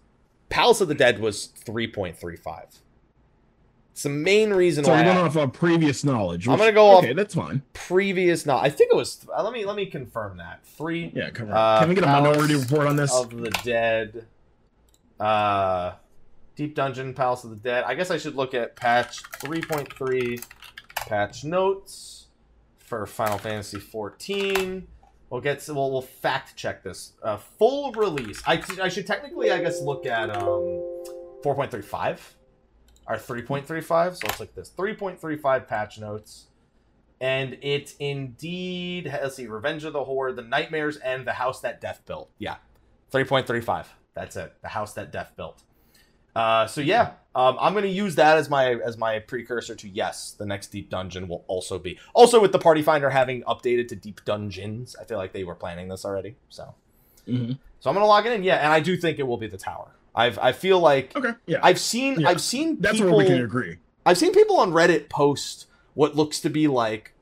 Palace 0.49 0.81
of 0.81 0.87
the 0.87 0.95
Dead 0.95 1.19
was 1.19 1.47
three 1.47 1.87
point 1.87 2.17
three 2.17 2.35
five. 2.37 2.67
It's 3.91 4.03
the 4.03 4.09
main 4.09 4.51
reason 4.51 4.83
So 4.85 4.91
why 4.91 4.97
we're 5.03 5.09
I- 5.09 5.13
going 5.15 5.25
off 5.25 5.35
of 5.35 5.53
previous 5.53 6.03
knowledge. 6.03 6.47
I'm 6.47 6.57
gonna 6.59 6.71
go 6.71 6.85
off- 6.91 7.03
Okay, 7.03 7.13
that's 7.13 7.33
fine. 7.33 7.63
previous. 7.73 8.45
Not. 8.45 8.63
I 8.63 8.69
think 8.69 8.91
it 8.91 8.95
was. 8.95 9.25
Uh, 9.35 9.43
let 9.43 9.51
me 9.53 9.65
let 9.65 9.75
me 9.75 9.87
confirm 9.87 10.37
that 10.37 10.63
three. 10.65 11.11
Yeah, 11.15 11.31
come 11.31 11.49
on. 11.49 11.53
Uh, 11.55 11.79
Can 11.79 11.89
we 11.89 11.95
get 11.95 12.03
a 12.03 12.07
minority 12.07 12.55
report 12.55 12.85
on 12.87 12.95
this? 12.95 13.11
of 13.13 13.31
the 13.35 13.49
Dead, 13.63 14.27
uh, 15.19 15.93
Deep 16.55 16.75
Dungeon, 16.75 17.13
Palace 17.13 17.43
of 17.43 17.49
the 17.49 17.55
Dead. 17.55 17.83
I 17.85 17.95
guess 17.95 18.11
I 18.11 18.17
should 18.17 18.35
look 18.35 18.53
at 18.53 18.75
patch 18.75 19.23
3.3 19.39 20.43
patch 20.95 21.43
notes 21.43 22.27
for 22.77 23.05
Final 23.05 23.37
Fantasy 23.39 23.79
14. 23.79 24.87
We'll 25.29 25.41
get 25.41 25.63
we'll, 25.67 25.91
we'll 25.91 26.01
fact 26.01 26.55
check 26.55 26.83
this. 26.83 27.13
Uh, 27.21 27.37
full 27.37 27.91
release. 27.91 28.41
I, 28.47 28.63
I 28.81 28.87
should 28.89 29.05
technically, 29.05 29.51
I 29.51 29.61
guess, 29.61 29.81
look 29.81 30.05
at 30.05 30.29
um 30.29 30.63
4.35 31.43 32.19
or 33.07 33.15
3.35. 33.15 34.15
So 34.15 34.27
let's 34.27 34.39
look 34.39 34.49
at 34.49 34.55
this 34.55 34.71
3.35 34.77 35.67
patch 35.67 35.99
notes. 35.99 36.47
And 37.19 37.57
it 37.61 37.95
indeed, 37.99 39.05
let's 39.05 39.35
see, 39.35 39.47
Revenge 39.47 39.83
of 39.85 39.93
the 39.93 40.03
Horde, 40.03 40.35
The 40.35 40.43
Nightmares, 40.43 40.97
and 40.97 41.25
The 41.25 41.33
House 41.33 41.61
That 41.61 41.81
Death 41.81 42.03
Built. 42.05 42.29
Yeah, 42.37 42.57
3.35. 43.11 43.87
That's 44.13 44.35
it. 44.35 44.53
The 44.61 44.67
House 44.69 44.93
That 44.93 45.11
Death 45.11 45.33
Built. 45.35 45.63
Uh, 46.35 46.67
so 46.67 46.81
yeah, 46.81 47.13
um, 47.37 47.55
I'm 47.59 47.73
gonna 47.73 47.87
use 47.87 48.15
that 48.15 48.37
as 48.37 48.49
my 48.49 48.73
as 48.75 48.97
my 48.97 49.19
precursor 49.19 49.75
to 49.75 49.87
yes, 49.87 50.31
the 50.37 50.45
next 50.45 50.67
deep 50.67 50.89
dungeon 50.89 51.27
will 51.27 51.43
also 51.47 51.77
be 51.79 51.99
also 52.13 52.41
with 52.41 52.51
the 52.51 52.59
Party 52.59 52.81
Finder 52.81 53.09
having 53.11 53.43
updated 53.43 53.87
to 53.89 53.95
deep 53.95 54.25
dungeons. 54.25 54.95
I 54.99 55.03
feel 55.05 55.17
like 55.19 55.33
they 55.33 55.43
were 55.43 55.55
planning 55.55 55.87
this 55.87 56.03
already. 56.03 56.35
So 56.49 56.73
Mhm. 57.27 57.59
so 57.79 57.89
I'm 57.89 57.93
gonna 57.93 58.07
log 58.07 58.25
it 58.25 58.31
in. 58.33 58.43
Yeah, 58.43 58.55
and 58.55 58.73
I 58.73 58.79
do 58.79 58.97
think 58.97 59.19
it 59.19 59.23
will 59.23 59.37
be 59.37 59.47
the 59.47 59.57
tower. 59.57 59.91
I've 60.15 60.39
I 60.39 60.51
feel 60.51 60.79
like 60.79 61.15
Okay, 61.15 61.33
yeah, 61.45 61.59
I've 61.61 61.79
seen 61.79 62.19
Yeah. 62.21 62.29
I've 62.29 62.41
seen 62.41 62.77
that's 62.81 62.97
people 62.97 63.15
where 63.15 63.25
we 63.25 63.31
can 63.31 63.43
agree. 63.43 63.77
I've 64.05 64.17
seen 64.17 64.33
people 64.33 64.57
on 64.57 64.71
Reddit 64.71 65.07
post 65.09 65.67
what 65.93 66.15
looks 66.15 66.39
to 66.41 66.49
be 66.49 66.67
like 66.67 67.13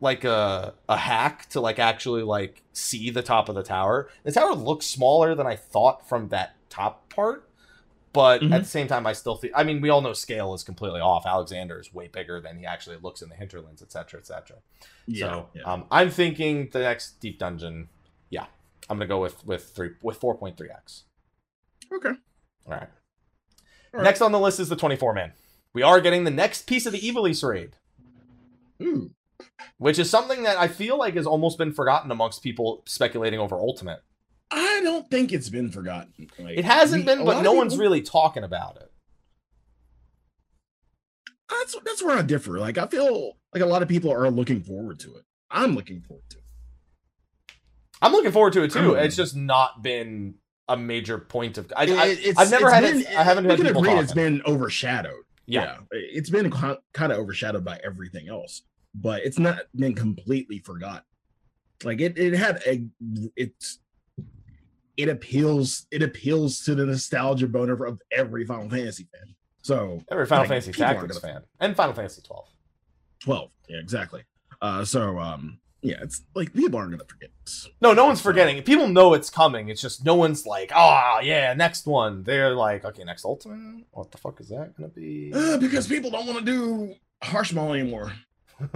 like 0.00 0.24
a 0.24 0.74
a 0.88 0.96
hack 0.96 1.48
to 1.50 1.60
like 1.60 1.78
actually 1.78 2.22
like 2.22 2.62
see 2.72 3.10
the 3.10 3.22
top 3.22 3.48
of 3.50 3.54
the 3.54 3.62
tower. 3.62 4.08
The 4.24 4.32
tower 4.32 4.54
looks 4.54 4.86
smaller 4.86 5.34
than 5.34 5.46
I 5.46 5.56
thought 5.56 6.08
from 6.08 6.28
that 6.28 6.54
top 6.70 7.08
part, 7.12 7.48
but 8.16 8.40
Mhm. 8.40 8.52
at 8.52 8.62
the 8.64 8.68
same 8.68 8.88
time, 8.88 9.06
I 9.06 9.12
still 9.12 9.36
think. 9.36 9.52
I 9.54 9.62
mean, 9.62 9.80
we 9.80 9.90
all 9.90 10.00
know 10.00 10.12
scale 10.12 10.54
is 10.54 10.64
completely 10.64 11.00
off. 11.00 11.24
Alexander 11.26 11.78
is 11.78 11.94
way 11.94 12.08
bigger 12.08 12.40
than 12.40 12.58
he 12.58 12.66
actually 12.66 12.96
looks 12.96 13.22
in 13.22 13.28
the 13.28 13.36
hinterlands, 13.36 13.80
etc., 13.82 14.18
etc. 14.18 14.56
Yeah, 15.06 15.26
so 15.26 15.48
yeah. 15.54 15.62
um, 15.62 15.84
I'm 15.90 16.10
thinking 16.10 16.70
the 16.72 16.80
next 16.80 17.20
deep 17.20 17.38
dungeon. 17.38 17.88
Yeah, 18.30 18.46
I'm 18.90 18.96
gonna 18.98 19.06
go 19.06 19.20
with 19.20 19.46
with 19.46 19.68
three 19.76 19.90
with 20.02 20.16
four 20.16 20.36
point 20.36 20.56
three 20.56 20.70
x. 20.70 21.04
okay. 21.92 22.08
All 22.66 22.72
right. 22.72 22.88
All 23.92 24.00
right. 24.00 24.02
Next 24.02 24.20
on 24.20 24.32
the 24.32 24.40
list 24.40 24.58
is 24.58 24.68
the 24.68 24.74
24 24.76 25.12
man. 25.14 25.32
We 25.72 25.82
are 25.82 26.00
getting 26.00 26.24
the 26.24 26.30
next 26.32 26.66
piece 26.66 26.84
of 26.86 26.92
the 26.92 26.98
Ivalice 27.00 27.46
raid, 27.48 27.76
Ooh. 28.82 29.10
which 29.78 29.98
is 29.98 30.10
something 30.10 30.42
that 30.42 30.56
I 30.56 30.66
feel 30.68 30.98
like 30.98 31.14
has 31.14 31.26
almost 31.26 31.58
been 31.58 31.72
forgotten 31.72 32.10
amongst 32.10 32.42
people 32.42 32.82
speculating 32.86 33.38
over 33.38 33.56
Ultimate. 33.56 34.00
I 34.50 34.80
don't 34.84 35.10
think 35.10 35.32
it's 35.32 35.48
been 35.48 35.70
forgotten. 35.70 36.28
Like, 36.38 36.58
It 36.58 36.64
hasn't 36.64 37.02
we- 37.02 37.14
been, 37.14 37.24
but 37.24 37.42
no 37.42 37.52
of 37.52 37.56
one's 37.58 37.72
people- 37.74 37.82
really 37.84 38.02
talking 38.02 38.44
about 38.44 38.76
it. 38.76 38.90
That's 41.48 41.76
that's 41.84 42.02
where 42.02 42.16
I 42.18 42.22
differ. 42.22 42.58
Like 42.58 42.76
I 42.78 42.86
feel 42.86 43.36
like 43.54 43.62
a 43.62 43.66
lot 43.66 43.82
of 43.82 43.88
people 43.88 44.12
are 44.12 44.30
looking 44.30 44.62
forward 44.62 44.98
to 45.00 45.16
it. 45.16 45.24
I'm 45.50 45.74
looking 45.74 46.00
forward 46.00 46.24
to 46.30 46.38
it. 46.38 46.44
I'm 48.02 48.12
looking 48.12 48.32
forward 48.32 48.52
to 48.54 48.62
it 48.64 48.72
too. 48.72 48.94
It's 48.94 49.16
just 49.16 49.36
not 49.36 49.82
been 49.82 50.34
a 50.68 50.76
major 50.76 51.18
point 51.18 51.56
of. 51.56 51.72
I, 51.76 51.84
I, 51.84 52.32
I've 52.36 52.50
never 52.50 52.70
had 52.70 52.82
been- 52.82 53.00
it, 53.02 53.08
I 53.16 53.22
haven't 53.22 53.44
had 53.44 53.58
people. 53.60 53.82
Agree, 53.82 53.94
it's 53.98 54.12
been 54.12 54.42
overshadowed. 54.44 55.22
yeah. 55.46 55.76
it's 55.92 56.30
been 56.30 56.50
kind 56.50 57.12
of 57.12 57.18
overshadowed 57.18 57.64
by 57.64 57.78
everything 57.84 58.28
else, 58.28 58.62
but 58.94 59.22
it's 59.24 59.38
not 59.38 59.60
been 59.74 59.94
completely 59.94 60.58
forgotten. 60.58 61.04
Like 61.84 62.00
it, 62.00 62.18
it 62.18 62.34
had 62.34 62.60
a, 62.66 62.84
it's, 63.36 63.78
it 64.96 65.08
appeals, 65.08 65.86
it 65.90 66.02
appeals 66.02 66.60
to 66.64 66.74
the 66.74 66.86
nostalgia 66.86 67.46
boner 67.46 67.84
of 67.84 68.00
every 68.10 68.44
Final 68.44 68.68
Fantasy 68.68 69.06
fan. 69.12 69.34
So 69.62 70.02
Every 70.10 70.26
Final 70.26 70.42
like, 70.42 70.48
Fantasy 70.48 70.72
Tactics 70.72 71.18
fan 71.18 71.42
and 71.60 71.74
Final 71.74 71.94
Fantasy 71.94 72.22
12. 72.22 72.46
12, 73.20 73.50
yeah, 73.68 73.78
exactly. 73.78 74.22
Uh, 74.62 74.84
so 74.84 75.18
um, 75.18 75.58
yeah, 75.82 75.96
it's 76.02 76.22
like 76.34 76.52
people 76.52 76.78
aren't 76.78 76.92
gonna 76.92 77.04
forget 77.04 77.30
this. 77.44 77.68
No, 77.80 77.92
no 77.92 78.06
one's 78.06 78.20
forgetting. 78.20 78.62
People 78.62 78.88
know 78.88 79.14
it's 79.14 79.30
coming. 79.30 79.68
It's 79.68 79.80
just 79.80 80.04
no 80.04 80.14
one's 80.14 80.46
like, 80.46 80.72
oh 80.74 81.20
yeah, 81.22 81.52
next 81.54 81.86
one. 81.86 82.22
They're 82.22 82.54
like, 82.54 82.84
okay, 82.84 83.04
next 83.04 83.24
Ultimate. 83.24 83.84
What 83.92 84.10
the 84.10 84.18
fuck 84.18 84.40
is 84.40 84.48
that 84.48 84.76
gonna 84.76 84.88
be? 84.88 85.32
Uh, 85.34 85.58
because 85.58 85.86
people 85.86 86.10
don't 86.10 86.26
want 86.26 86.38
to 86.38 86.44
do 86.44 86.94
Hashmal 87.22 87.78
anymore. 87.78 88.12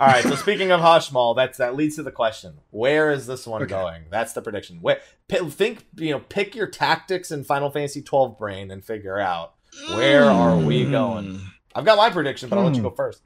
All 0.00 0.06
right. 0.06 0.24
So 0.24 0.34
speaking 0.34 0.72
of 0.72 0.80
Hashmal, 0.80 1.36
that's 1.36 1.58
that 1.58 1.76
leads 1.76 1.96
to 1.96 2.02
the 2.02 2.10
question: 2.10 2.54
Where 2.70 3.10
is 3.10 3.26
this 3.26 3.46
one 3.46 3.62
Okay. 3.62 3.68
going? 3.70 4.04
That's 4.10 4.32
the 4.32 4.40
prediction. 4.40 4.78
Where, 4.80 5.00
pi- 5.28 5.48
think 5.50 5.84
you 5.96 6.10
know, 6.12 6.20
pick 6.20 6.54
your 6.54 6.66
tactics 6.66 7.30
in 7.30 7.44
Final 7.44 7.70
Fantasy 7.70 8.00
12 8.00 8.38
brain 8.38 8.70
and 8.70 8.82
figure 8.84 9.18
out. 9.20 9.54
Where 9.94 10.24
are 10.24 10.56
we 10.58 10.84
going? 10.90 11.26
Mm, 11.26 11.40
I've 11.74 11.84
got 11.84 11.98
my 11.98 12.08
prediction, 12.10 12.48
but 12.48 12.58
I'll 12.58 12.64
let 12.64 12.74
you 12.74 12.80
Hmm. 12.80 12.88
go 12.88 12.94
first. 12.94 13.22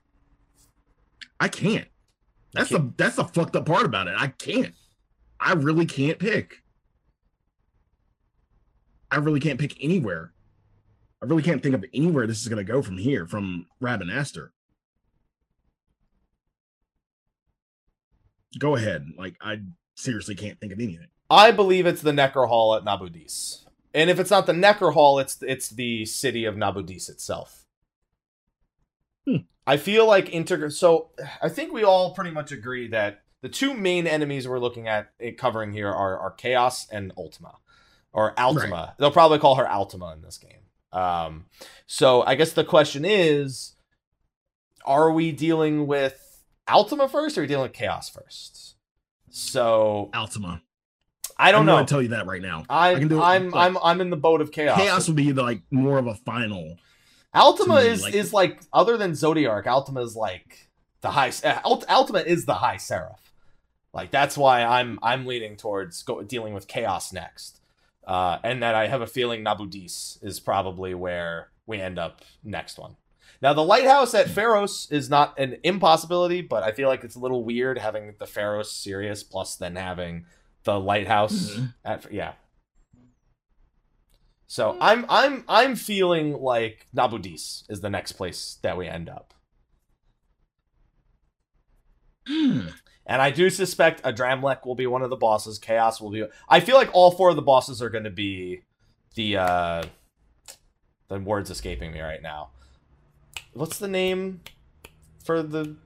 I 1.40 1.48
can't. 1.48 1.86
That's 2.52 2.70
the 2.70 2.92
that's 2.96 3.16
the 3.16 3.24
fucked 3.24 3.54
up 3.56 3.66
part 3.66 3.86
about 3.86 4.08
it. 4.08 4.14
I 4.18 4.28
can't. 4.28 4.74
I 5.40 5.52
really 5.52 5.86
can't 5.86 6.18
pick. 6.18 6.62
I 9.10 9.16
really 9.16 9.40
can't 9.40 9.58
pick 9.60 9.76
anywhere. 9.82 10.32
I 11.22 11.26
really 11.26 11.42
can't 11.42 11.62
think 11.62 11.74
of 11.74 11.84
anywhere 11.94 12.26
this 12.26 12.42
is 12.42 12.48
gonna 12.48 12.64
go 12.64 12.82
from 12.82 12.98
here, 12.98 13.26
from 13.26 13.66
Rabanastre. 13.80 14.50
Go 18.58 18.76
ahead. 18.76 19.12
Like 19.16 19.36
I 19.40 19.60
seriously 19.94 20.34
can't 20.34 20.58
think 20.60 20.72
of 20.72 20.80
anything. 20.80 21.08
I 21.30 21.50
believe 21.50 21.86
it's 21.86 22.02
the 22.02 22.12
Necrohol 22.12 22.76
at 22.76 22.84
Nabudis. 22.84 23.64
And 23.92 24.10
if 24.10 24.18
it's 24.18 24.30
not 24.30 24.46
the 24.46 24.52
Necrohol, 24.52 25.20
it's 25.20 25.38
it's 25.42 25.68
the 25.68 26.04
city 26.04 26.44
of 26.44 26.54
Nabudis 26.54 27.08
itself. 27.08 27.66
Hmm. 29.26 29.36
I 29.66 29.76
feel 29.76 30.06
like 30.06 30.26
integr 30.26 30.70
so 30.72 31.10
I 31.40 31.48
think 31.48 31.72
we 31.72 31.84
all 31.84 32.14
pretty 32.14 32.30
much 32.30 32.52
agree 32.52 32.88
that 32.88 33.22
the 33.40 33.48
two 33.48 33.74
main 33.74 34.06
enemies 34.06 34.48
we're 34.48 34.58
looking 34.58 34.88
at 34.88 35.10
it 35.18 35.38
covering 35.38 35.72
here 35.72 35.90
are, 35.90 36.18
are 36.18 36.30
Chaos 36.30 36.88
and 36.90 37.12
Ultima. 37.16 37.56
Or 38.12 38.34
Altima. 38.36 38.96
They'll 38.96 39.10
probably 39.10 39.38
call 39.38 39.56
her 39.56 39.64
Altima 39.64 40.14
in 40.14 40.22
this 40.22 40.38
game. 40.38 40.60
Um, 40.92 41.46
so 41.86 42.22
I 42.22 42.36
guess 42.36 42.52
the 42.52 42.64
question 42.64 43.04
is 43.04 43.74
are 44.86 45.10
we 45.10 45.32
dealing 45.32 45.86
with 45.86 46.23
Altima 46.68 47.10
first 47.10 47.36
or 47.36 47.40
are 47.40 47.44
we 47.44 47.48
dealing 47.48 47.64
with 47.64 47.72
Chaos 47.72 48.08
first? 48.08 48.76
So 49.30 50.10
Altima. 50.14 50.60
I 51.36 51.50
don't 51.50 51.60
I'm 51.60 51.66
know. 51.66 51.74
gonna 51.76 51.86
tell 51.86 52.02
you 52.02 52.08
that 52.08 52.26
right 52.26 52.40
now. 52.40 52.64
I, 52.70 52.94
can 52.94 53.08
do 53.08 53.18
it, 53.18 53.22
I'm 53.22 53.50
like- 53.50 53.66
I'm 53.66 53.78
I'm 53.82 54.00
in 54.00 54.10
the 54.10 54.16
boat 54.16 54.40
of 54.40 54.52
chaos. 54.52 54.78
Chaos 54.78 55.08
would 55.08 55.16
be 55.16 55.32
like 55.32 55.62
more 55.70 55.98
of 55.98 56.06
a 56.06 56.14
final. 56.14 56.76
Altima 57.34 57.82
me, 57.82 57.88
is 57.90 58.02
like- 58.02 58.14
is 58.14 58.32
like 58.32 58.60
other 58.72 58.96
than 58.96 59.14
Zodiac, 59.16 59.64
Altima 59.64 60.04
is 60.04 60.14
like 60.14 60.68
the 61.00 61.10
high. 61.10 61.32
Uh, 61.42 61.58
Alt- 61.64 61.86
Altima 61.88 62.24
is 62.24 62.44
the 62.46 62.54
high 62.54 62.76
seraph. 62.76 63.32
Like 63.92 64.12
that's 64.12 64.36
why 64.38 64.62
I'm 64.62 65.00
I'm 65.02 65.26
leaning 65.26 65.56
towards 65.56 66.02
go, 66.04 66.22
dealing 66.22 66.54
with 66.54 66.68
chaos 66.68 67.12
next, 67.12 67.60
uh, 68.06 68.38
and 68.44 68.62
that 68.62 68.76
I 68.76 68.86
have 68.86 69.00
a 69.02 69.06
feeling 69.06 69.44
Nabudis 69.44 70.22
is 70.22 70.38
probably 70.38 70.94
where 70.94 71.48
we 71.66 71.80
end 71.80 71.98
up 71.98 72.22
next 72.44 72.78
one. 72.78 72.96
Now 73.44 73.52
the 73.52 73.62
lighthouse 73.62 74.14
at 74.14 74.30
Pharos 74.30 74.88
is 74.90 75.10
not 75.10 75.38
an 75.38 75.58
impossibility, 75.62 76.40
but 76.40 76.62
I 76.62 76.72
feel 76.72 76.88
like 76.88 77.04
it's 77.04 77.14
a 77.14 77.18
little 77.20 77.44
weird 77.44 77.76
having 77.76 78.14
the 78.18 78.26
Pharos 78.26 78.72
Sirius 78.72 79.22
plus 79.22 79.54
then 79.56 79.76
having 79.76 80.24
the 80.62 80.80
lighthouse 80.80 81.50
Mhm. 81.50 81.74
at 81.84 82.10
yeah. 82.10 82.32
So 84.46 84.78
I'm 84.80 85.04
I'm 85.10 85.44
I'm 85.46 85.76
feeling 85.76 86.32
like 86.40 86.86
Nabudis 86.96 87.64
is 87.68 87.82
the 87.82 87.90
next 87.90 88.12
place 88.12 88.56
that 88.62 88.78
we 88.78 88.86
end 88.88 89.10
up. 89.10 89.34
Hmm. 92.26 92.68
And 93.04 93.20
I 93.20 93.30
do 93.30 93.50
suspect 93.50 94.02
Adrammelech 94.04 94.64
will 94.64 94.74
be 94.74 94.86
one 94.86 95.02
of 95.02 95.10
the 95.10 95.16
bosses. 95.16 95.58
Chaos 95.58 96.00
will 96.00 96.10
be. 96.10 96.24
I 96.48 96.60
feel 96.60 96.76
like 96.76 96.88
all 96.94 97.10
four 97.10 97.28
of 97.28 97.36
the 97.36 97.42
bosses 97.42 97.82
are 97.82 97.90
going 97.90 98.04
to 98.04 98.10
be 98.10 98.62
the. 99.16 99.36
uh 99.36 99.82
The 101.08 101.18
word's 101.18 101.50
escaping 101.50 101.92
me 101.92 102.00
right 102.00 102.22
now. 102.22 102.48
What's 103.54 103.78
the 103.78 103.88
name 103.88 104.40
for 105.22 105.42
the 105.42 105.76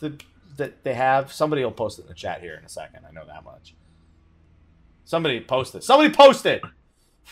the 0.00 0.18
that 0.56 0.84
they 0.84 0.94
have? 0.94 1.32
Somebody 1.32 1.64
will 1.64 1.72
post 1.72 1.98
it 1.98 2.02
in 2.02 2.08
the 2.08 2.14
chat 2.14 2.40
here 2.40 2.54
in 2.54 2.64
a 2.64 2.68
second. 2.68 3.06
I 3.08 3.12
know 3.12 3.24
that 3.26 3.44
much. 3.44 3.74
Somebody 5.04 5.40
post 5.40 5.74
it. 5.74 5.82
Somebody 5.82 6.12
post 6.12 6.46
it. 6.46 6.62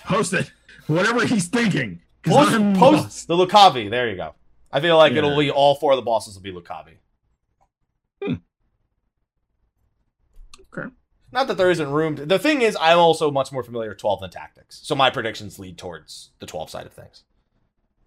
Post 0.05 0.33
it. 0.33 0.51
Whatever 0.87 1.27
he's 1.27 1.49
thinking. 1.49 2.01
Post, 2.25 2.53
I'm 2.53 2.75
post 2.75 3.29
the 3.29 3.37
Lucavi. 3.37 3.91
There 3.91 4.09
you 4.09 4.17
go. 4.17 4.35
I 4.73 4.81
feel 4.81 4.97
like 4.97 5.13
it'll 5.13 5.39
be 5.39 5.51
all 5.51 5.75
four 5.75 5.93
of 5.93 5.97
the 5.97 6.03
bosses 6.03 6.35
will 6.35 6.43
be 6.43 6.53
Lucavi. 6.53 6.95
Hmm. 8.23 8.35
Okay. 10.73 10.89
Not 11.33 11.47
that 11.49 11.57
there 11.57 11.71
isn't 11.71 11.91
room. 11.91 12.17
To, 12.17 12.27
the 12.27 12.39
thing 12.39 12.63
is, 12.63 12.77
I'm 12.81 12.99
also 12.99 13.31
much 13.31 13.53
more 13.53 13.63
familiar 13.63 13.91
with 13.91 13.99
12 13.99 14.21
than 14.21 14.31
tactics, 14.31 14.81
so 14.83 14.95
my 14.95 15.11
predictions 15.11 15.59
lead 15.59 15.79
towards 15.79 16.31
the 16.39 16.47
12 16.47 16.71
side 16.71 16.87
of 16.87 16.93
things. 16.93 17.23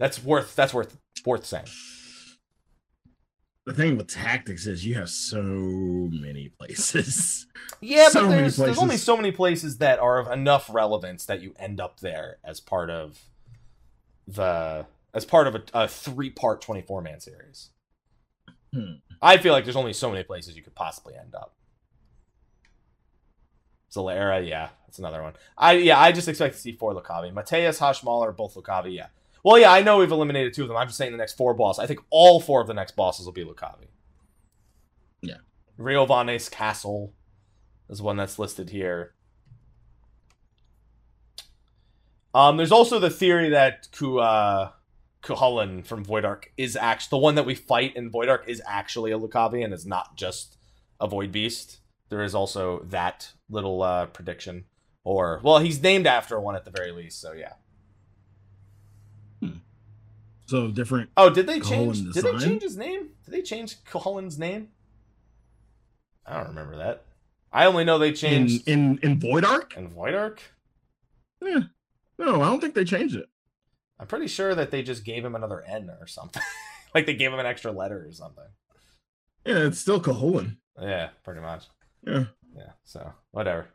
That's 0.01 0.23
worth. 0.23 0.55
That's 0.55 0.73
worth 0.73 0.97
worth 1.27 1.45
saying. 1.45 1.67
The 3.67 3.73
thing 3.75 3.97
with 3.97 4.07
tactics 4.07 4.65
is 4.65 4.83
you 4.83 4.95
have 4.95 5.11
so 5.11 5.43
many 5.43 6.49
places. 6.49 7.45
Yeah, 7.83 8.09
So 8.09 8.23
but 8.23 8.29
there's, 8.29 8.57
there's 8.57 8.77
only 8.77 8.97
so 8.97 9.15
many 9.15 9.31
places 9.31 9.77
that 9.77 9.97
are 9.97 10.19
of 10.19 10.29
enough 10.31 10.69
relevance 10.71 11.25
that 11.25 11.41
you 11.41 11.53
end 11.57 11.79
up 11.79 11.99
there 11.99 12.37
as 12.43 12.59
part 12.59 12.89
of 12.91 13.19
the 14.27 14.85
as 15.13 15.25
part 15.25 15.47
of 15.47 15.55
a, 15.55 15.63
a 15.73 15.87
three 15.87 16.29
part 16.29 16.61
24 16.61 17.01
man 17.01 17.19
series. 17.19 17.69
Hmm. 18.73 18.95
I 19.21 19.37
feel 19.37 19.53
like 19.53 19.63
there's 19.63 19.75
only 19.75 19.93
so 19.93 20.11
many 20.11 20.23
places 20.23 20.55
you 20.55 20.61
could 20.63 20.75
possibly 20.75 21.15
end 21.15 21.33
up. 21.33 21.55
Zalera, 23.91 24.47
yeah, 24.47 24.69
that's 24.85 24.99
another 24.99 25.21
one. 25.23 25.33
I 25.57 25.73
yeah, 25.73 25.99
I 25.99 26.11
just 26.11 26.27
expect 26.27 26.55
to 26.55 26.61
see 26.61 26.73
four 26.73 26.93
Lucavi. 26.93 27.33
Mateus, 27.33 27.79
Hashmal 27.79 28.21
are 28.21 28.31
both 28.31 28.55
Lucavi, 28.55 28.95
yeah. 28.95 29.07
Well, 29.43 29.57
yeah, 29.57 29.71
I 29.71 29.81
know 29.81 29.97
we've 29.97 30.11
eliminated 30.11 30.53
two 30.53 30.63
of 30.63 30.67
them. 30.67 30.77
I'm 30.77 30.87
just 30.87 30.97
saying 30.97 31.11
the 31.11 31.17
next 31.17 31.33
four 31.33 31.53
bosses. 31.53 31.79
I 31.83 31.87
think 31.87 31.99
all 32.09 32.39
four 32.39 32.61
of 32.61 32.67
the 32.67 32.73
next 32.73 32.95
bosses 32.95 33.25
will 33.25 33.33
be 33.33 33.43
Lucavi. 33.43 33.87
Yeah. 35.21 35.37
Riovanes 35.79 36.49
Castle 36.49 37.13
is 37.89 38.01
one 38.01 38.17
that's 38.17 38.37
listed 38.37 38.69
here. 38.69 39.13
Um, 42.33 42.57
there's 42.57 42.71
also 42.71 42.99
the 42.99 43.09
theory 43.09 43.49
that 43.49 43.89
Ku 43.91 44.19
uh, 44.19 44.71
from 45.21 46.03
Void 46.05 46.23
Ark 46.23 46.51
is 46.55 46.75
actually 46.75 47.17
the 47.17 47.23
one 47.23 47.35
that 47.35 47.45
we 47.45 47.55
fight 47.55 47.95
in 47.95 48.09
Void 48.09 48.29
Ark 48.29 48.45
is 48.47 48.61
actually 48.65 49.11
a 49.11 49.19
Lucavi 49.19 49.63
and 49.63 49.73
is 49.73 49.85
not 49.85 50.15
just 50.15 50.57
a 50.99 51.07
Void 51.07 51.31
Beast. 51.31 51.79
There 52.09 52.23
is 52.23 52.35
also 52.35 52.85
that 52.89 53.31
little 53.49 53.81
uh, 53.81 54.05
prediction, 54.07 54.65
or 55.03 55.41
well, 55.43 55.59
he's 55.59 55.81
named 55.81 56.07
after 56.07 56.39
one 56.39 56.55
at 56.55 56.63
the 56.65 56.71
very 56.71 56.91
least. 56.91 57.19
So 57.19 57.33
yeah. 57.33 57.53
So 60.51 60.67
different. 60.67 61.09
Oh, 61.15 61.29
did 61.29 61.47
they 61.47 61.61
Cuchulainn 61.61 61.93
change? 61.93 62.13
Did 62.13 62.25
they 62.25 62.37
change 62.37 62.61
his 62.61 62.75
name? 62.75 63.11
Did 63.23 63.33
they 63.33 63.41
change 63.41 63.81
Cuchulainn's 63.85 64.37
name? 64.37 64.67
I 66.25 66.35
don't 66.35 66.49
remember 66.49 66.75
that. 66.75 67.05
I 67.53 67.67
only 67.67 67.85
know 67.85 67.97
they 67.97 68.11
changed 68.11 68.67
in 68.67 68.99
in 69.01 69.17
Void 69.17 69.45
Arc? 69.45 69.77
in 69.77 69.87
Void 69.87 70.13
Ark. 70.13 70.41
Yeah. 71.41 71.61
No, 72.19 72.41
I 72.41 72.49
don't 72.49 72.59
think 72.59 72.73
they 72.73 72.83
changed 72.83 73.15
it. 73.15 73.29
I'm 73.97 74.07
pretty 74.07 74.27
sure 74.27 74.53
that 74.53 74.71
they 74.71 74.83
just 74.83 75.05
gave 75.05 75.23
him 75.23 75.35
another 75.35 75.63
N 75.65 75.89
or 76.01 76.05
something. 76.05 76.43
like 76.93 77.05
they 77.05 77.15
gave 77.15 77.31
him 77.31 77.39
an 77.39 77.45
extra 77.45 77.71
letter 77.71 78.05
or 78.05 78.11
something. 78.11 78.43
Yeah, 79.45 79.67
it's 79.67 79.79
still 79.79 80.01
Cuchulainn. 80.01 80.57
Yeah, 80.81 81.11
pretty 81.23 81.39
much. 81.39 81.67
Yeah. 82.05 82.25
Yeah, 82.53 82.71
so 82.83 83.13
whatever. 83.31 83.67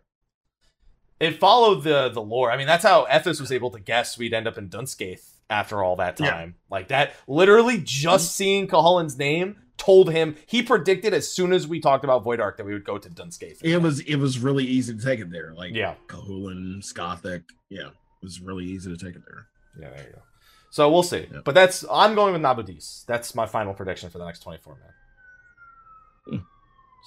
It 1.21 1.41
followed 1.41 1.85
the 1.85 2.11
the 2.11 2.21
lore. 2.21 2.51
I 2.51 2.59
mean, 2.59 2.67
that's 2.67 2.85
how 2.85 3.07
Ethos 3.11 3.41
was 3.41 3.51
able 3.51 3.71
to 3.71 3.81
guess 3.81 4.19
we'd 4.19 4.35
end 4.35 4.47
up 4.47 4.59
in 4.59 4.69
Dun 4.69 4.85
Scaith 4.85 5.36
after 5.51 5.83
all 5.83 5.97
that 5.97 6.19
Yeah. 6.21 6.31
time. 6.31 6.55
Like 6.71 6.89
that, 6.89 7.15
literally 7.29 7.81
just 7.83 8.35
seeing 8.35 8.67
Cuchulainn's 8.67 9.17
name 9.19 9.57
told 9.77 10.11
him 10.11 10.35
he 10.47 10.63
predicted 10.63 11.13
as 11.13 11.31
soon 11.31 11.53
as 11.53 11.69
we 11.69 11.79
talked 11.81 12.03
about 12.03 12.25
Void 12.25 12.41
Ark 12.41 12.57
that 12.57 12.65
we 12.65 12.73
would 12.73 12.85
go 12.85 12.99
to 12.99 13.09
Dun 13.11 13.29
Scaith. 13.31 13.59
It 13.63 13.77
was 13.79 14.01
it 14.01 14.17
was 14.17 14.39
really 14.39 14.65
easy 14.65 14.95
to 14.97 15.03
take 15.05 15.21
it 15.21 15.31
there. 15.31 15.53
Like 15.55 15.75
yeah, 15.75 15.95
Cuchulainn, 16.09 16.79
Scathach. 16.83 17.45
Yeah. 17.69 17.89
It 17.89 18.23
was 18.23 18.41
really 18.41 18.65
easy 18.65 18.91
to 18.91 18.97
take 18.97 19.15
it 19.15 19.23
there. 19.27 19.47
yeah, 19.81 19.91
there 19.95 20.07
you 20.07 20.13
go. 20.15 20.23
So 20.71 20.91
we'll 20.91 21.03
see. 21.03 21.27
Yeah. 21.33 21.41
But 21.45 21.55
that's 21.55 21.85
I'm 21.91 22.15
going 22.15 22.33
with 22.33 22.43
Nabudis. 22.43 23.05
That's 23.07 23.35
my 23.35 23.47
final 23.47 23.73
prediction 23.75 24.11
for 24.11 24.19
the 24.19 24.25
next 24.27 24.41
24 24.41 24.75
man. 24.77 26.41
Hmm. 26.41 26.45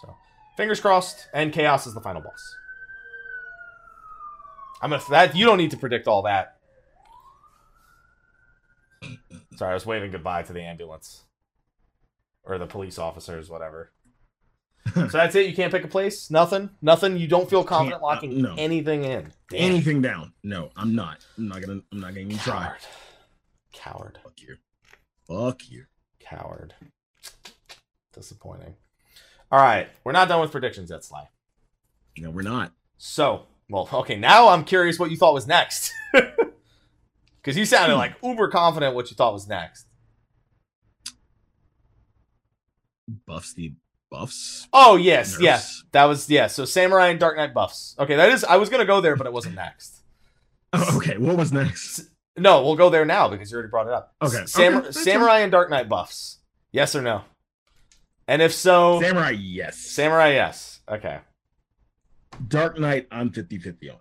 So 0.01 0.15
fingers 0.55 0.79
crossed, 0.79 1.27
and 1.33 1.51
Chaos 1.51 1.85
is 1.87 1.93
the 1.93 1.99
final 2.01 2.21
boss. 2.21 2.55
I'm 4.81 4.91
gonna 4.91 5.03
that 5.09 5.35
you 5.35 5.45
don't 5.45 5.57
need 5.57 5.71
to 5.71 5.77
predict 5.77 6.07
all 6.07 6.21
that. 6.23 6.58
Sorry, 9.55 9.71
I 9.71 9.73
was 9.73 9.85
waving 9.85 10.11
goodbye 10.11 10.43
to 10.43 10.53
the 10.53 10.61
ambulance 10.61 11.23
or 12.43 12.57
the 12.57 12.65
police 12.67 12.97
officers, 12.97 13.49
whatever. 13.49 13.91
so 14.93 15.07
that's 15.07 15.35
it. 15.35 15.47
You 15.47 15.55
can't 15.55 15.71
pick 15.71 15.83
a 15.83 15.87
place. 15.87 16.31
Nothing. 16.31 16.69
Nothing. 16.81 17.17
You 17.17 17.27
don't 17.27 17.49
feel 17.49 17.63
confident 17.63 18.01
Can't- 18.01 18.03
uh, 18.03 18.15
locking 18.15 18.41
no. 18.41 18.55
anything 18.57 19.03
in. 19.03 19.31
Damn. 19.49 19.71
Anything 19.71 20.01
down? 20.01 20.33
No, 20.43 20.69
I'm 20.75 20.95
not. 20.95 21.25
I'm 21.37 21.47
not 21.49 21.61
gonna. 21.61 21.81
I'm 21.91 21.99
not 21.99 22.09
gonna 22.09 22.21
even 22.21 22.37
try. 22.37 22.63
Coward. 22.63 22.77
Coward. 23.73 24.19
Fuck 24.23 24.41
you. 24.41 24.55
Fuck 25.27 25.69
you. 25.69 25.85
Coward. 26.19 26.73
Disappointing. 28.13 28.75
All 29.51 29.59
right, 29.59 29.89
we're 30.03 30.11
not 30.11 30.27
done 30.27 30.41
with 30.41 30.51
predictions 30.51 30.91
yet, 30.91 31.03
Sly. 31.03 31.27
No, 32.17 32.29
we're 32.29 32.43
not. 32.43 32.71
So, 32.97 33.47
well, 33.69 33.89
okay, 33.91 34.15
now 34.15 34.49
I'm 34.49 34.63
curious 34.63 34.99
what 34.99 35.09
you 35.09 35.17
thought 35.17 35.33
was 35.33 35.47
next. 35.47 35.91
Because 37.41 37.57
you 37.57 37.65
sounded 37.65 37.95
Hmm. 37.95 37.99
like 37.99 38.15
uber 38.23 38.49
confident 38.49 38.95
what 38.95 39.09
you 39.09 39.15
thought 39.15 39.33
was 39.33 39.47
next. 39.47 39.85
Buffs 43.25 43.53
the 43.53 43.73
buffs. 44.11 44.67
Oh, 44.73 44.95
yes, 44.95 45.31
Nerfs. 45.33 45.41
yes. 45.43 45.83
That 45.91 46.05
was, 46.05 46.29
yeah. 46.29 46.47
So, 46.47 46.65
Samurai 46.65 47.07
and 47.07 47.19
Dark 47.19 47.37
Knight 47.37 47.53
buffs. 47.53 47.95
Okay, 47.97 48.15
that 48.15 48.29
is, 48.29 48.43
I 48.43 48.57
was 48.57 48.69
going 48.69 48.81
to 48.81 48.85
go 48.85 49.01
there, 49.01 49.15
but 49.15 49.25
it 49.27 49.33
wasn't 49.33 49.55
next. 49.55 50.01
Oh, 50.73 50.97
okay, 50.97 51.17
what 51.17 51.35
was 51.37 51.51
next? 51.51 52.01
No, 52.37 52.63
we'll 52.63 52.75
go 52.75 52.89
there 52.89 53.05
now 53.05 53.27
because 53.27 53.51
you 53.51 53.55
already 53.57 53.69
brought 53.71 53.87
it 53.87 53.93
up. 53.93 54.13
Okay, 54.21 54.45
Sam- 54.45 54.77
okay, 54.77 54.91
Samurai 54.91 55.39
and 55.39 55.51
Dark 55.51 55.69
Knight 55.69 55.89
buffs. 55.89 56.37
Yes 56.71 56.95
or 56.95 57.01
no? 57.01 57.23
And 58.27 58.41
if 58.43 58.53
so, 58.53 59.01
Samurai, 59.01 59.31
yes. 59.31 59.77
Samurai, 59.77 60.33
yes. 60.33 60.81
Okay. 60.87 61.19
Dark 62.47 62.77
Knight, 62.79 63.07
I'm 63.11 63.31
50-50 63.31 63.89
on. 63.91 63.97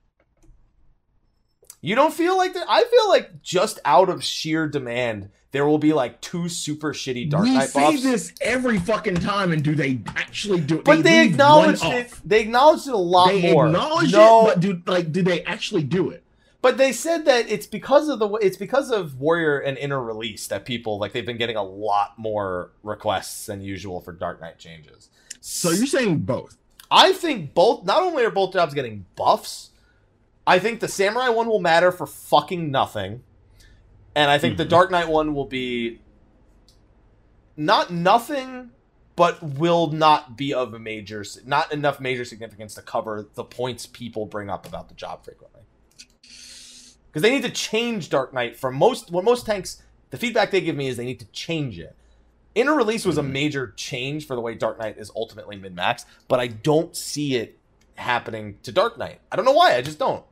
You 1.80 1.94
don't 1.94 2.12
feel 2.12 2.36
like 2.36 2.54
that? 2.54 2.66
I 2.68 2.84
feel 2.84 3.08
like 3.08 3.42
just 3.42 3.78
out 3.84 4.08
of 4.08 4.24
sheer 4.24 4.66
demand, 4.66 5.30
there 5.52 5.66
will 5.66 5.78
be 5.78 5.92
like 5.92 6.20
two 6.20 6.48
super 6.48 6.92
shitty 6.92 7.30
Dark 7.30 7.44
we 7.44 7.60
say 7.60 7.96
this 7.96 8.32
every 8.40 8.78
fucking 8.78 9.16
time, 9.16 9.52
and 9.52 9.62
do 9.62 9.74
they 9.74 10.00
actually 10.16 10.60
do 10.60 10.78
it? 10.78 10.84
but 10.84 11.02
they, 11.02 11.26
acknowledged 11.26 11.84
it. 11.84 12.06
off. 12.06 12.22
They 12.24 12.40
acknowledged 12.40 12.88
it 12.88 12.94
a 12.94 12.96
lot 12.96 13.32
more. 13.32 13.40
They 13.40 13.52
more. 13.52 13.66
acknowledge 13.66 14.12
no, 14.12 14.48
it, 14.48 14.54
but 14.54 14.60
do 14.60 14.82
like 14.86 15.12
do 15.12 15.22
they 15.22 15.44
actually 15.44 15.84
do 15.84 16.10
it? 16.10 16.24
but 16.60 16.76
they 16.76 16.92
said 16.92 17.24
that 17.24 17.48
it's 17.48 17.66
because 17.66 18.08
of 18.08 18.18
the 18.18 18.28
it's 18.34 18.56
because 18.56 18.90
of 18.90 19.20
Warrior 19.20 19.58
and 19.58 19.78
Inner 19.78 20.02
Release 20.02 20.46
that 20.48 20.64
people 20.64 20.98
like 20.98 21.12
they've 21.12 21.24
been 21.24 21.38
getting 21.38 21.56
a 21.56 21.62
lot 21.62 22.18
more 22.18 22.72
requests 22.82 23.46
than 23.46 23.62
usual 23.62 24.00
for 24.00 24.12
Dark 24.12 24.40
Knight 24.40 24.58
changes. 24.58 25.08
So 25.40 25.70
you're 25.70 25.86
saying 25.86 26.20
both? 26.20 26.56
I 26.90 27.12
think 27.12 27.54
both. 27.54 27.84
Not 27.84 28.02
only 28.02 28.24
are 28.24 28.30
both 28.30 28.52
jobs 28.52 28.74
getting 28.74 29.06
buffs, 29.14 29.70
I 30.48 30.58
think 30.58 30.80
the 30.80 30.88
Samurai 30.88 31.28
one 31.28 31.46
will 31.46 31.60
matter 31.60 31.92
for 31.92 32.06
fucking 32.06 32.70
nothing, 32.70 33.22
and 34.14 34.30
I 34.30 34.38
think 34.38 34.56
the 34.56 34.64
Mhm. 34.64 34.70
Dark 34.70 34.90
Knight 34.90 35.06
one 35.06 35.34
will 35.34 35.44
be 35.44 36.00
not 37.54 37.92
nothing, 37.92 38.70
but 39.14 39.42
will 39.42 39.88
not 39.88 40.38
be 40.38 40.54
of 40.54 40.72
a 40.72 40.78
major, 40.78 41.22
not 41.44 41.70
enough 41.70 42.00
major 42.00 42.24
significance 42.24 42.74
to 42.76 42.82
cover 42.82 43.28
the 43.34 43.44
points 43.44 43.86
people 43.86 44.24
bring 44.24 44.48
up 44.48 44.66
about 44.66 44.88
the 44.88 44.94
job 44.94 45.22
frequently. 45.22 45.62
Because 46.22 47.20
they 47.20 47.30
need 47.30 47.42
to 47.42 47.50
change 47.50 48.08
Dark 48.08 48.32
Knight 48.32 48.56
from 48.56 48.74
most. 48.74 49.10
What 49.10 49.24
most 49.24 49.44
tanks, 49.44 49.82
the 50.08 50.16
feedback 50.16 50.50
they 50.50 50.62
give 50.62 50.76
me 50.76 50.88
is 50.88 50.96
they 50.96 51.04
need 51.04 51.20
to 51.20 51.26
change 51.26 51.78
it. 51.78 51.94
Inner 52.54 52.74
Release 52.74 53.04
was 53.04 53.18
a 53.18 53.22
Mhm. 53.22 53.32
major 53.32 53.74
change 53.76 54.26
for 54.26 54.34
the 54.34 54.40
way 54.40 54.54
Dark 54.54 54.78
Knight 54.78 54.96
is 54.96 55.12
ultimately 55.14 55.56
mid 55.56 55.74
max, 55.74 56.06
but 56.26 56.40
I 56.40 56.46
don't 56.46 56.96
see 56.96 57.36
it 57.36 57.58
happening 57.96 58.58
to 58.62 58.72
Dark 58.72 58.96
Knight. 58.96 59.20
I 59.30 59.36
don't 59.36 59.44
know 59.44 59.52
why. 59.52 59.76
I 59.76 59.82
just 59.82 59.98
don't. 59.98 60.24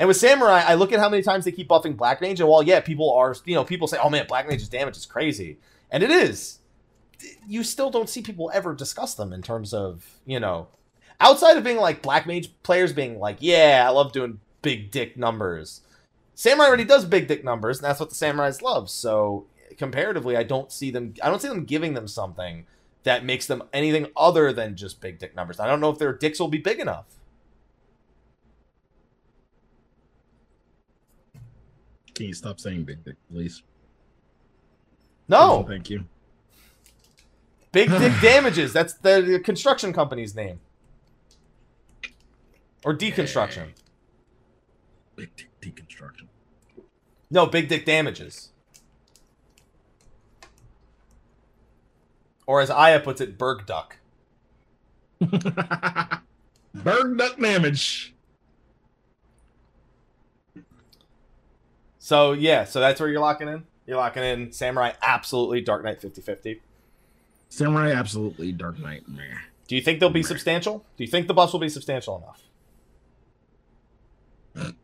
And 0.00 0.08
with 0.08 0.16
Samurai, 0.16 0.62
I 0.66 0.74
look 0.74 0.92
at 0.92 0.98
how 0.98 1.10
many 1.10 1.22
times 1.22 1.44
they 1.44 1.52
keep 1.52 1.68
buffing 1.68 1.94
Black 1.94 2.22
Mage, 2.22 2.40
and 2.40 2.48
while 2.48 2.62
yeah, 2.62 2.80
people 2.80 3.12
are 3.12 3.36
you 3.44 3.54
know 3.54 3.64
people 3.64 3.86
say, 3.86 3.98
oh 4.02 4.08
man, 4.08 4.24
Black 4.26 4.48
Mage's 4.48 4.70
damage 4.70 4.96
is 4.96 5.04
crazy, 5.04 5.58
and 5.90 6.02
it 6.02 6.10
is. 6.10 6.58
You 7.46 7.62
still 7.62 7.90
don't 7.90 8.08
see 8.08 8.22
people 8.22 8.50
ever 8.54 8.74
discuss 8.74 9.14
them 9.14 9.30
in 9.30 9.42
terms 9.42 9.74
of 9.74 10.18
you 10.24 10.40
know, 10.40 10.68
outside 11.20 11.58
of 11.58 11.64
being 11.64 11.76
like 11.76 12.00
Black 12.00 12.26
Mage 12.26 12.50
players 12.62 12.94
being 12.94 13.18
like, 13.18 13.36
yeah, 13.40 13.84
I 13.86 13.90
love 13.90 14.12
doing 14.12 14.40
big 14.62 14.90
dick 14.90 15.18
numbers. 15.18 15.82
Samurai 16.34 16.68
already 16.68 16.84
does 16.84 17.04
big 17.04 17.28
dick 17.28 17.44
numbers, 17.44 17.78
and 17.78 17.84
that's 17.84 18.00
what 18.00 18.08
the 18.08 18.16
samurais 18.16 18.62
love. 18.62 18.88
So 18.88 19.48
comparatively, 19.76 20.34
I 20.34 20.44
don't 20.44 20.72
see 20.72 20.90
them. 20.90 21.12
I 21.22 21.28
don't 21.28 21.42
see 21.42 21.48
them 21.48 21.66
giving 21.66 21.92
them 21.92 22.08
something 22.08 22.64
that 23.02 23.26
makes 23.26 23.46
them 23.46 23.64
anything 23.74 24.06
other 24.16 24.50
than 24.50 24.76
just 24.76 25.02
big 25.02 25.18
dick 25.18 25.36
numbers. 25.36 25.60
I 25.60 25.66
don't 25.66 25.80
know 25.80 25.90
if 25.90 25.98
their 25.98 26.14
dicks 26.14 26.40
will 26.40 26.48
be 26.48 26.56
big 26.56 26.80
enough. 26.80 27.04
Can 32.20 32.28
you 32.28 32.34
stop 32.34 32.60
saying 32.60 32.84
big 32.84 33.02
dick, 33.02 33.16
please? 33.32 33.62
No, 35.26 35.64
thank 35.66 35.88
you. 35.88 36.04
big 37.72 37.88
dick 37.88 38.12
damages. 38.20 38.74
That's 38.74 38.92
the, 38.92 39.40
construction 39.42 39.94
company's 39.94 40.34
name, 40.34 40.60
or 42.84 42.94
deconstruction. 42.94 43.68
Big 45.16 45.30
dick 45.34 45.48
deconstruction. 45.62 46.26
No, 47.30 47.46
big 47.46 47.70
dick 47.70 47.86
damages. 47.86 48.50
Or 52.46 52.60
as 52.60 52.68
Aya 52.68 53.00
puts 53.00 53.22
it, 53.22 53.38
Berg 53.38 53.64
duck. 53.64 53.96
Berg 55.20 57.16
duck 57.16 57.38
damage. 57.40 58.14
So 62.02 62.32
yeah, 62.32 62.64
so 62.64 62.80
that's 62.80 62.98
where 62.98 63.08
you're 63.08 63.20
locking 63.20 63.46
in. 63.46 63.64
You're 63.86 63.98
locking 63.98 64.24
in 64.24 64.50
Samurai 64.52 64.92
absolutely 65.02 65.60
Dark 65.60 65.84
Knight 65.84 66.00
50-50. 66.00 66.60
Samurai, 67.50 67.90
absolutely. 67.92 68.52
Dark 68.52 68.78
Knight. 68.78 69.02
Do 69.68 69.76
you 69.76 69.82
think 69.82 70.00
they'll 70.00 70.08
be 70.10 70.22
substantial? 70.22 70.84
Do 70.96 71.04
you 71.04 71.10
think 71.10 71.26
the 71.28 71.34
buffs 71.34 71.52
will 71.52 71.60
be 71.60 71.68
substantial 71.68 72.16
enough? 74.56 74.74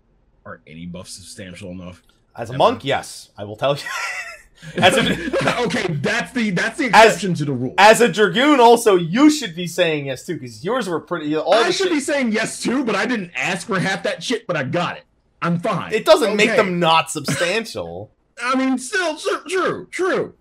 Are 0.45 0.61
any 0.67 0.87
buffs 0.87 1.13
substantial 1.15 1.71
enough? 1.71 2.03
As 2.37 2.51
a 2.51 2.57
monk, 2.57 2.85
yes, 2.85 3.31
I 3.37 3.45
will 3.45 3.57
tell 3.57 3.77
you. 3.77 3.83
As 4.77 4.97
a, 4.97 5.01
okay, 5.65 5.87
that's 5.95 6.33
the 6.33 6.51
that's 6.51 6.79
the 6.79 6.87
As- 6.93 7.07
exception 7.07 7.35
to 7.35 7.45
the 7.45 7.53
rule. 7.53 7.75
as 7.77 8.01
a 8.01 8.09
dragoon, 8.09 8.59
also 8.59 8.97
you 8.97 9.31
should 9.31 9.55
be 9.55 9.67
saying 9.67 10.07
yes 10.07 10.25
too, 10.25 10.35
because 10.35 10.65
yours 10.65 10.89
were 10.89 10.99
pretty. 11.01 11.37
All 11.37 11.53
I 11.53 11.71
should 11.71 11.89
shit, 11.89 11.93
be 11.93 12.01
saying 12.01 12.33
yes 12.33 12.63
too, 12.63 12.83
but 12.85 12.95
I 12.95 13.05
didn't 13.07 13.33
ask 13.37 13.67
for 13.67 13.79
half 13.79 14.03
that 14.05 14.23
shit, 14.23 14.47
but 14.47 14.57
I 14.57 14.63
got 14.65 14.97
it. 14.97 15.05
I'm 15.43 15.61
fine. 15.61 15.93
it 15.93 16.05
doesn't 16.05 16.37
make 16.37 16.57
them 16.57 16.79
not 16.81 17.11
substantial. 17.11 18.11
I 18.43 18.55
mean, 18.57 18.79
still 18.79 19.17
true, 19.49 19.87
true. 19.91 20.35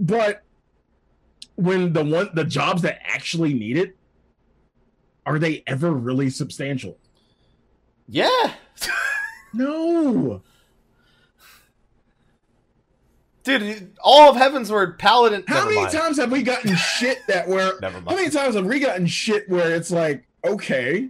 But 0.00 0.42
when 1.56 1.92
the 1.92 2.04
one 2.04 2.30
the 2.34 2.44
jobs 2.44 2.82
that 2.82 3.00
actually 3.04 3.54
need 3.54 3.76
it, 3.76 3.96
are 5.26 5.38
they 5.38 5.62
ever 5.66 5.90
really 5.92 6.30
substantial? 6.30 6.98
yeah, 8.08 8.54
No. 9.54 10.42
dude. 13.44 13.96
All 14.02 14.30
of 14.30 14.36
Heavensward 14.36 14.98
Paladin. 14.98 15.44
How 15.46 15.54
never 15.56 15.66
many 15.70 15.80
mind. 15.82 15.92
times 15.92 16.16
have 16.18 16.30
we 16.32 16.42
gotten 16.42 16.74
shit 16.76 17.18
that 17.28 17.48
where 17.48 17.78
Never 17.80 17.94
mind. 18.00 18.08
how 18.10 18.16
many 18.16 18.30
times 18.30 18.54
have 18.54 18.66
we 18.66 18.80
gotten 18.80 19.06
shit 19.06 19.48
where 19.48 19.74
it's 19.74 19.90
like, 19.90 20.24
okay, 20.44 21.08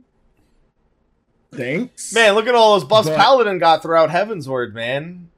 thanks. 1.52 2.12
Man, 2.12 2.34
look 2.34 2.46
at 2.46 2.54
all 2.54 2.74
those 2.78 2.88
buffs 2.88 3.08
But- 3.08 3.16
Paladin 3.18 3.58
got 3.58 3.82
throughout 3.82 4.10
Heavensward, 4.10 4.72
man. 4.72 5.28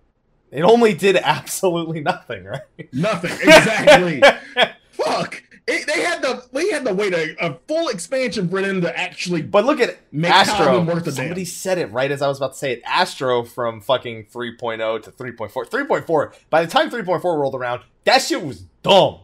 It 0.51 0.63
only 0.63 0.95
did 0.95 1.17
absolutely 1.23 2.01
nothing, 2.01 2.45
right? 2.45 2.63
Nothing. 2.93 3.33
Exactly. 3.33 4.23
Fuck. 4.93 5.43
It, 5.67 5.87
they 5.87 6.03
had 6.03 6.21
the 6.21 6.45
they 6.53 6.71
had 6.71 6.85
to 6.85 6.93
wait 6.93 7.15
a, 7.15 7.35
a 7.45 7.59
full 7.67 7.89
expansion 7.89 8.51
for 8.51 8.61
them 8.61 8.83
to 8.83 8.99
actually 8.99 9.41
But 9.41 9.65
look 9.65 9.81
at 9.81 9.97
Make 10.13 10.31
Astro. 10.31 10.85
Worth 10.85 11.03
a 11.03 11.05
damn. 11.07 11.15
Somebody 11.15 11.47
said 11.47 11.79
it 11.79 11.91
right 11.91 12.11
as 12.11 12.21
I 12.21 12.29
was 12.29 12.37
about 12.37 12.53
to 12.53 12.59
say 12.59 12.73
it. 12.73 12.83
Astro 12.85 13.45
from 13.45 13.81
fucking 13.81 14.27
3.0 14.27 15.03
to 15.05 15.11
3.4. 15.11 15.51
3.4. 15.51 16.35
By 16.51 16.65
the 16.65 16.71
time 16.71 16.91
3.4 16.91 17.25
rolled 17.25 17.55
around, 17.55 17.81
that 18.05 18.19
shit 18.19 18.43
was 18.45 18.65
dumb. 18.83 19.21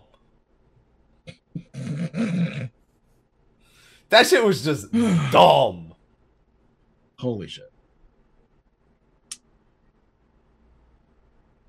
That 4.09 4.27
shit 4.27 4.45
was 4.45 4.65
just 4.65 4.91
dumb. 5.31 5.90
Holy 7.21 7.47
shit. 7.47 7.71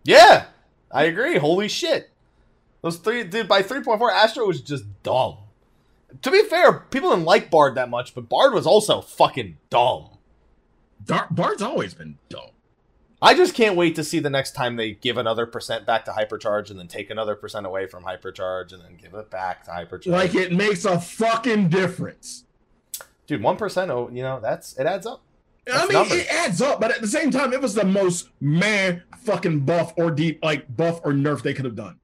Yeah, 0.04 0.46
I 0.92 1.04
agree. 1.04 1.38
Holy 1.38 1.68
shit. 1.68 2.10
Those 2.82 2.98
three, 2.98 3.24
dude, 3.24 3.48
by 3.48 3.62
3.4, 3.62 4.12
Astro 4.12 4.48
was 4.48 4.62
just 4.62 4.86
dumb. 5.04 5.38
To 6.24 6.32
be 6.32 6.42
fair, 6.44 6.74
people 6.90 7.12
didn't 7.12 7.26
like 7.26 7.52
Bard 7.52 7.76
that 7.76 7.90
much, 7.90 8.16
but 8.16 8.28
Bard 8.28 8.54
was 8.54 8.66
also 8.66 9.02
fucking 9.02 9.58
dumb. 9.70 10.18
Dark 11.06 11.30
Bard's 11.30 11.62
always 11.62 11.94
been 11.94 12.18
dumb. 12.30 12.50
I 13.22 13.36
just 13.36 13.54
can't 13.54 13.76
wait 13.76 13.96
to 13.96 14.04
see 14.04 14.20
the 14.20 14.32
next 14.32 14.54
time 14.54 14.76
they 14.76 14.94
give 14.94 15.18
another 15.18 15.46
percent 15.46 15.86
back 15.86 16.06
to 16.06 16.12
hypercharge 16.12 16.72
and 16.72 16.80
then 16.80 16.88
take 16.88 17.12
another 17.12 17.36
percent 17.36 17.68
away 17.68 17.86
from 17.86 18.04
hypercharge 18.04 18.74
and 18.74 18.82
then 18.84 18.98
give 19.00 19.14
it 19.14 19.30
back 19.30 19.64
to 19.66 19.72
hypercharge. 19.72 20.08
Like 20.08 20.34
it 20.34 20.52
makes 20.52 20.86
a 20.86 21.00
fucking 21.00 21.70
difference. 21.70 22.46
Dude, 23.28 23.44
one 23.44 23.58
percent. 23.58 23.92
Oh, 23.92 24.10
you 24.12 24.24
know 24.24 24.40
that's 24.42 24.76
it 24.78 24.88
adds 24.88 25.06
up. 25.06 25.22
I 25.72 25.84
mean, 25.86 25.94
numbers. 25.94 26.18
it 26.18 26.28
adds 26.34 26.62
up, 26.62 26.80
but 26.82 26.92
at 26.92 27.02
the 27.02 27.08
same 27.08 27.32
time, 27.32 27.54
it 27.54 27.62
was 27.62 27.76
the 27.76 27.86
most 27.86 28.30
man 28.40 29.04
fucking 29.20 29.62
buff 29.62 29.94
or 29.98 30.12
deep, 30.12 30.40
like 30.44 30.76
buff 30.76 31.02
or 31.04 31.14
nerf 31.14 31.44
they 31.44 31.54
could 31.54 31.66
have 31.66 31.76
done. 31.76 32.00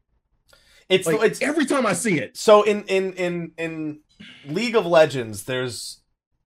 It's 0.90 1.08
Like 1.08 1.22
it's 1.22 1.42
every 1.42 1.66
time 1.66 1.86
I 1.86 1.94
see 1.94 2.18
it, 2.18 2.38
so 2.38 2.64
in 2.64 2.84
in 2.84 3.14
in 3.14 3.52
in 3.58 4.00
League 4.46 4.76
of 4.76 4.86
Legends, 4.86 5.44
there's 5.44 6.02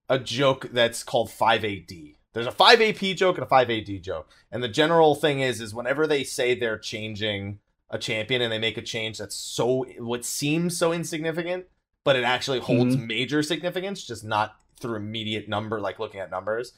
a 0.09 0.17
joke 0.17 0.69
that's 0.71 1.03
called 1.03 1.31
five 1.31 1.63
AD. 1.63 1.91
There's 2.33 2.47
a 2.47 2.51
five 2.51 2.81
AP 2.81 3.15
joke 3.15 3.37
and 3.37 3.45
a 3.45 3.49
five 3.49 3.69
AD 3.69 4.01
joke, 4.01 4.29
and 4.51 4.63
the 4.63 4.69
general 4.69 5.13
thing 5.15 5.41
is 5.41 5.61
is 5.61 5.75
whenever 5.75 6.07
they 6.07 6.23
say 6.23 6.55
they're 6.55 6.79
changing 6.79 7.59
a 7.91 7.99
champion 7.99 8.41
and 8.41 8.51
they 8.51 8.57
make 8.57 8.77
a 8.77 8.81
change 8.81 9.17
that's 9.17 9.35
so 9.35 9.85
what 9.99 10.25
seems 10.25 10.77
so 10.77 10.91
insignificant, 10.91 11.65
but 12.03 12.15
it 12.15 12.23
actually 12.23 12.59
holds 12.59 12.95
mm-hmm. 12.95 13.07
major 13.07 13.43
significance, 13.43 14.03
just 14.03 14.23
not 14.23 14.55
through 14.79 14.95
immediate 14.95 15.47
number, 15.47 15.79
like 15.79 15.99
looking 15.99 16.19
at 16.19 16.31
numbers. 16.31 16.73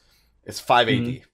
It's 0.46 0.60
5 0.60 0.88
AD. 0.88 0.94
Mhm. 0.94 1.24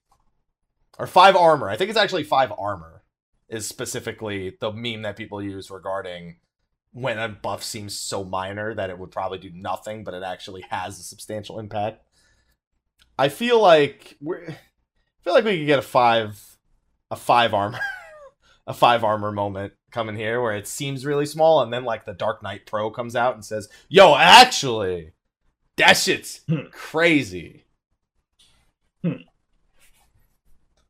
Or 0.99 1.07
5 1.07 1.35
armor. 1.35 1.69
I 1.69 1.77
think 1.77 1.89
it's 1.89 1.99
actually 1.99 2.23
5 2.23 2.51
armor, 2.57 3.03
is 3.49 3.67
specifically 3.67 4.55
the 4.59 4.71
meme 4.71 5.01
that 5.03 5.15
people 5.17 5.41
use 5.41 5.69
regarding 5.71 6.39
when 6.93 7.17
a 7.17 7.29
buff 7.29 7.63
seems 7.63 7.97
so 7.97 8.23
minor 8.23 8.73
that 8.75 8.89
it 8.89 8.97
would 8.99 9.11
probably 9.11 9.37
do 9.37 9.49
nothing, 9.53 10.03
but 10.03 10.13
it 10.13 10.23
actually 10.23 10.61
has 10.69 10.99
a 10.99 11.03
substantial 11.03 11.59
impact. 11.59 12.03
I 13.17 13.29
feel 13.29 13.61
like 13.61 14.17
we're 14.21 14.43
I 14.49 15.23
feel 15.23 15.33
like 15.33 15.45
we 15.45 15.59
could 15.59 15.67
get 15.67 15.79
a 15.79 15.83
five 15.83 16.57
a 17.09 17.15
five 17.15 17.53
armor 17.53 17.79
a 18.67 18.73
five 18.73 19.03
armor 19.03 19.31
moment 19.31 19.73
coming 19.91 20.15
here 20.15 20.41
where 20.41 20.55
it 20.55 20.67
seems 20.67 21.05
really 21.05 21.25
small 21.25 21.61
and 21.61 21.71
then 21.71 21.83
like 21.85 22.05
the 22.05 22.13
Dark 22.13 22.41
Knight 22.43 22.65
Pro 22.65 22.89
comes 22.91 23.15
out 23.15 23.35
and 23.35 23.43
says, 23.45 23.69
Yo, 23.89 24.15
actually, 24.15 25.11
that 25.77 25.93
shit's 25.93 26.41
Hmm. 26.47 26.67
crazy. 26.71 27.65
Hmm. 29.03 29.21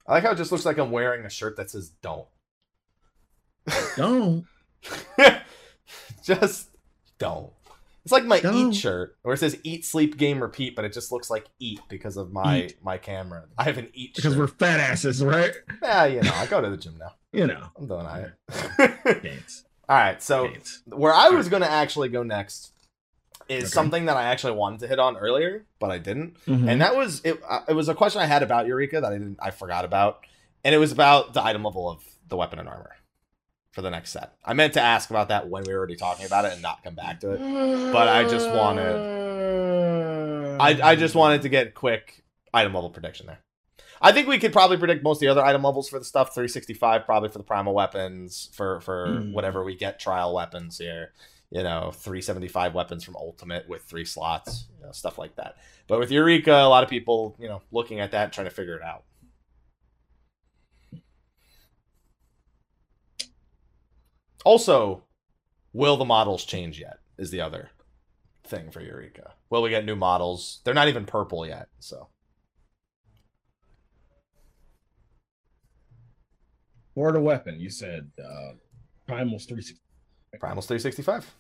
I 0.07 0.13
like 0.15 0.23
how 0.23 0.31
it 0.31 0.37
just 0.37 0.51
looks 0.51 0.65
like 0.65 0.77
I'm 0.77 0.91
wearing 0.91 1.25
a 1.25 1.29
shirt 1.29 1.57
that 1.57 1.69
says 1.69 1.89
don't. 2.01 2.27
don't. 3.95 4.45
just 6.23 6.69
don't. 7.19 7.51
It's 8.03 8.11
like 8.11 8.25
my 8.25 8.39
Don't. 8.39 8.71
eat 8.73 8.75
shirt, 8.75 9.15
where 9.21 9.35
it 9.35 9.37
says 9.37 9.59
"eat, 9.63 9.85
sleep, 9.85 10.17
game, 10.17 10.41
repeat," 10.41 10.75
but 10.75 10.85
it 10.85 10.91
just 10.91 11.11
looks 11.11 11.29
like 11.29 11.45
"eat" 11.59 11.79
because 11.87 12.17
of 12.17 12.31
my 12.33 12.63
Eat. 12.63 12.77
my 12.83 12.97
camera. 12.97 13.43
I 13.59 13.63
have 13.65 13.77
an 13.77 13.89
eat 13.93 14.15
Because 14.15 14.33
shirt. 14.33 14.39
we're 14.39 14.47
fat 14.47 14.79
asses, 14.79 15.23
right? 15.23 15.51
yeah, 15.83 16.05
you 16.05 16.21
know, 16.23 16.31
I 16.33 16.47
go 16.47 16.59
to 16.61 16.69
the 16.71 16.77
gym 16.77 16.97
now. 16.97 17.11
You 17.31 17.45
know, 17.45 17.63
I'm 17.77 17.87
doing 17.87 18.05
all 18.07 18.25
right. 18.77 19.23
dance, 19.23 19.65
all 19.89 19.95
right, 19.97 20.21
so 20.21 20.51
where 20.87 21.13
I 21.13 21.29
was 21.29 21.47
going 21.47 21.61
to 21.61 21.69
actually 21.69 22.09
go 22.09 22.23
next 22.23 22.70
is 23.51 23.63
Okay. 23.65 23.71
something 23.71 24.05
that 24.05 24.17
I 24.17 24.23
actually 24.23 24.53
wanted 24.53 24.81
to 24.81 24.87
hit 24.87 24.99
on 24.99 25.17
earlier, 25.17 25.65
but 25.79 25.91
I 25.91 25.97
didn't, 25.97 26.35
Mhm. 26.45 26.69
and 26.69 26.81
that 26.81 26.95
was 26.95 27.21
it. 27.23 27.41
uh, 27.47 27.61
It 27.67 27.73
was 27.73 27.89
a 27.89 27.95
question 27.95 28.21
I 28.21 28.25
had 28.25 28.43
about 28.43 28.67
Eureka 28.67 29.01
that 29.01 29.11
I 29.11 29.17
didn't, 29.17 29.37
I 29.41 29.51
forgot 29.51 29.85
about, 29.85 30.25
and 30.63 30.75
it 30.75 30.77
was 30.77 30.91
about 30.91 31.33
the 31.33 31.43
item 31.43 31.63
level 31.63 31.89
of 31.89 32.03
the 32.27 32.37
weapon 32.37 32.59
and 32.59 32.67
armor 32.69 32.95
for 33.71 33.81
the 33.81 33.89
next 33.89 34.11
set. 34.11 34.33
I 34.43 34.53
meant 34.53 34.73
to 34.73 34.81
ask 34.81 35.09
about 35.09 35.29
that 35.29 35.49
when 35.49 35.63
we 35.63 35.73
were 35.73 35.79
already 35.79 35.95
talking 35.95 36.25
about 36.25 36.45
it 36.45 36.53
and 36.53 36.61
not 36.61 36.83
come 36.83 36.95
back 36.95 37.19
to 37.21 37.31
it. 37.33 37.39
but 37.93 38.07
I 38.07 38.23
just 38.23 38.49
wanted. 38.49 39.21
I, 40.59 40.91
I 40.91 40.95
just 40.95 41.15
wanted 41.15 41.41
to 41.43 41.49
get 41.49 41.73
quick 41.73 42.23
item 42.53 42.73
level 42.73 42.89
prediction 42.89 43.27
there. 43.27 43.39
I 44.01 44.11
think 44.11 44.27
we 44.27 44.39
could 44.39 44.53
probably 44.53 44.77
predict 44.77 45.03
most 45.03 45.17
of 45.17 45.21
the 45.21 45.27
other 45.27 45.43
item 45.45 45.63
levels 45.63 45.87
for 45.89 45.99
the 45.99 46.05
stuff. 46.05 46.33
365 46.33 47.05
probably 47.05 47.29
for 47.29 47.37
the 47.37 47.43
primal 47.43 47.73
weapons, 47.73 48.49
for 48.53 48.79
for 48.81 49.07
Hmm. 49.07 49.33
whatever 49.33 49.63
we 49.63 49.75
get 49.75 49.99
trial 49.99 50.33
weapons 50.33 50.77
here. 50.77 51.13
You 51.51 51.63
know, 51.63 51.91
375 51.91 52.73
weapons 52.73 53.03
from 53.03 53.17
Ultimate 53.17 53.67
with 53.67 53.83
three 53.83 54.05
slots, 54.05 54.67
you 54.77 54.85
know, 54.85 54.91
stuff 54.93 55.17
like 55.17 55.35
that. 55.35 55.57
But 55.87 55.99
with 55.99 56.09
Eureka, 56.09 56.53
a 56.53 56.69
lot 56.69 56.83
of 56.83 56.89
people, 56.89 57.35
you 57.39 57.49
know, 57.49 57.61
looking 57.71 57.99
at 57.99 58.11
that 58.11 58.23
and 58.25 58.33
trying 58.33 58.47
to 58.47 58.51
figure 58.51 58.77
it 58.77 58.83
out. 58.83 59.03
Also, 64.45 65.03
will 65.73 65.97
the 65.97 66.05
models 66.05 66.45
change 66.45 66.79
yet? 66.79 66.99
Is 67.17 67.31
the 67.31 67.41
other 67.41 67.69
thing 68.45 68.71
for 68.71 68.81
Eureka. 68.81 69.33
Will 69.49 69.61
we 69.61 69.69
get 69.69 69.85
new 69.85 69.95
models? 69.95 70.61
They're 70.63 70.73
not 70.73 70.87
even 70.87 71.05
purple 71.05 71.45
yet, 71.45 71.67
so 71.79 72.07
For 76.95 77.11
the 77.11 77.21
weapon, 77.21 77.59
you 77.59 77.69
said 77.69 78.11
uh, 78.19 78.51
Primal's 79.07 79.45
360. 79.45 79.81
Primal's 80.39 80.67
365. 80.67 81.33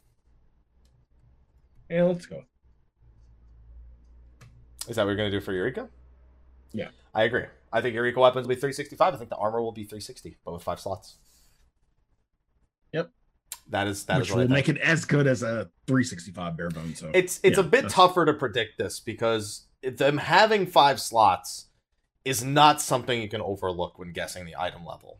Yeah, 1.91 2.03
let's 2.03 2.25
go. 2.25 2.43
Is 4.87 4.95
that 4.95 5.03
what 5.03 5.09
you're 5.09 5.17
gonna 5.17 5.29
do 5.29 5.41
for 5.41 5.51
Eureka? 5.53 5.89
Yeah. 6.71 6.87
I 7.13 7.23
agree. 7.23 7.43
I 7.73 7.81
think 7.81 7.95
Eureka 7.95 8.19
weapons 8.19 8.47
will 8.47 8.55
be 8.55 8.59
365. 8.59 9.13
I 9.13 9.17
think 9.17 9.29
the 9.29 9.35
armor 9.35 9.61
will 9.61 9.73
be 9.73 9.83
360, 9.83 10.37
but 10.45 10.53
with 10.53 10.63
five 10.63 10.79
slots. 10.79 11.17
Yep. 12.93 13.11
That 13.69 13.87
is 13.87 14.05
that 14.05 14.15
is 14.15 14.19
Which 14.21 14.31
what 14.31 14.39
I 14.39 14.43
will 14.45 14.51
make 14.51 14.69
it 14.69 14.77
as 14.77 15.03
good 15.05 15.27
as 15.27 15.43
a 15.43 15.69
365 15.87 16.55
bare 16.57 16.69
bones. 16.69 16.99
So 16.99 17.11
It's 17.13 17.39
it's 17.43 17.57
a 17.57 17.63
bit 17.63 17.71
that's- 17.83 17.93
tougher 17.93 18.25
to 18.25 18.33
predict 18.33 18.77
this 18.77 18.99
because 19.01 19.67
it- 19.81 19.97
them 19.97 20.17
having 20.17 20.65
five 20.65 20.99
slots 21.01 21.67
is 22.23 22.43
not 22.43 22.81
something 22.81 23.21
you 23.21 23.27
can 23.29 23.41
overlook 23.41 23.99
when 23.99 24.13
guessing 24.13 24.45
the 24.45 24.55
item 24.57 24.85
level. 24.85 25.19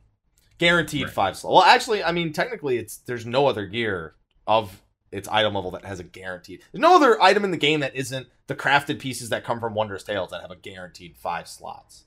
Guaranteed 0.58 1.06
Right. 1.06 1.14
five 1.14 1.38
slots. 1.38 1.54
Well, 1.54 1.64
actually, 1.64 2.04
I 2.04 2.12
mean, 2.12 2.32
technically, 2.34 2.78
it's 2.78 2.98
there's 2.98 3.26
no 3.26 3.48
other 3.48 3.66
gear 3.66 4.16
of 4.48 4.82
its 5.12 5.28
item 5.28 5.54
level 5.54 5.72
that 5.72 5.86
has 5.86 6.00
a 6.00 6.04
guaranteed. 6.04 6.62
There's 6.72 6.82
no 6.82 6.96
other 6.96 7.22
item 7.22 7.44
in 7.44 7.52
the 7.52 7.58
game 7.58 7.82
that 7.82 7.96
isn't 7.96 8.28
the 8.48 8.56
crafted 8.56 9.00
pieces 9.00 9.30
that 9.30 9.44
come 9.44 9.60
from 9.60 9.74
Wondrous 9.74 10.04
Tales 10.04 10.32
that 10.32 10.42
have 10.42 10.52
a 10.52 10.56
guaranteed 10.56 11.18
five 11.18 11.48
slots. 11.48 12.06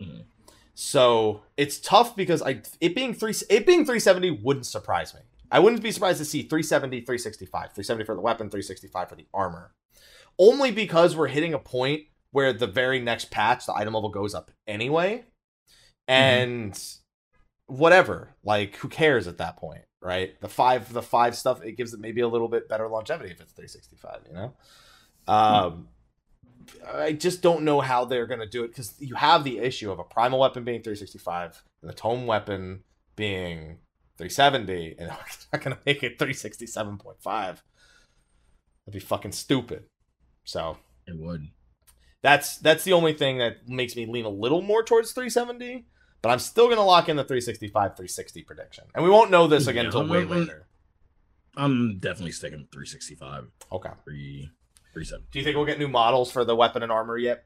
Mhm. 0.00 0.24
So 0.74 1.42
it's 1.56 1.78
tough 1.78 2.16
because 2.16 2.42
I 2.42 2.62
it 2.80 2.94
being 2.94 3.14
three 3.14 3.34
it 3.48 3.66
being 3.66 3.84
370 3.84 4.30
wouldn't 4.30 4.66
surprise 4.66 5.14
me. 5.14 5.20
I 5.50 5.60
wouldn't 5.60 5.82
be 5.82 5.92
surprised 5.92 6.18
to 6.18 6.24
see 6.24 6.42
370, 6.42 7.00
365, 7.00 7.72
370 7.72 8.04
for 8.04 8.14
the 8.14 8.20
weapon, 8.20 8.50
365 8.50 9.08
for 9.08 9.14
the 9.14 9.26
armor. 9.32 9.72
Only 10.38 10.72
because 10.72 11.14
we're 11.14 11.28
hitting 11.28 11.54
a 11.54 11.60
point 11.60 12.04
where 12.32 12.52
the 12.52 12.66
very 12.66 12.98
next 12.98 13.30
patch 13.30 13.66
the 13.66 13.74
item 13.74 13.94
level 13.94 14.08
goes 14.10 14.34
up 14.34 14.50
anyway. 14.66 15.26
And 16.08 16.76
whatever, 17.66 18.34
like 18.42 18.76
who 18.76 18.88
cares 18.88 19.28
at 19.28 19.38
that 19.38 19.56
point, 19.56 19.84
right? 20.04 20.40
The 20.40 20.48
five 20.48 20.92
the 20.92 21.02
five 21.02 21.34
stuff 21.34 21.64
it 21.64 21.76
gives 21.76 21.94
it 21.94 22.00
maybe 22.00 22.20
a 22.20 22.28
little 22.28 22.48
bit 22.48 22.68
better 22.68 22.86
longevity 22.88 23.30
if 23.30 23.40
it's 23.40 23.52
365, 23.52 24.20
you 24.28 24.34
know? 24.34 24.54
Um 25.26 25.88
I 26.94 27.12
just 27.12 27.42
don't 27.42 27.62
know 27.62 27.80
how 27.80 28.04
they're 28.04 28.26
going 28.26 28.40
to 28.40 28.48
do 28.48 28.64
it 28.64 28.68
because 28.68 28.94
you 28.98 29.14
have 29.16 29.44
the 29.44 29.58
issue 29.58 29.90
of 29.90 29.98
a 29.98 30.04
primal 30.04 30.40
weapon 30.40 30.64
being 30.64 30.82
365 30.82 31.62
and 31.82 31.90
the 31.90 31.94
tome 31.94 32.26
weapon 32.26 32.84
being 33.16 33.78
370, 34.18 34.96
and 34.98 34.98
they're 35.10 35.18
not 35.52 35.62
going 35.62 35.76
to 35.76 35.82
make 35.84 36.02
it 36.02 36.18
367.5. 36.18 37.22
That'd 37.22 37.60
be 38.92 38.98
fucking 38.98 39.32
stupid. 39.32 39.84
So 40.44 40.78
it 41.06 41.18
would. 41.18 41.48
that's 42.22 42.58
that's 42.58 42.84
the 42.84 42.92
only 42.92 43.14
thing 43.14 43.38
that 43.38 43.68
makes 43.68 43.96
me 43.96 44.06
lean 44.06 44.24
a 44.24 44.30
little 44.30 44.62
more 44.62 44.82
towards 44.82 45.12
370. 45.12 45.86
But 46.24 46.30
I'm 46.30 46.38
still 46.38 46.68
going 46.68 46.78
to 46.78 46.82
lock 46.82 47.10
in 47.10 47.16
the 47.16 47.22
365 47.22 47.96
360 47.96 48.42
prediction, 48.44 48.84
and 48.94 49.04
we 49.04 49.10
won't 49.10 49.30
know 49.30 49.46
this 49.46 49.66
again 49.66 49.84
Yeah, 49.84 49.88
until 49.88 50.08
way 50.08 50.24
later. 50.24 50.66
I'm 51.54 51.98
definitely 51.98 52.32
sticking 52.32 52.66
365. 52.72 53.48
Okay. 53.70 53.90
3, 54.04 54.50
370. 54.94 55.26
Do 55.30 55.38
you 55.38 55.44
think 55.44 55.54
we'll 55.54 55.66
get 55.66 55.78
new 55.78 55.86
models 55.86 56.32
for 56.32 56.46
the 56.46 56.56
weapon 56.56 56.82
and 56.82 56.90
armor 56.90 57.18
yet? 57.18 57.44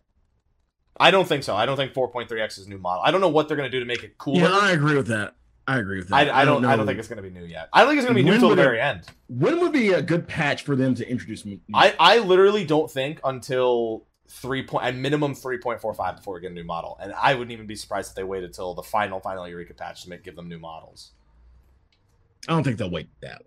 I 1.01 1.11
don't 1.11 1.27
think 1.27 1.43
so. 1.43 1.57
I 1.57 1.67
don't 1.67 1.77
think 1.77 1.93
4.3x 1.93 2.61
is 2.61 2.69
new 2.69 2.79
model. 2.79 3.03
I 3.05 3.11
don't 3.11 3.21
know 3.21 3.29
what 3.29 3.49
they're 3.49 3.57
going 3.57 3.69
to 3.69 3.77
do 3.77 3.81
to 3.81 3.85
make 3.85 4.05
it 4.05 4.17
cooler. 4.17 4.43
Yeah, 4.43 4.57
I 4.57 4.71
agree 4.71 4.95
with 4.95 5.09
that. 5.09 5.35
I 5.67 5.79
agree 5.79 5.99
with 5.99 6.11
that. 6.11 6.15
I, 6.31 6.43
I 6.43 6.45
don't. 6.45 6.65
I 6.65 6.77
don't 6.77 6.79
know. 6.79 6.87
think 6.87 7.01
it's 7.01 7.09
going 7.09 7.21
to 7.21 7.29
be 7.29 7.31
new 7.31 7.45
yet. 7.45 7.69
I 7.73 7.81
don't 7.81 7.89
think 7.89 7.99
it's 7.99 8.07
going 8.07 8.17
to 8.17 8.23
be 8.23 8.25
new 8.25 8.35
until 8.35 8.51
the 8.51 8.55
very 8.55 8.81
end. 8.81 9.03
When 9.27 9.59
would 9.61 9.73
be 9.73 9.89
a 9.93 10.01
good 10.01 10.29
patch 10.29 10.63
for 10.63 10.77
them 10.77 10.95
to 10.95 11.07
introduce 11.07 11.45
me? 11.45 11.61
I, 11.75 11.95
I 11.99 12.19
literally 12.21 12.65
don't 12.65 12.89
think 12.89 13.21
until 13.25 14.07
three 14.29 14.63
point 14.63 14.85
at 14.85 14.95
minimum 14.95 15.35
three 15.35 15.59
point 15.59 15.81
four 15.81 15.95
five 15.95 16.17
before 16.17 16.35
we 16.35 16.41
get 16.41 16.51
a 16.51 16.55
new 16.55 16.65
model, 16.65 16.99
and 17.01 17.13
I 17.15 17.35
wouldn't 17.35 17.53
even 17.53 17.67
be 17.67 17.77
surprised 17.77 18.11
if 18.11 18.15
they 18.15 18.25
waited 18.25 18.53
till 18.53 18.75
the 18.75 18.83
final 18.83 19.21
final 19.21 19.49
Eureka 19.49 19.75
patch 19.75 20.03
to 20.05 20.11
make 20.11 20.23
give 20.23 20.37
them 20.37 20.49
new 20.49 20.59
models. 20.59 21.13
I 22.47 22.53
don't 22.53 22.63
think 22.63 22.79
they'll 22.79 22.91
wait 22.91 23.09
that. 23.21 23.43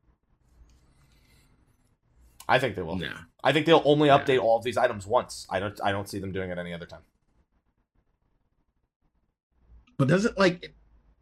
I 2.50 2.60
think 2.60 2.76
they 2.76 2.82
will. 2.82 2.98
Nah. 2.98 3.14
I 3.44 3.54
think 3.54 3.66
they'll 3.66 3.82
only 3.86 4.10
Yeah. 4.10 4.20
update 4.20 4.42
all 4.42 4.58
of 4.58 4.64
these 4.64 4.78
items 4.78 5.08
once. 5.08 5.48
I 5.50 5.60
don't. 5.60 5.80
I 5.84 5.92
don't 5.92 6.10
see 6.10 6.20
them 6.20 6.32
doing 6.32 6.50
it 6.50 6.58
any 6.58 6.74
other 6.74 6.86
time. 6.86 7.04
But 9.98 10.08
doesn't 10.08 10.38
like 10.38 10.74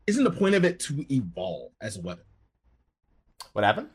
isn't 0.08 0.24
the 0.24 0.32
point 0.32 0.56
of 0.56 0.64
it 0.66 0.80
to 0.80 1.06
evolve 1.14 1.74
as 1.82 1.98
a 1.98 2.02
weapon? 2.02 2.24
What 3.54 3.64
happened? 3.64 3.90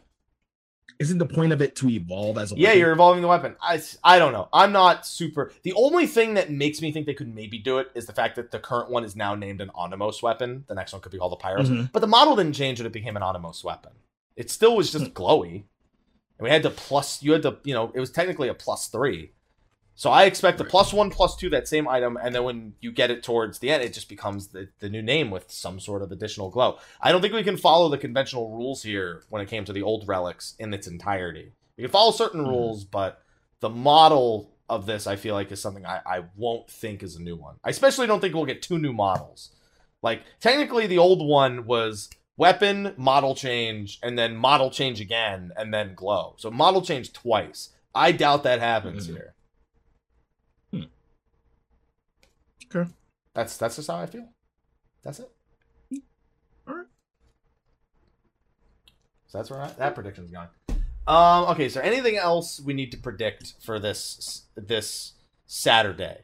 Isn't 0.99 1.19
the 1.19 1.27
point 1.27 1.53
of 1.53 1.61
it 1.61 1.75
to 1.77 1.89
evolve 1.89 2.39
as 2.39 2.53
a 2.53 2.57
Yeah, 2.57 2.69
weapon? 2.69 2.79
you're 2.81 2.93
evolving 2.93 3.23
the 3.23 3.29
weapon. 3.29 3.57
I, 3.61 3.83
I 4.05 4.19
don't 4.19 4.33
know. 4.33 4.49
I'm 4.53 4.73
not 4.73 5.07
super. 5.07 5.53
The 5.63 5.73
only 5.75 6.07
thing 6.07 6.35
that 6.35 6.51
makes 6.51 6.81
me 6.81 6.93
think 6.93 7.07
they 7.07 7.15
could 7.15 7.35
maybe 7.35 7.59
do 7.59 7.79
it 7.79 7.89
is 7.95 8.07
the 8.07 8.13
fact 8.13 8.37
that 8.37 8.51
the 8.51 8.59
current 8.61 8.91
one 8.91 9.05
is 9.05 9.17
now 9.17 9.35
named 9.35 9.61
an 9.61 9.71
Anemos 9.77 10.23
weapon. 10.23 10.65
The 10.69 10.75
next 10.75 10.93
one 10.93 11.03
could 11.03 11.11
be 11.13 11.19
called 11.19 11.33
the 11.33 11.37
Pyros. 11.45 11.67
Mhm. 11.69 11.91
But 11.93 11.99
the 12.01 12.07
model 12.07 12.37
didn't 12.37 12.55
change 12.55 12.79
when 12.79 12.87
it 12.87 12.93
became 12.93 13.17
an 13.17 13.23
Anemos 13.23 13.65
weapon. 13.65 13.93
It 14.37 14.51
still 14.51 14.77
was 14.77 14.93
just 14.93 15.15
glowy. 15.15 15.65
And 16.39 16.45
we 16.45 16.51
had 16.51 16.63
to 16.65 16.71
plus, 16.71 17.23
you 17.23 17.33
had 17.33 17.43
to, 17.43 17.59
you 17.65 17.75
know, 17.75 17.91
it 17.95 18.01
was 18.01 18.11
technically 18.11 18.49
a 18.49 18.55
plus 18.55 18.89
three. 18.89 19.33
So 19.97 20.11
I 20.11 20.25
expect 20.25 20.61
a 20.61 20.65
plus 20.65 20.93
one, 20.93 21.09
plus 21.11 21.37
two, 21.37 21.49
that 21.51 21.69
same 21.69 21.87
item, 21.87 22.17
and 22.21 22.35
then 22.35 22.43
when 22.43 22.75
you 22.81 22.91
get 22.91 23.13
it 23.13 23.23
towards 23.23 23.61
the 23.61 23.71
end, 23.71 23.83
it 23.83 23.93
just 23.93 24.09
becomes 24.09 24.49
the, 24.49 24.69
the 24.81 24.89
new 24.91 25.03
name 25.03 25.31
with 25.31 25.51
some 25.53 25.79
sort 25.79 26.03
of 26.03 26.11
additional 26.11 26.51
glow. 26.51 26.79
I 27.01 27.13
don't 27.13 27.21
think 27.21 27.33
we 27.33 27.45
can 27.45 27.57
follow 27.57 27.89
the 27.89 27.99
conventional 27.99 28.51
rules 28.51 28.83
here 28.83 29.23
when 29.29 29.41
it 29.41 29.49
came 29.49 29.65
to 29.67 29.73
the 29.73 29.83
old 29.83 30.09
relics 30.09 30.55
in 30.59 30.75
its 30.75 30.89
entirety. 30.89 31.53
We 31.77 31.83
can 31.85 31.93
follow 31.93 32.11
certain 32.11 32.43
Mhm. 32.45 32.49
rules, 32.49 32.85
but 32.85 33.23
the 33.61 33.71
model 33.71 34.51
of 34.69 34.87
this, 34.87 35.07
I 35.07 35.15
feel 35.15 35.35
like, 35.35 35.53
is 35.53 35.61
something 35.61 35.87
I, 35.87 36.01
I 36.05 36.25
won't 36.37 36.69
think 36.69 37.03
is 37.05 37.15
a 37.15 37.23
new 37.23 37.37
one. 37.37 37.57
I 37.63 37.71
especially 37.71 38.07
don't 38.09 38.21
think 38.21 38.35
we'll 38.35 38.47
get 38.47 38.63
two 38.63 38.79
new 38.79 38.93
models. 38.93 39.51
Like, 40.03 40.23
technically, 40.41 40.87
the 40.89 40.99
old 40.99 41.25
one 41.27 41.67
was 41.67 42.11
weapon, 42.37 42.95
model 42.97 43.35
change, 43.37 44.01
and 44.03 44.19
then 44.19 44.35
model 44.35 44.71
change 44.71 45.01
again, 45.01 45.53
and 45.57 45.73
then 45.73 45.95
glow. 45.95 46.35
So 46.39 46.51
model 46.51 46.83
change 46.83 47.13
twice. 47.13 47.71
I 47.95 48.11
doubt 48.11 48.43
that 48.43 48.59
happens 48.61 49.07
Mhm. 49.07 49.13
here. 49.13 49.35
Hmm. 50.73 50.83
Okay. 52.75 52.91
That's 53.35 53.57
that's 53.57 53.77
just 53.77 53.89
how 53.89 53.97
I 53.97 54.07
feel. 54.07 54.29
That's 55.03 55.21
it. 55.21 55.31
Alright. 56.69 56.87
So 59.27 59.39
that's 59.39 59.51
where 59.51 59.63
I, 59.63 59.71
that 59.73 59.95
prediction's 59.95 60.31
gone. 60.31 60.49
Um, 61.07 61.51
okay, 61.51 61.69
so 61.69 61.81
anything 61.81 62.17
else 62.17 62.61
we 62.61 62.73
need 62.73 62.91
to 62.93 62.97
predict 62.97 63.55
for 63.63 63.79
this 63.79 64.45
this 64.57 65.13
Saturday? 65.47 66.21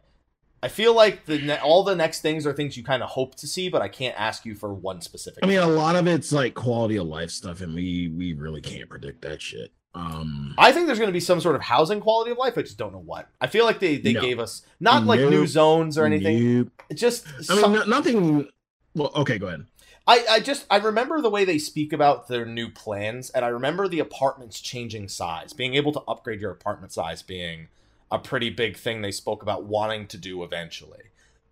I 0.62 0.68
feel 0.68 0.94
like 0.94 1.26
the 1.26 1.38
ne- 1.38 1.58
all 1.58 1.84
the 1.84 1.96
next 1.96 2.20
things 2.20 2.46
are 2.46 2.52
things 2.52 2.76
you 2.76 2.84
kind 2.84 3.02
of 3.02 3.10
hope 3.10 3.34
to 3.36 3.46
see, 3.46 3.68
but 3.68 3.82
I 3.82 3.88
can't 3.88 4.18
ask 4.18 4.44
you 4.44 4.54
for 4.54 4.72
one 4.72 5.00
specific. 5.00 5.40
I 5.42 5.46
mean, 5.46 5.58
a 5.58 5.66
lot 5.66 5.96
of 5.96 6.06
it's 6.06 6.32
like 6.32 6.54
quality 6.54 6.96
of 6.96 7.06
life 7.06 7.30
stuff, 7.30 7.60
and 7.60 7.74
we 7.74 8.08
we 8.08 8.32
really 8.34 8.60
can't 8.60 8.88
predict 8.88 9.22
that 9.22 9.42
shit. 9.42 9.72
Um, 9.94 10.54
I 10.56 10.70
think 10.72 10.86
there's 10.86 10.98
going 10.98 11.08
to 11.08 11.12
be 11.12 11.20
some 11.20 11.40
sort 11.40 11.56
of 11.56 11.62
housing 11.62 12.00
quality 12.00 12.30
of 12.30 12.38
life. 12.38 12.56
I 12.56 12.62
just 12.62 12.78
don't 12.78 12.92
know 12.92 13.00
what. 13.04 13.28
I 13.40 13.48
feel 13.48 13.64
like 13.64 13.80
they 13.80 13.96
they 13.96 14.12
No. 14.12 14.20
gave 14.20 14.38
us 14.38 14.62
not 14.78 15.04
like 15.04 15.18
new 15.20 15.46
zones 15.46 15.98
or 15.98 16.04
anything. 16.04 16.58
nope. 16.58 16.68
Just 16.94 17.26
I 17.28 17.54
mean, 17.54 17.60
some- 17.60 17.72
no- 17.72 17.84
nothing. 17.84 18.48
Well, 18.94 19.10
okay, 19.16 19.38
go 19.38 19.48
ahead. 19.48 19.66
I, 20.06 20.24
I 20.30 20.40
just 20.40 20.66
I 20.70 20.76
remember 20.78 21.20
the 21.20 21.30
way 21.30 21.44
they 21.44 21.58
speak 21.58 21.92
about 21.92 22.28
their 22.28 22.44
new 22.46 22.68
plans, 22.70 23.30
and 23.30 23.44
I 23.44 23.48
remember 23.48 23.86
the 23.88 23.98
apartments 24.00 24.60
changing 24.60 25.08
size, 25.08 25.52
being 25.52 25.74
able 25.74 25.92
to 25.92 26.00
upgrade 26.08 26.40
your 26.40 26.50
apartment 26.50 26.92
size 26.92 27.22
being 27.22 27.68
a 28.10 28.18
pretty 28.18 28.50
big 28.50 28.76
thing 28.76 29.02
they 29.02 29.12
spoke 29.12 29.42
about 29.42 29.64
wanting 29.64 30.06
to 30.08 30.16
do 30.18 30.42
eventually. 30.42 31.02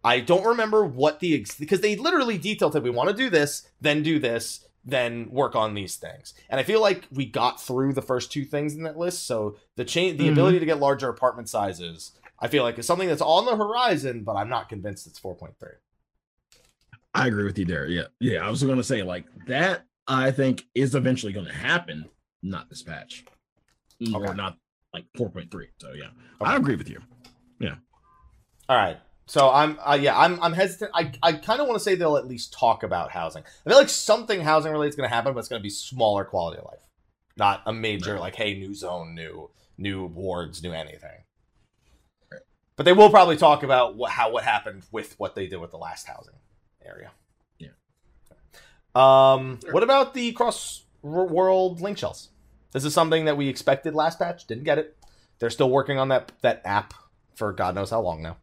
I 0.03 0.21
don't 0.21 0.45
remember 0.45 0.85
what 0.85 1.21
the 1.21 1.39
ex- 1.41 1.57
because 1.59 1.81
they 1.83 1.95
literally 1.97 2.39
detailed 2.39 2.73
that 2.73 2.83
we 2.83 2.91
want 2.91 3.11
to 3.11 3.15
do 3.17 3.31
this, 3.31 3.69
then 3.81 4.03
do 4.03 4.19
this, 4.19 4.67
then 4.85 5.29
work 5.31 5.55
on 5.57 5.75
these 5.75 5.97
things. 5.97 6.35
And 6.49 6.59
I 6.59 6.63
feel 6.63 6.81
like 6.81 7.05
we 7.13 7.27
got 7.27 7.61
through 7.61 7.93
the 7.93 8.03
first 8.03 8.33
two 8.33 8.45
things 8.45 8.75
in 8.75 8.83
that 8.85 8.97
list, 8.99 9.27
so 9.27 9.57
the 9.77 9.85
change, 9.85 10.19
the 10.19 10.29
Mhm. 10.29 10.33
ability 10.33 10.59
to 10.61 10.67
get 10.67 10.79
larger 10.79 11.09
apartment 11.09 11.49
sizes, 11.49 12.13
I 12.39 12.49
feel 12.49 12.63
like 12.63 12.79
is 12.79 12.87
something 12.87 13.09
that's 13.09 13.21
on 13.21 13.45
the 13.47 13.57
horizon, 13.57 14.23
but 14.25 14.37
I'm 14.37 14.49
not 14.49 14.69
convinced 14.69 15.07
it's 15.07 15.19
4.3. 15.19 15.73
I 17.15 17.27
agree 17.27 17.45
with 17.45 17.59
you 17.59 17.65
there. 17.65 17.87
Yeah, 17.87 18.07
yeah. 18.21 18.47
I 18.47 18.51
was 18.51 18.63
going 18.63 18.77
to 18.77 18.85
say 18.85 19.03
like 19.03 19.25
that. 19.47 19.85
I 20.07 20.31
think 20.31 20.65
is 20.75 20.95
eventually 20.95 21.33
going 21.33 21.47
to 21.47 21.53
happen. 21.53 22.09
Not 22.43 22.71
this 22.71 22.83
patch, 22.83 23.25
or 24.15 24.33
not 24.35 24.57
like 24.95 25.05
four 25.17 25.29
point 25.29 25.51
three. 25.51 25.69
So 25.81 25.93
yeah, 25.93 26.11
Okay. 26.41 26.51
I 26.53 26.57
agree 26.57 26.77
with 26.77 26.89
you. 26.89 27.03
Yeah. 27.59 27.75
All 28.69 28.77
right. 28.77 28.99
So 29.29 29.51
I'm 29.51 29.79
uh, 29.85 29.99
yeah, 30.01 30.19
I'm 30.19 30.43
I'm 30.43 30.55
hesitant. 30.55 30.91
I 30.95 31.13
I 31.23 31.33
kind 31.35 31.61
of 31.61 31.67
want 31.69 31.79
to 31.79 31.85
say 31.85 31.95
they'll 31.95 32.17
at 32.17 32.27
least 32.27 32.53
talk 32.53 32.83
about 32.83 33.11
housing. 33.11 33.43
I 33.67 33.69
feel 33.69 33.79
like 33.79 33.91
something 33.91 34.41
housing 34.41 34.73
related 34.73 34.91
is 34.91 34.97
going 34.97 35.09
to 35.09 35.15
happen, 35.15 35.35
but 35.35 35.41
it's 35.41 35.49
going 35.49 35.61
to 35.61 35.63
be 35.63 35.69
smaller 35.71 36.25
quality 36.25 36.59
of 36.59 36.65
life. 36.65 36.81
Not 37.37 37.63
a 37.67 37.73
major 37.73 38.15
Right. 38.15 38.21
like 38.21 38.35
hey, 38.37 38.55
new 38.59 38.75
zone, 38.75 39.15
new 39.15 39.51
new 39.77 40.07
wards, 40.07 40.63
new 40.63 40.73
anything. 40.73 41.25
Right. 42.33 42.41
But 42.77 42.85
they 42.85 42.93
will 42.95 43.11
probably 43.11 43.37
talk 43.37 43.63
about 43.63 43.97
what 43.97 44.13
how 44.13 44.33
what 44.33 44.45
happened 44.45 44.85
with 44.91 45.15
what 45.19 45.35
they 45.35 45.47
did 45.47 45.59
with 45.59 45.71
the 45.73 45.77
last 45.79 46.07
housing 46.07 46.35
area. 46.85 47.11
Yeah. 47.59 47.69
Um 48.95 49.61
Sure. 49.63 49.73
what 49.73 49.83
about 49.83 50.15
the 50.15 50.33
cross 50.33 50.85
world 51.03 51.81
link 51.83 51.99
shells? 51.99 52.31
This 52.73 52.85
is 52.85 52.95
something 52.95 53.27
that 53.27 53.37
we 53.37 53.49
expected 53.49 53.95
last 53.95 54.19
patch, 54.19 54.47
didn't 54.47 54.65
get 54.65 54.79
it. 54.79 54.97
They're 55.39 55.51
still 55.51 55.71
working 55.71 55.99
on 55.99 56.09
that 56.09 56.33
that 56.41 56.63
app 56.65 56.95
for 57.35 57.53
God 57.53 57.75
knows 57.75 57.91
how 57.91 58.01
long 58.01 58.23
now. 58.23 58.39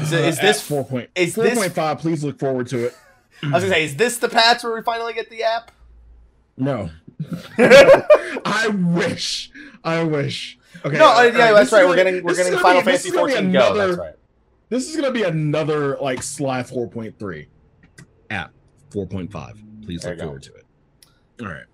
Is 0.00 0.12
it- 0.12 0.24
is 0.24 0.38
Uh, 0.38 0.42
this- 0.42 0.60
four 0.62 0.84
point 0.84 1.10
is 1.14 1.34
four 1.34 1.48
point 1.50 1.72
five? 1.72 1.98
Please 1.98 2.24
look 2.24 2.38
forward 2.38 2.66
to 2.68 2.86
it. 2.86 2.96
I 3.42 3.46
was 3.48 3.62
gonna 3.64 3.74
say, 3.74 3.84
is 3.84 3.96
this 3.96 4.18
the 4.18 4.28
patch 4.28 4.62
where 4.64 4.74
we 4.74 4.82
finally 4.82 5.12
get 5.12 5.28
the 5.30 5.42
app? 5.42 5.70
No, 6.56 6.90
I 7.58 8.68
wish. 8.68 9.50
I 9.82 10.02
wish. 10.04 10.58
Okay. 10.84 10.96
no, 10.98 11.04
yeah, 11.22 11.28
right, 11.38 11.52
that's 11.54 11.72
right. 11.72 11.86
We're 11.86 11.96
getting 11.96 12.22
we're 12.24 12.34
getting 12.34 12.58
Final 12.58 12.80
be- 12.80 12.86
Fantasy 12.86 13.08
is 13.08 13.14
gonna 13.14 13.26
be 13.26 13.32
14 13.34 13.52
Go. 13.52 13.58
That's 13.60 13.74
another- 13.74 13.96
right. 13.96 14.14
This 14.70 14.88
is 14.88 14.96
gonna 14.96 15.12
be 15.12 15.22
another 15.22 15.96
like 15.98 16.22
Sly 16.22 16.62
4.3 16.62 17.46
app 18.30 18.52
4.5. 18.90 19.58
Please 19.84 20.02
There 20.02 20.12
look 20.14 20.22
forward 20.22 20.42
to 20.44 20.54
it. 20.54 20.64
All 21.42 21.48
right. 21.48 21.64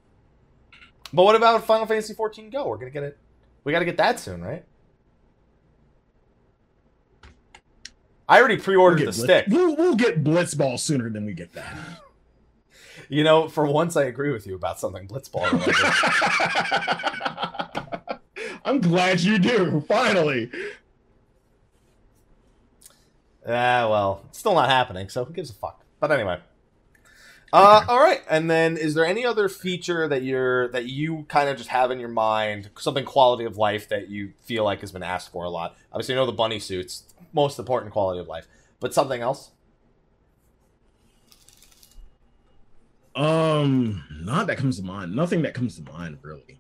But 1.13 1.23
what 1.25 1.35
about 1.37 1.65
Final 1.65 1.87
Fantasy 1.87 2.15
14 2.15 2.51
Go? 2.51 2.69
We're 2.69 2.77
gonna 2.79 2.91
get 2.91 3.03
it. 3.05 3.19
We 3.65 3.73
got 3.73 3.81
to 3.81 3.85
get 3.85 3.99
that 3.99 4.19
soon, 4.19 4.43
right? 4.43 4.65
I 8.31 8.39
already 8.39 8.59
pre-ordered 8.59 8.99
get 8.99 9.07
the 9.07 9.13
Blitz- 9.13 9.25
stick. 9.25 9.45
We'll, 9.49 9.75
we'll 9.75 9.97
get 9.97 10.23
Blitzball 10.23 10.79
sooner 10.79 11.11
than 11.11 11.27
we 11.27 11.35
get 11.35 11.53
that. 11.55 11.77
You 13.09 13.25
know, 13.25 13.49
for 13.49 13.67
once, 13.67 13.97
I 13.97 14.05
agree 14.05 14.31
with 14.31 14.47
you 14.47 14.55
about 14.55 14.79
something 14.79 15.09
Blitzball. 15.09 15.51
I'm 18.65 18.81
glad 18.81 19.21
you 19.21 19.41
do. 19.41 19.81
Finally. 19.89 20.49
Ah, 23.45 23.89
well, 23.91 24.23
it's 24.29 24.39
still 24.39 24.55
not 24.55 24.69
happening, 24.71 25.09
so 25.09 25.25
who 25.25 25.33
gives 25.33 25.51
a 25.51 25.55
fuck? 25.55 25.85
But 25.99 26.13
anyway. 26.13 26.39
Uh, 27.53 27.85
all 27.89 27.99
right, 27.99 28.21
and 28.31 28.49
then 28.49 28.77
is 28.77 28.95
there 28.95 29.05
any 29.05 29.27
other 29.27 29.49
feature 29.49 30.07
that 30.07 30.23
you're 30.23 30.69
that 30.69 30.85
you 30.85 31.25
kind 31.29 31.49
of 31.49 31.57
just 31.57 31.71
have 31.71 31.91
in 31.91 31.99
your 31.99 32.09
mind, 32.09 32.71
something 32.79 33.05
quality 33.05 33.45
of 33.45 33.57
life 33.57 33.89
that 33.89 34.09
you 34.09 34.35
feel 34.41 34.63
like 34.63 34.83
has 34.83 34.93
been 34.93 35.03
asked 35.03 35.33
for 35.33 35.43
a 35.43 35.51
lot? 35.51 35.75
Obviously, 35.93 36.15
you 36.15 36.21
know 36.21 36.27
the 36.27 36.33
bunny 36.33 36.61
suits, 36.61 37.10
most 37.33 37.59
important 37.59 37.93
quality 37.93 38.21
of 38.21 38.27
life, 38.29 38.47
but 38.81 38.93
something 38.95 39.21
else. 39.21 39.51
Um, 43.17 44.05
not 44.23 44.47
that 44.47 44.57
comes 44.57 44.79
to 44.79 44.85
mind. 44.85 45.15
Nothing 45.15 45.43
that 45.43 45.55
comes 45.55 45.77
to 45.77 45.83
mind 45.83 46.19
really. 46.23 46.59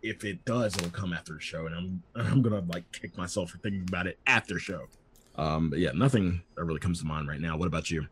If 0.00 0.24
it 0.24 0.44
does, 0.44 0.76
it'll 0.76 0.90
come 0.90 1.12
after 1.12 1.34
the 1.34 1.40
show, 1.40 1.66
and 1.66 1.74
I'm 1.74 2.02
I'm 2.14 2.42
gonna 2.42 2.62
like 2.68 2.90
kick 2.92 3.16
myself 3.18 3.50
for 3.50 3.58
thinking 3.58 3.84
about 3.88 4.06
it 4.06 4.18
after 4.26 4.58
show. 4.58 4.86
Um, 5.36 5.70
but 5.70 5.78
yeah, 5.78 5.90
nothing 5.94 6.42
that 6.56 6.64
really 6.64 6.80
comes 6.80 7.00
to 7.00 7.06
mind 7.06 7.28
right 7.28 7.40
now. 7.40 7.56
What 7.56 7.66
about 7.66 7.90
you? 7.90 8.06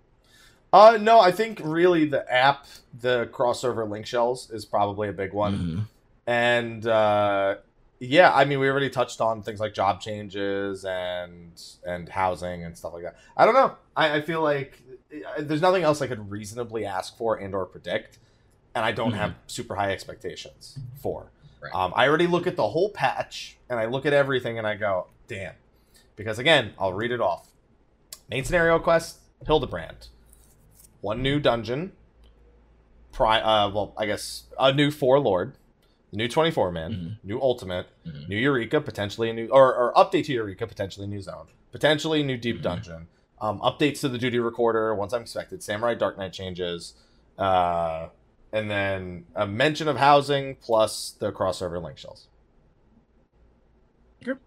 Uh, 0.72 0.98
no, 1.00 1.20
I 1.20 1.30
think 1.32 1.60
really 1.64 2.04
the 2.04 2.30
app, 2.32 2.66
the 3.00 3.26
crossover 3.32 3.88
link 3.88 4.04
shells 4.06 4.50
is 4.50 4.64
probably 4.64 5.08
a 5.08 5.12
big 5.12 5.32
one. 5.32 5.58
Mhm. 5.58 5.80
and 6.26 6.86
uh, 6.86 7.56
yeah, 7.98 8.32
I 8.34 8.44
mean, 8.44 8.58
we 8.60 8.68
already 8.68 8.90
touched 8.90 9.20
on 9.20 9.42
things 9.42 9.60
like 9.60 9.72
job 9.74 10.00
changes 10.00 10.84
and 10.84 11.60
and 11.86 12.08
housing 12.08 12.64
and 12.64 12.76
stuff 12.76 12.92
like 12.92 13.02
that. 13.04 13.16
I 13.36 13.44
don't 13.44 13.54
know. 13.54 13.76
I, 13.96 14.16
I 14.16 14.20
feel 14.20 14.42
like 14.42 14.82
there's 15.38 15.62
nothing 15.62 15.82
else 15.82 16.02
I 16.02 16.06
could 16.06 16.30
reasonably 16.30 16.84
ask 16.84 17.16
for 17.16 17.36
and 17.36 17.54
or 17.54 17.64
predict, 17.66 18.18
and 18.74 18.84
I 18.84 18.92
don't 18.92 19.12
Mhm. 19.12 19.16
have 19.16 19.34
super 19.46 19.74
high 19.76 19.92
expectations 19.92 20.78
for. 21.00 21.30
Right. 21.62 21.74
Um, 21.74 21.92
I 21.96 22.06
already 22.08 22.26
look 22.26 22.46
at 22.46 22.56
the 22.56 22.68
whole 22.68 22.90
patch 22.90 23.56
and 23.70 23.80
I 23.80 23.86
look 23.86 24.04
at 24.04 24.12
everything 24.12 24.58
and 24.58 24.66
I 24.66 24.74
go, 24.76 25.06
damn, 25.26 25.54
because 26.16 26.38
again, 26.38 26.74
I'll 26.78 26.92
read 26.92 27.12
it 27.12 27.20
off. 27.20 27.48
Main 28.28 28.44
scenario 28.44 28.78
quest: 28.78 29.18
Hildibrand. 29.46 30.08
One 31.00 31.22
new 31.22 31.40
dungeon. 31.40 31.92
Pri- 33.12 33.40
uh, 33.40 33.70
well, 33.70 33.94
I 33.96 34.04
guess 34.06 34.44
a 34.58 34.72
new 34.72 34.90
four 34.90 35.18
lord, 35.18 35.54
new 36.16 36.26
twenty 36.28 36.50
four 36.50 36.72
man, 36.72 36.92
Mhm. 36.92 37.18
new 37.28 37.40
ultimate, 37.40 37.86
Mhm. 38.06 38.28
new 38.28 38.36
Eureka, 38.38 38.80
potentially 38.80 39.30
a 39.30 39.32
new 39.32 39.48
or, 39.48 39.74
or 39.74 39.92
update 39.94 40.24
to 40.26 40.32
Eureka, 40.32 40.66
potentially 40.66 41.04
a 41.04 41.08
new 41.08 41.20
zone, 41.20 41.46
potentially 41.72 42.22
a 42.22 42.24
new 42.24 42.36
deep 42.36 42.58
Mhm. 42.58 42.62
dungeon. 42.62 43.08
Um, 43.40 43.60
updates 43.60 44.00
to 44.00 44.08
the 44.08 44.16
duty 44.18 44.38
recorder 44.38 44.94
once 44.94 45.12
I'm 45.12 45.20
expected. 45.22 45.62
Samurai 45.62 45.94
Dark 45.94 46.16
Knight 46.16 46.32
changes, 46.32 46.94
uh, 47.38 48.08
and 48.50 48.70
then 48.70 49.26
a 49.34 49.46
mention 49.46 49.88
of 49.88 49.98
housing 49.98 50.56
plus 50.56 51.10
the 51.10 51.30
crossover 51.32 51.82
link 51.82 51.98
shells. 51.98 52.28
Okay. 54.26 54.40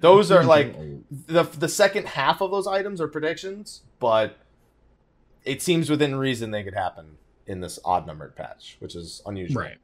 Those 0.00 0.30
are 0.30 0.44
like 0.44 0.74
Oh, 0.78 1.02
the 1.10 1.42
the 1.42 1.68
second 1.68 2.06
half 2.06 2.40
of 2.40 2.50
those 2.52 2.66
items 2.68 3.00
are 3.00 3.08
predictions, 3.08 3.82
but 3.98 4.36
it 5.44 5.60
seems 5.62 5.90
within 5.90 6.14
reason 6.16 6.50
they 6.52 6.62
could 6.62 6.74
happen 6.74 7.18
in 7.46 7.60
this 7.60 7.78
odd 7.84 8.06
numbered 8.06 8.34
patch, 8.36 8.76
which 8.80 8.94
is 8.94 9.22
unusual. 9.26 9.62
right, 9.62 9.78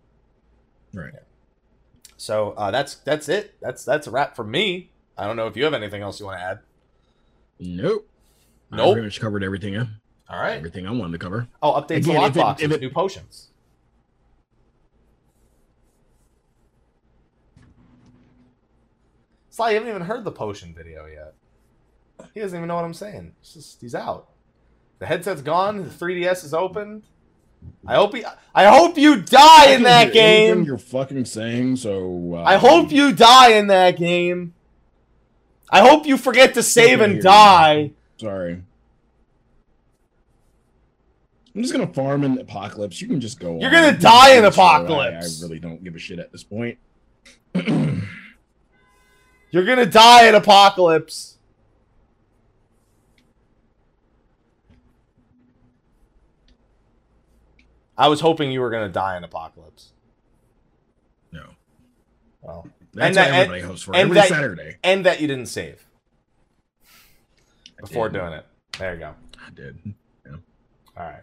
right. 0.95 1.13
So 2.17 2.53
uh, 2.53 2.71
that's 2.71 2.97
that's 2.97 3.29
it. 3.29 3.55
That's 3.61 3.85
that's 3.85 4.07
a 4.07 4.11
wrap 4.11 4.37
for 4.37 4.45
me. 4.45 4.91
I 5.19 5.27
don't 5.27 5.37
know 5.37 5.47
if 5.47 5.57
you 5.57 5.65
have 5.65 5.75
anything 5.75 6.03
else 6.03 6.21
you 6.21 6.27
want 6.27 6.39
to 6.39 6.45
add. 6.45 6.59
Nope. 7.59 8.09
I 8.71 8.77
Nope. 8.77 8.95
pretty 8.95 9.07
much 9.07 9.21
covered 9.21 9.43
everything. 9.45 9.75
Yeah. 9.75 9.87
All 10.29 10.39
right. 10.41 10.57
Everything 10.57 10.87
I 10.87 10.91
wanted 10.93 11.13
to 11.13 11.19
cover. 11.19 11.49
Oh, 11.63 11.73
updates 11.73 11.99
Again, 11.99 12.15
the 12.21 12.27
if 12.27 12.37
it- 12.37 12.41
lockboxes, 12.41 12.61
if 12.63 12.71
it- 12.73 12.81
new 12.81 12.91
potions. 12.91 13.49
Sly, 19.51 19.71
you 19.71 19.75
haven't 19.75 19.91
even 19.91 20.03
heard 20.03 20.25
the 20.25 20.33
potion 20.33 20.75
video 20.75 21.07
yet. 21.07 21.35
He 22.35 22.41
doesn't 22.41 22.57
even 22.57 22.69
know 22.69 22.77
what 22.77 22.85
I'm 22.85 22.95
saying. 22.95 23.35
It's 23.41 23.55
just 23.55 23.81
he's 23.81 23.95
out. 23.95 24.29
The 24.99 25.07
headset's 25.07 25.43
gone. 25.43 25.79
The 25.83 25.91
3DS 25.91 26.45
is 26.45 26.55
open. 26.55 27.03
I 27.87 27.95
hope 27.95 28.15
he. 28.15 28.25
I 28.55 28.67
hope 28.67 28.97
you 28.97 29.23
die 29.23 29.73
in 29.73 29.83
that 29.85 30.13
game. 30.13 30.65
You're 30.65 30.79
fucking 30.79 31.25
saying 31.25 31.77
so. 31.77 32.35
Uh, 32.35 32.43
I 32.43 32.57
hope 32.57 32.93
you 32.93 33.13
die 33.13 33.53
in 33.53 33.69
that 33.69 33.97
game. 33.97 34.55
I 35.71 35.81
hope 35.81 36.07
you 36.07 36.17
forget 36.17 36.55
to 36.55 36.63
save 36.63 37.01
and 37.01 37.23
die. 37.23 37.93
Sorry. 38.19 38.63
I'm 41.55 41.61
just 41.61 41.73
gonna 41.73 41.93
farm 41.93 42.25
in 42.25 42.39
Apocalypse. 42.39 43.01
You 43.01 43.09
can 43.09 43.21
just 43.21 43.41
go. 43.41 43.59
You're 43.59 43.69
on. 43.69 43.73
gonna 43.73 43.99
die 43.99 44.37
in 44.37 44.45
Apocalypse. 44.45 45.43
I, 45.43 45.45
I 45.45 45.49
really 45.49 45.59
don't 45.59 45.83
give 45.83 45.95
a 45.95 45.99
shit 45.99 46.19
at 46.19 46.33
this 46.33 46.45
point. 46.45 46.79
You're 47.55 48.03
gonna 49.67 49.87
die 49.87 50.29
in 50.29 50.35
Apocalypse. 50.35 51.32
I 58.03 58.09
was 58.09 58.19
hoping 58.19 58.51
you 58.51 58.61
were 58.61 58.71
gonna 58.71 58.89
die 58.89 59.17
in 59.17 59.23
Apocalypse. 59.23 59.93
No. 61.31 61.45
Well, 62.41 62.67
that's 62.93 63.07
and 63.07 63.17
that, 63.17 63.33
everybody 63.33 63.61
and, 63.61 63.69
hopes 63.69 63.83
for 63.83 63.95
every 63.95 64.17
that, 64.17 64.29
Saturday. 64.29 64.77
And 64.83 65.07
that 65.07 65.21
you 65.21 65.29
didn't 65.29 65.47
save 65.47 65.87
before 67.81 68.09
doing 68.09 68.33
it. 68.33 68.45
There 68.77 68.95
you 68.95 68.99
go. 68.99 69.15
I 69.39 69.51
did. 69.55 69.79
Yeah. 70.27 70.33
All 70.97 71.07
right. 71.07 71.23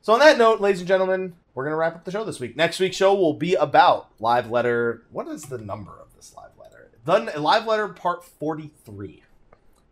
So 0.00 0.14
on 0.14 0.20
that 0.20 0.38
note, 0.38 0.62
ladies 0.62 0.80
and 0.80 0.88
gentlemen, 0.88 1.34
we're 1.52 1.64
gonna 1.64 1.76
wrap 1.76 1.94
up 1.94 2.04
the 2.06 2.10
show 2.10 2.24
this 2.24 2.40
week. 2.40 2.56
Next 2.56 2.80
week's 2.80 2.96
show 2.96 3.14
will 3.14 3.34
be 3.34 3.52
about 3.52 4.08
live 4.18 4.50
letter. 4.50 5.02
What 5.10 5.28
is 5.28 5.42
the 5.42 5.58
number 5.58 5.92
of 6.00 6.14
this 6.16 6.34
live 6.34 6.52
letter? 6.58 6.92
The 7.04 7.38
live 7.38 7.66
letter 7.66 7.88
part 7.88 8.24
forty-three. 8.24 9.22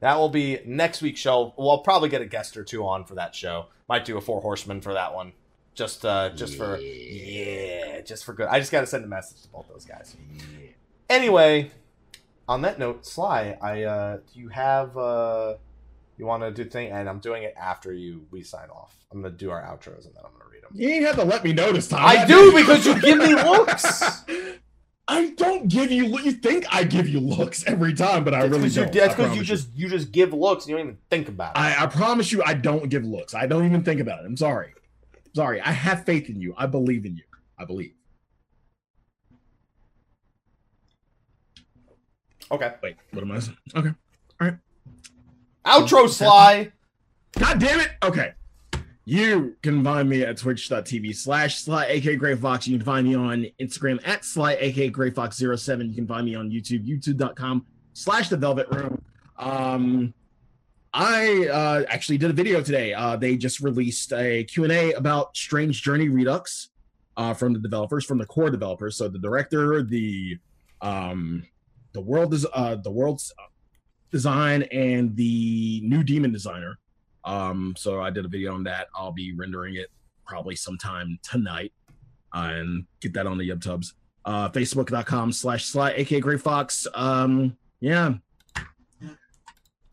That 0.01 0.17
will 0.17 0.31
be 0.31 0.61
next 0.65 1.03
week's 1.03 1.21
show. 1.21 1.53
We'll 1.59 1.81
probably 1.81 2.09
get 2.09 2.23
a 2.23 2.27
guest 2.27 2.57
or 2.57 2.65
two 2.65 2.87
on 2.87 3.05
for 3.05 3.15
that 3.17 3.35
show. 3.35 3.67
Might 3.91 4.07
do 4.07 4.17
a 4.17 4.23
four 4.23 4.41
horsemen 4.41 4.81
for 4.81 4.95
that 4.95 5.15
one. 5.15 5.35
Just 5.75 6.05
uh 6.05 6.31
just 6.31 6.55
yeah. 6.55 6.59
for 6.59 6.79
yeah, 6.79 8.01
just 8.03 8.25
for 8.25 8.33
good. 8.33 8.47
I 8.47 8.61
just 8.61 8.71
gotta 8.71 8.87
send 8.87 9.05
a 9.05 9.09
message 9.09 9.43
to 9.43 9.49
both 9.49 9.69
those 9.69 9.85
guys. 9.85 10.17
Yeah. 10.37 10.69
Anyway, 11.11 11.71
on 12.49 12.63
that 12.63 12.79
note, 12.79 13.05
Sly, 13.05 13.59
I 13.61 13.83
uh 13.83 14.17
do 14.19 14.41
you 14.41 14.49
have 14.49 14.97
uh 14.97 15.55
you 16.17 16.27
want 16.27 16.45
to 16.45 16.53
do 16.53 16.69
thing, 16.69 16.93
and 16.93 17.09
I'm 17.09 17.19
doing 17.19 17.43
it 17.43 17.55
after 17.61 17.93
you 17.93 18.27
we 18.31 18.43
sign 18.43 18.71
off. 18.71 18.95
I'm 19.11 19.21
gonna 19.21 19.35
do 19.35 19.51
our 19.51 19.63
outros, 19.63 20.07
and 20.07 20.15
then 20.15 20.23
I'm 20.25 20.33
gonna 20.33 20.51
read 20.51 20.63
them. 20.63 20.71
You 20.75 20.89
ain't 20.91 21.07
have 21.07 21.17
to 21.17 21.25
let 21.25 21.43
me 21.45 21.53
know 21.53 21.73
this 21.73 21.89
time. 21.89 22.05
I 22.05 22.25
do 22.25 22.53
because 22.55 22.87
you 22.87 23.01
give 23.01 23.19
me 23.19 23.35
looks. 23.35 24.03
I 25.09 25.31
don't 25.31 25.69
give 25.69 25.91
you. 25.91 26.07
You 26.21 26.33
think 26.33 26.67
I 26.71 26.85
give 26.85 27.09
you 27.09 27.21
looks 27.21 27.65
every 27.67 27.95
time, 27.95 28.25
but 28.25 28.33
I 28.33 28.45
really 28.45 28.71
don't. 28.71 28.91
That's 28.93 29.15
because 29.15 29.37
you 29.37 29.43
just 29.43 29.69
you. 29.75 29.85
you 29.85 29.91
just 29.91 30.13
give 30.13 30.33
looks. 30.33 30.65
and 30.65 30.71
You 30.71 30.77
don't 30.77 30.87
even 30.87 30.99
think 31.11 31.29
about 31.29 31.57
it. 31.57 31.61
I, 31.61 31.85
I 31.85 31.87
promise 31.87 32.33
you, 32.33 32.43
I 32.45 32.55
don't 32.55 32.89
give 32.89 33.05
looks. 33.05 33.35
I 33.35 33.47
don't 33.47 33.67
even 33.67 33.83
think 33.83 34.01
about 34.01 34.21
it. 34.21 34.27
I'm 34.27 34.37
sorry. 34.37 34.73
Sorry. 35.35 35.61
I 35.61 35.73
have 35.73 36.05
faith 36.05 36.29
in 36.29 36.41
you. 36.41 36.55
I 36.57 36.67
believe 36.67 37.05
in 37.05 37.17
you. 37.17 37.25
I 37.59 37.65
believe. 37.65 37.95
Okay. 42.51 42.73
Wait. 42.83 42.97
What 43.13 43.23
am 43.23 43.33
I 43.33 43.39
saying? 43.39 43.59
Okay. 43.75 43.91
All 44.41 44.49
right. 44.49 44.57
Outro 45.65 46.09
Sly. 46.09 46.73
God 47.39 47.59
damn 47.59 47.81
it. 47.81 47.91
Okay. 48.03 48.33
You 49.07 49.57
can 49.63 49.85
find 49.85 50.09
me 50.09 50.23
at 50.23 50.39
twitch.tv 50.39 51.15
slash 51.15 51.59
Sly 51.59 51.85
AK 51.87 52.19
Gray 52.19 52.37
Fox. 52.37 52.67
You 52.67 52.79
can 52.79 52.85
find 52.85 53.07
me 53.07 53.15
on 53.15 53.47
Instagram 53.61 54.07
at 54.07 54.25
Sly 54.25 54.53
AK 54.53 54.93
Gray 54.93 55.11
Fox 55.11 55.37
07. 55.37 55.89
You 55.89 55.95
can 55.95 56.07
find 56.07 56.25
me 56.25 56.35
on 56.35 56.51
YouTube, 56.51 56.87
youtube.com 56.87 57.67
slash 57.93 58.31
the 58.31 58.37
Velvet 58.37 58.69
Room. 58.71 59.03
Um, 59.37 60.15
I 60.97 61.49
uh, 61.49 61.85
actually 61.89 62.19
did 62.19 62.31
a 62.31 62.33
video 62.33 62.63
today. 62.63 62.95
Uh, 62.95 63.17
they 63.17 63.37
just 63.37 63.59
released 63.59 64.13
a 64.13 64.45
Q&A 64.45 64.93
about 64.93 65.37
Strange 65.37 65.83
Journey 65.83 66.09
Redux 66.09 66.69
uh, 67.17 67.35
from 67.35 67.53
the 67.53 67.59
developers, 67.59 68.05
from 68.05 68.19
the 68.19 68.27
core 68.27 68.49
developers. 68.49 68.97
So 68.97 69.09
the 69.09 69.19
director, 69.19 69.83
the 69.83 70.39
um, 70.81 71.45
the 71.95 72.01
world 72.01 72.33
is 72.33 72.47
uh, 72.55 72.77
the 72.77 72.93
world's 72.93 73.33
design 74.13 74.63
and 74.65 75.17
the 75.17 75.81
new 75.83 76.05
demon 76.05 76.31
designer. 76.31 76.79
Um, 77.25 77.75
so 77.77 78.01
I 78.01 78.11
did 78.11 78.25
a 78.25 78.29
video 78.29 78.55
on 78.55 78.63
that. 78.65 78.87
I'll 78.95 79.13
be 79.13 79.35
rendering 79.35 79.75
it 79.75 79.89
probably 80.25 80.55
sometime 80.55 81.19
tonight 81.23 81.73
uh, 82.33 82.51
and 82.53 82.87
get 83.01 83.13
that 83.15 83.27
on 83.27 83.37
the 83.37 83.49
YubTubs. 83.49 83.95
Uh, 84.25 84.49
Facebook.com 84.51 85.33
slash 85.33 85.65
Sly, 85.65 85.93
aka 85.97 86.21
Gray 86.21 86.39
Fox. 86.39 86.87
Um, 86.95 87.57
yeah. 87.81 88.15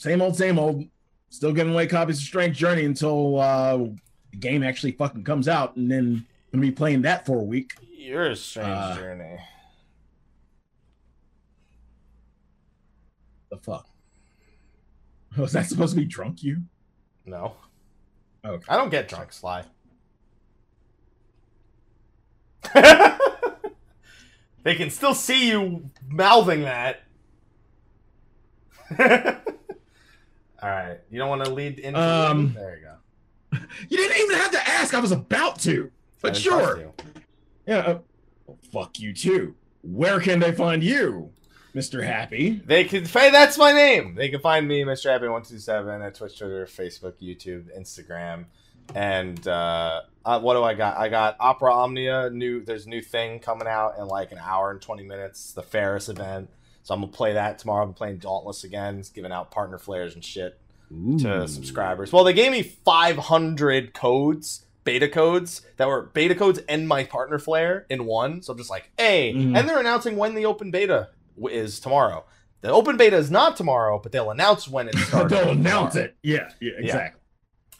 Same 0.02 0.19
old, 0.23 0.36
same 0.36 0.57
old. 0.57 0.84
Still 1.30 1.53
giving 1.53 1.73
away 1.73 1.86
copies 1.86 2.18
of 2.18 2.23
Strange 2.23 2.57
Journey 2.57 2.86
until 2.86 3.40
uh, 3.40 3.78
the 3.78 4.38
game 4.40 4.64
actually 4.64 4.94
fucking 4.94 5.23
comes 5.23 5.48
out, 5.48 5.76
and 5.76 5.91
then 5.91 6.26
I'm 6.52 6.60
gonna 6.60 6.61
be 6.64 6.72
playing 6.72 7.03
that 7.03 7.23
for 7.23 7.38
a 7.38 7.44
week. 7.44 7.73
You're 7.95 8.32
a 8.32 8.36
Strange 8.36 8.68
uh, 8.68 8.95
Journey. 8.95 9.38
The 13.52 13.57
fuck? 13.57 13.88
Was 15.38 15.52
that 15.52 15.68
supposed 15.68 15.94
to 15.94 15.99
be 15.99 16.06
drunk 16.06 16.41
you? 16.41 16.64
No. 17.28 17.53
Okay. 18.44 18.65
I 18.68 18.78
don't 18.78 18.90
get 18.90 19.07
drunk, 19.07 19.32
Sly. 19.34 19.65
they 24.64 24.73
can 24.73 24.90
still 24.90 25.14
see 25.14 25.48
you 25.48 25.86
mouthing 26.07 26.61
that. 26.61 27.03
All 30.61 30.69
right. 30.69 30.99
You 31.09 31.17
don't 31.19 31.29
want 31.29 31.45
to 31.45 31.51
lead 31.53 31.79
into 31.79 31.99
um, 31.99 32.53
There 32.53 32.77
you 32.77 32.83
go. 32.83 33.59
You 33.89 33.97
didn't 33.97 34.17
even 34.17 34.38
have 34.38 34.51
to 34.51 34.67
ask. 34.69 34.93
I 34.93 34.99
was 34.99 35.11
about 35.11 35.59
to. 35.61 35.91
But 36.21 36.38
sure. 36.38 36.93
Yeah. 37.67 37.79
Uh, 37.79 37.99
well, 38.45 38.57
fuck 38.71 38.99
you 38.99 39.13
too. 39.13 39.55
Where 39.81 40.19
can 40.19 40.39
they 40.39 40.51
find 40.51 40.83
you? 40.83 41.31
Mr. 41.75 42.03
Happy. 42.05 42.61
They 42.65 42.83
can 42.83 43.05
find 43.05 43.33
that's 43.33 43.57
my 43.57 43.71
name. 43.71 44.15
They 44.15 44.29
can 44.29 44.41
find 44.41 44.67
me, 44.67 44.83
Mr. 44.83 45.09
Happy 45.09 45.27
one 45.27 45.43
two 45.43 45.57
seven 45.57 46.01
at 46.01 46.15
Twitch, 46.15 46.38
Twitter, 46.38 46.65
Facebook, 46.65 47.13
YouTube, 47.21 47.65
Instagram, 47.77 48.45
and 48.93 49.45
uh, 49.47 50.01
uh, 50.25 50.39
what 50.39 50.55
do 50.55 50.63
I 50.63 50.73
got? 50.73 50.97
I 50.97 51.07
got 51.07 51.38
Opera 51.39 51.73
Omnia. 51.73 52.29
New 52.29 52.63
there's 52.63 52.85
a 52.85 52.89
new 52.89 53.01
thing 53.01 53.39
coming 53.39 53.67
out 53.67 53.97
in 53.97 54.07
like 54.07 54.31
an 54.33 54.38
hour 54.38 54.71
and 54.71 54.81
twenty 54.81 55.03
minutes. 55.03 55.53
The 55.53 55.63
Ferris 55.63 56.09
event. 56.09 56.49
So 56.83 56.93
I'm 56.93 57.01
gonna 57.01 57.11
play 57.11 57.33
that 57.33 57.59
tomorrow. 57.59 57.83
I'm 57.83 57.93
playing 57.93 58.17
Dauntless 58.17 58.63
again. 58.63 58.99
It's 58.99 59.09
giving 59.09 59.31
out 59.31 59.51
partner 59.51 59.77
flares 59.77 60.15
and 60.15 60.23
shit 60.23 60.59
Ooh. 60.91 61.17
to 61.19 61.47
subscribers. 61.47 62.11
Well, 62.11 62.23
they 62.23 62.33
gave 62.33 62.51
me 62.51 62.63
500 62.63 63.93
codes 63.93 64.65
beta 64.83 65.07
codes 65.07 65.61
that 65.77 65.87
were 65.87 66.03
beta 66.13 66.35
codes 66.35 66.59
and 66.67 66.87
my 66.87 67.03
partner 67.03 67.39
flare 67.39 67.85
in 67.89 68.05
one. 68.05 68.41
So 68.41 68.53
I'm 68.53 68.57
just 68.57 68.69
like, 68.69 68.89
hey, 68.97 69.33
mm. 69.33 69.57
and 69.57 69.67
they're 69.69 69.79
announcing 69.79 70.17
when 70.17 70.35
the 70.35 70.45
open 70.45 70.71
beta 70.71 71.09
is 71.49 71.79
tomorrow. 71.79 72.25
The 72.61 72.69
open 72.71 72.97
beta 72.97 73.17
is 73.17 73.31
not 73.31 73.57
tomorrow, 73.57 73.99
but 73.99 74.11
they'll 74.11 74.31
announce 74.31 74.67
when 74.67 74.87
it 74.87 74.95
starts. 75.07 75.31
they'll 75.31 75.49
announce 75.49 75.95
it. 75.95 76.15
Yeah, 76.23 76.49
yeah, 76.59 76.73
exactly. 76.77 77.19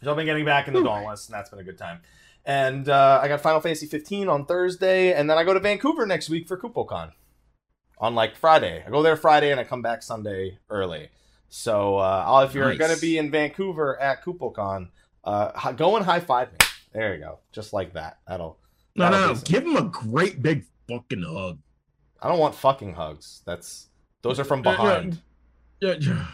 Yeah. 0.02 0.04
So 0.04 0.12
I've 0.12 0.18
been 0.18 0.26
getting 0.26 0.46
back 0.46 0.68
in 0.68 0.74
the 0.74 0.82
Dauntless, 0.82 1.28
and 1.28 1.36
that's 1.36 1.52
been 1.52 1.60
a 1.60 1.64
good 1.64 1.78
time. 1.78 2.02
And 2.44 2.90
uh, 2.90 3.20
I 3.22 3.28
got 3.28 3.42
Final 3.42 3.62
Fantasy 3.62 3.86
15 3.86 4.28
on 4.30 4.46
Thursday, 4.46 5.14
and 5.14 5.30
then 5.30 5.38
I 5.38 5.44
go 5.44 5.54
to 5.54 5.60
Vancouver 5.60 6.08
next 6.08 6.28
week 6.28 6.48
for 6.48 6.58
KupoCon 6.58 7.12
on 8.02 8.16
like 8.16 8.36
Friday. 8.36 8.84
I 8.86 8.90
go 8.90 9.04
there 9.04 9.16
Friday, 9.16 9.52
and 9.52 9.60
I 9.60 9.64
come 9.64 9.82
back 9.82 10.04
Sunday 10.04 10.58
early. 10.70 11.10
So 11.48 11.98
uh, 11.98 12.46
if 12.48 12.56
you're 12.56 12.70
nice. 12.70 12.78
going 12.78 12.96
to 12.96 13.00
be 13.00 13.18
in 13.18 13.30
Vancouver 13.30 14.02
at 14.02 14.26
KupoCon, 14.26 14.90
uh, 15.24 15.72
go 15.74 15.96
and 15.96 16.06
high 16.06 16.20
five 16.20 16.52
me. 16.52 16.58
There 16.94 17.14
you 17.14 17.22
go, 17.22 17.40
just 17.54 17.72
like 17.72 17.94
that. 17.94 18.18
That'll. 18.28 18.58
No, 18.96 19.10
no, 19.10 19.34
no. 19.34 19.40
Give 19.46 19.64
him 19.64 19.78
a 19.78 19.84
great 19.84 20.42
big 20.42 20.66
fucking 20.90 21.24
hug. 21.24 21.60
I 22.22 22.28
don't 22.28 22.40
want 22.40 22.56
fucking 22.56 22.94
hugs. 22.94 23.42
That's 23.46 23.88
those 24.22 24.40
are 24.40 24.44
from 24.44 24.62
behind. 24.62 25.22
Yeah, 25.80 25.96
yeah. 26.00 26.00
yeah. 26.00 26.26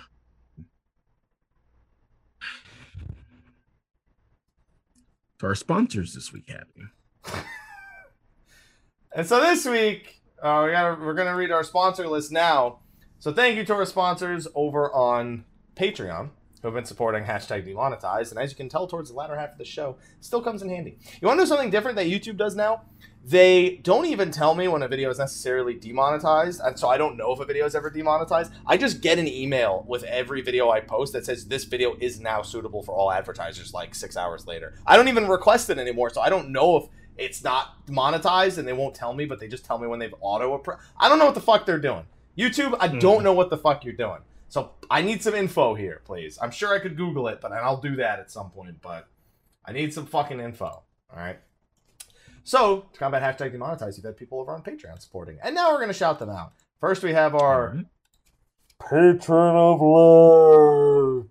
For 5.37 5.49
our 5.49 5.55
sponsors 5.55 6.15
this 6.15 6.33
week, 6.33 6.49
Happy. 6.49 7.43
and 9.15 9.27
so 9.27 9.39
this 9.39 9.65
week, 9.65 10.16
uh, 10.41 10.63
we 10.65 10.71
got 10.71 10.99
we're 10.99 11.13
gonna 11.13 11.35
read 11.35 11.51
our 11.51 11.63
sponsor 11.63 12.07
list 12.07 12.31
now. 12.31 12.79
So 13.19 13.33
thank 13.33 13.57
you 13.57 13.65
to 13.65 13.73
our 13.73 13.85
sponsors 13.85 14.47
over 14.53 14.91
on 14.93 15.45
Patreon 15.75 16.29
who 16.61 16.67
have 16.67 16.75
been 16.75 16.85
supporting 16.85 17.23
hashtag 17.23 17.65
demonetized. 17.65 18.31
And 18.31 18.39
as 18.39 18.51
you 18.51 18.55
can 18.55 18.69
tell 18.69 18.87
towards 18.87 19.09
the 19.09 19.15
latter 19.15 19.35
half 19.35 19.53
of 19.53 19.57
the 19.57 19.65
show, 19.65 19.97
still 20.21 20.41
comes 20.41 20.61
in 20.61 20.69
handy. 20.69 20.97
You 21.21 21.27
want 21.27 21.37
to 21.37 21.43
know 21.43 21.47
something 21.47 21.69
different 21.69 21.97
that 21.97 22.07
YouTube 22.07 22.37
does 22.37 22.55
now? 22.55 22.81
They 23.23 23.77
don't 23.83 24.05
even 24.05 24.31
tell 24.31 24.55
me 24.55 24.69
when 24.69 24.83
a 24.83 24.87
video 24.87 25.09
is 25.09 25.19
necessarily 25.19 25.73
demonetized, 25.73 26.61
and 26.63 26.79
so 26.79 26.87
I 26.87 26.97
don't 26.97 27.17
know 27.17 27.33
if 27.33 27.41
a 27.41 27.45
video 27.45 27.65
is 27.65 27.75
ever 27.75 27.89
demonetized. 27.89 28.53
I 28.65 28.77
just 28.77 29.01
get 29.01 29.19
an 29.19 29.27
email 29.27 29.83
with 29.85 30.03
every 30.03 30.41
video 30.41 30.69
I 30.69 30.79
post 30.79 31.11
that 31.11 31.25
says 31.25 31.45
this 31.45 31.65
video 31.65 31.97
is 31.99 32.21
now 32.21 32.41
suitable 32.41 32.83
for 32.83 32.95
all 32.95 33.11
advertisers 33.11 33.73
like 33.73 33.95
six 33.95 34.15
hours 34.15 34.47
later. 34.47 34.75
I 34.85 34.95
don't 34.95 35.09
even 35.09 35.27
request 35.27 35.69
it 35.69 35.77
anymore, 35.77 36.09
so 36.09 36.21
I 36.21 36.29
don't 36.29 36.51
know 36.51 36.77
if 36.77 36.85
it's 37.17 37.43
not 37.43 37.85
monetized 37.87 38.57
and 38.57 38.67
they 38.67 38.73
won't 38.73 38.93
tell 38.95 39.13
me, 39.13 39.25
but 39.25 39.39
they 39.39 39.47
just 39.47 39.65
tell 39.65 39.77
me 39.79 39.87
when 39.87 39.99
they've 39.99 40.13
auto. 40.21 40.61
I 40.99 41.09
don't 41.09 41.19
know 41.19 41.25
what 41.25 41.35
the 41.35 41.41
fuck 41.41 41.65
they're 41.65 41.79
doing. 41.79 42.05
YouTube, 42.37 42.77
I 42.79 42.87
Hmm. 42.87 42.99
don't 42.99 43.23
know 43.23 43.33
what 43.33 43.49
the 43.49 43.57
fuck 43.57 43.83
you're 43.83 43.93
doing. 43.95 44.19
So 44.49 44.71
I 44.89 45.01
need 45.01 45.21
some 45.23 45.33
info 45.35 45.73
here, 45.73 46.01
please. 46.05 46.37
I'm 46.41 46.51
sure 46.51 46.73
I 46.73 46.79
could 46.79 46.95
Google 46.95 47.27
it, 47.27 47.41
but 47.41 47.51
and 47.51 47.59
I'll 47.59 47.81
do 47.81 47.95
that 47.97 48.19
at 48.19 48.31
some 48.31 48.49
point. 48.51 48.81
But 48.81 49.07
I 49.65 49.71
need 49.73 49.93
some 49.93 50.05
fucking 50.05 50.39
info. 50.39 50.65
All 50.65 50.83
right. 51.17 51.39
So 52.43 52.85
to 52.93 52.99
combat 52.99 53.21
hashtag 53.21 53.53
demonetize, 53.53 53.97
you've 53.97 54.05
had 54.05 54.15
people 54.15 54.39
over 54.39 54.53
on 54.53 54.61
Patreon 54.63 55.01
supporting, 55.01 55.37
and 55.43 55.53
now 55.55 55.71
we're 55.73 55.79
gonna 55.81 55.91
shout 55.93 56.19
them 56.19 56.29
out. 56.29 56.53
First, 56.79 57.03
we 57.03 57.11
have 57.13 57.35
our 57.35 57.69
Alright. 57.69 57.85
patron 58.79 59.55
of 59.55 59.81
love. 59.81 61.27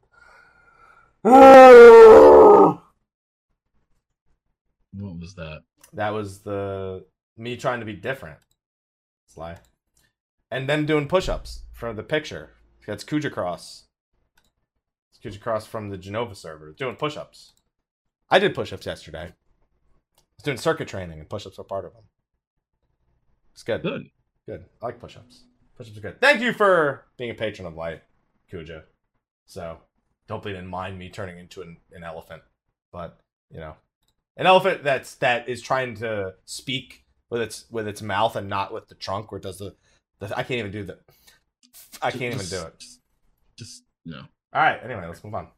What 4.93 5.19
was 5.19 5.35
that? 5.37 5.63
That 5.93 6.11
was 6.11 6.41
the 6.41 7.05
me 7.37 7.57
trying 7.57 7.81
to 7.81 7.87
be 7.87 7.95
different. 7.95 8.39
Sly. 9.27 9.57
And 10.51 10.69
then 10.69 10.87
doing 10.87 11.09
push-ups 11.09 11.63
for 11.73 11.93
the 11.93 12.03
picture. 12.03 12.51
That's 12.87 13.05
Kuja 13.05 13.33
Cross. 13.33 13.85
It's 15.11 15.19
Kuja 15.19 15.41
Cross 15.41 15.67
from 15.67 15.91
the 15.91 15.99
Jenova 15.99 16.37
server 16.37 16.73
doing 16.73 16.97
push-ups. 16.97 17.53
I 18.31 18.39
did 18.39 18.55
push-ups 18.55 18.87
yesterday. 18.87 19.25
I 19.29 19.33
was 20.37 20.45
doing 20.45 20.57
circuit 20.57 20.89
training 20.89 21.19
and 21.19 21.29
push-ups 21.29 21.59
are 21.59 21.65
part 21.65 21.85
of 21.85 21.93
them. 21.93 22.05
It's 23.53 23.63
good. 23.63 23.83
Good. 23.83 24.11
Good. 24.47 24.65
I 24.83 24.87
like 24.87 25.01
push-ups. 25.01 25.45
Push-ups 25.77 25.99
are 25.99 26.01
good. 26.01 26.21
Thank 26.21 26.41
you 26.41 26.53
for 26.53 27.07
being 27.17 27.31
a 27.31 27.35
patron 27.35 27.67
of 27.67 27.75
light, 27.75 28.03
Kuja. 28.53 28.83
So, 29.47 29.79
hopefully 30.29 30.55
you 30.55 30.59
didn't 30.59 30.71
mind 30.71 30.99
me 30.99 31.11
turning 31.11 31.39
into 31.39 31.63
an, 31.63 31.79
an 31.93 32.05
elephant. 32.05 32.43
But, 32.93 33.19
you 33.51 33.61
know, 33.61 33.77
an 34.37 34.47
elephant 34.47 34.85
that's 34.85 35.15
that 35.17 35.49
is 35.49 35.63
trying 35.63 35.95
to 35.97 36.35
speak 36.45 37.05
with 37.31 37.41
its 37.41 37.65
with 37.71 37.89
its 37.89 38.03
mouth 38.03 38.37
and 38.37 38.49
not 38.49 38.73
with 38.73 38.89
the 38.89 38.95
trunk 38.95 39.33
or 39.33 39.39
does 39.39 39.59
the, 39.59 39.75
the 40.19 40.27
I 40.37 40.43
can't 40.43 40.59
even 40.59 40.73
do 40.73 40.85
the 40.85 40.99
I 42.03 42.11
can't 42.11 42.35
even 42.35 42.47
do 42.47 42.63
it. 42.63 42.79
Just, 42.79 43.01
just 43.57 43.85
no. 44.05 44.19
All 44.53 44.63
right. 44.63 44.81
Anyway, 44.83 45.07
let's 45.07 45.23
move 45.25 45.35
on. 45.35 45.49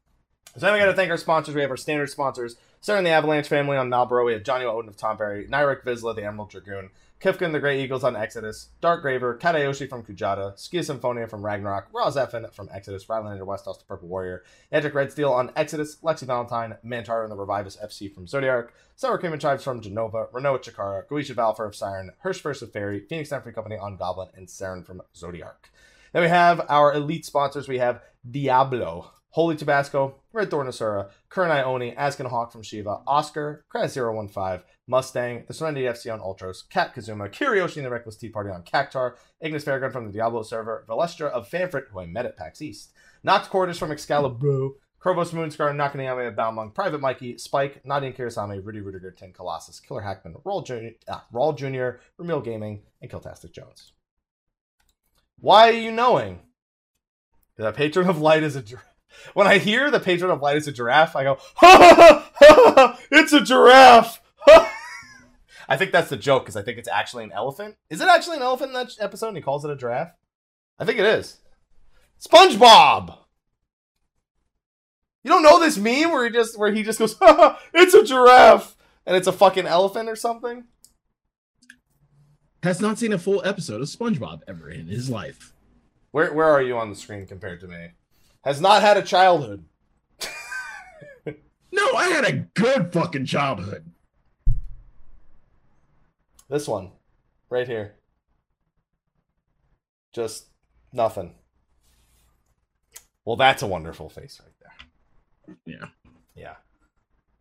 So 0.55 0.60
then 0.60 0.72
we 0.72 0.78
got 0.78 0.86
to 0.86 0.94
thank 0.94 1.10
our 1.10 1.16
sponsors. 1.16 1.55
We 1.55 1.60
have 1.60 1.70
our 1.70 1.76
standard 1.76 2.10
sponsors, 2.10 2.56
starting 2.80 3.05
the 3.05 3.10
Avalanche 3.10 3.48
family 3.48 3.76
on 3.76 3.90
Malboro. 3.90 4.24
We 4.24 4.32
have 4.32 4.42
Johnny 4.42 4.64
Odin 4.64 4.88
of 4.88 4.96
Tomberry, 4.96 5.48
Nyrek 5.48 5.84
Vizla, 5.84 6.16
the 6.16 6.24
Emerald 6.24 6.50
Dragoon, 6.50 6.90
Kifkin, 7.20 7.51
the 7.51 7.59
Grey 7.59 7.82
Eagles 7.82 8.05
on 8.05 8.15
Exodus, 8.15 8.69
Dark 8.81 9.03
Graver, 9.03 9.36
Katayoshi 9.36 9.89
from 9.89 10.05
Kujata, 10.05 10.55
Skia 10.55 10.85
Symphonia 10.85 11.27
from 11.27 11.45
Ragnarok, 11.45 11.89
Raw 11.93 12.11
from 12.11 12.69
Exodus, 12.73 13.07
Rylander 13.07 13.45
Westos, 13.45 13.78
the 13.78 13.85
Purple 13.85 14.07
Warrior, 14.07 14.45
Edric 14.70 14.95
Red 14.95 15.11
Steel 15.11 15.32
on 15.32 15.51
Exodus, 15.57 15.97
Lexi 15.97 16.23
Valentine, 16.23 16.77
Mantara 16.85 17.24
and 17.24 17.32
the 17.32 17.36
Revivus 17.36 17.77
FC 17.85 18.15
from 18.15 18.27
Zodiark, 18.27 18.69
Sour 18.95 19.19
Cream 19.19 19.32
and 19.32 19.43
Chives 19.43 19.65
from 19.65 19.81
Jenova, 19.81 20.32
Renault 20.32 20.59
Chikara, 20.59 21.09
Goisha 21.09 21.35
Valfer 21.35 21.66
of 21.66 21.74
Siren, 21.74 22.12
Hirsch 22.20 22.40
First 22.40 22.62
of 22.62 22.70
Faerie, 22.73 23.01
Phoenix 23.01 23.31
Free 23.31 23.53
Company 23.53 23.77
on 23.77 23.97
Goblin, 23.97 24.28
and 24.36 24.47
Saren 24.47 24.86
from 24.86 25.03
Zodiark. 25.12 25.70
Then 26.12 26.23
we 26.23 26.28
have 26.28 26.65
our 26.69 26.95
elite 26.95 27.24
sponsors. 27.24 27.66
We 27.66 27.78
have 27.78 28.01
Diablo, 28.31 29.11
Holy 29.30 29.56
Tabasco, 29.56 30.16
Red 30.32 30.50
Thorn 30.50 30.68
Asura, 30.68 31.10
Current 31.28 31.52
Ioni, 31.52 31.94
Askin 31.96 32.26
Hawk 32.26 32.50
from 32.50 32.62
Shiva, 32.62 33.00
Oscar, 33.06 33.64
Kraz015, 33.72 34.62
Mustang, 34.86 35.44
the 35.46 35.55
Serenity 35.55 35.86
FC 35.86 36.12
on 36.12 36.20
Ultros, 36.20 36.68
Kat 36.68 36.94
Kazuma, 36.94 37.28
Kiryoshi 37.28 37.76
and 37.76 37.86
the 37.86 37.90
Reckless 37.90 38.16
Tea 38.16 38.30
Party 38.30 38.50
on 38.50 38.62
Cactuar, 38.62 39.16
Ignis 39.40 39.64
Fairgun 39.64 39.92
from 39.92 40.06
the 40.06 40.12
Diablo 40.12 40.42
server, 40.42 40.84
Valestra 40.88 41.28
of 41.28 41.48
Famfrit, 41.48 41.88
who 41.90 42.00
I 42.00 42.06
met 42.06 42.24
at 42.26 42.36
PAX 42.36 42.62
East, 42.62 42.92
Noct 43.24 43.50
Cordis 43.50 43.78
from 43.78 43.92
Excalibur, 43.92 44.70
Krovos 45.00 45.32
Moonscar, 45.32 45.72
Nakaniame 45.72 46.26
of 46.28 46.34
Balmung, 46.34 46.74
Private 46.74 47.00
Mikey, 47.00 47.38
Spike, 47.38 47.84
Nadine 47.84 48.12
Kirasame, 48.12 48.64
Rudy 48.64 48.80
Rudiger, 48.80 49.12
Tin 49.12 49.32
Colossus, 49.32 49.78
Killer 49.78 50.00
Hackman, 50.00 50.34
Rawl 50.44 50.66
Jr., 50.66 50.96
ah, 51.09 51.24
Rawl 51.32 51.56
Jr., 51.56 52.00
Ramil 52.20 52.42
Gaming, 52.42 52.82
and 53.00 53.10
Kiltastic 53.10 53.52
Jones. 53.52 53.92
Why 55.38 55.68
are 55.68 55.72
you 55.72 55.92
knowing? 55.92 56.40
The 57.56 57.70
patron 57.72 58.09
of 58.09 58.20
light 58.20 58.42
is 58.42 58.56
a. 58.56 58.64
When 59.35 59.47
I 59.47 59.59
hear 59.59 59.90
the 59.90 60.01
patron 60.01 60.30
of 60.30 60.43
light 60.43 60.56
is 60.56 60.68
a 60.68 60.72
giraffe, 60.72 61.16
I 61.16 61.24
go, 61.24 61.39
ha 61.56 61.76
ha 61.78 61.94
ha, 61.94 62.32
ha, 62.35 62.72
ha 62.74 63.01
it's 63.10 63.32
a 63.32 63.40
giraffe. 63.40 64.20
I 65.68 65.76
think 65.76 65.93
that's 65.93 66.09
the 66.09 66.16
joke 66.16 66.44
because 66.44 66.56
I 66.56 66.62
think 66.62 66.78
it's 66.78 66.89
actually 66.89 67.24
an 67.24 67.32
elephant. 67.32 67.76
Is 67.90 68.01
it 68.01 68.09
actually 68.09 68.39
an 68.39 68.43
elephant 68.43 68.70
in 68.70 68.74
that 68.74 68.93
episode 69.01 69.28
and 69.28 69.36
he 69.36 69.43
calls 69.43 69.64
it 69.64 69.70
a 69.70 69.76
giraffe? 69.76 70.12
I 70.78 70.85
think 70.85 70.98
it 70.98 71.05
is. 71.05 71.39
SpongeBob! 72.20 73.18
You 75.22 75.30
don't 75.30 75.43
know 75.43 75.60
this 75.60 75.76
meme 75.76 76.10
where 76.10 76.24
he 76.24 76.30
just 76.30 76.59
where 76.59 76.72
he 76.72 76.82
just 76.82 76.98
goes, 76.98 77.18
ha, 77.18 77.35
ha, 77.35 77.60
it's 77.74 77.93
a 77.93 78.05
giraffe, 78.05 78.76
and 79.05 79.16
it's 79.16 79.26
a 79.26 79.32
fucking 79.32 79.66
elephant 79.66 80.09
or 80.09 80.16
something? 80.16 80.64
Has 82.62 82.80
not 82.80 82.98
seen 82.98 83.12
a 83.12 83.18
full 83.18 83.43
episode 83.44 83.82
of 83.82 83.89
SpongeBob 83.89 84.40
ever 84.48 84.70
in 84.70 84.86
his 84.86 85.10
life. 85.10 85.52
Where 86.12 86.32
where 86.32 86.48
are 86.48 86.62
you 86.62 86.78
on 86.78 86.89
the 86.89 86.97
screen 86.97 87.26
compared 87.26 87.60
to 87.60 87.68
me? 87.68 87.90
Has 88.44 88.60
not 88.60 88.82
had 88.82 88.97
a 88.97 89.02
childhood. 89.02 89.65
No, 91.70 91.93
I 91.94 92.06
had 92.06 92.24
a 92.24 92.32
good 92.55 92.93
fucking 92.93 93.27
childhood. 93.27 93.93
This 96.48 96.66
one, 96.66 96.93
right 97.51 97.66
here. 97.69 97.97
Just 100.12 100.47
nothing. 100.93 101.35
Well, 103.24 103.36
that's 103.36 103.62
a 103.62 103.66
wonderful 103.66 104.09
face 104.09 104.40
right 104.43 104.55
there. 104.60 105.56
Yeah. 105.66 105.89
Yeah. 106.35 106.55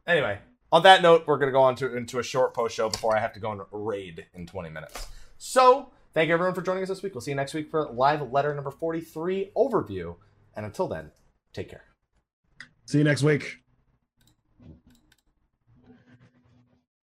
Anyway, 0.06 0.40
on 0.72 0.84
that 0.84 1.02
note, 1.02 1.24
we're 1.26 1.38
gonna 1.38 1.52
go 1.54 1.62
on 1.62 1.76
to 1.78 1.96
into 1.96 2.20
a 2.20 2.24
short 2.24 2.54
post 2.54 2.76
show 2.76 2.90
before 2.90 3.16
I 3.16 3.22
have 3.22 3.34
to 3.34 3.40
go 3.40 3.52
and 3.52 3.62
raid 3.72 4.26
in 4.34 4.46
20 4.46 4.70
minutes. 4.70 5.08
So, 5.38 5.92
thank 6.14 6.28
you 6.28 6.34
everyone 6.34 6.54
for 6.54 6.62
joining 6.62 6.84
us 6.84 6.90
this 6.90 7.02
week. 7.02 7.16
We'll 7.16 7.22
see 7.22 7.32
you 7.32 7.38
next 7.38 7.54
week 7.54 7.72
for 7.72 7.90
live 7.90 8.30
letter 8.32 8.54
number 8.54 8.72
43 8.72 9.52
overview. 9.56 10.18
And 10.58 10.66
until 10.66 10.88
then, 10.88 11.12
take 11.54 11.70
care. 11.70 11.84
See 12.86 12.98
you 12.98 13.04
next 13.04 13.22
week. 13.24 13.60